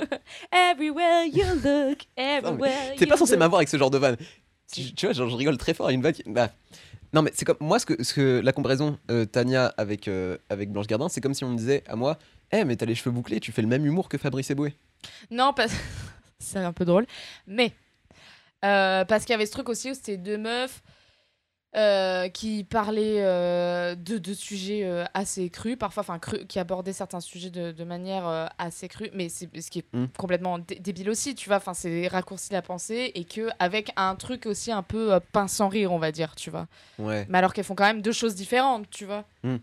everywhere 0.50 1.26
you 1.26 1.44
look, 1.62 1.98
everywhere 2.16 2.96
T'es 2.96 3.06
pas 3.06 3.16
censé 3.18 3.36
m'avoir 3.36 3.58
avec 3.58 3.68
ce 3.68 3.76
genre 3.76 3.90
de 3.90 3.98
vanne. 3.98 4.16
Tu, 4.72 4.94
tu 4.94 5.06
vois, 5.06 5.12
genre, 5.12 5.28
je 5.28 5.36
rigole 5.36 5.58
très 5.58 5.74
fort 5.74 5.88
à 5.88 5.92
une 5.92 6.00
vanne. 6.02 6.14
qui- 6.14 6.22
Bah. 6.26 6.50
Non, 7.12 7.22
mais 7.22 7.30
c'est 7.34 7.44
comme. 7.44 7.58
Moi, 7.60 7.78
ce 7.78 7.86
que, 7.86 8.02
ce 8.02 8.14
que 8.14 8.40
la 8.42 8.52
comparaison 8.52 8.98
euh, 9.10 9.24
Tania 9.26 9.66
avec, 9.76 10.08
euh, 10.08 10.36
avec 10.48 10.72
Blanche 10.72 10.86
Gardin, 10.86 11.08
c'est 11.08 11.20
comme 11.20 11.34
si 11.34 11.44
on 11.44 11.50
me 11.50 11.56
disait 11.58 11.84
à 11.86 11.96
moi 11.96 12.18
Eh, 12.50 12.64
mais 12.64 12.76
t'as 12.76 12.86
les 12.86 12.94
cheveux 12.94 13.12
bouclés, 13.12 13.40
tu 13.40 13.52
fais 13.52 13.62
le 13.62 13.68
même 13.68 13.84
humour 13.86 14.08
que 14.08 14.18
Fabrice 14.18 14.50
Eboué. 14.50 14.74
Non, 15.30 15.52
parce... 15.52 15.72
c'est 16.38 16.58
un 16.58 16.72
peu 16.72 16.84
drôle. 16.84 17.06
Mais, 17.46 17.72
euh, 18.64 19.04
parce 19.04 19.24
qu'il 19.24 19.32
y 19.32 19.34
avait 19.34 19.46
ce 19.46 19.52
truc 19.52 19.68
aussi 19.68 19.90
où 19.90 19.94
c'était 19.94 20.16
deux 20.16 20.38
meufs 20.38 20.82
euh, 21.76 22.28
qui 22.28 22.62
parlaient 22.62 23.20
euh, 23.20 23.96
de, 23.96 24.18
de 24.18 24.32
sujets 24.32 24.88
assez 25.12 25.50
crus, 25.50 25.76
parfois, 25.76 26.02
enfin, 26.06 26.20
qui 26.48 26.60
abordaient 26.60 26.92
certains 26.92 27.18
sujets 27.20 27.50
de, 27.50 27.72
de 27.72 27.84
manière 27.84 28.48
assez 28.58 28.86
crue, 28.86 29.10
mais 29.12 29.28
c'est 29.28 29.48
ce 29.60 29.70
qui 29.72 29.80
est 29.80 29.84
Mm. 29.92 30.06
complètement 30.16 30.58
dé- 30.60 30.76
débile 30.76 31.10
aussi, 31.10 31.34
tu 31.34 31.48
vois, 31.48 31.56
enfin, 31.56 31.74
c'est 31.74 32.06
raccourci 32.06 32.52
la 32.52 32.62
pensée, 32.62 33.10
et 33.16 33.24
que 33.24 33.48
avec 33.58 33.90
un 33.96 34.14
truc 34.14 34.46
aussi 34.46 34.70
un 34.70 34.84
peu 34.84 35.18
pince 35.32 35.52
sans 35.54 35.68
rire, 35.68 35.90
on 35.92 35.98
va 35.98 36.12
dire, 36.12 36.36
tu 36.36 36.48
vois. 36.50 36.68
Ouais. 37.00 37.26
Mais 37.28 37.38
alors 37.38 37.52
qu'elles 37.52 37.64
font 37.64 37.74
quand 37.74 37.84
même 37.86 38.02
deux 38.02 38.12
choses 38.12 38.36
différentes, 38.36 38.88
tu 38.90 39.04
vois. 39.04 39.24
Mm. 39.42 39.56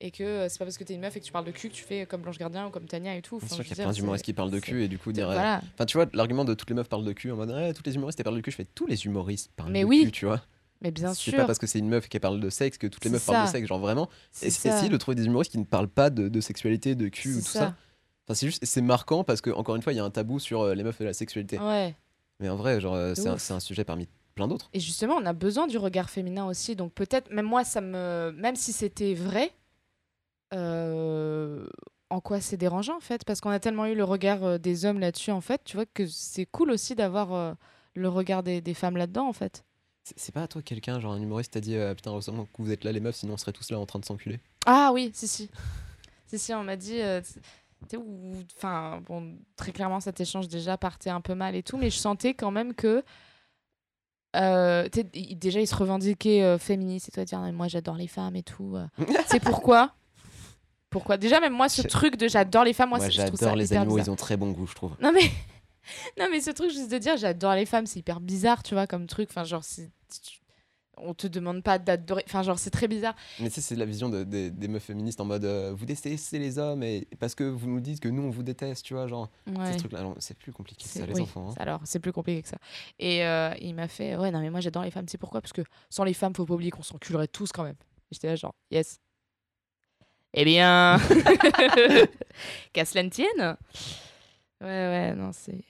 Et 0.00 0.10
que 0.12 0.22
euh, 0.22 0.48
c'est 0.48 0.58
pas 0.58 0.64
parce 0.64 0.78
que 0.78 0.84
t'es 0.84 0.94
une 0.94 1.00
meuf 1.00 1.16
et 1.16 1.20
que 1.20 1.24
tu 1.24 1.32
parles 1.32 1.44
de 1.44 1.50
cul 1.50 1.68
que 1.70 1.74
tu 1.74 1.82
fais 1.82 2.06
comme 2.06 2.22
Blanche 2.22 2.38
Gardien 2.38 2.66
ou 2.66 2.70
comme 2.70 2.84
Tania 2.86 3.16
et 3.16 3.22
tout. 3.22 3.36
Enfin, 3.36 3.48
sûr 3.48 3.56
je 3.58 3.62
qu'il 3.68 3.76
y 3.76 3.80
a 3.80 3.84
plein 3.84 3.92
d'humoristes 3.92 4.24
c'est- 4.24 4.30
qui 4.30 4.32
parlent 4.32 4.50
de 4.50 4.56
c'est- 4.56 4.60
cul 4.62 4.84
et 4.84 4.88
du 4.88 4.96
coup 4.98 5.10
dire. 5.12 5.26
Voilà. 5.26 5.60
Enfin, 5.74 5.86
tu 5.86 5.96
vois, 5.96 6.06
l'argument 6.12 6.44
de 6.44 6.54
toutes 6.54 6.70
les 6.70 6.76
meufs 6.76 6.88
parlent 6.88 7.04
de 7.04 7.12
cul 7.12 7.32
en 7.32 7.36
mode 7.36 7.50
Ouais, 7.50 7.72
toutes 7.72 7.86
les 7.86 7.94
humoristes 7.96 8.22
parlent 8.22 8.36
de 8.36 8.40
cul. 8.40 8.52
Je 8.52 8.56
fais 8.56 8.64
tous 8.76 8.86
les 8.86 9.06
humoristes 9.06 9.50
parlent 9.56 9.72
Mais 9.72 9.80
de 9.82 9.86
oui, 9.86 10.04
cul, 10.04 10.12
tu 10.12 10.26
vois. 10.26 10.40
Mais 10.82 10.92
bien 10.92 11.08
C'est 11.14 11.30
sûr. 11.32 11.36
pas 11.36 11.46
parce 11.46 11.58
que 11.58 11.66
c'est 11.66 11.80
une 11.80 11.88
meuf 11.88 12.08
qui 12.08 12.20
parle 12.20 12.38
de 12.38 12.48
sexe 12.50 12.78
que 12.78 12.86
toutes 12.86 13.04
les 13.04 13.10
C'est 13.10 13.14
meufs 13.14 13.26
parlent 13.26 13.44
de 13.46 13.50
sexe, 13.50 13.66
genre 13.66 13.80
vraiment. 13.80 14.08
c'est 14.30 14.46
Et 14.46 14.50
ça. 14.50 14.68
essayer 14.68 14.88
de 14.88 14.96
trouver 14.96 15.16
des 15.16 15.24
humoristes 15.26 15.50
qui 15.50 15.58
ne 15.58 15.64
parlent 15.64 15.88
pas 15.88 16.10
de, 16.10 16.28
de 16.28 16.40
sexualité, 16.40 16.94
de 16.94 17.08
cul 17.08 17.30
ou 17.34 17.38
C'est 17.40 17.42
tout 17.42 17.48
ça. 17.48 17.74
Enfin, 18.28 18.34
c'est 18.34 18.46
juste, 18.46 18.64
c'est 18.64 18.82
marquant 18.82 19.24
parce 19.24 19.40
que, 19.40 19.50
encore 19.50 19.74
une 19.74 19.82
fois, 19.82 19.92
il 19.92 19.96
y 19.96 20.00
a 20.00 20.04
un 20.04 20.10
tabou 20.10 20.38
sur 20.38 20.60
euh, 20.60 20.74
les 20.76 20.84
meufs 20.84 21.00
et 21.00 21.04
la 21.04 21.12
sexualité. 21.14 21.58
Ouais. 21.58 21.96
Mais 22.38 22.48
en 22.48 22.56
vrai, 22.56 22.80
genre, 22.80 22.94
euh, 22.94 23.10
De 23.10 23.14
c'est 23.16 23.26
un, 23.28 23.38
c'est 23.38 23.54
un 23.54 23.58
sujet 23.58 23.82
parmi 23.84 24.06
plein 24.36 24.46
d'autres. 24.46 24.68
Et 24.72 24.78
justement, 24.78 25.14
on 25.16 25.26
a 25.26 25.32
besoin 25.32 25.66
du 25.66 25.76
regard 25.78 26.08
féminin 26.08 26.46
aussi. 26.46 26.76
Donc 26.76 26.92
peut-être, 26.92 27.32
même 27.32 27.46
moi, 27.46 27.64
ça 27.64 27.80
me, 27.80 28.30
même 28.36 28.54
si 28.54 28.72
c'était 28.72 29.14
vrai, 29.14 29.50
euh, 30.54 31.66
en 32.10 32.20
quoi 32.20 32.40
c'est 32.40 32.56
dérangeant 32.56 32.96
en 32.96 33.00
fait, 33.00 33.24
parce 33.24 33.40
qu'on 33.40 33.50
a 33.50 33.58
tellement 33.60 33.86
eu 33.86 33.94
le 33.94 34.04
regard 34.04 34.42
euh, 34.44 34.58
des 34.58 34.84
hommes 34.84 34.98
là-dessus 34.98 35.30
en 35.30 35.40
fait. 35.40 35.62
Tu 35.64 35.76
vois 35.76 35.86
que 35.86 36.06
c'est 36.06 36.46
cool 36.46 36.70
aussi 36.70 36.94
d'avoir 36.94 37.32
euh, 37.32 37.52
le 37.94 38.08
regard 38.08 38.42
des, 38.42 38.60
des 38.60 38.74
femmes 38.74 38.96
là-dedans 38.96 39.28
en 39.28 39.32
fait. 39.32 39.64
C'est 40.16 40.32
pas 40.32 40.44
à 40.44 40.48
toi 40.48 40.62
quelqu'un, 40.62 41.00
genre 41.00 41.12
un 41.12 41.20
humoriste 41.20 41.52
t'a 41.52 41.60
dit 41.60 41.76
Putain, 41.96 42.10
heureusement 42.12 42.46
que 42.46 42.62
vous 42.62 42.72
êtes 42.72 42.84
là, 42.84 42.92
les 42.92 43.00
meufs, 43.00 43.16
sinon 43.16 43.34
on 43.34 43.36
serait 43.36 43.52
tous 43.52 43.70
là 43.70 43.78
en 43.78 43.84
train 43.84 43.98
de 43.98 44.06
s'enculer. 44.06 44.40
Ah 44.64 44.90
oui, 44.94 45.10
si 45.12 45.28
si. 45.28 45.50
Si, 46.26 46.38
si, 46.38 46.54
on 46.54 46.64
m'a 46.64 46.76
dit. 46.76 47.00
Enfin, 48.56 49.00
bon, 49.06 49.36
très 49.56 49.72
clairement, 49.72 50.00
cet 50.00 50.20
échange 50.20 50.48
déjà 50.48 50.76
partait 50.78 51.10
un 51.10 51.20
peu 51.20 51.34
mal 51.34 51.54
et 51.54 51.62
tout, 51.62 51.76
mais 51.76 51.90
je 51.90 51.98
sentais 51.98 52.32
quand 52.34 52.50
même 52.50 52.72
que. 52.74 53.04
euh, 54.36 54.88
déjà, 55.36 55.60
il 55.60 55.66
se 55.66 55.74
revendiquait 55.76 56.42
euh, 56.42 56.58
féministe 56.58 57.08
et 57.08 57.12
toi, 57.12 57.24
dire, 57.24 57.38
Non, 57.38 57.44
mais 57.46 57.52
moi, 57.52 57.68
j'adore 57.68 57.96
les 57.96 58.08
femmes 58.08 58.36
et 58.36 58.42
tout. 58.42 58.76
euh. 58.76 58.86
c'est 59.26 59.40
pourquoi 59.40 59.94
Pourquoi? 60.90 61.16
Déjà, 61.18 61.38
même 61.40 61.52
moi, 61.52 61.68
ce 61.68 61.82
Je- 61.82 61.88
truc 61.88 62.16
de 62.16 62.28
j'adore 62.28 62.64
les 62.64 62.72
femmes, 62.72 62.88
moi, 62.90 62.98
Moi, 62.98 63.10
j'adore 63.10 63.56
les 63.56 63.72
animaux, 63.72 63.96
bizarre. 63.96 64.06
ils 64.06 64.10
ont 64.10 64.16
très 64.16 64.36
bon 64.36 64.52
goût, 64.52 64.66
je 64.66 64.74
trouve. 64.74 64.96
Non 65.00 65.12
mais 65.12 65.20
non 66.18 66.26
mais 66.30 66.40
ce 66.40 66.50
truc 66.50 66.70
juste 66.70 66.90
de 66.90 66.98
dire 66.98 67.16
j'adore 67.16 67.54
les 67.54 67.64
femmes 67.66 67.86
c'est 67.86 67.98
hyper 68.00 68.20
bizarre 68.20 68.62
tu 68.62 68.74
vois 68.74 68.86
comme 68.86 69.06
truc 69.06 69.28
enfin 69.30 69.44
genre 69.44 69.64
c'est 69.64 69.90
on 71.00 71.14
te 71.14 71.26
demande 71.28 71.62
pas 71.62 71.78
d'adorer 71.78 72.24
enfin 72.26 72.42
genre 72.42 72.58
c'est 72.58 72.70
très 72.70 72.88
bizarre 72.88 73.14
Mais 73.38 73.48
tu 73.48 73.54
sais, 73.54 73.60
c'est 73.60 73.76
la 73.76 73.84
vision 73.84 74.08
de- 74.08 74.24
des- 74.24 74.50
des 74.50 74.66
meufs 74.68 74.82
féministes 74.82 75.20
en 75.20 75.24
mode 75.24 75.44
euh, 75.44 75.72
vous 75.74 75.86
détestez 75.86 76.38
les 76.40 76.58
hommes 76.58 76.82
et 76.82 77.06
parce 77.20 77.34
que 77.36 77.44
vous 77.44 77.68
nous 77.68 77.80
dites 77.80 78.00
que 78.00 78.08
nous 78.08 78.22
on 78.22 78.30
vous 78.30 78.42
déteste, 78.42 78.84
tu 78.84 78.94
vois, 78.94 79.06
genre. 79.06 79.30
C'est 79.46 79.56
ouais. 79.58 79.72
ce 79.74 79.78
truc-là, 79.78 80.00
Alors, 80.00 80.14
c'est 80.18 80.36
plus 80.36 80.52
compliqué 80.52 80.82
que 80.84 80.88
C'est- 80.90 80.98
ça, 81.00 81.06
les 81.06 81.20
enfants. 81.20 81.50
hein. 81.50 81.54
alors 81.58 81.80
c'est 81.84 82.00
plus 82.00 82.12
compliqué 82.12 82.42
que 82.42 82.48
ça 82.48 82.58
et 82.98 83.24
euh, 83.24 83.54
il 83.60 83.74
m'a 83.74 83.88
fait 83.88 84.16
ouais 84.16 84.30
non 84.30 84.40
mais 84.40 84.50
moi 84.50 84.60
j'adore 84.60 84.82
les 84.82 84.90
femmes 84.90 85.06
c'est 85.08 85.18
pourquoi? 85.18 85.40
Parce 85.40 85.52
que 85.52 85.62
sans 85.88 86.02
les 86.04 86.14
femmes 86.14 86.34
faut 86.34 86.44
pas 86.46 86.54
oublier 86.54 86.70
qu'on 86.72 86.82
s'enculerait 86.82 87.28
tous 87.28 87.52
quand 87.52 87.62
même 87.64 87.76
Et 88.10 88.14
j'étais 88.14 88.26
là 88.28 88.36
genre 88.36 88.54
yes 88.70 88.98
eh 90.34 90.44
bien 90.44 90.98
qu'à 92.72 92.84
cela 92.84 93.02
ne 93.02 93.08
tienne 93.10 93.56
ouais 94.60 94.66
ouais 94.66 95.14
non 95.14 95.32
c'est 95.32 95.64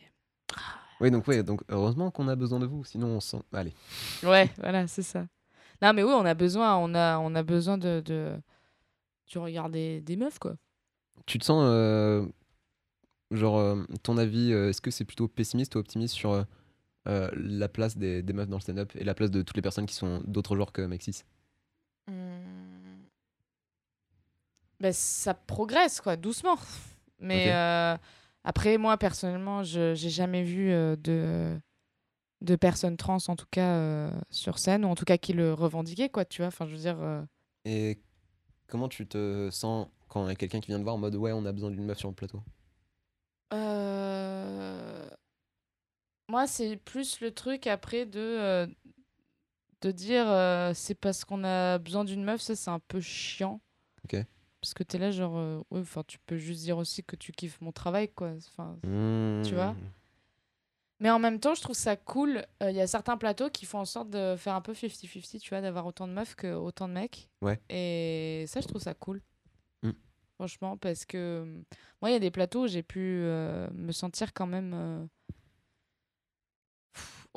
Oui, 1.00 1.11
donc, 1.11 1.28
ouais, 1.28 1.42
donc 1.44 1.62
heureusement 1.68 2.11
qu'on 2.11 2.26
a 2.28 2.34
besoin 2.36 2.59
de 2.59 2.66
vous, 2.66 2.82
sinon 2.84 3.06
on 3.09 3.20
s'en. 3.20 3.42
Allez. 3.52 3.72
Ouais, 4.24 4.50
voilà, 4.59 4.86
c'est 4.88 5.02
ça. 5.04 5.26
Non, 5.80 5.92
mais 5.92 6.02
oui, 6.02 6.11
on 6.12 6.24
a 6.24 6.34
besoin, 6.34 6.76
on 6.76 6.92
a, 6.94 7.18
on 7.18 7.36
a 7.36 7.42
besoin 7.44 7.78
de, 7.78 8.00
de... 8.04 8.32
du 9.28 9.38
regard 9.38 9.70
des, 9.70 10.00
des 10.00 10.16
meufs, 10.16 10.40
quoi. 10.40 10.56
Tu 11.24 11.38
te 11.38 11.44
sens. 11.44 11.62
euh, 11.64 12.26
genre, 13.30 13.59
euh, 13.59 13.84
ton 14.02 14.18
avis, 14.18 14.52
euh, 14.52 14.70
est-ce 14.70 14.80
que 14.80 14.90
c'est 14.90 15.04
plutôt 15.04 15.28
pessimiste 15.28 15.76
ou 15.76 15.78
optimiste 15.78 16.14
sur 16.14 16.44
la 17.06 17.68
place 17.68 17.96
des, 17.96 18.22
des 18.22 18.32
meufs 18.34 18.48
dans 18.48 18.56
le 18.59 18.62
stand-up 18.62 18.92
et 18.94 19.02
la 19.04 19.14
place 19.14 19.30
de 19.30 19.40
toutes 19.42 19.56
les 19.56 19.62
personnes 19.62 19.86
qui 19.86 19.94
sont 19.94 20.20
d'autres 20.26 20.56
genres 20.56 20.72
que 20.72 20.82
Maxis? 20.82 21.24
Ben, 24.80 24.92
ça 24.92 25.34
progresse, 25.34 26.00
quoi, 26.00 26.16
doucement. 26.16 26.56
Mais 27.18 27.52
euh, 27.52 27.96
après, 28.44 28.78
moi, 28.78 28.96
personnellement, 28.96 29.64
je 29.64 29.94
j'ai 29.94 30.10
jamais 30.10 30.44
vu 30.44 30.70
euh, 30.70 30.94
de, 30.94 31.60
de 32.42 32.56
personnes 32.56 32.96
trans, 32.96 33.18
en 33.26 33.34
tout 33.34 33.48
cas, 33.50 33.74
euh, 33.74 34.10
sur 34.30 34.58
scène, 34.58 34.84
ou 34.84 34.88
en 34.88 34.94
tout 34.94 35.04
cas 35.04 35.18
qui 35.18 35.32
le 35.32 35.52
revendiquaient, 35.52 36.10
quoi, 36.10 36.24
tu 36.24 36.42
vois. 36.42 36.48
Enfin, 36.48 36.66
je 36.66 36.72
veux 36.72 36.78
dire... 36.78 37.26
Et 37.64 38.00
comment 38.68 38.88
tu 38.88 39.06
te 39.06 39.48
sens 39.50 39.88
quand 40.08 40.26
il 40.26 40.28
y 40.28 40.32
a 40.32 40.36
quelqu'un 40.36 40.60
qui 40.60 40.68
vient 40.68 40.78
te 40.78 40.84
voir 40.84 40.94
en 40.94 40.98
mode 40.98 41.16
ouais, 41.16 41.32
on 41.32 41.44
a 41.44 41.52
besoin 41.52 41.70
d'une 41.70 41.84
meuf 41.84 41.98
sur 41.98 42.08
le 42.08 42.14
plateau? 42.14 42.40
Moi, 46.30 46.46
c'est 46.46 46.76
plus 46.76 47.20
le 47.20 47.32
truc 47.32 47.66
après 47.66 48.06
de, 48.06 48.68
de 49.80 49.90
dire 49.90 50.26
c'est 50.74 50.94
parce 50.94 51.24
qu'on 51.24 51.42
a 51.42 51.78
besoin 51.78 52.04
d'une 52.04 52.22
meuf, 52.22 52.42
ça 52.42 52.54
c'est 52.54 52.70
un 52.70 52.78
peu 52.78 53.00
chiant. 53.00 53.60
Ok. 54.04 54.24
Parce 54.61 54.74
que 54.74 54.82
t'es 54.82 54.98
là, 54.98 55.11
genre, 55.11 55.36
euh, 55.36 55.59
ouais, 55.70 55.80
enfin, 55.80 56.02
tu 56.06 56.18
peux 56.26 56.36
juste 56.36 56.62
dire 56.62 56.78
aussi 56.78 57.04
que 57.04 57.14
tu 57.16 57.32
kiffes 57.32 57.61
mon 57.61 57.72
travail, 57.72 58.09
quoi. 58.09 58.32
Enfin, 58.36 58.76
Tu 59.44 59.54
vois 59.54 59.72
Hmm. 59.72 59.90
mais 61.00 61.11
en 61.11 61.20
même 61.20 61.38
temps, 61.38 61.54
je 61.54 61.62
trouve 61.62 61.76
ça 61.76 61.96
cool. 61.96 62.44
Il 62.61 62.72
y 62.72 62.80
a 62.80 62.86
certains 62.88 63.16
plateaux 63.16 63.50
qui 63.50 63.66
font 63.66 63.78
en 63.78 63.84
sorte 63.84 64.11
de 64.11 64.34
faire 64.36 64.54
un 64.54 64.61
peu 64.61 64.72
50-50, 64.74 65.38
tu 65.40 65.50
vois, 65.50 65.61
d'avoir 65.61 65.86
autant 65.86 66.09
de 66.09 66.12
meufs 66.12 66.34
que 66.34 66.52
autant 66.54 66.88
de 66.88 66.94
mecs. 66.94 67.28
Ouais. 67.40 67.61
Et 67.70 68.44
ça, 68.48 68.61
je 68.61 68.66
trouve 68.66 68.82
ça 68.82 68.94
cool. 68.94 69.22
Mm. 69.84 69.90
Franchement, 70.34 70.76
parce 70.76 71.04
que 71.04 71.16
euh, 71.18 71.44
moi, 72.02 72.11
il 72.11 72.14
y 72.14 72.16
a 72.16 72.20
des 72.20 72.32
plateaux 72.32 72.64
où 72.64 72.66
j'ai 72.66 72.82
pu 72.82 72.98
euh, 73.00 73.68
me 73.74 73.92
sentir 73.92 74.32
quand 74.34 74.46
même. 74.46 75.09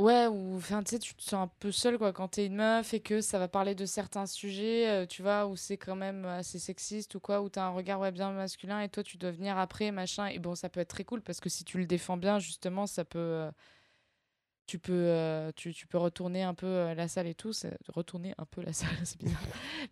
Ouais, 0.01 0.25
ou 0.25 0.55
enfin, 0.57 0.81
tu 0.81 0.89
sais, 0.91 0.99
tu 0.99 1.13
te 1.13 1.21
sens 1.21 1.33
un 1.33 1.47
peu 1.59 1.71
seul 1.71 1.99
quoi, 1.99 2.11
quand 2.11 2.29
t'es 2.29 2.47
une 2.47 2.55
meuf 2.55 2.91
et 2.95 3.01
que 3.01 3.21
ça 3.21 3.37
va 3.37 3.47
parler 3.47 3.75
de 3.75 3.85
certains 3.85 4.25
sujets, 4.25 4.89
euh, 4.89 5.05
tu 5.05 5.21
vois, 5.21 5.45
où 5.45 5.55
c'est 5.55 5.77
quand 5.77 5.95
même 5.95 6.25
assez 6.25 6.57
sexiste 6.57 7.13
ou 7.13 7.19
quoi, 7.19 7.39
où 7.43 7.49
t'as 7.49 7.65
un 7.65 7.69
regard 7.69 7.99
ouais, 7.99 8.11
bien 8.11 8.31
masculin 8.31 8.81
et 8.81 8.89
toi 8.89 9.03
tu 9.03 9.17
dois 9.17 9.29
venir 9.29 9.59
après, 9.59 9.91
machin. 9.91 10.25
Et 10.25 10.39
bon, 10.39 10.55
ça 10.55 10.69
peut 10.69 10.79
être 10.79 10.87
très 10.89 11.03
cool 11.03 11.21
parce 11.21 11.39
que 11.39 11.49
si 11.49 11.63
tu 11.65 11.77
le 11.77 11.85
défends 11.85 12.17
bien, 12.17 12.39
justement, 12.39 12.87
ça 12.87 13.05
peut. 13.05 13.19
euh, 13.19 13.51
tu 14.65 14.79
peux, 14.79 14.93
euh, 14.93 15.51
tu, 15.55 15.71
tu 15.73 15.85
peux 15.85 15.97
retourner 15.99 16.41
un 16.43 16.53
peu 16.55 16.65
euh, 16.65 16.93
la 16.95 17.07
salle 17.07 17.27
et 17.27 17.35
tout. 17.35 17.51
retourner 17.89 18.33
un 18.39 18.45
peu 18.45 18.61
la 18.63 18.73
salle, 18.73 18.89
c'est 19.03 19.19
bizarre. 19.19 19.41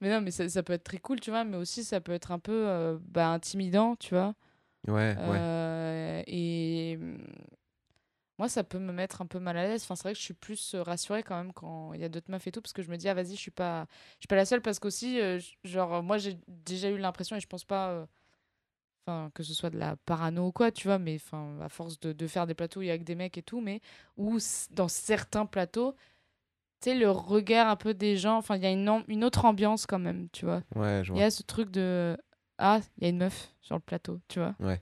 mais 0.01 0.09
non, 0.09 0.21
mais 0.21 0.31
ça, 0.31 0.49
ça 0.49 0.63
peut 0.63 0.73
être 0.73 0.85
très 0.85 0.97
cool, 0.97 1.19
tu 1.19 1.29
vois, 1.29 1.43
mais 1.43 1.57
aussi 1.57 1.83
ça 1.83 2.01
peut 2.01 2.13
être 2.13 2.31
un 2.31 2.39
peu 2.39 2.99
bah, 3.09 3.29
intimidant, 3.29 3.95
tu 3.95 4.15
vois. 4.15 4.33
Ouais, 4.87 5.15
ouais. 5.27 6.23
Et 6.25 6.97
hum, 6.99 7.17
moi, 8.39 8.49
ça 8.49 8.63
peut 8.63 8.79
me 8.79 8.91
mettre 8.91 9.21
un 9.21 9.27
peu 9.27 9.37
mal 9.37 9.55
à 9.57 9.67
l'aise. 9.67 9.83
Enfin, 9.83 9.95
c'est 9.95 10.03
vrai 10.03 10.13
que 10.13 10.17
je 10.19 10.23
suis 10.23 10.33
plus 10.33 10.73
euh, 10.73 10.81
rassurée 10.81 11.21
quand 11.21 11.37
même 11.37 11.53
quand 11.53 11.93
il 11.93 12.01
y 12.01 12.03
a 12.03 12.09
d'autres 12.09 12.31
meufs 12.31 12.47
et 12.47 12.51
tout, 12.51 12.61
parce 12.61 12.73
que 12.73 12.81
je 12.81 12.89
me 12.89 12.97
dis, 12.97 13.07
ah 13.07 13.13
vas-y, 13.13 13.35
je 13.35 13.39
suis 13.41 13.51
pas, 13.51 13.85
je 14.15 14.21
suis 14.21 14.27
pas 14.27 14.35
la 14.37 14.45
seule, 14.45 14.61
parce 14.61 14.79
qu'aussi, 14.79 15.19
euh, 15.21 15.39
genre, 15.63 16.01
moi, 16.01 16.17
j'ai 16.17 16.37
déjà 16.47 16.89
eu 16.89 16.97
l'impression, 16.97 17.35
et 17.35 17.39
je 17.39 17.47
pense 17.47 17.65
pas, 17.65 17.89
euh, 17.89 18.05
enfin, 19.05 19.29
que 19.33 19.43
ce 19.43 19.53
soit 19.53 19.69
de 19.69 19.77
la 19.77 19.95
parano 19.97 20.47
ou 20.47 20.51
quoi, 20.51 20.71
tu 20.71 20.87
vois, 20.87 20.99
mais 20.99 21.15
enfin, 21.15 21.59
à 21.61 21.69
force 21.69 21.99
de, 21.99 22.13
de 22.13 22.27
faire 22.27 22.47
des 22.47 22.53
plateaux, 22.53 22.81
il 22.81 22.87
y 22.87 22.91
a 22.91 22.97
que 22.97 23.03
des 23.03 23.15
mecs 23.15 23.37
et 23.37 23.43
tout, 23.43 23.61
mais 23.61 23.81
s- 24.37 24.67
dans 24.71 24.87
certains 24.87 25.45
plateaux, 25.45 25.93
tu 26.81 26.91
sais, 26.91 26.95
le 26.95 27.11
regard 27.11 27.67
un 27.67 27.75
peu 27.75 27.93
des 27.93 28.15
gens, 28.15 28.37
enfin, 28.37 28.55
il 28.55 28.63
y 28.63 28.65
a 28.65 28.71
une, 28.71 29.03
une 29.09 29.23
autre 29.25 29.43
ambiance 29.45 29.85
quand 29.85 29.99
même, 29.99 30.29
tu 30.31 30.45
vois. 30.45 30.63
Ouais, 30.75 31.01
je 31.03 31.11
Il 31.11 31.15
vois. 31.15 31.21
y 31.21 31.25
a 31.25 31.31
ce 31.31 31.43
truc 31.43 31.71
de 31.71 32.17
ah, 32.57 32.79
il 32.97 33.03
y 33.03 33.07
a 33.07 33.09
une 33.09 33.17
meuf 33.17 33.53
sur 33.61 33.75
le 33.75 33.81
plateau, 33.81 34.19
tu 34.29 34.39
vois. 34.39 34.55
Ouais. 34.59 34.81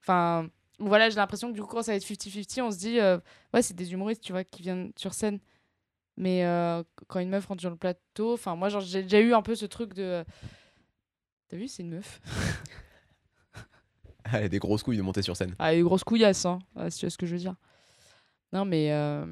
Enfin, 0.00 0.48
voilà, 0.78 1.10
j'ai 1.10 1.16
l'impression 1.16 1.48
que 1.48 1.54
du 1.54 1.60
coup, 1.62 1.68
quand 1.68 1.82
ça 1.82 1.92
va 1.92 1.96
être 1.96 2.04
50-50, 2.04 2.62
on 2.62 2.70
se 2.70 2.78
dit 2.78 2.98
euh, 2.98 3.18
ouais, 3.54 3.62
c'est 3.62 3.74
des 3.74 3.92
humoristes, 3.92 4.22
tu 4.22 4.32
vois, 4.32 4.44
qui 4.44 4.62
viennent 4.62 4.92
sur 4.96 5.14
scène. 5.14 5.38
Mais 6.16 6.44
euh, 6.44 6.82
quand 7.08 7.20
une 7.20 7.30
meuf 7.30 7.46
rentre 7.46 7.60
sur 7.62 7.70
le 7.70 7.76
plateau, 7.76 8.34
enfin, 8.34 8.54
moi, 8.56 8.68
j'ai 8.68 9.02
déjà 9.02 9.20
eu 9.20 9.32
un 9.34 9.42
peu 9.42 9.54
ce 9.54 9.66
truc 9.66 9.94
de 9.94 10.24
T'as 11.48 11.56
vu, 11.56 11.68
c'est 11.68 11.82
une 11.82 11.90
meuf. 11.90 12.20
Elle 14.32 14.44
a 14.44 14.48
des 14.48 14.58
grosses 14.58 14.82
couilles 14.82 14.96
de 14.96 15.02
monter 15.02 15.22
sur 15.22 15.36
scène. 15.36 15.54
Ah, 15.58 15.72
elle 15.72 15.80
est 15.80 15.82
grosse 15.82 16.04
couillasse, 16.04 16.44
hein, 16.46 16.58
ah, 16.76 16.88
si 16.90 17.00
tu 17.00 17.06
vois 17.06 17.10
ce 17.10 17.18
que 17.18 17.26
je 17.26 17.32
veux 17.32 17.38
dire. 17.40 17.54
Non, 18.52 18.64
mais. 18.64 18.92
euh, 18.92 19.26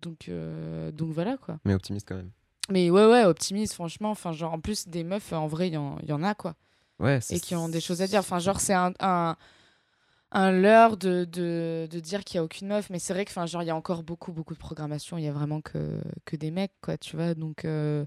Donc, 0.00 0.28
euh, 0.28 0.92
donc 0.92 1.10
voilà, 1.10 1.36
quoi. 1.36 1.58
Mais 1.64 1.74
optimiste 1.74 2.06
quand 2.08 2.14
même. 2.16 2.30
Mais 2.70 2.90
ouais, 2.90 3.06
ouais, 3.06 3.24
optimiste, 3.24 3.74
franchement. 3.74 4.10
Enfin, 4.10 4.32
genre, 4.32 4.52
en 4.52 4.60
plus, 4.60 4.88
des 4.88 5.04
meufs, 5.04 5.32
en 5.32 5.46
vrai, 5.48 5.68
il 5.68 5.74
y, 5.74 5.76
en- 5.76 5.98
il 6.02 6.08
y 6.08 6.12
en 6.12 6.22
a, 6.22 6.34
quoi. 6.34 6.54
Ouais, 6.98 7.18
et 7.30 7.40
qui 7.40 7.54
ont 7.54 7.68
des 7.68 7.80
choses 7.80 8.00
à 8.02 8.06
dire. 8.06 8.20
Enfin, 8.20 8.38
genre, 8.38 8.60
c'est 8.60 8.72
un, 8.74 8.92
un, 9.00 9.36
un 10.38 10.52
leurre 10.52 10.96
de, 10.96 11.24
de, 11.24 11.88
de 11.90 12.00
dire 12.00 12.22
qu'il 12.24 12.38
n'y 12.38 12.42
a 12.42 12.44
aucune 12.44 12.68
meuf. 12.68 12.90
Mais 12.90 12.98
c'est 12.98 13.12
vrai 13.14 13.24
que, 13.24 13.32
genre, 13.46 13.62
il 13.62 13.66
y 13.66 13.70
a 13.70 13.76
encore 13.76 14.02
beaucoup, 14.02 14.32
beaucoup 14.32 14.54
de 14.54 14.58
programmation. 14.58 15.16
Il 15.18 15.24
y 15.24 15.28
a 15.28 15.32
vraiment 15.32 15.60
que, 15.60 16.00
que 16.24 16.36
des 16.36 16.50
mecs, 16.50 16.74
quoi, 16.82 16.96
tu 16.98 17.16
vois. 17.16 17.34
Donc, 17.34 17.64
euh, 17.64 18.04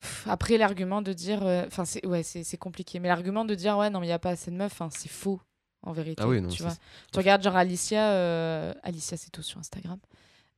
pff, 0.00 0.26
après, 0.28 0.58
l'argument 0.58 1.02
de 1.02 1.12
dire. 1.12 1.44
euh, 1.46 1.64
Enfin, 1.66 1.84
c'est 1.84 2.04
ouais, 2.06 2.22
c'est 2.22 2.56
compliqué. 2.56 2.98
Mais 3.00 3.08
l'argument 3.08 3.44
de 3.44 3.54
dire, 3.54 3.76
ouais, 3.78 3.90
non, 3.90 4.00
mais 4.00 4.06
il 4.06 4.10
n'y 4.10 4.14
a 4.14 4.18
pas 4.18 4.30
assez 4.30 4.50
de 4.50 4.56
meufs, 4.56 4.80
c'est 4.90 5.08
faux, 5.10 5.40
en 5.82 5.92
vérité. 5.92 6.22
Ah 6.22 6.28
oui, 6.28 6.40
non, 6.40 6.48
tu 6.48 6.62
vois. 6.62 6.74
Tu 7.12 7.18
regardes, 7.18 7.42
genre, 7.42 7.56
Alicia, 7.56 8.10
euh, 8.12 8.74
Alicia, 8.82 9.16
c'est 9.16 9.30
tout 9.30 9.42
sur 9.42 9.58
Instagram. 9.58 9.98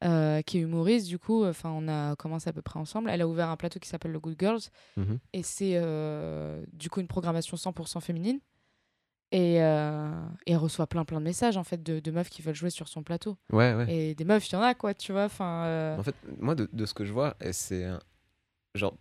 euh, 0.05 0.43
qui 0.43 0.59
est 0.59 0.61
humoriste, 0.61 1.09
du 1.09 1.19
coup, 1.19 1.45
enfin, 1.45 1.71
on 1.75 1.89
a 1.89 2.15
commencé 2.15 2.49
à 2.49 2.53
peu 2.53 2.63
près 2.63 2.79
ensemble. 2.79 3.11
Elle 3.11 3.21
a 3.21 3.27
ouvert 3.27 3.49
un 3.49 3.57
plateau 3.57 3.81
qui 3.81 3.89
s'appelle 3.89 4.13
le 4.13 4.21
Good 4.21 4.37
Girls, 4.39 4.61
Mhm. 4.97 5.19
et 5.33 5.43
c'est 5.43 5.73
euh, 5.75 6.65
du 6.73 6.89
coup 6.89 7.01
une 7.01 7.09
programmation 7.09 7.57
100% 7.57 8.01
féminine. 8.01 8.39
Et, 9.31 9.63
euh, 9.63 10.11
et 10.47 10.53
elle 10.53 10.57
reçoit 10.59 10.87
plein 10.87 11.05
plein 11.05 11.19
de 11.21 11.25
messages 11.25 11.59
en 11.59 11.65
fait 11.65 11.83
de, 11.83 12.01
de 12.01 12.11
meufs 12.11 12.31
qui 12.31 12.41
veulent 12.41 12.55
jouer 12.55 12.71
sur 12.71 12.89
son 12.89 13.03
plateau. 13.03 13.37
Ouais, 13.53 13.75
ouais. 13.75 13.93
Et 13.95 14.15
des 14.15 14.25
meufs, 14.25 14.49
il 14.49 14.53
y 14.53 14.57
en 14.57 14.63
a 14.63 14.75
quoi, 14.75 14.95
tu 14.95 15.13
vois. 15.13 15.25
Enfin, 15.25 15.65
euh, 15.67 15.99
En 15.99 16.03
fait, 16.03 16.15
moi, 16.39 16.55
de, 16.55 16.69
de 16.73 16.87
ce 16.87 16.95
que 16.95 17.05
je 17.05 17.13
vois, 17.13 17.37
c'est. 17.53 17.87
Genre, 18.75 18.97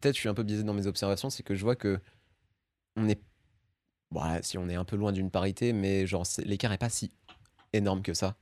peut-être 0.00 0.14
je 0.16 0.20
suis 0.20 0.28
un 0.28 0.34
peu 0.34 0.42
biaisé 0.42 0.64
dans 0.64 0.74
mes 0.74 0.86
observations, 0.88 1.30
c'est 1.30 1.42
que 1.44 1.54
je 1.54 1.62
vois 1.62 1.76
que. 1.76 2.00
On 2.96 3.08
est. 3.08 3.20
Bon, 4.10 4.22
ouais, 4.24 4.42
si 4.42 4.58
on 4.58 4.68
est 4.68 4.74
un 4.74 4.84
peu 4.84 4.96
loin 4.96 5.12
d'une 5.12 5.30
parité, 5.30 5.72
mais 5.72 6.04
genre, 6.04 6.24
l'écart 6.44 6.72
est 6.72 6.78
pas 6.78 6.88
si 6.88 7.12
énorme 7.72 8.02
que 8.02 8.12
ça. 8.12 8.36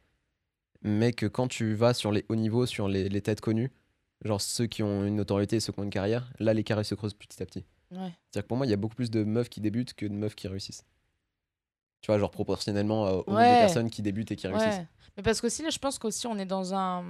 Mais 0.80 1.12
que 1.12 1.26
quand 1.26 1.48
tu 1.48 1.74
vas 1.74 1.92
sur 1.92 2.10
les 2.10 2.24
hauts 2.30 2.36
niveaux, 2.36 2.64
sur 2.64 2.88
les, 2.88 3.10
les 3.10 3.20
têtes 3.20 3.42
connues, 3.42 3.70
genre 4.24 4.40
ceux 4.40 4.66
qui 4.66 4.82
ont 4.82 5.04
une 5.04 5.16
notoriété 5.16 5.56
et 5.56 5.60
ceux 5.60 5.74
qui 5.74 5.80
ont 5.80 5.84
une 5.84 5.90
carrière, 5.90 6.32
là, 6.38 6.54
l'écart 6.54 6.80
il 6.80 6.84
se 6.86 6.94
creuse 6.94 7.12
petit 7.12 7.42
à 7.42 7.46
petit. 7.46 7.66
ouais. 7.90 7.98
C'est-à-dire 8.30 8.42
que 8.44 8.46
pour 8.48 8.56
moi, 8.56 8.64
il 8.64 8.70
y 8.70 8.72
a 8.72 8.76
beaucoup 8.76 8.94
plus 8.94 9.10
de 9.10 9.24
meufs 9.24 9.50
qui 9.50 9.60
débutent 9.60 9.92
que 9.92 10.06
de 10.06 10.14
meufs 10.14 10.34
qui 10.34 10.48
réussissent. 10.48 10.86
Tu 12.00 12.06
vois, 12.06 12.18
genre 12.18 12.30
proportionnellement 12.30 13.06
euh, 13.06 13.10
au 13.26 13.32
nombre 13.32 13.36
Ouais. 13.50 13.58
personnes 13.58 13.90
qui 13.90 14.02
débutent 14.02 14.30
et 14.30 14.36
qui 14.36 14.46
réussissent. 14.46 14.78
Ouais. 14.78 14.88
Mais 15.16 15.22
parce 15.22 15.40
qu'aussi, 15.40 15.62
là, 15.62 15.70
je 15.70 15.78
pense 15.78 15.98
qu'aussi, 15.98 16.26
on 16.26 16.38
est 16.38 16.46
dans 16.46 16.74
un. 16.74 17.04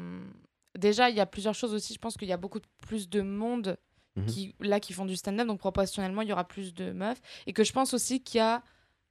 Déjà, 0.78 1.10
il 1.10 1.16
y 1.16 1.20
a 1.20 1.26
plusieurs 1.26 1.54
choses 1.54 1.74
aussi. 1.74 1.92
Je 1.94 1.98
pense 1.98 2.16
qu'il 2.16 2.28
y 2.28 2.32
a 2.32 2.36
beaucoup 2.38 2.60
plus 2.86 3.08
de 3.08 3.20
monde 3.20 3.76
Mhm. 4.16 4.26
qui, 4.26 4.54
là, 4.60 4.80
qui 4.80 4.92
font 4.94 5.04
du 5.04 5.14
stand-up. 5.16 5.46
Donc, 5.46 5.58
proportionnellement, 5.60 6.22
il 6.22 6.28
y 6.28 6.32
aura 6.32 6.48
plus 6.48 6.72
de 6.74 6.90
meufs. 6.92 7.20
Et 7.46 7.52
que 7.52 7.62
je 7.64 7.72
pense 7.72 7.92
aussi 7.94 8.22
qu'il 8.22 8.38
y 8.38 8.40
a. 8.40 8.62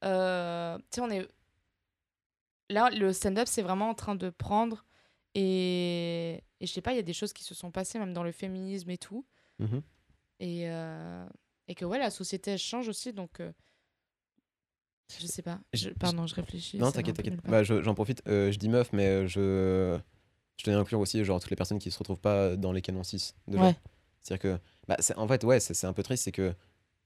euh, 0.04 0.78
Tu 0.78 0.84
sais, 0.96 1.02
on 1.02 1.10
est. 1.10 1.28
Là, 2.70 2.90
le 2.90 3.14
stand-up, 3.14 3.48
c'est 3.48 3.62
vraiment 3.62 3.90
en 3.90 3.94
train 3.94 4.16
de 4.16 4.30
prendre. 4.30 4.84
Et, 5.36 6.44
et 6.60 6.66
je 6.66 6.72
sais 6.72 6.82
pas, 6.82 6.92
il 6.94 6.96
y 6.96 7.00
a 7.00 7.04
des 7.04 7.14
choses 7.14 7.32
qui 7.32 7.44
se 7.44 7.54
sont 7.56 7.72
passées, 7.72 8.00
même 8.00 8.14
dans 8.14 8.24
le 8.24 8.32
féminisme 8.32 8.90
et 8.90 8.98
tout. 8.98 9.26
Mhm. 9.60 9.82
Et, 10.40 10.70
euh, 10.70 11.26
Et 11.68 11.76
que 11.76 11.86
ouais, 11.86 12.00
la 12.00 12.10
société 12.10 12.52
elle 12.52 12.58
change 12.60 12.88
aussi, 12.88 13.14
donc 13.14 13.40
euh, 13.40 13.52
je 15.20 15.26
sais 15.28 15.42
pas. 15.42 15.60
Je- 15.74 15.90
pardon, 15.90 16.28
je 16.28 16.36
réfléchis. 16.36 16.78
Non, 16.78 16.92
t'inquiète, 16.92 17.16
t'inquiète. 17.16 17.40
Bah, 17.46 17.64
je- 17.64 17.82
j'en 17.82 17.94
profite, 17.94 18.22
euh, 18.28 18.52
je 18.52 18.58
dis 18.60 18.70
meuf, 18.70 18.92
mais 18.94 19.08
euh, 19.08 19.28
je. 19.28 20.00
Je 20.58 20.64
tenais 20.64 20.76
à 20.76 20.80
inclure 20.80 21.00
aussi 21.00 21.24
genre 21.24 21.40
toutes 21.40 21.52
les 21.52 21.56
personnes 21.56 21.78
qui 21.78 21.92
se 21.92 22.00
retrouvent 22.00 22.20
pas 22.20 22.56
dans 22.56 22.72
les 22.72 22.82
canons 22.82 23.04
6 23.04 23.36
de. 23.48 23.58
Ouais. 23.58 23.76
C'est-à-dire 24.22 24.42
que. 24.58 24.62
Bah, 24.88 24.96
c'est- 25.00 25.16
en 25.18 25.28
fait, 25.28 25.44
ouais, 25.44 25.60
c'est 25.60 25.74
c'est 25.74 25.86
un 25.88 25.94
peu 25.94 26.02
triste, 26.04 26.24
c'est 26.24 26.32
que 26.32 26.54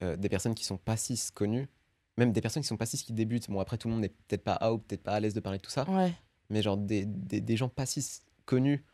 euh, 0.02 0.16
des 0.16 0.28
personnes 0.28 0.54
qui 0.54 0.64
sont 0.64 0.78
pas 0.78 0.96
6 0.96 1.30
connues, 1.30 1.68
même 2.16 2.32
des 2.32 2.40
personnes 2.40 2.62
qui 2.62 2.68
sont 2.68 2.76
pas 2.78 2.86
6 2.86 3.02
qui 3.02 3.12
débutent, 3.12 3.50
bon, 3.50 3.60
après 3.60 3.76
tout 3.78 3.88
le 3.88 3.92
monde 3.94 4.02
n'est 4.02 4.08
peut-être 4.08 4.42
pas 4.44 4.58
out, 4.70 4.82
peut-être 4.86 5.02
pas 5.02 5.12
à 5.12 5.20
l'aise 5.20 5.34
de 5.34 5.40
parler 5.40 5.58
de 5.58 5.62
tout 5.62 5.70
ça, 5.70 5.88
Ouais. 5.90 6.12
mais 6.50 6.62
genre 6.62 6.76
des, 6.76 7.04
des, 7.06 7.40
des 7.40 7.56
gens 7.56 7.68
pas 7.68 7.86
6 7.86 8.22
connus 8.46 8.84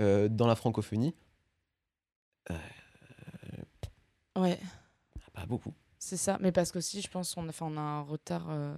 euh, 0.00 0.28
dans 0.28 0.46
la 0.46 0.56
francophonie, 0.56 1.14
Ouais, 4.36 4.58
pas 5.32 5.46
beaucoup. 5.46 5.74
C'est 5.98 6.16
ça. 6.16 6.38
Mais 6.40 6.52
parce 6.52 6.72
qu'aussi, 6.72 7.00
je 7.00 7.08
pense 7.10 7.34
qu'on 7.34 7.46
a, 7.46 7.48
enfin, 7.50 7.66
on 7.66 7.76
a 7.76 7.80
un 7.80 8.00
retard. 8.02 8.46
euh, 8.50 8.76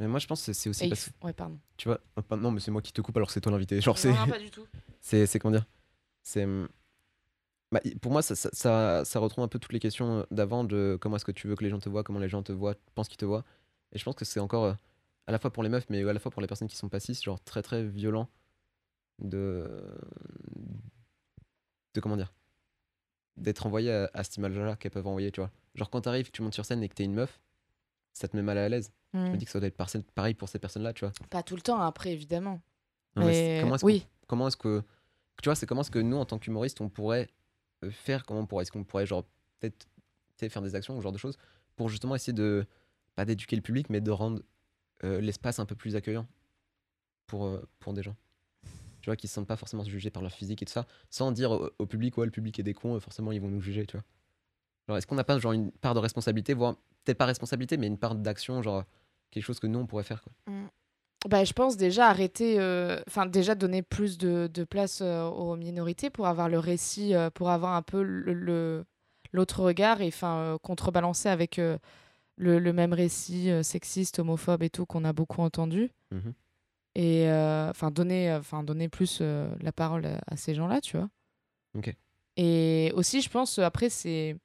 Mais 0.00 0.06
moi, 0.08 0.18
je 0.20 0.26
pense 0.26 0.44
que 0.46 0.52
c'est 0.52 0.68
et 0.68 0.70
aussi 0.70 0.84
il 0.84 0.88
parce 0.90 1.04
que, 1.06 1.10
faut- 1.10 1.26
Ouais, 1.26 1.32
pardon. 1.32 1.58
tu 1.76 1.88
vois, 1.88 1.98
pas- 2.28 2.36
non, 2.36 2.50
mais 2.50 2.60
c'est 2.60 2.70
moi 2.70 2.82
qui 2.82 2.92
te 2.92 3.00
coupe 3.00 3.16
alors 3.16 3.28
que 3.28 3.32
c'est 3.34 3.40
toi 3.40 3.52
l'invité. 3.52 3.80
Genre, 3.80 3.98
c'est. 3.98 4.12
Non, 4.12 4.20
non, 4.20 4.26
pas 4.28 4.38
du 4.38 4.50
tout. 4.50 4.66
c'est 5.00 5.26
c'est 5.26 5.38
comment 5.38 5.52
dire? 5.56 5.66
C'est 6.22 6.44
hum, 6.44 6.68
bah, 7.72 7.80
i- 7.84 7.94
pour 7.96 8.12
moi 8.12 8.22
ça, 8.22 8.34
ça, 8.34 8.48
ça, 8.52 9.04
ça 9.04 9.18
retrouve 9.18 9.44
un 9.44 9.48
peu 9.48 9.58
toutes 9.58 9.72
les 9.72 9.80
questions 9.80 10.26
d'avant 10.30 10.64
de 10.64 10.96
comment 11.00 11.16
est-ce 11.16 11.24
que 11.24 11.32
tu 11.32 11.48
veux 11.48 11.56
que 11.56 11.64
les 11.64 11.70
gens 11.70 11.78
te 11.80 11.88
voient 11.88 12.02
comment 12.04 12.18
les 12.18 12.28
gens 12.28 12.42
te 12.42 12.52
voient 12.52 12.74
pensent 12.94 13.08
qu'ils 13.08 13.18
te 13.18 13.24
voient 13.26 13.44
et 13.92 13.98
je 13.98 14.04
pense 14.04 14.14
que 14.14 14.24
c'est 14.24 14.40
encore 14.40 14.64
euh, 14.64 14.74
à 15.26 15.32
la 15.32 15.38
fois 15.38 15.52
pour 15.52 15.62
les 15.62 15.68
meufs 15.68 15.84
mais 15.90 16.02
à 16.08 16.12
la 16.14 16.18
fois 16.18 16.30
pour 16.30 16.40
les 16.40 16.48
personnes 16.48 16.68
qui 16.68 16.76
sont 16.76 16.88
pas 16.88 16.98
cis 17.00 17.14
genre 17.22 17.40
très 17.44 17.62
très 17.62 17.84
violent 17.84 18.28
de 19.18 19.68
de 21.94 22.00
comment 22.00 22.16
dire? 22.16 22.32
D'être 23.38 23.66
envoyé 23.66 23.92
à, 23.92 24.10
à 24.14 24.24
cette 24.24 24.36
image 24.36 24.56
là 24.58 24.76
qu'elles 24.76 24.90
peuvent 24.92 25.06
envoyer 25.06 25.30
tu 25.32 25.40
vois. 25.40 25.50
Genre 25.74 25.88
quand 25.90 26.00
t'arrives 26.02 26.26
que 26.26 26.32
tu 26.32 26.42
montes 26.42 26.54
sur 26.54 26.64
scène 26.64 26.82
et 26.82 26.88
que 26.88 26.94
t'es 26.94 27.04
une 27.04 27.14
meuf 27.14 27.40
ça 28.12 28.26
te 28.28 28.36
met 28.36 28.42
mal 28.42 28.58
à 28.58 28.68
l'aise. 28.68 28.92
Je 29.14 29.18
Hmm. 29.18 29.32
me 29.32 29.36
dis 29.38 29.44
que 29.46 29.50
ça 29.50 29.58
doit 29.58 29.68
être 29.68 29.76
par- 29.76 29.88
pareil 30.14 30.34
pour 30.34 30.48
ces 30.48 30.58
personnes 30.58 30.82
là 30.82 30.92
tu 30.92 31.04
vois. 31.04 31.12
Pas 31.30 31.42
tout 31.42 31.56
le 31.56 31.62
temps, 31.62 31.80
après, 31.80 32.12
évidemment. 32.12 32.60
Non, 33.16 33.24
mais 33.26 33.58
comment 33.60 33.74
est-ce 33.76 33.84
oui, 33.86 34.06
comment 34.26 34.48
est-ce 34.48 34.56
que 34.56 34.82
tu 35.42 35.48
vois 35.48 35.54
c'est 35.54 35.66
comment 35.66 35.80
est-ce 35.80 35.90
que 35.90 35.98
nous 35.98 36.16
en 36.16 36.24
tant 36.26 36.38
qu'humoristes 36.38 36.80
on 36.82 36.88
pourrait 36.90 37.28
euh, 37.84 37.90
faire 37.90 38.24
comment 38.26 38.40
on 38.40 38.46
pourrait 38.46 38.62
est-ce 38.62 38.72
qu'on 38.72 38.84
pourrait 38.84 39.06
genre 39.06 39.24
peut-être 39.60 39.86
faire 40.36 40.62
des 40.62 40.74
actions 40.74 40.94
ou 40.94 40.98
ce 40.98 41.02
genre 41.04 41.12
de 41.12 41.18
choses 41.18 41.38
pour 41.76 41.88
justement 41.88 42.14
essayer 42.14 42.32
de 42.32 42.66
pas 43.14 43.24
d'éduquer 43.24 43.56
le 43.56 43.62
public 43.62 43.88
mais 43.88 44.00
de 44.00 44.10
rendre 44.10 44.42
euh, 45.04 45.20
l'espace 45.20 45.58
un 45.58 45.64
peu 45.64 45.74
plus 45.74 45.96
accueillant 45.96 46.26
pour 47.26 47.46
euh, 47.46 47.66
pour 47.78 47.92
des 47.94 48.02
gens? 48.02 48.16
Tu 49.00 49.06
vois 49.10 49.16
qui 49.16 49.28
se 49.28 49.34
sentent 49.34 49.46
pas 49.46 49.56
forcément 49.56 49.84
jugés 49.84 50.10
par 50.10 50.22
leur 50.22 50.32
physique 50.32 50.62
et 50.62 50.66
tout 50.66 50.72
ça 50.72 50.86
sans 51.10 51.32
dire 51.32 51.50
au, 51.52 51.70
au 51.78 51.86
public 51.86 52.16
ouais 52.18 52.26
le 52.26 52.32
public 52.32 52.58
est 52.58 52.62
des 52.62 52.74
cons 52.74 52.96
euh, 52.96 53.00
forcément 53.00 53.32
ils 53.32 53.40
vont 53.40 53.48
nous 53.48 53.60
juger 53.60 53.86
tu 53.86 53.96
vois 53.96 54.04
genre 54.88 54.96
est-ce 54.98 55.06
qu'on 55.06 55.14
n'a 55.14 55.24
pas 55.24 55.38
genre 55.38 55.52
une 55.52 55.70
part 55.70 55.94
de 55.94 56.00
responsabilité 56.00 56.54
voire 56.54 56.76
peut-être 57.04 57.18
pas 57.18 57.26
responsabilité 57.26 57.76
mais 57.76 57.86
une 57.86 57.98
part 57.98 58.14
d'action 58.14 58.62
genre 58.62 58.84
quelque 59.30 59.44
chose 59.44 59.60
que 59.60 59.66
nous 59.66 59.78
on 59.78 59.86
pourrait 59.86 60.04
faire 60.04 60.22
quoi 60.22 60.32
bah, 61.28 61.42
je 61.44 61.52
pense 61.52 61.76
déjà 61.76 62.06
arrêter, 62.08 62.60
euh, 62.60 63.00
enfin 63.08 63.26
déjà 63.26 63.56
donner 63.56 63.82
plus 63.82 64.18
de, 64.18 64.48
de 64.52 64.62
place 64.64 65.00
euh, 65.02 65.24
aux 65.24 65.56
minorités 65.56 66.10
pour 66.10 66.28
avoir 66.28 66.48
le 66.48 66.60
récit, 66.60 67.12
euh, 67.14 67.28
pour 67.28 67.50
avoir 67.50 67.74
un 67.74 67.82
peu 67.82 68.02
le- 68.04 68.84
l'autre 69.32 69.62
regard 69.64 70.00
et 70.00 70.06
enfin 70.06 70.56
contrebalancer 70.62 71.28
avec 71.28 71.56
le, 71.56 71.78
le 72.36 72.72
même 72.72 72.92
récit 72.92 73.50
sexiste, 73.64 74.20
homophobe 74.20 74.62
et 74.62 74.70
tout 74.70 74.86
qu'on 74.86 75.04
a 75.04 75.12
beaucoup 75.12 75.42
entendu. 75.42 75.90
Mhm. 76.12 76.32
Et 76.94 77.28
euh, 77.28 77.70
enfin 77.70 77.90
donner, 77.90 78.30
euh, 78.30 78.38
enfin 78.40 78.62
donner 78.64 78.88
plus 78.88 79.18
euh, 79.20 79.48
la 79.60 79.72
parole 79.72 80.06
à, 80.06 80.20
à 80.26 80.36
ces 80.36 80.54
gens-là, 80.54 80.80
tu 80.80 80.96
vois. 80.96 81.08
Ok. 81.76 81.94
Et 82.36 82.92
aussi, 82.94 83.20
je 83.22 83.28
pense, 83.30 83.58
après, 83.58 83.88
c'est. 83.90 84.36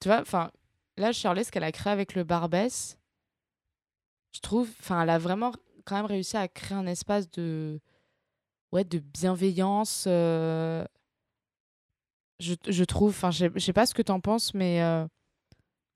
Tu 0.00 0.08
vois, 0.08 0.20
enfin, 0.20 0.50
là, 0.96 1.12
Shirley, 1.12 1.44
ce 1.44 1.52
qu'elle 1.52 1.64
a 1.64 1.72
créé 1.72 1.92
avec 1.92 2.14
le 2.14 2.24
Barbès, 2.24 2.98
je 4.34 4.40
trouve, 4.40 4.68
enfin, 4.80 5.02
elle 5.02 5.10
a 5.10 5.18
vraiment 5.18 5.52
quand 5.84 5.96
même 5.96 6.06
réussi 6.06 6.36
à 6.36 6.48
créer 6.48 6.76
un 6.76 6.86
espace 6.86 7.30
de. 7.30 7.80
Ouais, 8.72 8.84
de 8.84 8.98
bienveillance. 8.98 10.04
euh, 10.08 10.84
Je, 12.40 12.54
je 12.68 12.84
trouve, 12.84 13.10
enfin, 13.10 13.30
je 13.30 13.46
sais- 13.58 13.72
pas 13.72 13.86
ce 13.86 13.94
que 13.94 14.02
t'en 14.02 14.20
penses, 14.20 14.52
mais. 14.54 14.82
euh, 14.82 15.06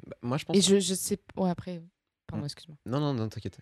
Bah, 0.06 0.16
moi 0.22 0.36
je 0.38 0.44
pense 0.44 0.56
Et 0.56 0.60
je, 0.60 0.78
je 0.78 0.94
sais. 0.94 1.18
Ouais, 1.36 1.50
après. 1.50 1.82
Pardon, 2.26 2.42
Mm. 2.42 2.46
excuse-moi. 2.46 2.76
non 2.86 3.00
non 3.00 3.14
non 3.14 3.28
t'inquiète 3.28 3.58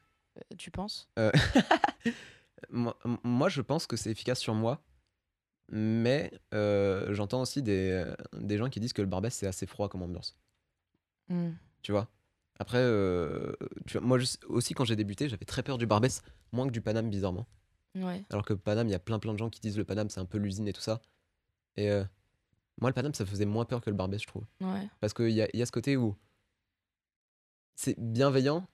Tu 0.58 0.70
penses? 0.70 1.08
Euh, 1.18 1.32
moi, 2.70 2.96
moi, 3.22 3.48
je 3.48 3.60
pense 3.60 3.86
que 3.86 3.96
c'est 3.96 4.10
efficace 4.10 4.40
sur 4.40 4.54
moi, 4.54 4.82
mais 5.68 6.32
euh, 6.52 7.12
j'entends 7.14 7.42
aussi 7.42 7.62
des, 7.62 7.90
euh, 7.90 8.14
des 8.38 8.58
gens 8.58 8.68
qui 8.68 8.80
disent 8.80 8.92
que 8.92 9.02
le 9.02 9.08
Barbès 9.08 9.32
c'est 9.32 9.46
assez 9.46 9.66
froid 9.66 9.88
comme 9.88 10.02
ambiance. 10.02 10.36
Mm. 11.28 11.50
Tu 11.82 11.92
vois? 11.92 12.08
Après, 12.58 12.78
euh, 12.78 13.52
tu 13.86 13.98
vois, 13.98 14.06
moi 14.06 14.18
je 14.18 14.26
aussi 14.48 14.74
quand 14.74 14.84
j'ai 14.84 14.96
débuté, 14.96 15.28
j'avais 15.28 15.44
très 15.44 15.62
peur 15.62 15.78
du 15.78 15.86
Barbès, 15.86 16.22
moins 16.52 16.66
que 16.66 16.72
du 16.72 16.80
Paname 16.80 17.10
bizarrement. 17.10 17.46
Ouais. 17.94 18.24
Alors 18.30 18.44
que 18.44 18.54
Paname, 18.54 18.88
il 18.88 18.92
y 18.92 18.94
a 18.94 19.00
plein 19.00 19.18
plein 19.18 19.32
de 19.32 19.38
gens 19.38 19.50
qui 19.50 19.60
disent 19.60 19.78
le 19.78 19.84
Paname 19.84 20.10
c'est 20.10 20.20
un 20.20 20.24
peu 20.24 20.38
l'usine 20.38 20.68
et 20.68 20.72
tout 20.72 20.80
ça. 20.80 21.00
Et 21.76 21.90
euh, 21.90 22.04
moi, 22.80 22.90
le 22.90 22.94
Paname 22.94 23.14
ça 23.14 23.26
faisait 23.26 23.46
moins 23.46 23.64
peur 23.64 23.80
que 23.80 23.90
le 23.90 23.96
Barbès, 23.96 24.20
je 24.20 24.26
trouve. 24.26 24.44
Ouais. 24.60 24.88
Parce 25.00 25.14
qu'il 25.14 25.30
y 25.30 25.42
a, 25.42 25.48
y 25.54 25.62
a 25.62 25.66
ce 25.66 25.72
côté 25.72 25.96
où 25.96 26.16
c'est 27.74 27.98
bienveillant. 27.98 28.66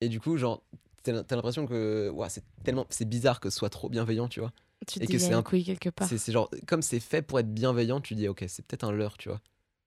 Et 0.00 0.08
du 0.08 0.20
coup, 0.20 0.36
genre, 0.36 0.62
t'as 1.02 1.12
l'im- 1.12 1.24
t'as 1.24 1.36
l'impression 1.36 1.66
que 1.66 2.10
ouah, 2.14 2.28
c'est 2.28 2.42
tellement 2.64 2.86
c'est 2.90 3.08
bizarre 3.08 3.40
que 3.40 3.50
ce 3.50 3.58
soit 3.58 3.70
trop 3.70 3.88
bienveillant, 3.88 4.28
tu 4.28 4.40
vois. 4.40 4.52
Tu 4.86 4.98
Et 5.02 5.06
que 5.06 5.18
c'est 5.18 5.32
un- 5.34 5.42
couille 5.42 5.64
quelque 5.64 5.90
part. 5.90 6.08
C'est 6.08 6.16
c'est 6.18 6.32
genre, 6.32 6.50
comme 6.66 6.80
c'est 6.82 7.00
fait 7.00 7.22
pour 7.22 7.38
être 7.38 7.52
bienveillant, 7.52 8.00
tu 8.00 8.14
dis, 8.14 8.28
ok, 8.28 8.44
c'est 8.48 8.64
peut-être 8.64 8.84
un 8.84 8.92
leurre, 8.92 9.18
tu 9.18 9.28
vois. 9.28 9.40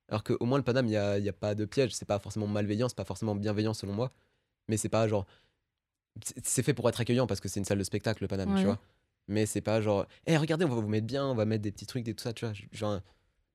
Alors 0.10 0.24
qu'au 0.24 0.46
moins, 0.46 0.58
le 0.60 0.64
Paname, 0.64 0.86
il 0.86 0.90
n'y 0.90 0.98
a, 0.98 1.18
y 1.18 1.30
a 1.30 1.34
pas 1.34 1.56
de 1.56 1.66
piège, 1.66 1.94
c'est 1.96 2.06
pas 2.08 2.20
forcément 2.20 2.46
malveillant, 2.48 2.88
c'est 2.90 2.98
pas 2.98 3.06
forcément 3.06 3.36
bienveillant 3.36 3.74
selon 3.74 3.94
moi. 3.94 4.12
Mais 4.68 4.78
c'est 4.78 4.90
pas 4.90 5.08
genre. 5.08 5.26
c'est- 6.44 6.62
fait 6.64 6.74
pour 6.74 6.88
être 6.90 7.02
accueillant 7.02 7.26
parce 7.28 7.40
que 7.40 7.50
c'est 7.50 7.60
une 7.60 7.66
salle 7.66 7.80
de 7.80 7.84
spectacle, 7.84 8.24
le 8.24 8.28
Paname, 8.28 8.54
Ouais. 8.54 8.60
tu 8.60 8.66
vois. 8.66 8.80
Mais 9.28 9.46
c'est 9.46 9.62
pas 9.62 9.82
genre, 9.82 10.06
hé, 10.28 10.38
regardez, 10.38 10.66
on 10.66 10.70
va 10.70 10.76
vous 10.76 10.88
mettre 10.88 11.08
bien, 11.08 11.26
on 11.26 11.34
va 11.36 11.46
mettre 11.46 11.64
des 11.64 11.72
petits 11.72 11.86
trucs, 11.88 12.08
et 12.08 12.14
tout 12.14 12.22
ça, 12.22 12.34
tu 12.34 12.46
vois. 12.46 12.54
Genre, 12.72 13.00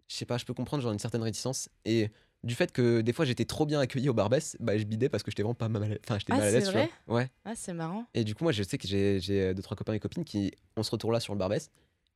je 0.08 0.14
sais 0.16 0.24
pas, 0.24 0.38
je 0.38 0.44
peux 0.44 0.54
comprendre 0.54 0.82
genre 0.82 0.92
une 0.92 0.98
certaine 0.98 1.22
réticence. 1.22 1.68
Et 1.84 2.10
du 2.44 2.54
fait 2.54 2.70
que 2.72 3.00
des 3.00 3.12
fois 3.12 3.24
j'étais 3.24 3.44
trop 3.44 3.66
bien 3.66 3.80
accueilli 3.80 4.08
au 4.08 4.14
Barbès, 4.14 4.56
bah 4.60 4.78
je 4.78 4.84
bidais 4.84 5.08
parce 5.08 5.22
que 5.22 5.30
j'étais 5.30 5.42
vraiment 5.42 5.54
pas 5.54 5.68
mal 5.68 5.82
à 5.82 5.88
l'aise. 5.88 5.98
Enfin, 6.04 6.18
j'étais 6.18 6.32
Ah, 6.32 6.36
mal 6.36 6.46
à 6.48 6.50
l'aise, 6.50 6.64
c'est 6.64 6.70
tu 6.70 6.76
vois. 6.78 6.86
vrai 6.86 7.22
Ouais. 7.24 7.30
Ah, 7.44 7.54
c'est 7.56 7.72
marrant. 7.72 8.06
Et 8.14 8.24
du 8.24 8.34
coup, 8.34 8.44
moi, 8.44 8.52
je 8.52 8.62
sais 8.62 8.78
que 8.78 8.86
j'ai 8.86 9.20
j'ai 9.20 9.54
deux, 9.54 9.62
trois 9.62 9.76
copains 9.76 9.92
et 9.94 10.00
copines 10.00 10.24
qui, 10.24 10.52
on 10.76 10.82
se 10.82 10.90
retrouve 10.90 11.12
là 11.12 11.20
sur 11.20 11.32
le 11.34 11.38
Barbès. 11.38 11.70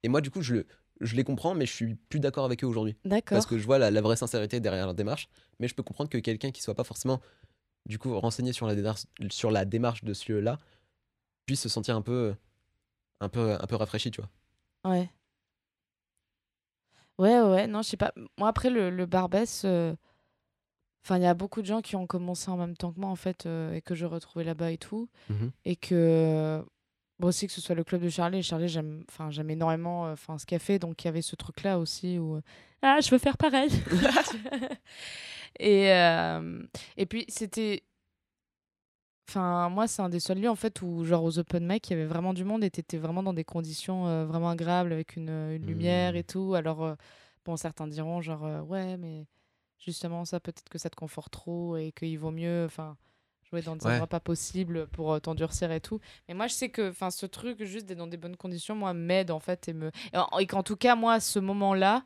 Et 0.04 0.08
moi, 0.08 0.20
du 0.20 0.30
coup, 0.30 0.40
je, 0.42 0.54
le, 0.54 0.66
je 1.00 1.14
les 1.16 1.24
comprends, 1.24 1.54
mais 1.54 1.66
je 1.66 1.72
suis 1.72 1.94
plus 1.94 2.20
d'accord 2.20 2.44
avec 2.44 2.62
eux 2.64 2.66
aujourd'hui. 2.66 2.96
D'accord. 3.04 3.36
Parce 3.36 3.46
que 3.46 3.58
je 3.58 3.64
vois 3.64 3.78
la, 3.78 3.90
la 3.90 4.00
vraie 4.00 4.16
sincérité 4.16 4.60
derrière 4.60 4.86
leur 4.86 4.94
démarche. 4.94 5.28
Mais 5.60 5.68
je 5.68 5.74
peux 5.74 5.82
comprendre 5.82 6.10
que 6.10 6.18
quelqu'un 6.18 6.50
qui 6.50 6.62
soit 6.62 6.74
pas 6.74 6.84
forcément, 6.84 7.20
du 7.86 7.98
coup, 7.98 8.18
renseigné 8.18 8.52
sur 8.52 8.66
la 8.66 8.74
démarche, 8.74 9.02
sur 9.30 9.50
la 9.50 9.64
démarche 9.64 10.02
de 10.04 10.12
ce 10.14 10.32
lieu-là, 10.32 10.58
puisse 11.46 11.60
se 11.62 11.68
sentir 11.68 11.96
un 11.96 12.02
peu, 12.02 12.34
un 13.20 13.28
peu, 13.28 13.52
un 13.60 13.66
peu 13.66 13.76
rafraîchi, 13.76 14.10
tu 14.12 14.20
vois. 14.20 14.92
Ouais. 14.92 15.10
Ouais, 17.18 17.40
ouais, 17.40 17.48
ouais, 17.50 17.66
non, 17.66 17.82
je 17.82 17.88
sais 17.90 17.96
pas. 17.96 18.12
Moi, 18.38 18.48
après, 18.48 18.70
le, 18.70 18.90
le 18.90 19.06
Barbès, 19.06 19.62
euh, 19.64 19.94
enfin, 21.04 21.16
il 21.18 21.22
y 21.22 21.26
a 21.26 21.34
beaucoup 21.34 21.60
de 21.62 21.66
gens 21.66 21.80
qui 21.80 21.96
ont 21.96 22.06
commencé 22.06 22.50
en 22.50 22.56
même 22.56 22.76
temps 22.76 22.92
que 22.92 23.00
moi, 23.00 23.10
en 23.10 23.16
fait, 23.16 23.46
euh, 23.46 23.74
et 23.74 23.82
que 23.82 23.94
je 23.94 24.06
retrouvais 24.06 24.44
là-bas 24.44 24.70
et 24.70 24.78
tout. 24.78 25.08
Mhm. 25.30 25.50
Et 25.64 25.76
que, 25.76 26.64
bon, 27.18 27.28
aussi 27.28 27.46
que 27.46 27.52
ce 27.52 27.60
soit 27.60 27.74
le 27.74 27.84
club 27.84 28.02
de 28.02 28.08
Charlie. 28.08 28.42
Charlie, 28.42 28.68
j'aime, 28.68 29.04
enfin, 29.08 29.30
j'aime 29.30 29.50
énormément 29.50 30.06
euh, 30.06 30.12
enfin, 30.12 30.38
ce 30.38 30.46
qu'elle 30.46 30.60
fait. 30.60 30.78
Donc, 30.78 31.02
il 31.02 31.06
y 31.06 31.08
avait 31.08 31.22
ce 31.22 31.36
truc-là 31.36 31.78
aussi 31.78 32.18
où, 32.18 32.36
euh, 32.36 32.40
ah, 32.82 32.98
je 33.00 33.10
veux 33.10 33.18
faire 33.18 33.36
pareil. 33.36 33.70
et, 35.58 35.88
et 36.96 37.06
puis, 37.06 37.24
c'était. 37.28 37.82
Enfin, 39.28 39.68
moi, 39.70 39.86
c'est 39.86 40.02
un 40.02 40.08
des 40.08 40.20
seuls 40.20 40.40
lieux, 40.40 40.50
en 40.50 40.56
fait, 40.56 40.82
où, 40.82 41.04
genre, 41.04 41.24
aux 41.24 41.38
open 41.38 41.66
mic, 41.66 41.88
il 41.88 41.92
y 41.92 41.96
avait 41.96 42.06
vraiment 42.06 42.34
du 42.34 42.44
monde 42.44 42.64
et 42.64 42.70
t'étais 42.70 42.98
vraiment 42.98 43.22
dans 43.22 43.32
des 43.32 43.44
conditions 43.44 44.26
vraiment 44.26 44.50
agréables 44.50 44.92
avec 44.92 45.16
une, 45.16 45.30
une 45.30 45.64
lumière 45.64 46.12
Mm. 46.12 46.16
et 46.16 46.24
tout. 46.24 46.54
Alors, 46.54 46.96
bon, 47.44 47.56
certains 47.56 47.86
diront, 47.86 48.20
genre, 48.20 48.42
ouais, 48.68 48.96
mais 48.98 49.26
justement, 49.84 50.24
ça, 50.24 50.40
peut-être 50.40 50.68
que 50.68 50.78
ça 50.78 50.90
te 50.90 50.96
conforte 50.96 51.32
trop 51.32 51.76
et 51.76 51.92
qu'il 51.92 52.18
vaut 52.18 52.30
mieux, 52.30 52.64
enfin, 52.64 52.96
jouer 53.50 53.62
dans 53.62 53.76
des 53.76 53.84
Ouais. 53.84 53.92
endroits 53.92 54.06
pas 54.06 54.20
possibles 54.20 54.86
pour 54.88 55.12
euh, 55.12 55.18
t'endurcir 55.20 55.70
et 55.72 55.80
tout. 55.80 56.00
Mais 56.28 56.34
moi, 56.34 56.46
je 56.46 56.54
sais 56.54 56.68
que, 56.70 56.90
enfin, 56.90 57.10
ce 57.10 57.26
truc, 57.26 57.62
juste 57.64 57.86
d'être 57.86 57.98
dans 57.98 58.06
des 58.06 58.16
bonnes 58.16 58.36
conditions, 58.36 58.74
moi, 58.74 58.94
m'aide, 58.94 59.30
en 59.30 59.40
fait, 59.40 59.68
et 59.68 59.72
me. 59.72 59.90
Et, 60.12 60.16
en- 60.18 60.38
et 60.38 60.46
qu'en 60.46 60.62
tout 60.62 60.76
cas, 60.76 60.94
moi, 60.96 61.14
à 61.14 61.20
ce 61.20 61.38
moment-là, 61.38 62.04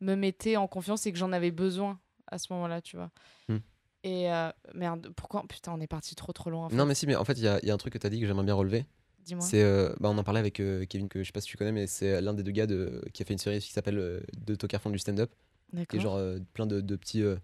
me 0.00 0.14
mettait 0.14 0.56
en 0.56 0.66
confiance 0.68 1.06
et 1.06 1.12
que 1.12 1.18
j'en 1.18 1.32
avais 1.32 1.50
besoin 1.50 1.98
à 2.30 2.38
ce 2.38 2.52
moment-là, 2.52 2.80
tu 2.82 2.96
vois. 2.96 3.10
Mm. 3.48 3.56
Et 4.04 4.30
euh, 4.30 4.50
merde, 4.74 5.08
pourquoi 5.16 5.44
Putain, 5.48 5.72
on 5.72 5.80
est 5.80 5.86
parti 5.86 6.14
trop 6.14 6.32
trop 6.32 6.50
loin. 6.50 6.66
En 6.66 6.68
fait. 6.68 6.76
Non, 6.76 6.84
mais 6.84 6.94
si, 6.94 7.06
mais 7.06 7.16
en 7.16 7.24
fait, 7.24 7.34
il 7.38 7.40
y 7.44 7.66
y 7.66 7.70
a 7.70 7.74
un 7.74 7.78
truc 7.78 7.92
que 7.94 7.98
tu 7.98 8.06
as 8.06 8.10
dit 8.10 8.20
que 8.20 8.26
j'aimerais 8.26 8.44
bien 8.44 8.54
relever. 8.54 8.84
Dis-moi. 9.20 9.42
C'est, 9.42 9.62
euh, 9.62 9.94
bah, 10.00 10.10
on 10.10 10.18
en 10.18 10.24
parlait 10.24 10.40
avec 10.40 10.60
euh, 10.60 10.84
Kevin, 10.84 11.08
que 11.08 11.20
je 11.22 11.24
sais 11.28 11.32
pas 11.32 11.40
si 11.40 11.46
tu 11.48 11.56
connais, 11.56 11.72
mais 11.72 11.86
c'est 11.86 12.20
l'un 12.20 12.34
des 12.34 12.42
deux 12.42 12.52
gars 12.52 12.66
de, 12.66 13.02
qui 13.14 13.22
a 13.22 13.24
fait 13.24 13.32
une 13.32 13.38
série 13.38 13.58
qui 13.60 13.72
s'appelle 13.72 13.98
euh, 13.98 14.20
De 14.36 14.54
Tokar 14.54 14.82
font 14.82 14.90
du 14.90 14.98
stand-up. 14.98 15.32
Est 15.78 16.00
genre 16.00 16.16
euh, 16.16 16.38
plein 16.52 16.66
de, 16.66 16.80
de 16.80 16.96
petits, 16.96 17.22
euh, 17.22 17.36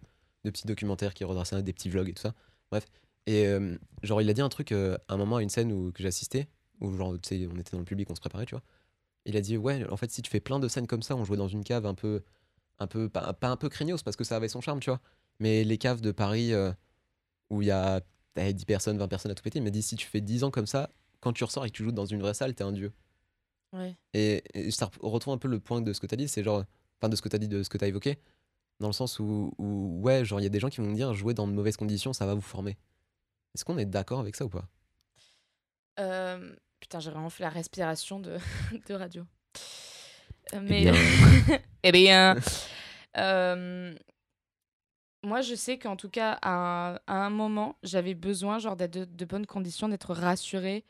de 0.44 0.50
petits 0.50 0.66
documentaires 0.66 1.14
qui 1.14 1.24
redressent 1.24 1.54
des 1.54 1.72
petits 1.72 1.88
vlogs 1.90 2.08
et 2.08 2.14
tout 2.14 2.22
ça. 2.22 2.34
Bref. 2.70 2.86
Et 3.26 3.46
euh, 3.46 3.76
genre, 4.02 4.20
il 4.22 4.28
a 4.30 4.32
dit 4.32 4.40
un 4.40 4.48
truc 4.48 4.72
euh, 4.72 4.96
à 5.08 5.14
un 5.14 5.16
moment 5.16 5.36
à 5.36 5.42
une 5.42 5.48
scène 5.50 5.72
où, 5.72 5.92
que 5.92 6.02
j'ai 6.02 6.08
assisté, 6.08 6.48
où 6.80 6.92
genre, 6.96 7.14
tu 7.20 7.28
sais, 7.28 7.48
on 7.52 7.56
était 7.58 7.72
dans 7.72 7.78
le 7.78 7.84
public, 7.84 8.08
on 8.10 8.14
se 8.14 8.20
préparait, 8.20 8.46
tu 8.46 8.54
vois. 8.54 8.62
Il 9.26 9.36
a 9.36 9.40
dit, 9.40 9.56
ouais, 9.56 9.86
en 9.90 9.96
fait, 9.96 10.10
si 10.10 10.22
tu 10.22 10.30
fais 10.30 10.40
plein 10.40 10.58
de 10.58 10.66
scènes 10.68 10.86
comme 10.86 11.02
ça, 11.02 11.14
on 11.16 11.24
jouait 11.24 11.36
dans 11.36 11.48
une 11.48 11.62
cave 11.62 11.84
un 11.86 11.94
peu, 11.94 12.22
un 12.78 12.86
peu, 12.86 13.08
pas, 13.08 13.32
pas 13.34 13.48
un 13.48 13.56
peu 13.56 13.68
craignos 13.68 14.02
parce 14.02 14.16
que 14.16 14.24
ça 14.24 14.36
avait 14.36 14.48
son 14.48 14.60
charme, 14.60 14.80
tu 14.80 14.90
vois. 14.90 15.00
Mais 15.38 15.64
les 15.64 15.76
caves 15.78 16.00
de 16.00 16.12
Paris 16.12 16.52
où 17.50 17.62
il 17.62 17.66
y 17.68 17.70
a 17.70 18.00
t'as 18.34 18.52
10 18.52 18.64
personnes, 18.64 18.96
20 18.98 19.08
personnes 19.08 19.32
à 19.32 19.34
tout 19.34 19.42
péter, 19.42 19.58
il 19.58 19.62
m'a 19.62 19.70
dit 19.70 19.82
si 19.82 19.96
tu 19.96 20.06
fais 20.06 20.20
10 20.20 20.44
ans 20.44 20.50
comme 20.50 20.66
ça, 20.66 20.90
quand 21.20 21.32
tu 21.32 21.44
ressors 21.44 21.64
et 21.66 21.70
que 21.70 21.76
tu 21.76 21.82
joues 21.84 21.92
dans 21.92 22.06
une 22.06 22.20
vraie 22.20 22.34
salle, 22.34 22.54
t'es 22.54 22.64
un 22.64 22.72
dieu. 22.72 22.92
Ouais. 23.72 23.96
Et, 24.14 24.42
et 24.54 24.70
ça 24.70 24.86
re- 24.86 25.06
retrouve 25.06 25.34
un 25.34 25.38
peu 25.38 25.48
le 25.48 25.60
point 25.60 25.80
de 25.82 25.92
ce 25.92 26.00
que 26.00 26.06
t'as 26.06 26.16
dit, 26.16 26.28
c'est 26.28 26.42
genre, 26.42 26.64
enfin 27.00 27.08
de 27.08 27.16
ce 27.16 27.22
que 27.22 27.28
t'as 27.28 27.38
dit, 27.38 27.48
de 27.48 27.62
ce 27.62 27.68
que 27.70 27.78
t'as 27.78 27.88
évoqué, 27.88 28.18
dans 28.78 28.86
le 28.88 28.92
sens 28.92 29.18
où, 29.18 29.52
où 29.58 30.00
ouais, 30.02 30.24
genre 30.24 30.40
il 30.40 30.44
y 30.44 30.46
a 30.46 30.50
des 30.50 30.60
gens 30.60 30.68
qui 30.68 30.80
vont 30.80 30.86
me 30.88 30.94
dire 30.94 31.12
jouer 31.14 31.34
dans 31.34 31.46
de 31.48 31.52
mauvaises 31.52 31.76
conditions, 31.76 32.12
ça 32.12 32.26
va 32.26 32.34
vous 32.34 32.40
former. 32.40 32.76
Est-ce 33.54 33.64
qu'on 33.64 33.78
est 33.78 33.84
d'accord 33.86 34.20
avec 34.20 34.36
ça 34.36 34.44
ou 34.44 34.48
pas? 34.48 34.68
Euh, 35.98 36.54
putain, 36.80 37.00
j'ai 37.00 37.10
vraiment 37.10 37.30
fait 37.30 37.42
la 37.42 37.50
respiration 37.50 38.20
de, 38.20 38.38
de 38.88 38.94
radio. 38.94 39.22
Euh, 40.54 40.56
Eh 40.56 40.60
Mais, 40.60 40.80
bien, 40.82 40.94
eh 41.82 41.92
bien, 41.92 42.36
euh, 43.18 43.94
moi, 45.22 45.42
je 45.42 45.54
sais 45.54 45.78
qu'en 45.78 45.96
tout 45.96 46.08
cas, 46.08 46.38
à, 46.42 46.50
un- 46.50 46.94
à 47.06 47.14
un 47.26 47.30
moment, 47.30 47.76
j'avais 47.82 48.14
besoin 48.14 48.58
genre 48.58 48.76
d'être 48.76 48.92
de, 48.92 49.04
de 49.04 49.24
bonnes 49.26 49.46
conditions, 49.46 49.88
d'être 49.88 50.14
rassurée 50.14 50.84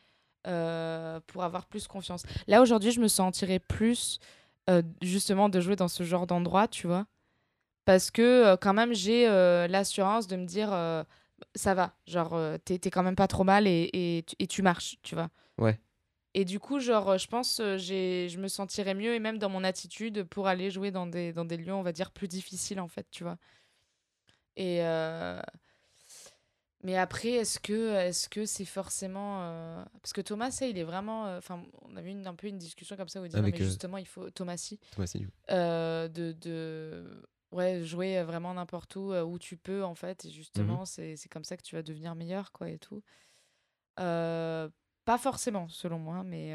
euh, 0.46 1.18
pour 1.26 1.42
avoir 1.42 1.66
plus 1.66 1.86
confiance. 1.88 2.22
Là, 2.46 2.62
aujourd'hui, 2.62 2.92
je 2.92 3.00
me 3.00 3.08
sentirais 3.08 3.58
plus 3.58 4.20
euh, 4.68 4.82
justement 5.02 5.48
de 5.48 5.60
jouer 5.60 5.76
dans 5.76 5.88
ce 5.88 6.02
genre 6.02 6.26
d'endroit, 6.26 6.68
tu 6.68 6.86
vois. 6.86 7.06
Parce 7.84 8.10
que 8.10 8.22
euh, 8.22 8.56
quand 8.56 8.74
même, 8.74 8.92
j'ai 8.94 9.26
euh, 9.28 9.66
l'assurance 9.66 10.26
de 10.26 10.36
me 10.36 10.44
dire, 10.44 10.70
ça 11.54 11.74
va, 11.74 11.94
genre, 12.06 12.38
t'es 12.64 12.78
t'es 12.78 12.90
quand 12.90 13.02
même 13.02 13.16
pas 13.16 13.28
trop 13.28 13.44
mal 13.44 13.66
et, 13.66 13.90
et, 13.92 14.22
tu- 14.26 14.36
et 14.38 14.46
tu 14.46 14.62
marches, 14.62 14.96
tu 15.02 15.14
vois. 15.14 15.30
Ouais. 15.58 15.78
Et 16.34 16.44
du 16.44 16.60
coup, 16.60 16.78
genre, 16.78 17.18
je 17.18 17.26
pense, 17.26 17.56
je 17.58 18.38
me 18.38 18.46
sentirais 18.48 18.94
mieux 18.94 19.14
et 19.14 19.18
même 19.18 19.38
dans 19.38 19.48
mon 19.48 19.64
attitude 19.64 20.24
pour 20.24 20.46
aller 20.46 20.70
jouer 20.70 20.90
dans 20.90 21.06
des, 21.06 21.32
dans 21.32 21.44
des 21.44 21.56
lieux, 21.56 21.72
on 21.74 21.82
va 21.82 21.92
dire, 21.92 22.10
plus 22.12 22.28
difficiles, 22.28 22.80
en 22.80 22.88
fait, 22.88 23.06
tu 23.10 23.24
vois. 23.24 23.36
Et. 24.56 24.80
Mais 26.82 26.96
après, 26.96 27.30
est-ce 27.32 27.60
que 27.60 27.94
est-ce 27.96 28.28
que 28.28 28.46
c'est 28.46 28.64
forcément. 28.64 29.40
euh, 29.42 29.84
Parce 30.00 30.14
que 30.14 30.22
Thomas, 30.22 30.56
il 30.62 30.78
est 30.78 30.82
vraiment. 30.84 31.26
euh, 31.26 31.38
Enfin, 31.38 31.62
on 31.82 31.94
avait 31.96 32.10
une, 32.10 32.26
un 32.26 32.34
peu 32.34 32.46
une 32.46 32.56
discussion 32.58 32.96
comme 32.96 33.08
ça 33.08 33.20
où 33.20 33.26
il 33.26 33.28
dit 33.28 33.36
non, 33.36 33.42
mais 33.42 33.52
euh, 33.60 33.64
justement, 33.66 33.98
il 33.98 34.06
faut. 34.06 34.30
Thomas, 34.30 34.56
Thomas, 34.92 35.06
c'est 35.06 35.18
du 35.18 35.26
coup. 35.28 35.32
euh, 35.50 36.08
de, 36.08 36.32
de 36.32 37.22
ouais, 37.52 37.84
jouer 37.84 38.22
vraiment 38.22 38.54
n'importe 38.54 38.96
où, 38.96 39.12
où 39.12 39.38
tu 39.38 39.58
peux, 39.58 39.84
en 39.84 39.94
fait. 39.94 40.24
Et 40.24 40.30
justement, 40.30 40.84
c'est 40.86 41.16
c'est 41.16 41.28
comme 41.28 41.44
ça 41.44 41.56
que 41.58 41.62
tu 41.62 41.74
vas 41.76 41.82
devenir 41.82 42.14
meilleur, 42.14 42.50
quoi, 42.52 42.70
et 42.70 42.78
tout. 42.78 43.02
Euh, 43.98 44.68
pas 45.04 45.18
forcément, 45.18 45.68
selon 45.68 45.98
moi, 45.98 46.22
mais. 46.24 46.54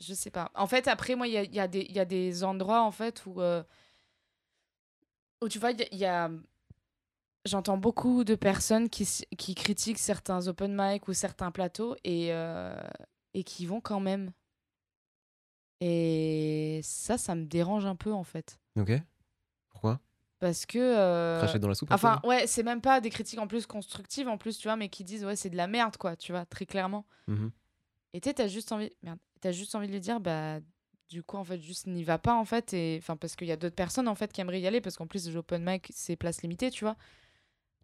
je 0.00 0.14
sais 0.14 0.30
pas. 0.30 0.50
En 0.56 0.66
fait, 0.66 0.88
après, 0.88 1.14
moi, 1.14 1.28
il 1.28 1.34
y 1.34 1.38
a, 1.38 1.44
y, 1.44 1.60
a 1.60 1.68
y 1.72 1.98
a 2.00 2.04
des 2.04 2.42
endroits, 2.42 2.82
en 2.82 2.90
fait, 2.90 3.24
où. 3.26 3.40
où 5.40 5.48
tu 5.48 5.58
vois, 5.58 5.70
il 5.72 5.80
y 5.80 5.82
a- 5.84 5.88
il 5.92 5.98
y 5.98 6.04
a. 6.06 6.30
J'entends 7.44 7.76
beaucoup 7.76 8.24
de 8.24 8.34
personnes 8.34 8.88
qui, 8.88 9.06
qui 9.36 9.54
critiquent 9.54 9.98
certains 9.98 10.48
open 10.48 10.74
mic 10.74 11.08
ou 11.08 11.12
certains 11.12 11.50
plateaux 11.50 11.94
et, 12.02 12.32
euh, 12.32 12.74
et 13.34 13.44
qui 13.44 13.66
vont 13.66 13.80
quand 13.80 14.00
même. 14.00 14.32
Et 15.80 16.80
ça, 16.82 17.18
ça 17.18 17.34
me 17.34 17.44
dérange 17.44 17.84
un 17.84 17.96
peu 17.96 18.12
en 18.12 18.24
fait. 18.24 18.58
Ok. 18.78 18.92
Pourquoi? 19.68 20.00
Parce 20.38 20.64
que. 20.64 20.78
euh, 20.78 21.38
Cracher 21.38 21.58
dans 21.58 21.68
la 21.68 21.74
soupe 21.74 21.90
Enfin, 21.92 22.20
ouais, 22.24 22.46
c'est 22.46 22.62
même 22.62 22.80
pas 22.80 23.00
des 23.00 23.10
critiques 23.10 23.38
en 23.38 23.46
plus 23.46 23.66
constructives 23.66 24.28
en 24.28 24.38
plus, 24.38 24.56
tu 24.58 24.68
vois, 24.68 24.76
mais 24.76 24.88
qui 24.88 25.04
disent, 25.04 25.24
ouais, 25.24 25.36
c'est 25.36 25.50
de 25.50 25.56
la 25.56 25.66
merde, 25.66 25.96
quoi, 25.96 26.16
tu 26.16 26.32
vois, 26.32 26.46
très 26.46 26.66
clairement. 26.66 27.04
Mhm. 27.26 27.50
Et 28.14 28.20
tu 28.20 28.28
sais, 28.28 28.34
t'as 28.34 28.48
juste 28.48 28.72
envie. 28.72 28.90
Merde. 29.02 29.18
T'as 29.40 29.52
juste 29.52 29.74
envie 29.74 29.88
de 29.88 29.92
lui 29.92 30.00
dire, 30.00 30.20
bah. 30.20 30.60
Du 31.10 31.22
coup, 31.22 31.36
en 31.36 31.44
fait, 31.44 31.60
juste 31.60 31.86
n'y 31.86 32.02
va 32.02 32.18
pas, 32.18 32.34
en 32.34 32.46
fait. 32.46 32.72
Et... 32.72 32.96
Enfin, 32.98 33.16
parce 33.16 33.36
qu'il 33.36 33.46
y 33.46 33.52
a 33.52 33.56
d'autres 33.56 33.74
personnes, 33.74 34.08
en 34.08 34.14
fait, 34.14 34.32
qui 34.32 34.40
aimeraient 34.40 34.60
y 34.60 34.66
aller, 34.66 34.80
parce 34.80 34.96
qu'en 34.96 35.06
plus, 35.06 35.26
les 35.26 35.36
open 35.36 35.62
mic, 35.62 35.88
c'est 35.94 36.16
place 36.16 36.40
limitée, 36.42 36.70
tu 36.70 36.84
vois. 36.84 36.96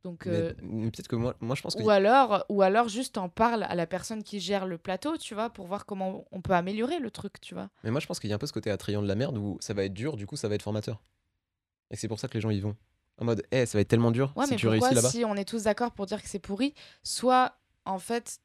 Donc. 0.03 0.27
Euh, 0.27 0.55
mais 0.63 0.91
Peut-être 0.91 1.09
que 1.09 1.17
moi, 1.17 1.35
moi 1.41 1.55
je 1.55 1.63
pense 1.63 1.75
que. 1.75 1.83
Ou 1.83 1.91
alors, 1.91 2.45
ou 2.49 2.63
alors 2.63 2.89
juste 2.89 3.19
en 3.19 3.29
parle 3.29 3.65
à 3.65 3.75
la 3.75 3.87
personne 3.87 4.23
qui 4.23 4.41
gère 4.41 4.67
le 4.67 4.79
plateau, 4.79 5.17
tu 5.19 5.35
vois, 5.35 5.51
pour 5.51 5.67
voir 5.67 5.85
comment 5.87 6.25
on 6.33 6.41
peut 6.41 6.55
améliorer 6.55 6.99
le 6.99 7.11
truc, 7.11 7.41
tu 7.41 7.55
vois. 7.55 7.69
Mais 7.85 7.91
moi 7.91 8.01
je 8.01 8.07
pense 8.07 8.19
qu'il 8.21 8.31
y 8.31 8.33
a 8.33 8.37
un 8.37 8.39
peu 8.39 8.47
ce 8.47 8.53
côté 8.53 8.71
attrayant 8.71 9.03
de 9.03 9.09
la 9.09 9.15
merde 9.15 9.37
où 9.37 9.59
ça 9.61 9.75
va 9.75 9.85
être 9.85 9.93
dur, 9.93 10.17
du 10.17 10.27
coup 10.27 10.37
ça 10.37 10.49
va 10.49 10.55
être 10.55 10.63
formateur. 10.63 11.03
Et 11.91 11.97
c'est 11.97 12.09
pour 12.09 12.19
ça 12.21 12.29
que 12.29 12.35
les 12.35 12.41
gens 12.41 12.51
y 12.51 12.61
vont. 12.61 12.77
En 13.19 13.25
mode, 13.27 13.43
eh, 13.51 13.67
ça 13.67 13.77
va 13.77 13.83
être 13.83 13.89
tellement 13.89 14.11
dur 14.13 14.33
Ouais, 14.37 14.47
si 14.47 14.53
mais 14.53 14.57
tu 14.57 14.67
pourquoi 14.67 14.89
réussis 14.89 14.95
là-bas. 14.95 15.11
si 15.11 15.25
on 15.27 15.35
est 15.37 15.45
tous 15.45 15.65
d'accord 15.65 15.91
pour 15.93 16.07
dire 16.07 16.23
que 16.23 16.29
c'est 16.29 16.39
pourri, 16.39 16.73
soit 17.03 17.55
en 17.85 17.99
fait, 17.99 18.39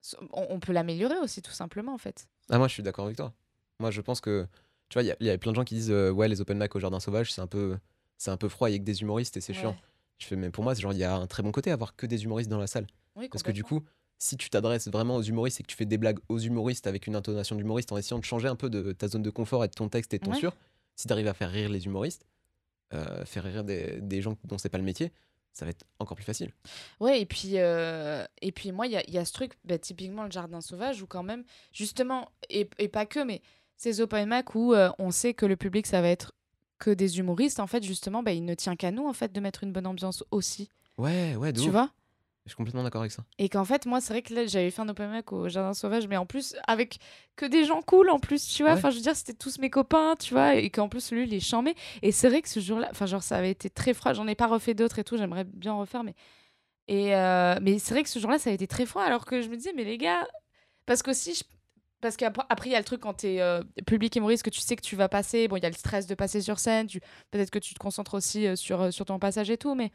so- 0.00 0.16
on, 0.32 0.46
on 0.50 0.58
peut 0.60 0.72
l'améliorer 0.72 1.18
aussi 1.18 1.42
tout 1.42 1.52
simplement 1.52 1.94
en 1.94 1.98
fait. 1.98 2.26
Ah, 2.48 2.58
moi 2.58 2.66
je 2.66 2.72
suis 2.72 2.82
d'accord 2.82 3.04
avec 3.04 3.16
toi. 3.16 3.32
Moi 3.78 3.90
je 3.92 4.00
pense 4.00 4.20
que. 4.20 4.48
Tu 4.88 4.94
vois, 4.94 5.04
il 5.04 5.06
y 5.06 5.12
a- 5.12 5.16
il 5.20 5.26
y, 5.28 5.30
a 5.30 5.38
plein 5.38 5.52
de 5.52 5.56
gens 5.56 5.62
qui 5.62 5.76
disent, 5.76 5.92
euh, 5.92 6.10
ouais, 6.10 6.26
les 6.26 6.40
open 6.40 6.58
mic 6.58 6.74
au 6.74 6.80
jardin 6.80 6.98
sauvage, 6.98 7.32
c'est 7.32 7.40
un 7.40 7.46
peu. 7.46 7.78
C'est 8.18 8.32
un 8.32 8.36
peu 8.36 8.48
froid, 8.48 8.68
il 8.68 8.72
y 8.72 8.76
a 8.76 8.78
que 8.80 8.84
des 8.84 9.02
humoristes 9.02 9.36
et 9.36 9.40
c'est 9.40 9.54
chiant. 9.54 9.76
Je 10.20 10.26
fais, 10.26 10.36
mais 10.36 10.50
pour 10.50 10.62
moi, 10.64 10.74
c'est 10.74 10.82
genre, 10.82 10.92
il 10.92 10.98
y 10.98 11.04
a 11.04 11.14
un 11.14 11.26
très 11.26 11.42
bon 11.42 11.50
côté 11.50 11.70
à 11.70 11.74
avoir 11.74 11.96
que 11.96 12.06
des 12.06 12.24
humoristes 12.24 12.50
dans 12.50 12.58
la 12.58 12.66
salle. 12.66 12.86
Oui, 13.16 13.28
Parce 13.28 13.42
que 13.42 13.50
du 13.52 13.64
coup, 13.64 13.82
si 14.18 14.36
tu 14.36 14.50
t'adresses 14.50 14.88
vraiment 14.88 15.16
aux 15.16 15.22
humoristes 15.22 15.60
et 15.60 15.62
que 15.62 15.68
tu 15.68 15.76
fais 15.76 15.86
des 15.86 15.96
blagues 15.98 16.18
aux 16.28 16.38
humoristes 16.38 16.86
avec 16.86 17.06
une 17.06 17.16
intonation 17.16 17.56
d'humoriste 17.56 17.90
en 17.92 17.96
essayant 17.96 18.18
de 18.18 18.24
changer 18.24 18.48
un 18.48 18.56
peu 18.56 18.68
de 18.68 18.92
ta 18.92 19.08
zone 19.08 19.22
de 19.22 19.30
confort 19.30 19.64
et 19.64 19.68
de 19.68 19.72
ton 19.72 19.88
texte 19.88 20.12
et 20.14 20.18
de 20.18 20.24
ton 20.24 20.32
Ouais. 20.32 20.38
sur, 20.38 20.54
si 20.94 21.06
tu 21.06 21.12
arrives 21.12 21.26
à 21.26 21.34
faire 21.34 21.50
rire 21.50 21.70
les 21.70 21.86
humoristes, 21.86 22.26
euh, 22.92 23.24
faire 23.24 23.44
rire 23.44 23.64
des, 23.64 23.98
des 24.00 24.20
gens 24.20 24.36
dont 24.44 24.58
c'est 24.58 24.68
pas 24.68 24.78
le 24.78 24.84
métier, 24.84 25.10
ça 25.52 25.64
va 25.64 25.70
être 25.70 25.84
encore 25.98 26.16
plus 26.16 26.24
facile. 26.24 26.52
Ouais, 27.00 27.20
et 27.20 27.26
puis, 27.26 27.52
euh, 27.58 28.24
et 28.42 28.52
puis 28.52 28.72
moi, 28.72 28.86
il 28.86 28.92
y 28.92 28.96
a, 28.96 29.10
y 29.10 29.16
a 29.18 29.24
ce 29.24 29.32
truc, 29.32 29.54
bah, 29.64 29.78
typiquement 29.78 30.24
le 30.24 30.30
jardin 30.30 30.60
sauvage, 30.60 31.00
où 31.02 31.06
quand 31.06 31.22
même, 31.22 31.44
justement, 31.72 32.28
et, 32.50 32.68
et 32.78 32.88
pas 32.88 33.06
que, 33.06 33.24
mais 33.24 33.40
ces 33.76 34.00
open 34.02 34.28
mic 34.28 34.54
où 34.54 34.74
euh, 34.74 34.90
on 34.98 35.10
sait 35.10 35.32
que 35.34 35.46
le 35.46 35.56
public, 35.56 35.86
ça 35.86 36.02
va 36.02 36.08
être 36.08 36.32
que 36.80 36.90
des 36.90 37.20
humoristes, 37.20 37.60
en 37.60 37.68
fait, 37.68 37.84
justement, 37.84 38.24
bah, 38.24 38.32
il 38.32 38.44
ne 38.44 38.54
tient 38.54 38.74
qu'à 38.74 38.90
nous, 38.90 39.06
en 39.06 39.12
fait, 39.12 39.32
de 39.32 39.38
mettre 39.40 39.62
une 39.62 39.70
bonne 39.72 39.86
ambiance 39.86 40.24
aussi. 40.32 40.68
Ouais, 40.98 41.36
ouais, 41.36 41.52
de 41.52 41.60
Tu 41.60 41.66
ouf. 41.68 41.72
vois? 41.72 41.90
Je 42.46 42.50
suis 42.50 42.56
complètement 42.56 42.82
d'accord 42.82 43.02
avec 43.02 43.12
ça. 43.12 43.22
Et 43.38 43.48
qu'en 43.48 43.64
fait, 43.66 43.86
moi, 43.86 44.00
c'est 44.00 44.12
vrai 44.12 44.22
que 44.22 44.34
là, 44.34 44.46
j'avais 44.46 44.70
fait 44.70 44.80
un 44.80 44.88
open 44.88 45.10
mic 45.12 45.30
au 45.30 45.48
Jardin 45.48 45.74
Sauvage, 45.74 46.08
mais 46.08 46.16
en 46.16 46.26
plus, 46.26 46.56
avec 46.66 46.98
que 47.36 47.44
des 47.46 47.64
gens 47.64 47.82
cool, 47.82 48.10
en 48.10 48.18
plus, 48.18 48.44
tu 48.48 48.62
vois. 48.62 48.72
Ouais. 48.72 48.78
Enfin, 48.78 48.90
je 48.90 48.96
veux 48.96 49.02
dire, 49.02 49.14
c'était 49.14 49.34
tous 49.34 49.58
mes 49.58 49.70
copains, 49.70 50.16
tu 50.18 50.34
vois, 50.34 50.56
et 50.56 50.70
qu'en 50.70 50.88
plus, 50.88 51.12
lui, 51.12 51.24
il 51.24 51.34
est. 51.34 51.54
Et 52.02 52.12
c'est 52.12 52.28
vrai 52.28 52.42
que 52.42 52.48
ce 52.48 52.58
jour-là, 52.58 52.88
enfin, 52.90 53.06
genre, 53.06 53.22
ça 53.22 53.36
avait 53.36 53.50
été 53.50 53.68
très 53.70 53.94
froid. 53.94 54.14
J'en 54.14 54.26
ai 54.26 54.34
pas 54.34 54.46
refait 54.48 54.74
d'autres 54.74 54.98
et 54.98 55.04
tout, 55.04 55.16
j'aimerais 55.16 55.44
bien 55.44 55.74
en 55.74 55.80
refaire, 55.80 56.02
mais. 56.02 56.14
Et 56.88 57.14
euh, 57.14 57.56
mais 57.62 57.78
c'est 57.78 57.94
vrai 57.94 58.02
que 58.02 58.08
ce 58.08 58.18
jour-là, 58.18 58.38
ça 58.38 58.50
a 58.50 58.52
été 58.52 58.66
très 58.66 58.86
froid, 58.86 59.02
alors 59.02 59.26
que 59.26 59.42
je 59.42 59.48
me 59.48 59.56
disais, 59.56 59.72
mais 59.76 59.84
les 59.84 59.98
gars. 59.98 60.26
Parce 60.86 61.02
qu'aussi, 61.02 61.34
je... 61.34 61.44
parce 62.00 62.16
qu'après, 62.16 62.44
après, 62.48 62.70
il 62.70 62.72
y 62.72 62.76
a 62.76 62.78
le 62.78 62.84
truc 62.84 63.00
quand 63.00 63.14
t'es 63.14 63.40
euh, 63.40 63.62
public 63.86 64.16
humoriste, 64.16 64.42
que 64.42 64.50
tu 64.50 64.60
sais 64.60 64.76
que 64.76 64.82
tu 64.82 64.96
vas 64.96 65.08
passer. 65.08 65.48
Bon, 65.48 65.56
il 65.56 65.62
y 65.62 65.66
a 65.66 65.70
le 65.70 65.74
stress 65.74 66.06
de 66.06 66.14
passer 66.14 66.40
sur 66.40 66.58
scène, 66.58 66.86
tu... 66.86 67.00
peut-être 67.30 67.50
que 67.50 67.58
tu 67.58 67.74
te 67.74 67.78
concentres 67.78 68.14
aussi 68.14 68.46
euh, 68.46 68.56
sur, 68.56 68.80
euh, 68.82 68.90
sur 68.90 69.04
ton 69.06 69.18
passage 69.18 69.50
et 69.50 69.58
tout, 69.58 69.74
mais. 69.74 69.90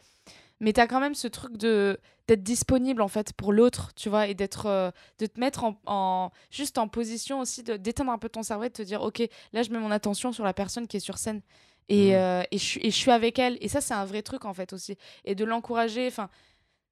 Mais 0.62 0.74
t'as 0.74 0.88
quand 0.88 1.00
même 1.02 1.16
ce 1.16 1.28
truc 1.28 1.58
de 1.58 2.00
d'être 2.28 2.42
disponible 2.44 3.02
en 3.04 3.08
fait 3.08 3.34
pour 3.34 3.54
l'autre, 3.54 3.92
tu 3.96 4.10
vois, 4.10 4.28
et 4.28 4.34
d'être 4.34 4.66
euh, 4.68 4.90
de 5.20 5.26
te 5.28 5.40
mettre 5.40 5.64
en, 5.66 5.80
en- 5.86 6.32
juste 6.50 6.78
en 6.78 6.88
position 6.88 7.40
aussi 7.42 7.62
de 7.64 7.76
d'éteindre 7.78 8.12
un 8.12 8.18
peu 8.18 8.30
ton 8.30 8.42
cerveau 8.44 8.64
et 8.64 8.70
de 8.70 8.74
te 8.74 8.82
dire 8.82 9.02
ok 9.04 9.22
là 9.54 9.64
je 9.64 9.70
mets 9.72 9.80
mon 9.80 9.92
attention 9.92 10.32
sur 10.32 10.44
la 10.46 10.54
personne 10.54 10.88
qui 10.88 10.98
est 10.98 11.02
sur 11.02 11.18
scène 11.18 11.42
et, 11.90 12.16
euh, 12.16 12.42
et, 12.52 12.58
je, 12.58 12.64
suis- 12.64 12.80
et 12.86 12.90
je 12.92 12.96
suis 12.96 13.12
avec 13.12 13.38
elle 13.38 13.58
et 13.62 13.68
ça 13.68 13.82
c'est 13.82 13.94
un 13.94 14.06
vrai 14.06 14.22
truc 14.24 14.46
en 14.46 14.54
fait 14.56 14.74
aussi 14.74 14.98
et 15.26 15.36
de 15.36 15.46
l'encourager 15.46 16.08
enfin 16.08 16.30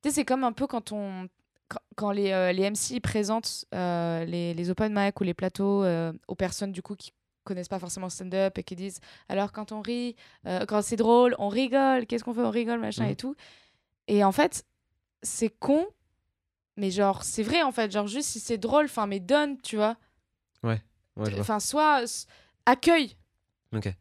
tu 0.03 0.09
sais 0.09 0.15
c'est 0.15 0.25
comme 0.25 0.43
un 0.43 0.51
peu 0.53 0.67
quand 0.67 0.91
on 0.91 1.27
quand, 1.95 2.11
les, 2.11 2.31
euh, 2.31 2.51
les 2.51 2.69
MC 2.69 2.99
présentent 3.01 3.65
euh, 3.73 4.25
les, 4.25 4.53
les 4.53 4.69
open 4.69 4.93
mic 4.95 5.19
ou 5.19 5.23
les 5.23 5.33
plateaux 5.33 5.83
euh, 5.83 6.11
aux 6.27 6.35
personnes 6.35 6.71
du 6.71 6.81
coup 6.81 6.95
qui 6.95 7.11
connaissent 7.43 7.67
pas 7.67 7.79
forcément 7.79 8.05
le 8.07 8.11
stand-up 8.11 8.57
et 8.57 8.63
qui 8.63 8.75
disent 8.75 8.99
alors 9.27 9.51
quand 9.51 9.71
on 9.73 9.81
rit 9.81 10.15
quand 10.67 10.81
c'est 10.81 10.95
drôle 10.95 11.35
on 11.39 11.49
rigole 11.49 12.05
qu'est-ce 12.05 12.23
qu'on 12.23 12.33
fait 12.33 12.41
on 12.41 12.49
rigole 12.51 12.79
machin 12.79 13.03
Mhm. 13.03 13.11
et 13.11 13.15
tout. 13.17 13.35
Et 14.07 14.23
en 14.23 14.31
fait 14.31 14.65
c'est 15.21 15.49
con 15.49 15.85
mais 16.77 16.89
genre 16.89 17.23
c'est 17.23 17.43
vrai 17.43 17.61
en 17.61 17.71
fait. 17.71 17.91
Genre 17.91 18.07
juste 18.07 18.29
si 18.29 18.39
c'est 18.39 18.57
drôle 18.57 18.85
enfin 18.85 19.07
mais 19.07 19.19
donne 19.19 19.59
tu 19.61 19.75
vois. 19.75 19.97
Ouais, 20.63 20.81
enfin 21.41 21.59
soit 21.59 22.03
accueille. 22.65 23.17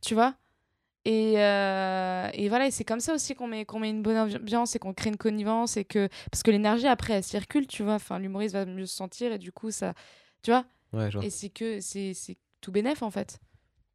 Tu 0.01 0.15
vois? 0.15 0.35
Et, 1.05 1.35
euh, 1.41 2.29
et 2.33 2.49
voilà 2.49 2.67
et 2.67 2.71
c'est 2.71 2.85
comme 2.85 3.01
ça 3.01 3.13
aussi 3.15 3.35
qu'on 3.35 3.49
met 3.49 3.65
qu'on 3.65 3.81
met 3.81 3.91
une 3.91 4.03
bonne 4.03 4.17
ambiance 4.17 4.77
et 4.77 4.79
qu'on 4.79 4.95
crée 4.95 5.11
une 5.11 5.17
connivence 5.17 5.77
et 5.77 5.85
que 5.85 6.09
parce 6.31 6.43
que 6.43 6.51
l'énergie 6.53 6.87
après 6.87 7.15
elle 7.15 7.25
circule 7.25 7.67
tu 7.67 7.83
vois 7.83 7.95
enfin 7.95 8.19
l'humoriste 8.21 8.55
va 8.55 8.65
mieux 8.67 8.87
se 8.87 8.95
sentir 8.95 9.33
et 9.33 9.39
du 9.39 9.51
coup 9.53 9.71
ça 9.71 9.95
tu 10.43 10.51
vois 10.53 10.65
Ouais, 10.93 11.09
vois. 11.11 11.25
et 11.25 11.31
c'est 11.31 11.49
que 11.49 11.81
c'est 11.81 12.13
tout 12.61 12.71
bénef 12.71 13.03
en 13.03 13.11
fait 13.11 13.41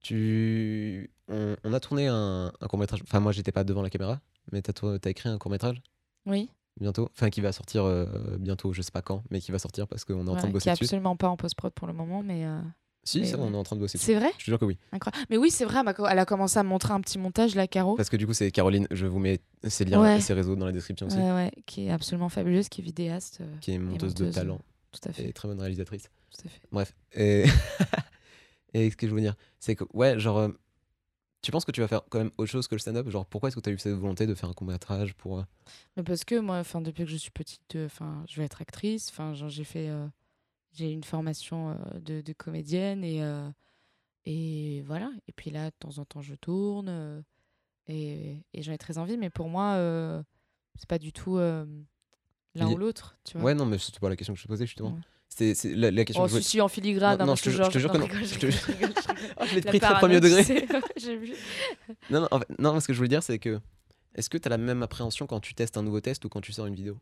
Tu... 0.02 1.12
On, 1.28 1.56
on 1.64 1.74
a 1.74 1.80
tourné 1.80 2.08
un, 2.08 2.52
un 2.62 2.68
court-métrage. 2.68 3.02
Enfin, 3.04 3.20
moi, 3.20 3.32
j'étais 3.34 3.52
pas 3.52 3.64
devant 3.66 3.82
la 3.82 3.90
caméra, 3.90 4.20
mais 4.52 4.62
t'as 4.62 4.72
t'as 4.74 5.10
écrit 5.10 5.30
un 5.30 5.38
court-métrage 5.38 5.82
oui 6.26 6.50
bientôt. 6.80 7.10
Enfin, 7.14 7.30
qui 7.30 7.42
va 7.42 7.52
sortir 7.52 7.84
euh, 7.86 8.06
bientôt, 8.40 8.72
je 8.74 8.82
sais 8.82 8.92
pas 8.92 9.02
quand, 9.02 9.24
mais 9.32 9.40
qui 9.42 9.52
va 9.52 9.60
sortir 9.60 9.88
parce 9.88 10.06
qu'on 10.06 10.26
est 10.26 10.30
en 10.30 10.36
train 10.36 10.48
de 10.48 10.48
qui 10.48 10.54
bosser 10.54 10.70
est 10.70 10.74
dessus. 10.74 10.86
absolument 10.86 11.16
pas 11.16 11.28
en 11.28 11.36
post-prod 11.38 11.74
pour 11.74 11.88
le 11.88 11.94
moment 11.94 12.24
mais 12.24 12.46
euh, 12.46 12.60
Si, 13.08 13.26
ça, 13.26 13.38
on 13.40 13.54
est 13.54 13.58
en 13.58 13.64
train 13.64 13.76
de 13.76 13.82
bosser 13.82 13.98
c'est 13.98 14.16
vrai 14.16 14.32
Je 14.38 14.46
te 14.46 14.52
jure 14.52 14.60
que 14.60 14.66
oui. 14.66 14.78
Incroyable. 14.92 15.26
mais 15.30 15.38
oui 15.38 15.50
c'est 15.50 15.66
vrai 15.66 15.82
elle 16.10 16.20
a 16.20 16.26
commencé 16.26 16.60
à 16.60 16.64
me 16.64 16.70
montrer 16.70 16.94
un 16.94 17.02
petit 17.02 17.18
montage 17.18 17.56
là 17.56 17.68
Caro 17.68 17.96
Parce 17.96 18.10
que 18.10 18.18
du 18.18 18.28
coup, 18.28 18.34
c'est 18.34 18.52
Caroline, 18.52 18.88
je 18.92 19.06
vous 19.06 19.20
mets 19.20 19.40
ses 19.68 19.86
liens 19.86 20.02
Ouais. 20.02 20.18
et 20.18 20.22
ses 20.22 20.34
réseaux 20.34 20.56
dans 20.56 20.66
la 20.66 20.72
description 20.72 21.08
aussi, 21.08 21.18
ouais, 21.18 21.32
ouais, 21.32 21.52
qui 21.66 21.86
est 21.88 21.92
absolument 21.92 22.30
fabuleuse 22.30 22.70
qui 22.70 22.82
est 22.82 22.84
vidéaste 22.84 23.40
euh, 23.42 23.56
qui 23.62 23.72
est 23.72 23.80
monteuse, 23.80 24.14
de 24.14 24.24
monteuse, 24.26 24.36
talent 24.36 24.60
tout 24.92 25.10
à 25.10 25.14
fait 25.14 25.30
et 25.30 25.34
très 25.34 25.48
bonne 25.48 25.60
réalisatrice. 25.60 26.10
tout 26.32 26.48
à 26.48 26.50
fait 26.50 26.62
Bref. 26.72 26.94
Et, 27.14 27.46
Et 28.74 28.92
ce 28.92 28.98
que 28.98 29.08
je 29.08 29.14
veux 29.16 29.22
dire, 29.22 29.36
c'est 29.60 29.76
que, 29.76 29.86
ouais, 29.94 30.20
genre, 30.20 30.38
euh, 30.40 30.50
tu 31.42 31.52
penses 31.52 31.66
que 31.66 31.72
tu 31.72 31.82
vas 31.82 31.88
faire 31.88 32.02
quand 32.10 32.18
même 32.20 32.32
autre 32.38 32.52
chose 32.52 32.68
que 32.68 32.76
le 32.76 32.80
stand-up? 32.80 33.10
Genre, 33.10 33.26
pourquoi 33.26 33.48
est-ce 33.48 33.56
que 33.56 33.62
tu 33.62 33.70
as 33.70 33.74
eu 33.74 33.78
cette 33.80 33.94
volonté 33.94 34.28
de 34.28 34.34
faire 34.36 34.50
un 34.50 34.54
court-métrage 34.54 35.14
pour... 35.16 35.40
euh, 35.40 35.44
Mais 35.96 36.04
parce 36.04 36.24
que 36.26 36.38
moi, 36.40 36.58
enfin, 36.58 36.82
depuis 36.82 37.06
que 37.06 37.10
je 37.10 37.16
suis 37.16 37.32
petite, 37.32 37.76
euh, 37.76 37.86
enfin, 37.86 38.24
je 38.28 38.38
vais 38.38 38.46
être 38.46 38.62
actrice. 38.62 39.10
Enfin, 39.10 39.34
j'ai 39.34 39.64
fait, 39.64 39.88
euh, 39.90 40.06
j'ai 40.78 40.92
une 40.92 41.04
formation 41.04 41.72
euh, 41.72 42.00
de, 42.00 42.22
de 42.22 42.34
comédienne 42.34 43.04
et 43.04 43.24
euh, 43.24 43.50
et 44.26 44.82
voilà. 44.86 45.10
Et 45.28 45.32
puis 45.32 45.50
là, 45.52 45.70
de 45.72 45.76
temps 45.80 45.98
en 46.00 46.06
temps, 46.06 46.22
je 46.22 46.36
tourne 46.36 46.88
euh, 46.90 47.22
et, 47.88 48.44
et 48.54 48.62
j'en 48.62 48.74
ai 48.74 48.78
très 48.78 48.98
envie. 48.98 49.18
Mais 49.18 49.30
pour 49.30 49.50
moi, 49.50 49.74
euh, 49.76 50.22
c'est 50.76 50.88
pas 50.88 51.00
du 51.00 51.12
tout 51.14 51.38
euh, 51.38 51.66
l'un 52.56 52.68
ou 52.68 52.78
l'autre, 52.78 53.18
tu 53.24 53.38
vois. 53.38 53.48
Ouais, 53.48 53.54
non, 53.56 53.66
mais 53.66 53.78
c'était 53.78 54.00
pas 54.00 54.10
la 54.10 54.16
question 54.16 54.34
que 54.34 54.40
je 54.40 54.44
te 54.44 54.48
posais, 54.50 54.66
justement. 54.66 54.92
Ouais. 54.92 55.02
C'est 55.30 55.76
la, 55.76 55.92
la 55.92 56.06
question 56.06 56.24
Oh, 56.24 56.28
que 56.28 56.34
je 56.34 56.40
si, 56.40 56.60
en 56.62 56.68
filigrane. 56.68 57.20
Non, 57.20 57.26
non, 57.28 57.36
je 57.36 57.44
te 57.44 57.50
jure- 57.50 57.58
je 57.58 57.64
genre- 57.64 57.72
te 57.72 57.80
jure 57.80 57.92
que 57.92 57.98
non. 57.98 58.08
Je 58.24 58.40
te 58.40 58.46
l'ai 59.56 59.62
La 59.62 59.70
pris 59.72 59.80
très 59.80 59.94
premier 60.00 60.20
degré. 60.20 60.44
sais. 60.44 60.68
J'ai 60.98 61.16
vu. 61.18 61.34
Non, 62.10 62.22
non, 62.22 62.28
en 62.32 62.40
fait- 62.40 62.60
non, 62.60 62.80
ce 62.80 62.88
que 62.88 62.94
je 62.94 62.98
voulais 62.98 63.10
dire, 63.10 63.22
c'est 63.24 63.38
que 63.38 63.60
est-ce 64.16 64.30
que 64.30 64.38
tu 64.38 64.48
as 64.48 64.50
la 64.50 64.58
même 64.58 64.82
appréhension 64.84 65.28
quand 65.28 65.40
tu 65.40 65.54
testes 65.54 65.78
un 65.78 65.84
nouveau 65.84 66.02
test 66.02 66.24
ou 66.26 66.30
quand 66.30 66.42
tu 66.42 66.54
sors 66.54 66.66
une 66.66 66.76
vidéo? 66.76 66.98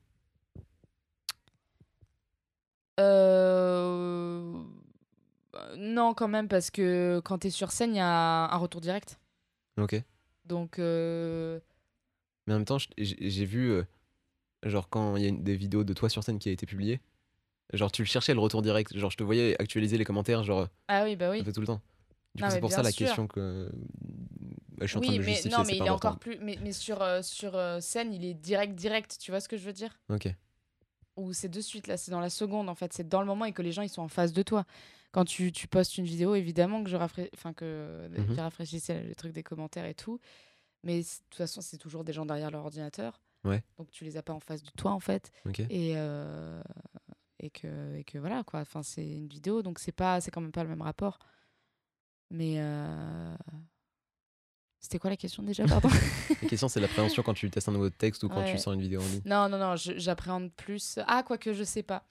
Euh, 2.99 4.53
Non, 5.77 6.13
quand 6.13 6.27
même, 6.27 6.47
parce 6.47 6.69
que 6.69 7.21
quand 7.23 7.39
t'es 7.39 7.49
sur 7.49 7.71
scène, 7.71 7.93
il 7.93 7.97
y 7.97 8.01
a 8.01 8.49
un 8.53 8.57
retour 8.57 8.81
direct. 8.81 9.19
Ok. 9.77 10.01
Donc, 10.45 10.79
euh, 10.79 11.59
Mais 12.47 12.53
en 12.53 12.57
même 12.57 12.65
temps, 12.65 12.77
j'ai 12.97 13.45
vu, 13.45 13.71
euh, 13.71 13.83
genre, 14.63 14.89
quand 14.89 15.15
il 15.17 15.23
y 15.23 15.25
a 15.25 15.29
une- 15.29 15.43
des 15.43 15.55
vidéos 15.55 15.83
de 15.83 15.93
toi 15.93 16.09
sur 16.09 16.23
scène 16.23 16.39
qui 16.39 16.49
a 16.49 16.51
été 16.51 16.65
publiées, 16.65 16.99
genre, 17.73 17.91
tu 17.91 18.01
le 18.03 18.07
cherchais 18.07 18.33
le 18.33 18.39
retour 18.39 18.61
direct. 18.61 18.95
Genre, 18.97 19.09
je 19.11 19.17
te 19.17 19.23
voyais 19.23 19.59
actualiser 19.59 19.97
les 19.97 20.05
commentaires, 20.05 20.43
genre, 20.43 20.67
ah 20.87 21.03
oui, 21.03 21.15
bah 21.15 21.31
oui. 21.31 21.41
peu 21.43 21.51
tout 21.51 21.61
le 21.61 21.67
temps. 21.67 21.81
Du 22.35 22.43
Non, 22.43 22.49
coup, 22.49 22.53
c'est 22.55 22.59
pour 22.59 22.71
ça 22.71 22.83
la 22.83 22.91
sûr. 22.91 23.07
question 23.07 23.27
que. 23.27 23.69
Bah, 24.77 24.85
je 24.85 24.87
suis 24.87 24.97
en 24.97 25.01
train 25.01 25.11
Oui, 25.13 25.19
de 25.19 25.23
mais 25.23 25.41
non, 25.49 25.63
mais 25.65 25.77
il 25.77 25.85
est 25.85 25.89
encore 25.89 26.19
plus. 26.19 26.37
Mais, 26.41 26.57
mais 26.61 26.73
sur, 26.73 27.01
euh, 27.01 27.21
sur 27.21 27.57
scène, 27.81 28.13
il 28.13 28.25
est 28.25 28.33
direct, 28.33 28.75
direct. 28.75 29.17
Tu 29.19 29.31
vois 29.31 29.39
ce 29.39 29.47
que 29.47 29.57
je 29.57 29.63
veux 29.65 29.73
dire? 29.73 29.97
Ok. 30.09 30.27
Ou 31.17 31.31
c'est 31.33 31.49
de 31.49 31.61
suite, 31.61 31.87
là, 31.87 31.95
c'est 31.97 32.11
dans 32.11 32.19
la 32.19 32.29
seconde, 32.29 32.67
en 32.69 32.75
fait. 32.75 32.91
C'est 32.93 33.07
dans 33.07 33.21
le 33.21 33.27
moment 33.27 33.45
et 33.45 33.53
que 33.53 33.61
les 33.61 33.71
gens, 33.71 33.81
ils 33.81 33.89
sont 33.89 34.01
en 34.01 34.07
face 34.09 34.33
de 34.33 34.43
toi. 34.43 34.65
Quand 35.11 35.23
tu, 35.25 35.51
tu 35.53 35.67
postes 35.67 35.97
une 35.97 36.03
vidéo, 36.05 36.35
évidemment 36.35 36.83
que 36.83 36.89
je 36.89 36.97
enfin, 36.97 37.53
que 37.53 38.09
Mhm. 38.17 38.35
j'ai 38.35 38.41
rafraîchissais 38.41 39.01
le 39.03 39.15
truc 39.15 39.31
des 39.31 39.43
commentaires 39.43 39.85
et 39.85 39.93
tout. 39.93 40.19
Mais 40.83 40.99
de 41.01 41.07
toute 41.29 41.35
façon, 41.37 41.61
c'est 41.61 41.77
toujours 41.77 42.03
des 42.03 42.11
gens 42.13 42.25
derrière 42.25 42.51
leur 42.51 42.63
ordinateur. 42.65 43.21
Ouais. 43.45 43.63
Donc 43.77 43.89
tu 43.91 44.03
les 44.03 44.17
as 44.17 44.23
pas 44.23 44.33
en 44.33 44.39
face 44.41 44.61
de 44.61 44.71
toi, 44.71 44.91
en 44.91 44.99
fait. 44.99 45.31
Ok. 45.45 45.59
Et, 45.69 45.93
euh, 45.95 46.61
et, 47.39 47.49
que, 47.49 47.95
et 47.95 48.03
que 48.03 48.17
voilà, 48.17 48.43
quoi. 48.43 48.59
Enfin, 48.59 48.83
c'est 48.83 49.05
une 49.07 49.27
vidéo, 49.27 49.61
donc 49.61 49.79
c'est 49.79 49.91
pas 49.93 50.19
c'est 50.19 50.31
quand 50.31 50.41
même 50.41 50.51
pas 50.51 50.63
le 50.63 50.69
même 50.69 50.81
rapport. 50.81 51.17
Mais. 52.29 52.55
euh, 52.57 53.35
C'était 54.85 54.99
quoi 54.99 55.09
la 55.09 55.17
question 55.17 55.41
déjà, 55.41 55.65
pardon 55.65 55.89
La 56.43 56.47
question, 56.47 56.67
c'est 56.67 56.79
l'appréhension 56.79 57.23
quand 57.23 57.33
tu 57.33 57.49
testes 57.49 57.67
un 57.69 57.71
nouveau 57.71 57.89
texte 57.89 58.23
ou 58.23 58.29
quand 58.29 58.43
tu 58.45 58.55
sors 58.59 58.71
une 58.73 58.81
vidéo 58.81 59.01
en 59.01 59.05
ligne. 59.07 59.21
Non, 59.25 59.49
non, 59.49 59.57
non, 59.57 59.73
j'appréhende 59.75 60.51
plus. 60.51 60.99
Ah, 61.07 61.23
quoique, 61.23 61.53
je 61.53 61.63
sais 61.63 61.81
pas. 61.81 62.03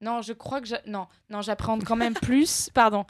Non, 0.00 0.22
je 0.22 0.32
crois 0.32 0.62
que. 0.62 0.88
Non, 0.88 1.06
non 1.28 1.42
j'appréhende 1.42 1.84
quand 1.84 1.96
même 1.96 2.14
plus. 2.22 2.70
Pardon. 2.72 3.04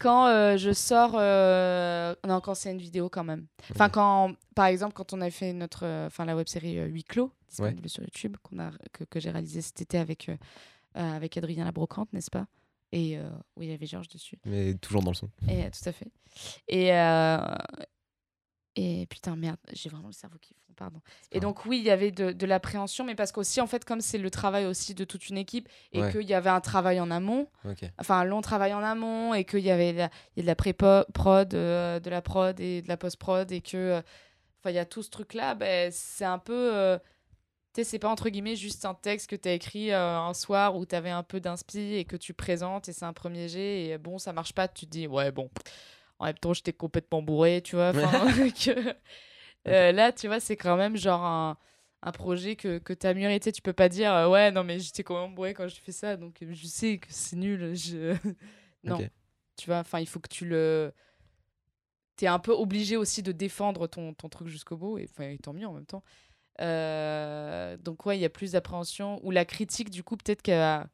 Quand 0.00 0.26
euh, 0.26 0.56
je 0.56 0.72
sors. 0.72 1.14
euh, 1.16 2.12
Non, 2.26 2.40
quand 2.40 2.54
c'est 2.54 2.72
une 2.72 2.78
vidéo 2.80 3.08
quand 3.08 3.22
même. 3.22 3.46
Enfin, 3.70 3.88
quand. 3.88 4.34
Par 4.56 4.66
exemple, 4.66 4.94
quand 4.94 5.12
on 5.12 5.20
a 5.20 5.30
fait 5.30 5.52
notre. 5.52 5.84
euh, 5.84 6.06
Enfin, 6.08 6.24
la 6.24 6.34
web 6.34 6.48
série 6.48 6.74
Huis 6.90 7.04
clos, 7.04 7.30
disponible 7.48 7.88
sur 7.88 8.02
YouTube, 8.02 8.36
qu'on 8.42 8.58
a, 8.58 8.72
que, 8.92 9.04
que 9.04 9.20
j'ai 9.20 9.30
réalisé 9.30 9.62
cet 9.62 9.80
été 9.80 9.96
avec, 9.96 10.28
avec 10.94 11.36
Adrien 11.36 11.64
Labrocante, 11.64 12.12
n'est-ce 12.12 12.30
pas? 12.32 12.46
Et 12.92 13.18
euh, 13.18 13.28
où 13.56 13.62
il 13.62 13.68
y 13.70 13.72
avait 13.72 13.86
Georges 13.86 14.08
dessus. 14.08 14.38
Mais 14.44 14.74
toujours 14.74 15.02
dans 15.02 15.10
le 15.10 15.16
son. 15.16 15.28
Et, 15.48 15.68
tout 15.70 15.88
à 15.88 15.92
fait. 15.92 16.06
Et, 16.68 16.92
euh, 16.94 17.38
et 18.76 19.06
putain, 19.06 19.34
merde, 19.36 19.58
j'ai 19.72 19.88
vraiment 19.88 20.06
le 20.08 20.12
cerveau 20.12 20.36
qui 20.38 20.54
fond, 20.54 20.72
pardon. 20.76 21.00
Et 21.32 21.40
donc, 21.40 21.64
oui, 21.66 21.78
il 21.78 21.84
y 21.84 21.90
avait 21.90 22.10
de, 22.10 22.30
de 22.32 22.46
l'appréhension, 22.46 23.04
mais 23.04 23.14
parce 23.14 23.32
qu'aussi, 23.32 23.60
en 23.60 23.66
fait, 23.66 23.84
comme 23.84 24.00
c'est 24.02 24.18
le 24.18 24.30
travail 24.30 24.66
aussi 24.66 24.94
de 24.94 25.04
toute 25.04 25.28
une 25.30 25.38
équipe 25.38 25.68
et 25.92 26.02
Ouais. 26.02 26.12
qu'il 26.12 26.22
y 26.28 26.34
avait 26.34 26.50
un 26.50 26.60
travail 26.60 27.00
en 27.00 27.10
amont, 27.10 27.48
Ok. 27.64 27.84
enfin, 27.98 28.20
un 28.20 28.24
long 28.24 28.42
travail 28.42 28.74
en 28.74 28.82
amont 28.82 29.32
et 29.34 29.44
qu'il 29.44 29.60
y 29.60 29.70
avait 29.70 29.92
la- 29.92 30.10
il 30.36 30.38
y 30.38 30.40
a 30.40 30.42
de 30.42 30.46
la 30.46 30.54
pré-prod, 30.54 31.54
euh, 31.54 31.98
de 32.00 32.10
la 32.10 32.20
prod 32.22 32.60
et 32.60 32.82
de 32.82 32.88
la 32.88 32.96
post-prod 32.98 33.50
et 33.50 33.60
que, 33.62 33.76
euh, 33.76 34.02
enfin, 34.60 34.70
il 34.70 34.74
y 34.76 34.78
a 34.78 34.84
tout 34.84 35.02
ce 35.02 35.10
truc-là, 35.10 35.54
ben, 35.54 35.90
c'est 35.90 36.24
un 36.26 36.38
peu. 36.38 36.74
euh, 36.74 36.98
tu 37.72 37.82
sais, 37.82 37.84
c'est 37.84 37.98
pas 37.98 38.08
entre 38.08 38.28
guillemets 38.30 38.56
juste 38.56 38.84
un 38.86 38.94
texte 38.94 39.28
que 39.28 39.36
tu 39.36 39.48
as 39.48 39.52
écrit 39.52 39.92
un 39.92 40.32
soir 40.32 40.76
où 40.76 40.86
tu 40.86 40.94
avais 40.94 41.10
un 41.10 41.22
peu 41.22 41.40
d'inspi 41.40 41.94
et 41.94 42.04
que 42.06 42.16
tu 42.16 42.32
présentes 42.32 42.88
et 42.88 42.94
c'est 42.94 43.04
un 43.04 43.12
premier 43.12 43.48
jet 43.48 43.84
et 43.88 43.98
bon, 43.98 44.16
ça 44.18 44.32
marche 44.32 44.54
pas, 44.54 44.66
tu 44.66 44.86
te 44.86 44.90
dis, 44.90 45.06
ouais, 45.06 45.30
bon, 45.30 45.50
en 46.18 46.26
même 46.26 46.38
temps, 46.38 46.52
j'étais 46.54 46.72
complètement 46.72 47.22
bourré, 47.22 47.62
tu 47.62 47.76
vois. 47.76 47.92
que, 47.94 48.94
euh, 49.68 49.92
là, 49.92 50.12
tu 50.12 50.26
vois, 50.28 50.40
c'est 50.40 50.56
quand 50.56 50.76
même 50.76 50.96
genre 50.96 51.24
un, 51.24 51.58
un 52.02 52.12
projet 52.12 52.56
que, 52.56 52.78
que 52.78 52.92
tu 52.92 53.06
as 53.06 53.14
mûri, 53.14 53.40
tu 53.40 53.62
peux 53.62 53.72
pas 53.72 53.88
dire, 53.88 54.12
euh, 54.14 54.28
ouais, 54.28 54.50
non, 54.52 54.64
mais 54.64 54.78
j'étais 54.78 55.02
quand 55.04 55.20
même 55.20 55.34
bourré 55.34 55.54
quand 55.54 55.68
je 55.68 55.76
fais 55.80 55.92
ça, 55.92 56.16
donc 56.16 56.42
euh, 56.42 56.52
je 56.52 56.66
sais 56.66 56.98
que 56.98 57.08
c'est 57.10 57.36
nul. 57.36 57.74
Je... 57.76 58.16
non, 58.84 58.98
tu 59.56 59.66
vois, 59.66 59.78
enfin, 59.80 60.00
il 60.00 60.06
faut 60.06 60.20
que 60.20 60.28
tu 60.28 60.46
le. 60.46 60.92
T'es 62.16 62.26
un 62.28 62.38
peu 62.38 62.52
obligé 62.52 62.96
aussi 62.96 63.22
de 63.22 63.32
défendre 63.32 63.86
ton, 63.88 64.14
ton 64.14 64.28
truc 64.28 64.48
jusqu'au 64.48 64.76
bout, 64.76 64.98
et, 64.98 65.04
enfin, 65.10 65.28
et 65.30 65.38
tant 65.38 65.52
mieux 65.52 65.66
en 65.66 65.72
même 65.74 65.86
temps. 65.86 66.02
Euh, 66.60 67.76
donc, 67.78 68.06
ouais, 68.06 68.16
il 68.18 68.20
y 68.22 68.24
a 68.24 68.30
plus 68.30 68.52
d'appréhension. 68.52 69.20
Ou 69.24 69.30
la 69.30 69.44
critique, 69.44 69.90
du 69.90 70.02
coup, 70.02 70.16
peut-être 70.16 70.42
qu'elle 70.42 70.58
va 70.58 70.86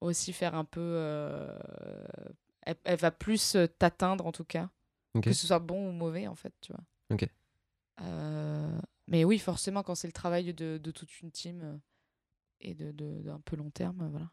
aussi 0.00 0.32
faire 0.32 0.54
un 0.54 0.64
peu. 0.64 0.80
euh, 0.80 1.58
Elle, 2.66 2.76
elle 2.84 2.98
va 2.98 3.10
plus 3.10 3.56
euh, 3.56 3.66
t'atteindre, 3.66 4.26
en 4.26 4.32
tout 4.32 4.44
cas. 4.44 4.70
Que 5.22 5.32
ce 5.32 5.46
soit 5.46 5.60
bon 5.60 5.88
ou 5.88 5.92
mauvais, 5.92 6.26
en 6.26 6.34
fait, 6.34 6.52
tu 6.60 6.72
vois. 6.72 6.82
Ok. 7.10 7.28
Euh, 8.00 8.80
Mais 9.06 9.24
oui, 9.24 9.38
forcément, 9.38 9.82
quand 9.82 9.94
c'est 9.94 10.08
le 10.08 10.12
travail 10.12 10.52
de, 10.54 10.78
de 10.78 10.90
toute 10.90 11.20
une 11.20 11.30
team 11.30 11.60
euh, 11.62 11.76
et 12.60 12.74
de, 12.74 12.90
de- 12.90 13.22
d'un 13.22 13.38
peu 13.40 13.56
long 13.56 13.70
terme, 13.70 14.08
voilà. 14.10 14.30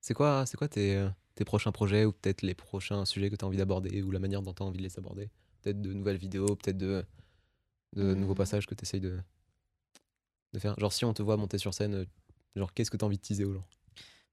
C'est 0.00 0.14
quoi, 0.14 0.46
c'est 0.46 0.56
quoi 0.56 0.68
tes, 0.68 1.06
tes 1.34 1.44
prochains 1.44 1.72
projets 1.72 2.04
ou 2.04 2.12
peut-être 2.12 2.42
les 2.42 2.54
prochains 2.54 3.04
sujets 3.04 3.30
que 3.30 3.36
tu 3.36 3.44
as 3.44 3.48
envie 3.48 3.58
d'aborder 3.58 4.00
ou 4.02 4.10
la 4.12 4.20
manière 4.20 4.42
dont 4.42 4.54
tu 4.54 4.62
as 4.62 4.66
envie 4.66 4.78
de 4.78 4.82
les 4.82 4.96
aborder? 4.98 5.28
Peut-être 5.60 5.82
de 5.82 5.92
nouvelles 5.92 6.16
vidéos, 6.16 6.54
peut-être 6.56 6.78
de, 6.78 7.04
de 7.96 8.14
nouveaux 8.14 8.32
Hmm. 8.32 8.36
passages 8.36 8.66
que 8.66 8.74
tu 8.76 8.84
essayes 8.84 9.00
de, 9.00 9.20
de 10.52 10.58
faire? 10.60 10.78
Genre, 10.78 10.92
si 10.92 11.04
on 11.04 11.12
te 11.12 11.22
voit 11.22 11.36
monter 11.36 11.58
sur 11.58 11.74
scène, 11.74 12.06
genre, 12.56 12.72
qu'est-ce 12.72 12.90
que 12.90 12.96
tu 12.96 13.04
as 13.04 13.06
envie 13.06 13.16
de 13.18 13.22
teaser 13.22 13.44
aux 13.44 13.54
gens 13.54 13.66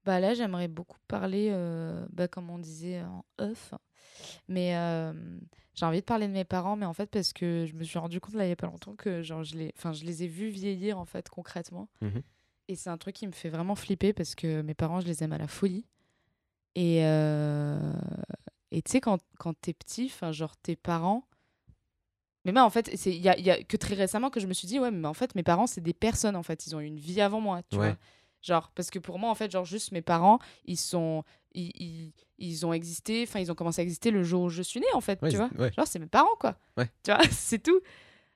Bah 0.06 0.20
là, 0.20 0.34
j'aimerais 0.34 0.68
beaucoup 0.68 0.98
parler, 1.08 1.48
euh, 1.50 2.06
bah, 2.12 2.28
comme 2.28 2.48
on 2.48 2.58
disait 2.58 3.02
en 3.02 3.24
off, 3.38 3.74
mais 4.48 4.76
euh, 4.76 5.12
j'ai 5.74 5.84
envie 5.84 5.98
de 6.00 6.04
parler 6.04 6.28
de 6.28 6.32
mes 6.32 6.44
parents, 6.44 6.76
mais 6.76 6.86
en 6.86 6.92
fait 6.94 7.10
parce 7.10 7.32
que 7.32 7.66
je 7.66 7.74
me 7.74 7.82
suis 7.84 7.98
rendu 7.98 8.20
compte 8.20 8.34
là 8.34 8.46
il 8.46 8.48
y 8.48 8.52
a 8.52 8.56
pas 8.56 8.68
longtemps 8.68 8.94
que 8.94 9.22
genre 9.22 9.42
je 9.42 9.56
les, 9.56 9.72
enfin 9.76 9.92
je 9.92 10.04
les 10.04 10.22
ai 10.22 10.28
vus 10.28 10.48
vieillir 10.48 10.98
en 10.98 11.04
fait 11.04 11.28
concrètement, 11.28 11.88
Mhm. 12.00 12.22
et 12.68 12.76
c'est 12.76 12.88
un 12.88 12.96
truc 12.98 13.16
qui 13.16 13.26
me 13.26 13.32
fait 13.32 13.48
vraiment 13.48 13.74
flipper 13.74 14.12
parce 14.12 14.34
que 14.36 14.62
mes 14.62 14.74
parents 14.74 15.00
je 15.00 15.06
les 15.08 15.24
aime 15.24 15.32
à 15.32 15.38
la 15.38 15.48
folie, 15.48 15.84
et 16.76 17.04
euh, 17.04 17.92
et 18.70 18.82
tu 18.82 18.92
sais 18.92 19.00
quand 19.00 19.18
quand 19.38 19.54
t'es 19.60 19.72
petit, 19.74 20.06
enfin 20.06 20.30
genre 20.30 20.56
tes 20.56 20.76
parents, 20.76 21.24
mais 22.44 22.52
moi 22.52 22.62
en 22.62 22.70
fait 22.70 22.88
il 23.06 23.16
y 23.20 23.28
a, 23.28 23.36
y 23.38 23.50
a 23.50 23.60
que 23.62 23.76
très 23.76 23.96
récemment 23.96 24.30
que 24.30 24.38
je 24.40 24.46
me 24.46 24.52
suis 24.54 24.68
dit 24.68 24.78
ouais 24.78 24.92
mais 24.92 25.08
en 25.08 25.14
fait 25.14 25.34
mes 25.34 25.42
parents 25.42 25.66
c'est 25.66 25.80
des 25.80 25.94
personnes 25.94 26.36
en 26.36 26.42
fait 26.44 26.66
ils 26.68 26.76
ont 26.76 26.80
eu 26.80 26.86
une 26.86 26.98
vie 27.00 27.20
avant 27.20 27.40
moi, 27.40 27.62
tu 27.68 27.76
Ouais. 27.76 27.88
vois. 27.88 27.96
Genre, 28.46 28.70
parce 28.74 28.90
que 28.90 28.98
pour 28.98 29.18
moi, 29.18 29.30
en 29.30 29.34
fait, 29.34 29.50
genre, 29.50 29.64
juste 29.64 29.92
mes 29.92 30.02
parents, 30.02 30.38
ils 30.64 30.76
sont. 30.76 31.24
Ils, 31.58 31.72
ils, 31.80 32.12
ils 32.38 32.66
ont 32.66 32.72
existé, 32.74 33.24
enfin, 33.26 33.40
ils 33.40 33.50
ont 33.50 33.54
commencé 33.54 33.80
à 33.80 33.82
exister 33.84 34.10
le 34.10 34.22
jour 34.22 34.42
où 34.42 34.48
je 34.50 34.60
suis 34.62 34.78
née, 34.78 34.86
en 34.92 35.00
fait, 35.00 35.20
Ouais, 35.22 35.30
tu 35.30 35.36
vois. 35.36 35.48
ouais. 35.58 35.72
Genre, 35.72 35.86
c'est 35.86 35.98
mes 35.98 36.06
parents, 36.06 36.36
quoi. 36.38 36.56
Ouais. 36.76 36.88
Tu 37.02 37.10
vois, 37.10 37.20
c'est 37.30 37.62
tout. 37.62 37.80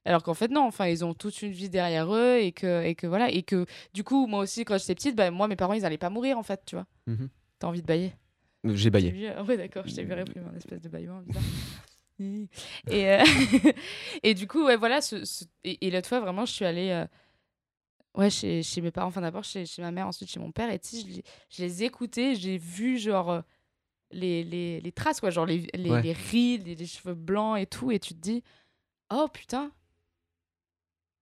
Alors 0.07 0.23
qu'en 0.23 0.33
fait, 0.33 0.51
non, 0.51 0.63
enfin, 0.63 0.87
ils 0.89 1.05
ont 1.05 1.13
toute 1.13 1.43
une 1.43 1.53
vie 1.53 1.69
derrière 1.69 2.13
eux 2.15 2.39
et 2.39 2.53
que, 2.53 2.83
et 2.83 2.95
que 2.95 3.07
voilà. 3.07 3.31
Et 3.31 3.43
que, 3.43 3.67
du 3.93 4.03
coup, 4.03 4.27
moi 4.27 4.41
aussi, 4.41 4.65
quand 4.65 4.79
j'étais 4.79 4.95
petite, 4.95 5.15
bah, 5.17 5.31
moi, 5.31 5.47
mes 5.49 5.57
parents, 5.57 5.75
ils 5.75 5.85
allaient 5.85 5.99
pas 5.99 6.09
mourir, 6.09 6.39
en 6.39 6.43
fait, 6.43 6.63
tu 6.65 6.75
vois. 6.77 6.87
Mhm. 7.07 7.29
T'as 7.59 7.67
envie 7.67 7.83
de 7.83 7.87
bailler 7.87 8.15
J'ai 8.65 8.89
baillé. 8.89 9.11
vu 9.11 9.29
Ouais, 9.47 9.57
d'accord, 9.59 9.87
je 9.87 9.95
t'ai 9.95 10.03
vu 10.03 10.15
répondre 10.15 10.49
un 10.51 10.57
espèce 10.57 10.81
de 10.81 10.89
baillement 10.89 11.21
bizarre. 11.21 11.43
et, 12.21 12.49
euh, 13.11 13.23
et 14.23 14.35
du 14.35 14.47
coup, 14.49 14.65
ouais, 14.65 14.77
voilà. 14.77 15.01
Ce, 15.03 15.25
ce- 15.27 15.45
Et, 15.65 15.87
et 15.87 15.91
l'autre 15.91 16.09
fois, 16.09 16.21
vraiment, 16.21 16.47
je 16.47 16.53
suis 16.53 16.65
allée. 16.65 16.89
euh, 16.91 17.05
Ouais, 18.17 18.29
chez, 18.31 18.63
chez 18.65 18.81
mes 18.81 18.91
parents, 18.91 19.09
enfin 19.09 19.21
d'abord 19.21 19.45
chez, 19.45 19.65
chez 19.67 19.83
ma 19.83 19.93
mère, 19.93 20.07
ensuite 20.09 20.29
chez 20.31 20.41
mon 20.41 20.51
père. 20.51 20.71
Et 20.71 20.79
tu 20.81 20.89
sais, 20.89 21.01
je, 21.03 21.07
les- 21.17 21.25
je 21.49 21.63
les 21.63 21.85
écoutais, 21.85 22.35
j'ai 22.35 22.59
vu 22.59 22.99
genre 22.99 23.31
euh, 23.31 23.41
les, 24.11 24.43
les, 24.43 24.81
les 24.81 24.93
traces, 24.93 25.21
quoi, 25.21 25.31
genre 25.31 25.47
les, 25.47 25.67
les, 25.75 25.91
Ouais. 25.91 26.03
les 26.03 26.13
rides, 26.13 26.67
les, 26.67 26.75
les 26.75 26.87
cheveux 26.87 27.15
blancs 27.15 27.57
et 27.59 27.67
tout. 27.67 27.93
Et 27.93 28.01
tu 28.01 28.15
te 28.15 28.19
dis, 28.21 28.43
oh 29.13 29.29
putain, 29.33 29.71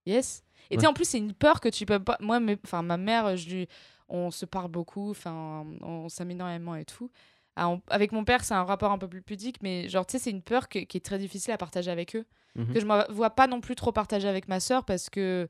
yes. 0.05 0.43
Et 0.71 0.75
tu 0.75 0.81
sais, 0.81 0.87
en 0.87 0.93
plus, 0.93 1.05
c'est 1.07 1.17
une 1.17 1.33
peur 1.33 1.61
que 1.61 1.69
tu 1.69 1.85
peux 1.85 1.99
pas. 2.03 2.17
Moi, 2.19 2.39
enfin, 2.63 2.81
ma 2.81 2.97
mère, 2.97 3.35
je 3.37 3.49
lui... 3.49 3.67
on 4.07 4.31
se 4.31 4.45
parle 4.45 4.69
beaucoup, 4.69 5.11
enfin, 5.11 5.65
on 5.81 6.09
s'aime 6.09 6.31
énormément 6.31 6.75
et 6.75 6.85
tout. 6.85 7.09
Ah, 7.55 7.69
on- 7.69 7.81
Avec 7.89 8.11
mon 8.11 8.23
père, 8.23 8.43
c'est 8.43 8.53
un 8.53 8.63
rapport 8.63 8.91
un 8.91 8.97
peu 8.97 9.07
plus 9.07 9.21
pudique, 9.21 9.61
mais 9.61 9.89
genre, 9.89 10.05
tu 10.05 10.13
sais, 10.13 10.19
c'est 10.23 10.29
une 10.31 10.41
peur 10.43 10.69
que- 10.69 10.79
qui 10.79 10.97
est 10.97 11.01
très 11.05 11.17
difficile 11.19 11.53
à 11.53 11.57
partager 11.57 11.91
avec 11.91 12.15
eux 12.15 12.25
Mhm. 12.55 12.73
que 12.73 12.79
je 12.79 12.85
me 12.85 13.11
vois 13.11 13.29
pas 13.31 13.45
non 13.47 13.61
plus 13.61 13.75
trop 13.75 13.91
partager 13.91 14.27
avec 14.27 14.47
ma 14.47 14.59
sœur 14.59 14.83
parce 14.85 15.09
que 15.09 15.47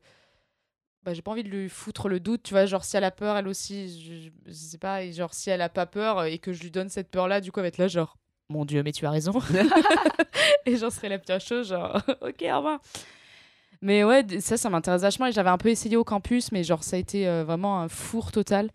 bah, 1.04 1.14
j'ai 1.14 1.22
pas 1.22 1.30
envie 1.32 1.42
de 1.44 1.48
lui 1.48 1.68
foutre 1.68 2.08
le 2.08 2.20
doute, 2.20 2.42
tu 2.42 2.54
vois, 2.54 2.66
genre 2.66 2.84
si 2.84 2.96
elle 2.96 3.04
a 3.04 3.10
peur, 3.10 3.36
elle 3.36 3.48
aussi, 3.48 4.00
je, 4.00 4.30
je- 4.46 4.52
sais 4.52 4.78
pas, 4.78 5.02
et 5.02 5.12
genre 5.12 5.32
si 5.34 5.50
elle 5.50 5.62
a 5.62 5.68
pas 5.68 5.86
peur 5.86 6.24
et 6.24 6.38
que 6.38 6.52
je 6.52 6.62
lui 6.62 6.70
donne 6.70 6.88
cette 6.88 7.10
peur-là, 7.10 7.40
du 7.40 7.52
coup 7.52 7.60
elle 7.60 7.64
va 7.64 7.68
être 7.68 7.78
là 7.78 7.88
genre 7.88 8.16
mon 8.50 8.64
Dieu, 8.64 8.82
mais 8.82 8.92
tu 8.92 9.06
as 9.06 9.10
raison. 9.10 9.32
et 10.66 10.76
j'en 10.76 10.90
serais 10.90 11.08
la 11.08 11.18
pire 11.18 11.40
chose, 11.40 11.68
genre, 11.68 11.96
ok, 12.20 12.42
au 12.52 12.56
revoir. 12.56 12.80
Mais 13.82 14.04
ouais, 14.04 14.26
ça, 14.40 14.56
ça 14.56 14.68
m'intéresse 14.70 15.02
vachement. 15.02 15.26
Et 15.26 15.32
j'avais 15.32 15.50
un 15.50 15.56
peu 15.58 15.68
essayé 15.70 15.96
au 15.96 16.04
campus, 16.04 16.52
mais 16.52 16.64
genre, 16.64 16.84
ça 16.84 16.96
a 16.96 16.98
été 16.98 17.26
euh, 17.28 17.44
vraiment 17.44 17.80
un 17.80 17.88
four 17.88 18.30
total. 18.32 18.70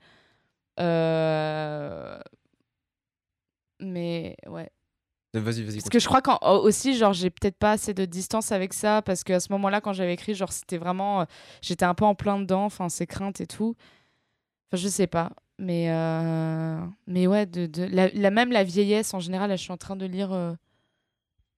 Euh, 0.80 2.20
Mais 3.80 4.36
ouais. 4.48 4.70
Vas-y, 5.42 5.64
vas-y. 5.64 5.78
Parce 5.78 5.90
que 5.90 6.00
je 6.00 6.08
crois 6.08 6.22
qu'en 6.22 6.38
oh, 6.42 6.62
aussi, 6.64 6.96
genre, 6.98 7.14
j'ai 7.14 7.30
peut-être 7.30 7.58
pas 7.58 7.72
assez 7.74 7.94
de 7.94 8.06
distance 8.06 8.52
avec 8.52 8.74
ça, 8.74 9.02
parce 9.02 9.24
qu'à 9.24 9.40
ce 9.40 9.52
moment-là, 9.54 9.82
quand 9.82 9.94
j'avais 9.94 10.14
écrit, 10.14 10.34
genre, 10.36 10.52
c'était 10.52 10.78
vraiment. 10.78 11.22
euh, 11.22 11.26
J'étais 11.62 11.86
un 11.86 11.94
peu 11.94 12.06
en 12.06 12.16
plein 12.16 12.40
dedans, 12.40 12.66
enfin, 12.66 12.90
ces 12.90 13.08
craintes 13.08 13.42
et 13.42 13.48
tout. 13.48 13.76
Enfin, 14.72 14.82
je 14.84 14.88
sais 14.90 15.08
pas. 15.08 15.32
Mais, 15.60 15.90
euh, 15.92 16.86
mais 17.08 17.28
ouais, 17.28 17.46
de, 17.46 17.66
de... 17.68 17.84
La, 17.86 18.10
la- 18.10 18.32
même 18.32 18.52
la 18.52 18.64
vieillesse, 18.64 19.14
en 19.14 19.20
général, 19.20 19.50
là, 19.50 19.56
je 19.56 19.64
suis 19.64 19.72
en 19.74 19.78
train 19.78 19.96
de 19.96 20.06
lire 20.06 20.34
euh, 20.34 20.54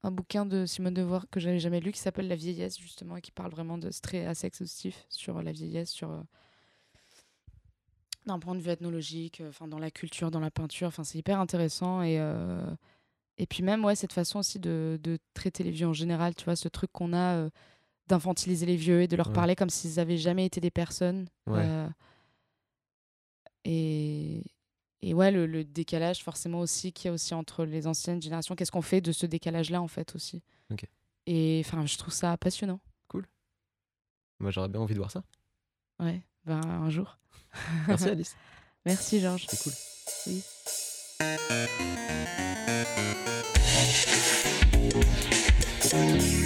un 0.03 0.11
bouquin 0.11 0.45
de 0.45 0.65
Simone 0.65 0.93
de 0.93 1.01
Beauvoir 1.01 1.25
que 1.29 1.39
j'avais 1.39 1.59
jamais 1.59 1.79
lu, 1.79 1.91
qui 1.91 1.99
s'appelle 1.99 2.27
La 2.27 2.35
vieillesse, 2.35 2.77
justement, 2.79 3.17
et 3.17 3.21
qui 3.21 3.31
parle 3.31 3.51
vraiment 3.51 3.77
de. 3.77 3.91
C'est 3.91 4.01
très 4.01 4.25
assez 4.25 4.47
exhaustif 4.47 5.05
sur 5.09 5.41
la 5.41 5.51
vieillesse, 5.51 5.91
sur. 5.91 6.09
d'un 8.25 8.39
point 8.39 8.55
de 8.55 8.59
vue 8.61 8.69
ethnologique, 8.71 9.41
euh, 9.41 9.49
enfin 9.49 9.67
dans 9.67 9.79
la 9.79 9.89
culture, 9.91 10.31
dans 10.31 10.39
la 10.41 10.51
peinture, 10.51 10.87
enfin 10.89 11.03
c'est 11.03 11.17
hyper 11.17 11.39
intéressant 11.39 12.01
et 12.01 12.19
euh, 12.19 12.59
et 13.38 13.45
puis 13.47 13.64
même 13.64 13.84
ouais 13.85 13.95
cette 13.95 14.14
façon 14.14 14.39
aussi 14.39 14.59
de, 14.59 14.99
de 15.01 15.18
traiter 15.34 15.64
les 15.64 15.72
vieux 15.72 15.88
en 15.88 15.93
général, 15.93 16.35
tu 16.35 16.45
vois 16.45 16.55
ce 16.55 16.68
truc 16.68 16.91
qu'on 16.91 17.14
a 17.14 17.35
euh, 17.35 17.49
d'infantiliser 18.07 18.65
les 18.65 18.77
vieux 18.77 19.01
et 19.01 19.07
de 19.07 19.15
leur 19.15 19.27
Ouais. 19.27 19.34
parler 19.34 19.55
comme 19.55 19.69
s'ils 19.69 19.99
avaient 19.99 20.18
jamais 20.18 20.45
été 20.45 20.59
des 20.61 20.72
personnes. 20.72 21.27
Ouais. 21.45 21.61
euh, 21.64 21.88
et 23.65 24.43
et 25.03 25.14
ouais 25.14 25.31
le, 25.31 25.45
le 25.45 25.64
décalage 25.64 26.23
forcément 26.23 26.59
aussi 26.59 26.91
qu'il 26.91 27.07
y 27.07 27.09
a 27.09 27.14
aussi 27.14 27.34
entre 27.34 27.65
les 27.65 27.85
anciennes 27.85 28.22
générations. 28.22 28.55
Qu'est-ce 28.55 28.72
qu'on 28.72 28.81
fait 28.81 29.01
de 29.01 29.11
ce 29.11 29.26
décalage 29.26 29.69
là 29.69 29.81
en 29.81 29.88
fait 29.88 30.15
aussi. 30.15 30.41
Et 31.27 31.61
enfin 31.65 31.85
je 31.85 31.97
trouve 31.97 32.14
ça 32.14 32.35
passionnant. 32.38 32.80
Moi, 34.39 34.51
j'aurais 34.51 34.69
bien 34.69 34.80
envie 34.80 34.93
de 34.93 34.99
voir 34.99 35.09
ça. 35.09 35.23
Ouais, 35.99 36.22
ben 36.45 36.61
un 36.64 36.91
jour. 36.91 37.18
Merci, 37.88 38.09
Alice. 38.09 38.35
Merci 38.85 39.19
Georges. 39.19 39.47
C'est 39.49 39.64
cool. 39.64 39.73
Oui. 40.27 40.43
Un 45.97 46.36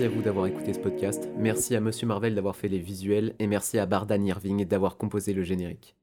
merci 0.00 0.14
à 0.14 0.16
vous 0.16 0.22
d'avoir 0.22 0.46
écouté 0.46 0.72
ce 0.72 0.78
podcast. 0.78 1.28
Merci 1.36 1.76
à 1.76 1.80
Monsieur 1.80 2.06
Marvel 2.06 2.34
d'avoir 2.34 2.56
fait 2.56 2.68
les 2.68 2.78
visuels 2.78 3.34
et 3.38 3.46
merci 3.46 3.78
à 3.78 3.84
Bardan 3.84 4.24
Irving 4.24 4.64
d'avoir 4.64 4.96
composé 4.96 5.34
le 5.34 5.42
générique. 5.42 5.94